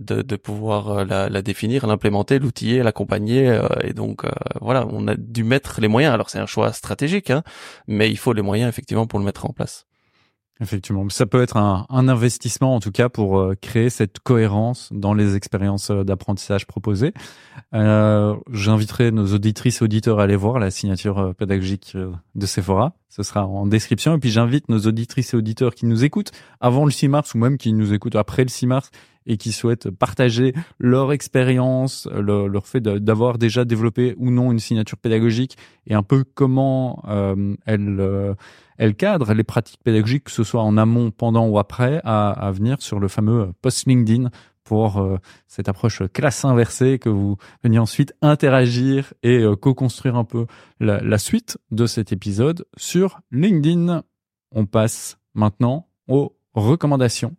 de, 0.00 0.22
de 0.22 0.36
pouvoir 0.36 0.88
euh, 0.90 1.04
la, 1.04 1.28
la 1.28 1.42
définir, 1.42 1.86
l'implémenter, 1.86 2.38
l'outiller, 2.38 2.82
l'accompagner. 2.82 3.48
euh, 3.48 3.66
et 3.82 3.92
donc 3.92 4.24
euh, 4.24 4.30
voilà, 4.60 4.86
on 4.90 5.06
a 5.08 5.14
dû 5.16 5.44
mettre 5.44 5.80
les 5.80 5.88
moyens. 5.88 6.12
Alors 6.14 6.30
c'est 6.30 6.38
un 6.38 6.46
choix 6.46 6.72
stratégique, 6.72 7.30
hein, 7.30 7.42
mais 7.86 8.10
il 8.10 8.16
faut 8.16 8.32
les 8.32 8.42
moyens 8.42 8.68
effectivement 8.68 9.06
pour 9.06 9.18
le 9.18 9.24
mettre 9.24 9.46
en 9.46 9.50
place. 9.52 9.86
Effectivement, 10.58 11.06
ça 11.10 11.26
peut 11.26 11.42
être 11.42 11.58
un, 11.58 11.84
un 11.90 12.08
investissement 12.08 12.74
en 12.74 12.80
tout 12.80 12.90
cas 12.90 13.10
pour 13.10 13.52
créer 13.60 13.90
cette 13.90 14.20
cohérence 14.20 14.88
dans 14.90 15.12
les 15.12 15.36
expériences 15.36 15.90
d'apprentissage 15.90 16.66
proposées. 16.66 17.12
Euh, 17.74 18.34
J'inviterai 18.50 19.10
nos 19.10 19.26
auditrices 19.34 19.82
et 19.82 19.84
auditeurs 19.84 20.18
à 20.18 20.22
aller 20.22 20.34
voir 20.36 20.58
la 20.58 20.70
signature 20.70 21.34
pédagogique 21.36 21.94
de 22.34 22.46
Sephora. 22.46 22.94
Ce 23.10 23.22
sera 23.22 23.46
en 23.46 23.66
description. 23.66 24.14
Et 24.16 24.18
puis 24.18 24.30
j'invite 24.30 24.70
nos 24.70 24.78
auditrices 24.80 25.34
et 25.34 25.36
auditeurs 25.36 25.74
qui 25.74 25.84
nous 25.84 26.04
écoutent 26.04 26.32
avant 26.60 26.86
le 26.86 26.90
6 26.90 27.08
mars 27.08 27.34
ou 27.34 27.38
même 27.38 27.58
qui 27.58 27.74
nous 27.74 27.92
écoutent 27.92 28.16
après 28.16 28.42
le 28.42 28.48
6 28.48 28.66
mars 28.66 28.90
et 29.26 29.36
qui 29.36 29.52
souhaitent 29.52 29.90
partager 29.90 30.54
leur 30.78 31.12
expérience, 31.12 32.08
le- 32.12 32.46
leur 32.46 32.66
fait 32.66 32.80
d'avoir 32.80 33.38
déjà 33.38 33.64
développé 33.64 34.14
ou 34.18 34.30
non 34.30 34.52
une 34.52 34.58
signature 34.60 34.98
pédagogique 34.98 35.56
et 35.86 35.94
un 35.94 36.02
peu 36.02 36.24
comment 36.34 37.02
euh, 37.08 37.54
elle 37.66 37.96
euh, 38.00 38.34
elle 38.78 38.94
cadre 38.94 39.32
les 39.32 39.44
pratiques 39.44 39.80
pédagogiques, 39.82 40.24
que 40.24 40.30
ce 40.30 40.44
soit 40.44 40.62
en 40.62 40.76
amont, 40.76 41.10
pendant 41.10 41.48
ou 41.48 41.58
après, 41.58 42.02
à, 42.04 42.30
à 42.30 42.50
venir 42.52 42.82
sur 42.82 43.00
le 43.00 43.08
fameux 43.08 43.52
post 43.62 43.86
LinkedIn 43.86 44.28
pour 44.64 44.98
euh, 44.98 45.16
cette 45.46 45.68
approche 45.70 46.02
classe 46.12 46.44
inversée 46.44 46.98
que 46.98 47.08
vous 47.08 47.36
veniez 47.64 47.78
ensuite 47.78 48.12
interagir 48.20 49.14
et 49.22 49.38
euh, 49.38 49.56
co-construire 49.56 50.16
un 50.16 50.24
peu 50.24 50.46
la, 50.78 51.00
la 51.00 51.16
suite 51.18 51.56
de 51.70 51.86
cet 51.86 52.12
épisode 52.12 52.66
sur 52.76 53.20
LinkedIn. 53.30 54.02
On 54.54 54.66
passe 54.66 55.16
maintenant 55.34 55.88
aux 56.06 56.36
recommandations. 56.52 57.34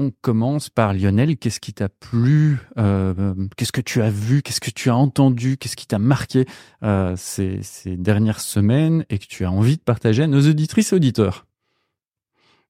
On 0.00 0.12
commence 0.22 0.70
par 0.70 0.94
Lionel. 0.94 1.36
Qu'est-ce 1.36 1.60
qui 1.60 1.74
t'a 1.74 1.90
plu 1.90 2.58
Euh, 2.78 3.34
Qu'est-ce 3.58 3.70
que 3.70 3.82
tu 3.82 4.00
as 4.00 4.08
vu 4.08 4.40
Qu'est-ce 4.40 4.62
que 4.62 4.70
tu 4.70 4.88
as 4.88 4.96
entendu 4.96 5.58
Qu'est-ce 5.58 5.76
qui 5.76 5.86
t'a 5.86 5.98
marqué 5.98 6.46
euh, 6.82 7.12
ces, 7.18 7.60
dernières 7.98 8.40
semaines 8.40 9.04
et 9.10 9.18
que 9.18 9.26
tu 9.26 9.44
as 9.44 9.52
envie 9.52 9.76
de 9.76 9.82
partager 9.82 10.22
à 10.22 10.26
nos 10.26 10.40
auditrices 10.40 10.94
et 10.94 10.96
auditeurs? 10.96 11.44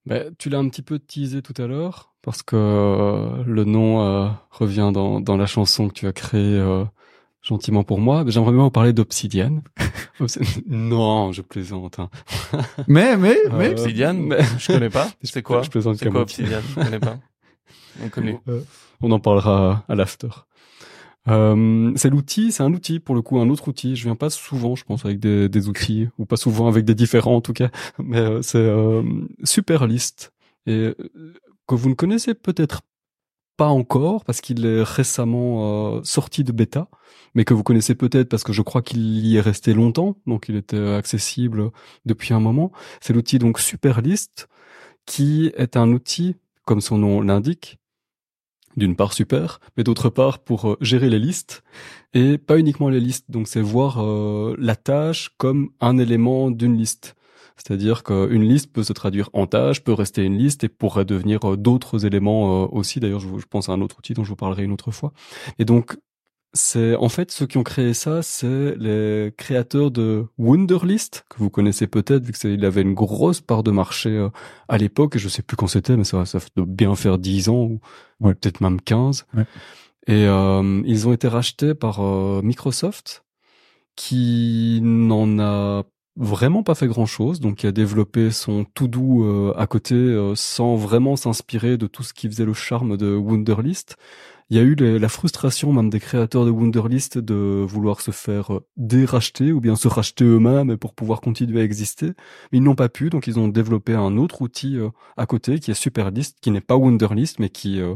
Ben, 0.07 0.35
tu 0.39 0.49
l'as 0.49 0.59
un 0.59 0.69
petit 0.69 0.83
peu 0.83 0.99
teasé 0.99 1.41
tout 1.41 1.55
à 1.63 1.69
l'heure, 1.69 2.13
parce 2.21 2.43
que 2.43 2.57
euh, 2.57 3.45
le 3.47 3.63
nom 3.63 4.35
revient 4.51 4.91
dans, 4.93 5.37
la 5.37 5.47
chanson 5.47 5.87
que 5.87 5.95
tu 5.95 6.09
as 6.09 6.13
créée 6.13 6.61
gentiment 7.43 7.85
pour 7.85 8.01
moi. 8.01 8.25
Mais 8.25 8.31
J'aimerais 8.31 8.53
bien 8.53 8.63
vous 8.63 8.71
parler 8.71 8.93
d'Obsidian. 8.93 9.63
Obsi- 10.21 10.63
non, 10.67 11.33
je 11.33 11.43
plaisante. 11.43 11.99
hein. 11.99 12.11
Mais, 12.89 13.17
mais, 13.17 13.37
Euh, 13.47 13.51
mais. 13.59 13.71
Obsidian, 13.71 14.15
mais- 14.15 14.43
je 14.59 14.67
connais 14.73 14.91
pas. 14.91 15.09
C'est 15.23 15.43
quoi? 15.43 15.63
Je 15.63 15.71
plaisante 15.71 15.97
C'est 15.97 16.11
quoi 16.11 16.21
Obsidian? 16.23 16.61
Je 16.69 16.75
connais 16.83 17.01
pas. 17.01 17.19
Inconnu. 18.05 18.37
On 19.01 19.11
en 19.13 19.21
parlera 19.21 19.85
à 19.89 19.95
l'after. 19.95 20.29
Euh, 21.29 21.93
c'est 21.97 22.09
l'outil, 22.09 22.51
c'est 22.51 22.63
un 22.63 22.73
outil 22.73 22.99
pour 22.99 23.15
le 23.15 23.21
coup, 23.23 23.39
un 23.39 23.49
autre 23.51 23.69
outil. 23.69 23.95
Je 23.95 24.05
viens 24.05 24.17
pas 24.17 24.31
souvent, 24.31 24.75
je 24.75 24.85
pense, 24.85 25.05
avec 25.05 25.21
des, 25.21 25.49
des 25.51 25.69
outils 25.69 26.09
ou 26.19 26.25
pas 26.25 26.37
souvent 26.37 26.67
avec 26.67 26.85
des 26.87 26.95
différents 26.95 27.37
en 27.37 27.41
tout 27.43 27.53
cas. 27.53 27.69
Mais 27.99 28.19
euh, 28.19 28.43
c'est 28.43 28.59
euh, 28.59 29.03
Superlist 29.45 30.33
et 30.67 30.73
euh, 30.73 30.95
que 31.67 31.75
vous 31.75 31.91
ne 31.91 31.95
connaissez 31.95 32.35
peut-être 32.35 32.81
pas 33.61 33.69
encore 33.69 34.25
parce 34.25 34.41
qu'il 34.41 34.65
est 34.65 34.83
récemment 34.83 35.99
euh, 35.99 36.01
sorti 36.03 36.45
de 36.45 36.51
bêta, 36.51 36.89
mais 37.35 37.45
que 37.45 37.53
vous 37.53 37.63
connaissez 37.63 37.95
peut-être 37.95 38.31
parce 38.31 38.43
que 38.43 38.55
je 38.55 38.63
crois 38.63 38.81
qu'il 38.81 39.27
y 39.27 39.37
est 39.37 39.43
resté 39.43 39.75
longtemps, 39.75 40.17
donc 40.27 40.49
il 40.49 40.57
était 40.57 40.95
accessible 40.95 41.71
depuis 42.07 42.33
un 42.33 42.41
moment. 42.41 42.73
C'est 43.03 43.13
l'outil 43.13 43.39
donc 43.39 43.61
Superlist 43.61 44.49
qui 45.05 45.53
est 45.59 45.77
un 45.77 45.93
outil, 45.93 46.37
comme 46.65 46.81
son 46.81 46.97
nom 46.97 47.21
l'indique, 47.21 47.79
d'une 48.79 48.97
part 48.97 49.13
super, 49.13 49.61
mais 49.77 49.85
d'autre 49.85 50.09
part 50.09 50.39
pour 50.39 50.71
euh, 50.71 50.77
gérer 50.81 51.11
les 51.11 51.19
listes 51.19 51.63
et 52.15 52.39
pas 52.39 52.59
uniquement 52.59 52.89
les 52.89 53.01
listes. 53.01 53.31
Donc 53.31 53.47
c'est 53.47 53.61
voir 53.61 54.03
euh, 54.03 54.57
la 54.59 54.75
tâche 54.75 55.35
comme 55.37 55.69
un 55.81 55.99
élément 55.99 56.51
d'une 56.51 56.79
liste. 56.79 57.15
C'est-à-dire 57.67 58.03
qu'une 58.03 58.43
liste 58.43 58.73
peut 58.73 58.83
se 58.83 58.93
traduire 58.93 59.29
en 59.33 59.47
tâche, 59.47 59.83
peut 59.85 59.93
rester 59.93 60.25
une 60.25 60.37
liste 60.39 60.65
et 60.65 60.69
pourrait 60.69 61.05
devenir 61.05 61.39
euh, 61.45 61.57
d'autres 61.57 62.07
éléments 62.07 62.65
euh, 62.65 62.69
aussi. 62.73 63.01
D'ailleurs, 63.01 63.21
je, 63.21 63.29
pense 63.49 63.69
à 63.69 63.73
un 63.73 63.81
autre 63.81 63.99
outil 63.99 64.15
dont 64.15 64.25
je 64.25 64.31
vous 64.31 64.37
parlerai 64.37 64.65
une 64.65 64.73
autre 64.73 64.91
fois. 64.91 65.13
Et 65.59 65.65
donc, 65.65 65.97
c'est 66.53 66.97
en 66.97 67.09
fait 67.09 67.31
ceux 67.31 67.47
qui 67.47 67.59
ont 67.59 67.63
créé 67.63 67.95
ça, 67.95 68.23
c'est 68.23 68.75
les 68.77 69.33
créateurs 69.37 69.93
de 69.93 70.27
Wunderlist 70.37 71.25
que 71.31 71.39
vous 71.39 71.49
connaissez 71.51 71.87
peut-être 71.87 72.25
vu 72.25 72.33
que 72.33 72.39
c'est- 72.39 72.55
il 72.55 72.65
avait 72.65 72.83
une 72.83 72.95
grosse 72.95 73.41
part 73.41 73.63
de 73.63 73.71
marché 73.71 74.09
euh, 74.11 74.31
à 74.69 74.77
l'époque. 74.79 75.17
Je 75.17 75.29
sais 75.29 75.43
plus 75.43 75.57
quand 75.57 75.69
c'était, 75.69 75.97
mais 75.97 76.03
ça, 76.05 76.25
ça 76.25 76.39
doit 76.57 76.67
bien 76.67 76.95
faire 76.97 77.19
10 77.19 77.49
ans 77.51 77.63
ou 77.65 77.81
Ouais. 78.21 78.35
peut-être 78.35 78.61
même 78.63 78.81
15. 78.81 79.27
Ouais. 79.35 79.45
Et 80.09 80.27
euh, 80.27 80.83
ils 80.87 81.07
ont 81.07 81.13
été 81.13 81.29
rachetés 81.29 81.75
par 81.75 82.01
euh, 82.01 82.41
Microsoft, 82.43 83.25
qui 83.97 84.81
n'en 84.83 85.39
a 85.39 85.85
vraiment 86.21 86.63
pas 86.63 86.77
fait 86.77 86.87
grand 86.87 87.07
chose, 87.07 87.41
donc 87.41 87.57
qui 87.57 87.67
a 87.67 87.73
développé 87.73 88.31
son 88.31 88.65
tout 88.65 88.87
doux 88.87 89.25
euh, 89.25 89.53
à 89.57 89.67
côté 89.67 89.95
euh, 89.95 90.35
sans 90.37 90.77
vraiment 90.77 91.17
s'inspirer 91.17 91.77
de 91.77 91.89
tout 91.89 92.05
ce 92.05 92.15
qui 92.15 92.29
faisait 92.29 92.45
le 92.45 92.55
charme 92.55 92.97
de 92.97 93.17
Wunderlist. 93.17 93.97
Il 94.51 94.57
y 94.57 94.59
a 94.59 94.63
eu 94.65 94.75
la 94.75 95.09
frustration 95.09 95.73
même 95.73 95.91
des 95.91 96.01
créateurs 96.01 96.45
de 96.45 96.51
Wunderlist 96.51 97.19
de 97.19 97.65
vouloir 97.65 98.01
se 98.01 98.11
faire 98.11 98.53
euh, 98.53 98.67
déracheter 98.77 99.53
ou 99.53 99.61
bien 99.61 99.77
se 99.77 99.87
racheter 99.87 100.25
eux-mêmes 100.25 100.77
pour 100.77 100.93
pouvoir 100.93 101.21
continuer 101.21 101.61
à 101.61 101.65
exister. 101.65 102.11
Ils 102.51 102.63
n'ont 102.65 102.75
pas 102.75 102.89
pu, 102.89 103.11
donc 103.11 103.29
ils 103.29 103.39
ont 103.39 103.47
développé 103.47 103.95
un 103.95 104.17
autre 104.17 104.43
outil 104.43 104.77
euh, 104.77 104.91
à 105.17 105.27
côté 105.27 105.61
qui 105.61 105.71
est 105.71 105.75
Superlist, 105.75 106.39
qui 106.41 106.51
n'est 106.51 106.61
pas 106.61 106.77
Wunderlist, 106.77 107.39
mais 107.39 107.49
qui 107.49 107.81
euh, 107.81 107.95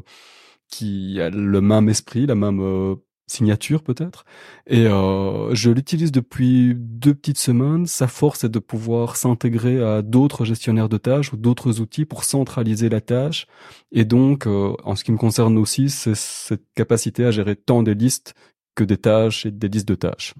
qui 0.68 1.20
a 1.20 1.28
le 1.28 1.60
même 1.60 1.88
esprit, 1.88 2.26
la 2.26 2.36
même 2.36 2.96
signature 3.26 3.82
peut-être. 3.82 4.24
Et 4.66 4.86
euh, 4.86 5.54
je 5.54 5.70
l'utilise 5.70 6.12
depuis 6.12 6.74
deux 6.76 7.14
petites 7.14 7.38
semaines. 7.38 7.86
Sa 7.86 8.08
force 8.08 8.44
est 8.44 8.48
de 8.48 8.58
pouvoir 8.58 9.16
s'intégrer 9.16 9.82
à 9.82 10.02
d'autres 10.02 10.44
gestionnaires 10.44 10.88
de 10.88 10.98
tâches 10.98 11.32
ou 11.32 11.36
d'autres 11.36 11.80
outils 11.80 12.04
pour 12.04 12.24
centraliser 12.24 12.88
la 12.88 13.00
tâche. 13.00 13.46
Et 13.92 14.04
donc, 14.04 14.46
euh, 14.46 14.74
en 14.84 14.96
ce 14.96 15.04
qui 15.04 15.12
me 15.12 15.18
concerne 15.18 15.58
aussi, 15.58 15.90
c'est 15.90 16.16
cette 16.16 16.64
capacité 16.74 17.24
à 17.24 17.30
gérer 17.30 17.56
tant 17.56 17.82
des 17.82 17.94
listes 17.94 18.34
que 18.74 18.84
des 18.84 18.98
tâches 18.98 19.46
et 19.46 19.50
des 19.50 19.68
listes 19.68 19.88
de 19.88 19.94
tâches. 19.94 20.34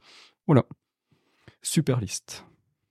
Voilà. 0.47 0.65
Super 1.63 2.01
liste. 2.01 2.45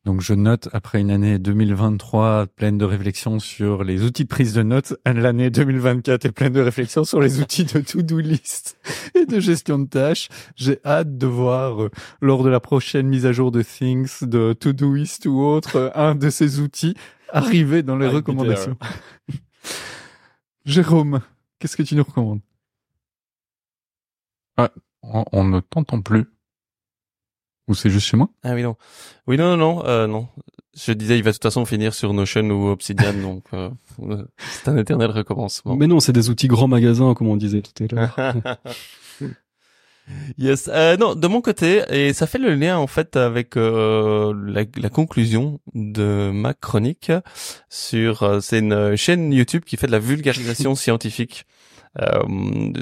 Donc 0.06 0.20
je 0.20 0.34
note 0.34 0.68
après 0.74 1.00
une 1.00 1.12
année 1.12 1.40
2023 1.40 2.48
pleine 2.48 2.78
de 2.78 2.84
réflexions 2.84 3.40
sur 3.40 3.86
les 3.86 4.04
outils 4.04 4.26
de 4.26 4.30
prise 4.30 4.54
de 4.54 4.62
notes, 4.62 4.96
l'année 5.06 5.50
2024 5.50 6.26
est 6.26 6.32
pleine 6.34 6.52
de 6.52 6.60
réflexions 6.60 7.06
sur 7.06 7.22
les 7.22 7.40
outils 7.40 7.64
de 7.64 7.80
to-do 7.80 8.20
list 8.20 8.78
et 9.16 9.26
de 9.26 9.40
gestion 9.40 9.80
de 9.80 9.88
tâches. 9.88 10.28
J'ai 10.58 10.80
hâte 10.84 11.18
de 11.18 11.28
voir 11.28 11.84
euh, 11.84 11.92
lors 12.20 12.44
de 12.44 12.50
la 12.50 12.60
prochaine 12.60 13.08
mise 13.08 13.26
à 13.26 13.32
jour 13.32 13.52
de 13.52 13.62
Things, 13.62 14.26
de 14.26 14.52
Todoist 14.52 15.26
ou 15.26 15.40
autre, 15.40 15.78
euh, 15.78 15.90
un 15.96 16.16
de 16.16 16.30
ces 16.30 16.60
outils 16.60 16.96
arriver 17.30 17.82
dans 17.82 17.96
les 17.96 18.10
be 18.10 18.16
recommandations. 18.16 18.78
Jérôme, 20.66 21.22
qu'est-ce 21.60 21.78
que 21.78 21.84
tu 21.84 21.96
nous 21.96 22.04
recommandes? 22.04 22.42
Ah, 24.58 24.70
on, 25.02 25.24
on 25.32 25.44
ne 25.46 25.62
t'entend 25.62 26.02
plus. 26.02 26.26
Ou 27.68 27.76
c'est 27.76 27.90
juste 27.90 28.08
chez 28.08 28.18
moi? 28.18 28.30
Ah 28.44 28.54
oui, 28.54 28.64
non. 28.64 28.76
Oui, 29.28 29.38
non, 29.38 29.56
non, 29.56 29.58
non, 29.58 29.86
euh, 29.86 30.08
non. 30.08 30.28
Je 30.76 30.92
disais, 30.92 31.18
il 31.18 31.24
va 31.24 31.32
de 31.32 31.36
toute 31.36 31.44
façon 31.44 31.66
finir 31.66 31.94
sur 31.94 32.14
Notion 32.14 32.44
ou 32.50 32.68
Obsidian, 32.70 33.14
donc 33.22 33.46
euh, 33.54 33.70
c'est 34.38 34.68
un 34.68 34.78
éternel 34.78 35.12
recommencement. 35.12 35.76
Mais 35.76 35.88
non, 35.88 36.00
c'est 36.00 36.14
des 36.14 36.30
outils 36.30 36.48
grands 36.48 36.68
magasins, 36.68 37.14
comme 37.14 37.28
on 37.28 37.38
disait 37.38 37.62
tout 37.62 37.84
à 37.84 37.88
l'heure. 37.96 38.34
yes. 40.38 40.70
Euh, 40.74 40.98
non, 40.98 41.16
de 41.16 41.28
mon 41.28 41.42
côté, 41.42 41.84
et 41.90 42.12
ça 42.14 42.28
fait 42.28 42.38
le 42.38 42.54
lien 42.56 42.78
en 42.78 42.88
fait 42.88 43.16
avec 43.16 43.56
euh, 43.56 44.34
la, 44.46 44.64
la 44.76 44.90
conclusion 44.90 45.60
de 45.74 46.32
ma 46.34 46.54
chronique 46.54 47.12
sur. 47.70 48.24
euh, 48.24 48.40
c'est 48.42 48.60
une 48.60 48.96
chaîne 48.98 49.32
YouTube 49.32 49.64
qui 49.66 49.78
fait 49.78 49.88
de 49.88 49.92
la 49.94 50.00
vulgarisation 50.00 50.76
scientifique. 50.76 51.46
Euh, 52.02 52.24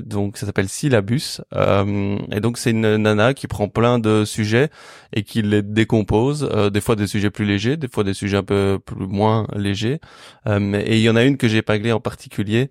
donc 0.06 0.38
ça 0.38 0.46
s'appelle 0.46 0.70
Syllabus. 0.70 1.42
Euh, 1.54 2.18
et 2.32 2.40
donc 2.40 2.58
c'est 2.58 2.72
une 2.72 2.96
nana 2.98 3.34
qui 3.34 3.48
prend 3.48 3.68
plein 3.68 4.00
de 4.00 4.24
sujets 4.26 4.70
et 5.14 5.24
qui 5.24 5.42
les 5.42 5.62
décompose. 5.62 6.50
Euh, 6.52 6.70
des 6.70 6.82
fois 6.82 6.96
des 6.96 7.08
sujets 7.08 7.30
plus 7.30 7.46
légers 7.46 7.78
des 7.78 7.88
fois 7.88 8.04
des 8.04 8.14
sujets 8.14 8.38
un 8.38 8.44
peu 8.44 8.80
plus 8.84 9.08
moins 9.08 9.48
légers. 9.56 10.00
Et 10.48 10.98
il 10.98 11.02
y 11.02 11.10
en 11.10 11.16
a 11.16 11.24
une 11.24 11.38
que 11.38 11.48
j'ai 11.48 11.58
épinglée 11.58 11.92
en 11.92 12.00
particulier. 12.00 12.70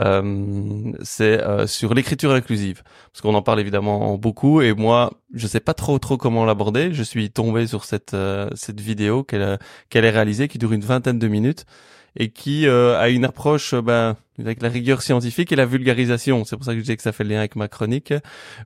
Euh, 0.00 0.92
c'est 1.02 1.42
euh, 1.42 1.66
sur 1.66 1.94
l'écriture 1.94 2.32
inclusive. 2.32 2.82
Parce 3.12 3.20
qu'on 3.22 3.34
en 3.34 3.42
parle 3.42 3.60
évidemment 3.60 4.16
beaucoup. 4.18 4.60
Et 4.60 4.72
moi 4.74 5.12
je 5.34 5.46
sais 5.46 5.60
pas 5.60 5.74
trop 5.74 5.98
trop 5.98 6.16
comment 6.16 6.44
l'aborder. 6.44 6.92
Je 6.92 7.02
suis 7.02 7.30
tombé 7.30 7.66
sur 7.66 7.84
cette 7.84 8.14
euh, 8.14 8.48
cette 8.54 8.80
vidéo 8.80 9.24
qu'elle 9.24 9.58
qu'elle 9.90 10.06
a 10.06 10.10
réalisée 10.10 10.48
qui 10.48 10.58
dure 10.58 10.72
une 10.72 10.82
vingtaine 10.82 11.18
de 11.18 11.28
minutes 11.28 11.66
et 12.16 12.30
qui 12.30 12.66
a 12.66 13.08
une 13.10 13.24
approche 13.24 13.74
ben, 13.74 14.16
avec 14.38 14.62
la 14.62 14.68
rigueur 14.68 15.02
scientifique 15.02 15.52
et 15.52 15.56
la 15.56 15.66
vulgarisation. 15.66 16.44
C'est 16.44 16.56
pour 16.56 16.64
ça 16.64 16.74
que 16.74 16.80
je 16.80 16.84
dis 16.84 16.96
que 16.96 17.02
ça 17.02 17.12
fait 17.12 17.24
le 17.24 17.30
lien 17.30 17.38
avec 17.38 17.56
ma 17.56 17.68
chronique, 17.68 18.14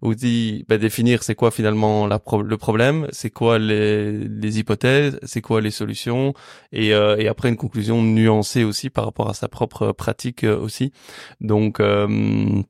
où 0.02 0.14
dit 0.14 0.64
ben, 0.68 0.78
définir 0.78 1.22
c'est 1.22 1.34
quoi 1.34 1.50
finalement 1.50 2.06
le 2.06 2.56
problème, 2.56 3.08
c'est 3.10 3.30
quoi 3.30 3.58
les, 3.58 4.58
hypothèses, 4.58 5.18
c'est 5.22 5.40
quoi 5.40 5.60
les 5.60 5.70
solutions, 5.70 6.34
et, 6.72 6.94
euh, 6.94 7.16
et 7.16 7.28
après 7.28 7.48
une 7.48 7.56
conclusion 7.56 8.02
nuancée 8.02 8.64
aussi 8.64 8.90
par 8.90 9.04
rapport 9.04 9.28
à 9.28 9.34
sa 9.34 9.48
propre 9.48 9.92
pratique 9.92 10.44
euh, 10.44 10.58
aussi. 10.58 10.92
Donc 11.40 11.80
euh, 11.80 12.62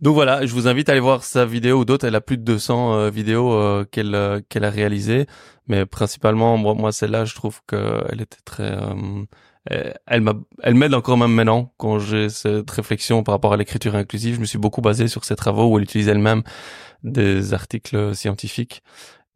donc 0.00 0.14
voilà, 0.14 0.46
je 0.46 0.52
vous 0.54 0.68
invite 0.68 0.88
à 0.88 0.92
aller 0.92 1.00
voir 1.00 1.22
sa 1.24 1.44
vidéo 1.44 1.80
ou 1.80 1.84
d'autres. 1.84 2.06
Elle 2.06 2.14
a 2.14 2.20
plus 2.20 2.38
de 2.38 2.42
200 2.42 2.94
euh, 2.94 3.10
vidéos 3.10 3.52
euh, 3.52 3.84
qu'elle 3.90 4.42
qu'elle 4.48 4.64
a 4.64 4.70
réalisées, 4.70 5.26
mais 5.66 5.86
principalement 5.86 6.56
moi, 6.56 6.74
moi 6.74 6.92
celle-là, 6.92 7.24
je 7.24 7.34
trouve 7.34 7.60
qu'elle 7.68 8.20
était 8.20 8.40
très 8.44 8.76
elle 9.66 10.20
m'a, 10.20 10.34
elle 10.62 10.74
m'aide 10.74 10.94
encore 10.94 11.18
même 11.18 11.32
maintenant 11.32 11.72
quand 11.76 11.98
j'ai 11.98 12.28
cette 12.28 12.70
réflexion 12.70 13.22
par 13.22 13.34
rapport 13.34 13.52
à 13.52 13.56
l'écriture 13.56 13.94
inclusive. 13.94 14.36
Je 14.36 14.40
me 14.40 14.46
suis 14.46 14.58
beaucoup 14.58 14.80
basé 14.80 15.06
sur 15.06 15.24
ses 15.24 15.36
travaux 15.36 15.70
où 15.70 15.78
elle 15.78 15.84
utilise 15.84 16.08
elle-même 16.08 16.42
des 17.02 17.54
articles 17.54 18.14
scientifiques. 18.14 18.82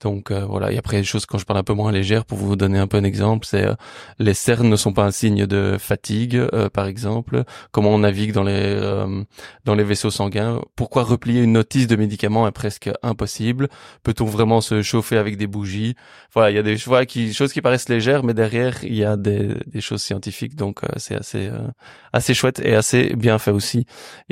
Donc 0.05 0.31
euh, 0.31 0.45
voilà, 0.45 0.71
et 0.71 0.77
après 0.77 0.99
des 0.99 1.05
choses 1.05 1.25
quand 1.25 1.39
je 1.39 1.47
parle 1.47 1.59
un 1.59 1.65
peu 1.65 1.73
moins 1.73 1.91
légère, 1.91 2.27
pour 2.27 2.37
vous 2.37 2.57
donner 2.57 2.79
un 2.79 2.87
peu 2.87 2.99
un 2.99 3.05
exemple, 3.05 3.47
c'est 3.47 3.65
euh, 3.65 3.75
les 4.19 4.35
cernes 4.35 4.69
ne 4.69 4.77
sont 4.77 4.93
pas 4.93 5.05
un 5.05 5.11
signe 5.11 5.47
de 5.47 5.79
fatigue, 5.79 6.37
euh, 6.37 6.69
par 6.69 6.87
exemple. 6.87 7.45
Comment 7.73 7.89
on 7.89 8.01
navigue 8.01 8.33
dans 8.33 8.43
les 8.43 8.53
euh, 8.53 9.25
dans 9.65 9.75
les 9.75 9.83
vaisseaux 9.83 10.11
sanguins? 10.11 10.61
Pourquoi 10.77 11.05
replier 11.05 11.41
une 11.43 11.53
notice 11.53 11.87
de 11.87 11.97
médicament 11.97 12.47
est 12.47 12.53
presque 12.53 12.91
impossible? 13.03 13.69
Peut-on 14.03 14.27
vraiment 14.27 14.61
se 14.61 14.83
chauffer 14.83 15.17
avec 15.17 15.39
des 15.39 15.47
bougies? 15.47 15.95
Voilà, 16.35 16.51
il 16.51 16.57
y 16.57 16.59
a 16.59 16.63
des 16.63 16.77
voilà, 16.77 17.07
qui, 17.07 17.33
choses 17.33 17.55
qui 17.55 17.63
paraissent 17.63 17.89
légères, 17.89 18.25
mais 18.25 18.35
derrière 18.35 18.85
il 18.85 18.95
y 18.95 19.05
a 19.05 19.17
des, 19.17 19.55
des 19.67 19.81
choses 19.81 20.03
scientifiques, 20.03 20.55
donc 20.55 20.85
euh, 20.85 20.89
c'est 20.99 21.15
assez 21.15 21.49
euh, 21.49 21.67
assez 22.13 22.35
chouette 22.35 22.61
et 22.61 22.75
assez 22.75 23.17
bien 23.17 23.39
fait 23.39 23.53
aussi. 23.53 23.87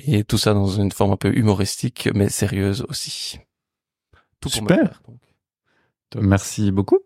Et 0.07 0.23
tout 0.23 0.37
ça 0.37 0.53
dans 0.53 0.69
une 0.69 0.93
forme 0.93 1.13
un 1.13 1.17
peu 1.17 1.35
humoristique, 1.35 2.11
mais 2.15 2.29
sérieuse 2.29 2.85
aussi. 2.91 3.39
Tout 4.41 4.51
Super. 4.51 5.01
Merci 6.21 6.71
beaucoup. 6.73 6.99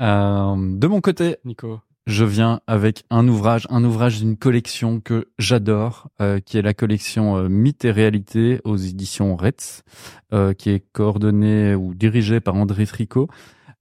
Euh, 0.00 0.54
de 0.56 0.86
mon 0.86 1.00
côté, 1.00 1.36
Nico. 1.44 1.80
je 2.06 2.24
viens 2.24 2.60
avec 2.66 3.04
un 3.10 3.26
ouvrage, 3.28 3.66
un 3.70 3.82
ouvrage 3.84 4.20
d'une 4.20 4.36
collection 4.36 5.00
que 5.00 5.28
j'adore, 5.38 6.08
euh, 6.20 6.38
qui 6.40 6.58
est 6.58 6.62
la 6.62 6.74
collection 6.74 7.36
euh, 7.36 7.48
Mythes 7.48 7.84
et 7.84 7.90
réalité 7.90 8.60
aux 8.64 8.76
éditions 8.76 9.36
Retz, 9.36 9.82
euh, 10.32 10.52
qui 10.52 10.70
est 10.70 10.84
coordonnée 10.92 11.74
ou 11.74 11.94
dirigée 11.94 12.40
par 12.40 12.54
André 12.54 12.84
Fricot. 12.86 13.28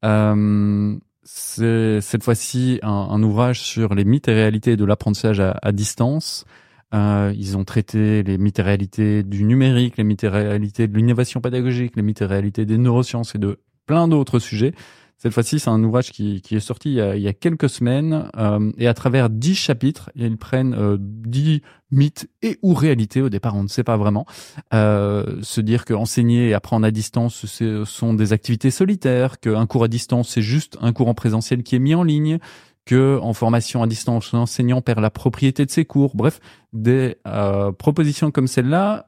Euh, 0.05 0.95
c'est 1.23 2.01
cette 2.01 2.23
fois-ci 2.23 2.79
un, 2.83 2.89
un 2.89 3.23
ouvrage 3.23 3.59
sur 3.59 3.95
les 3.95 4.05
mythes 4.05 4.27
et 4.27 4.33
réalités 4.33 4.77
de 4.77 4.85
l'apprentissage 4.85 5.39
à, 5.39 5.57
à 5.61 5.71
distance. 5.71 6.45
Euh, 6.93 7.33
ils 7.35 7.57
ont 7.57 7.63
traité 7.65 8.21
les 8.23 8.37
mythes 8.37 8.59
et 8.59 8.61
réalités 8.61 9.23
du 9.23 9.43
numérique, 9.43 9.97
les 9.97 10.03
mythes 10.03 10.23
et 10.23 10.29
réalités 10.29 10.87
de 10.87 10.95
l'innovation 10.95 11.41
pédagogique, 11.41 11.95
les 11.95 12.03
mythes 12.03 12.21
et 12.21 12.25
réalités 12.25 12.65
des 12.65 12.77
neurosciences 12.77 13.33
et 13.35 13.39
de 13.39 13.59
plein 13.85 14.07
d'autres 14.07 14.39
sujets. 14.39 14.73
Cette 15.17 15.33
fois-ci, 15.33 15.59
c'est 15.59 15.69
un 15.69 15.81
ouvrage 15.83 16.11
qui, 16.11 16.41
qui 16.41 16.55
est 16.55 16.59
sorti 16.59 16.89
il 16.89 16.95
y, 16.95 17.01
a, 17.01 17.15
il 17.15 17.21
y 17.21 17.27
a 17.27 17.33
quelques 17.33 17.69
semaines 17.69 18.29
euh, 18.37 18.71
et 18.77 18.87
à 18.87 18.93
travers 18.93 19.29
dix 19.29 19.55
chapitres, 19.55 20.11
ils 20.13 20.37
prennent 20.37 20.73
euh, 20.73 20.97
dix 20.99 21.61
mythes 21.89 22.27
et 22.41 22.59
ou 22.61 22.73
réalités. 22.73 23.21
Au 23.21 23.29
départ, 23.29 23.55
on 23.55 23.63
ne 23.63 23.67
sait 23.69 23.83
pas 23.83 23.95
vraiment. 23.95 24.25
Euh, 24.73 25.41
se 25.41 25.61
dire 25.61 25.85
qu'enseigner 25.85 26.49
et 26.49 26.53
apprendre 26.53 26.85
à 26.85 26.91
distance, 26.91 27.45
ce 27.45 27.85
sont 27.85 28.13
des 28.13 28.33
activités 28.33 28.71
solitaires, 28.71 29.39
qu'un 29.39 29.65
cours 29.67 29.85
à 29.85 29.87
distance, 29.87 30.29
c'est 30.29 30.41
juste 30.41 30.77
un 30.81 30.91
cours 30.91 31.07
en 31.07 31.13
présentiel 31.13 31.63
qui 31.63 31.77
est 31.77 31.79
mis 31.79 31.95
en 31.95 32.03
ligne, 32.03 32.37
que 32.85 33.17
en 33.21 33.33
formation 33.33 33.81
à 33.81 33.87
distance, 33.87 34.31
l'enseignant 34.33 34.81
perd 34.81 34.99
la 34.99 35.09
propriété 35.09 35.65
de 35.65 35.71
ses 35.71 35.85
cours. 35.85 36.15
Bref, 36.15 36.39
des 36.73 37.15
euh, 37.25 37.71
propositions 37.71 38.31
comme 38.31 38.47
celle-là 38.47 39.07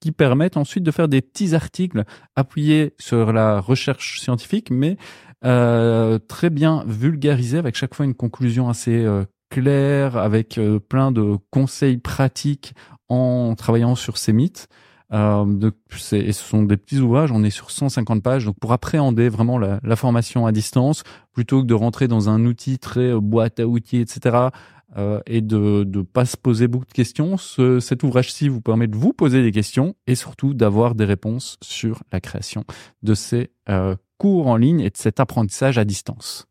qui 0.00 0.12
permettent 0.12 0.56
ensuite 0.56 0.84
de 0.84 0.90
faire 0.90 1.08
des 1.08 1.20
petits 1.20 1.54
articles 1.54 2.04
appuyés 2.36 2.94
sur 2.98 3.32
la 3.32 3.60
recherche 3.60 4.20
scientifique, 4.20 4.70
mais 4.70 4.96
euh, 5.44 6.18
très 6.18 6.50
bien 6.50 6.84
vulgarisés, 6.86 7.58
avec 7.58 7.76
chaque 7.76 7.94
fois 7.94 8.04
une 8.04 8.14
conclusion 8.14 8.68
assez 8.68 9.04
euh, 9.04 9.24
claire, 9.50 10.16
avec 10.16 10.58
euh, 10.58 10.80
plein 10.80 11.12
de 11.12 11.36
conseils 11.50 11.98
pratiques 11.98 12.74
en 13.08 13.54
travaillant 13.54 13.94
sur 13.94 14.18
ces 14.18 14.32
mythes. 14.32 14.68
Et 15.10 16.32
ce 16.32 16.44
sont 16.44 16.64
des 16.64 16.76
petits 16.76 16.98
ouvrages, 16.98 17.32
on 17.32 17.42
est 17.42 17.48
sur 17.48 17.70
150 17.70 18.22
pages, 18.22 18.44
donc 18.44 18.58
pour 18.60 18.74
appréhender 18.74 19.30
vraiment 19.30 19.56
la, 19.58 19.96
formation 19.96 20.44
à 20.44 20.52
distance, 20.52 21.02
plutôt 21.32 21.62
que 21.62 21.66
de 21.66 21.72
rentrer 21.72 22.08
dans 22.08 22.28
un 22.28 22.44
outil 22.44 22.78
très 22.78 23.14
boîte 23.14 23.58
à 23.58 23.66
outils, 23.66 24.00
etc., 24.00 24.48
euh, 24.96 25.20
et 25.26 25.40
de 25.40 25.84
ne 25.86 26.02
pas 26.02 26.24
se 26.24 26.36
poser 26.36 26.66
beaucoup 26.66 26.86
de 26.86 26.92
questions, 26.92 27.36
ce, 27.36 27.78
cet 27.78 28.02
ouvrage-ci 28.02 28.48
vous 28.48 28.60
permet 28.60 28.86
de 28.86 28.96
vous 28.96 29.12
poser 29.12 29.42
des 29.42 29.52
questions 29.52 29.94
et 30.06 30.14
surtout 30.14 30.54
d'avoir 30.54 30.94
des 30.94 31.04
réponses 31.04 31.58
sur 31.62 32.02
la 32.10 32.20
création 32.20 32.64
de 33.02 33.14
ces 33.14 33.50
euh, 33.68 33.96
cours 34.16 34.46
en 34.46 34.56
ligne 34.56 34.80
et 34.80 34.90
de 34.90 34.96
cet 34.96 35.20
apprentissage 35.20 35.78
à 35.78 35.84
distance. 35.84 36.46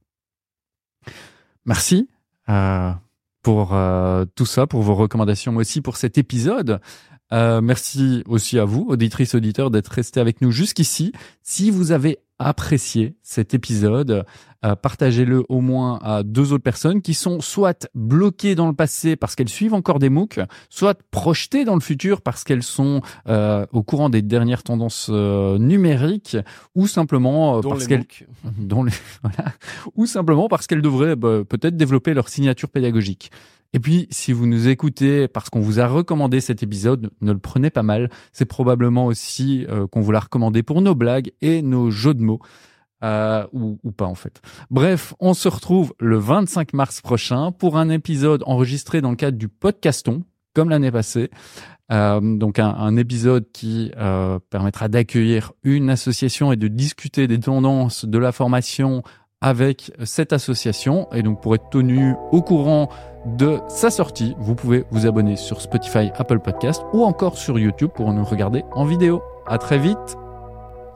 Merci 1.65 2.07
euh, 2.49 2.91
pour 3.41 3.73
euh, 3.73 4.25
tout 4.35 4.45
ça, 4.45 4.67
pour 4.67 4.81
vos 4.81 4.95
recommandations, 4.95 5.55
aussi 5.57 5.81
pour 5.81 5.97
cet 5.97 6.17
épisode. 6.17 6.79
Euh, 7.33 7.59
merci 7.59 8.23
aussi 8.25 8.57
à 8.57 8.65
vous, 8.65 8.85
auditrices, 8.87 9.35
auditeurs, 9.35 9.69
d'être 9.69 9.89
restés 9.89 10.19
avec 10.19 10.41
nous 10.41 10.51
jusqu'ici. 10.51 11.11
Si 11.43 11.69
vous 11.71 11.91
avez 11.91 12.19
apprécié 12.39 13.15
cet 13.23 13.53
épisode, 13.53 14.25
euh, 14.65 14.75
partagez-le 14.75 15.43
au 15.49 15.61
moins 15.61 15.99
à 16.01 16.23
deux 16.23 16.53
autres 16.53 16.63
personnes 16.63 17.01
qui 17.01 17.13
sont 17.13 17.41
soit 17.41 17.87
bloquées 17.95 18.55
dans 18.55 18.67
le 18.67 18.73
passé 18.73 19.15
parce 19.15 19.35
qu'elles 19.35 19.49
suivent 19.49 19.73
encore 19.73 19.99
des 19.99 20.09
MOOC, 20.09 20.39
soit 20.69 20.97
projetées 21.11 21.65
dans 21.65 21.75
le 21.75 21.79
futur 21.81 22.21
parce 22.21 22.43
qu'elles 22.43 22.63
sont 22.63 23.01
euh, 23.27 23.65
au 23.71 23.83
courant 23.83 24.09
des 24.09 24.21
dernières 24.21 24.63
tendances 24.63 25.09
euh, 25.11 25.57
numériques, 25.57 26.37
ou 26.75 26.87
simplement 26.87 27.61
parce 27.61 27.87
les 27.87 27.87
qu'elles 27.87 28.05
les- 28.83 28.91
voilà. 29.23 29.51
ou 29.95 30.05
simplement 30.05 30.47
parce 30.47 30.67
qu'elles 30.67 30.81
devraient 30.81 31.15
bah, 31.15 31.43
peut-être 31.47 31.77
développer 31.77 32.13
leur 32.13 32.29
signature 32.29 32.69
pédagogique. 32.69 33.31
Et 33.73 33.79
puis, 33.79 34.07
si 34.09 34.31
vous 34.31 34.47
nous 34.47 34.67
écoutez 34.67 35.27
parce 35.27 35.49
qu'on 35.49 35.59
vous 35.59 35.79
a 35.79 35.87
recommandé 35.87 36.41
cet 36.41 36.63
épisode, 36.63 37.09
ne 37.21 37.31
le 37.31 37.39
prenez 37.39 37.69
pas 37.69 37.83
mal. 37.83 38.09
C'est 38.31 38.45
probablement 38.45 39.05
aussi 39.05 39.65
euh, 39.69 39.87
qu'on 39.87 40.01
vous 40.01 40.11
l'a 40.11 40.19
recommandé 40.19 40.63
pour 40.63 40.81
nos 40.81 40.95
blagues 40.95 41.31
et 41.41 41.61
nos 41.61 41.91
jeux 41.91 42.13
de 42.13 42.21
mots. 42.21 42.39
Euh, 43.03 43.45
ou, 43.53 43.77
ou 43.83 43.91
pas 43.91 44.05
en 44.05 44.15
fait. 44.15 44.41
Bref, 44.71 45.13
on 45.19 45.35
se 45.35 45.47
retrouve 45.47 45.93
le 45.99 46.17
25 46.17 46.73
mars 46.73 46.99
prochain 46.99 47.51
pour 47.51 47.77
un 47.77 47.89
épisode 47.89 48.41
enregistré 48.47 49.01
dans 49.01 49.11
le 49.11 49.15
cadre 49.15 49.37
du 49.37 49.49
podcaston, 49.49 50.23
comme 50.55 50.71
l'année 50.71 50.91
passée. 50.91 51.29
Euh, 51.91 52.19
donc 52.19 52.59
un, 52.59 52.69
un 52.69 52.97
épisode 52.97 53.45
qui 53.53 53.91
euh, 53.97 54.39
permettra 54.49 54.87
d'accueillir 54.87 55.53
une 55.63 55.89
association 55.89 56.51
et 56.51 56.57
de 56.57 56.67
discuter 56.67 57.27
des 57.27 57.39
tendances 57.39 58.03
de 58.03 58.17
la 58.17 58.31
formation 58.31 59.03
avec 59.41 59.91
cette 60.03 60.33
association. 60.33 61.07
Et 61.13 61.23
donc 61.23 61.41
pour 61.41 61.55
être 61.55 61.69
tenu 61.69 62.15
au 62.31 62.41
courant 62.41 62.89
de 63.25 63.59
sa 63.67 63.89
sortie, 63.89 64.35
vous 64.39 64.55
pouvez 64.55 64.85
vous 64.91 65.05
abonner 65.05 65.35
sur 65.35 65.61
Spotify, 65.61 66.11
Apple 66.15 66.39
Podcast 66.39 66.83
ou 66.93 67.03
encore 67.03 67.37
sur 67.37 67.59
YouTube 67.59 67.91
pour 67.93 68.11
nous 68.13 68.23
regarder 68.23 68.63
en 68.73 68.85
vidéo. 68.85 69.21
À 69.45 69.57
très 69.57 69.77
vite. 69.77 70.17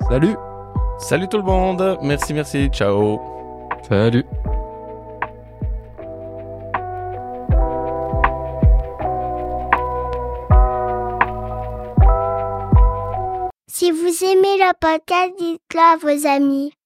Salut. 0.09 0.35
Salut 0.97 1.27
tout 1.27 1.37
le 1.37 1.43
monde. 1.43 1.97
Merci, 2.01 2.33
merci. 2.33 2.69
Ciao. 2.69 3.19
Salut. 3.87 4.25
Si 13.67 13.89
vous 13.89 14.23
aimez 14.23 14.57
le 14.57 14.73
podcast, 14.79 15.31
dites-le 15.39 15.79
à 15.79 15.97
vos 15.97 16.27
amis. 16.27 16.71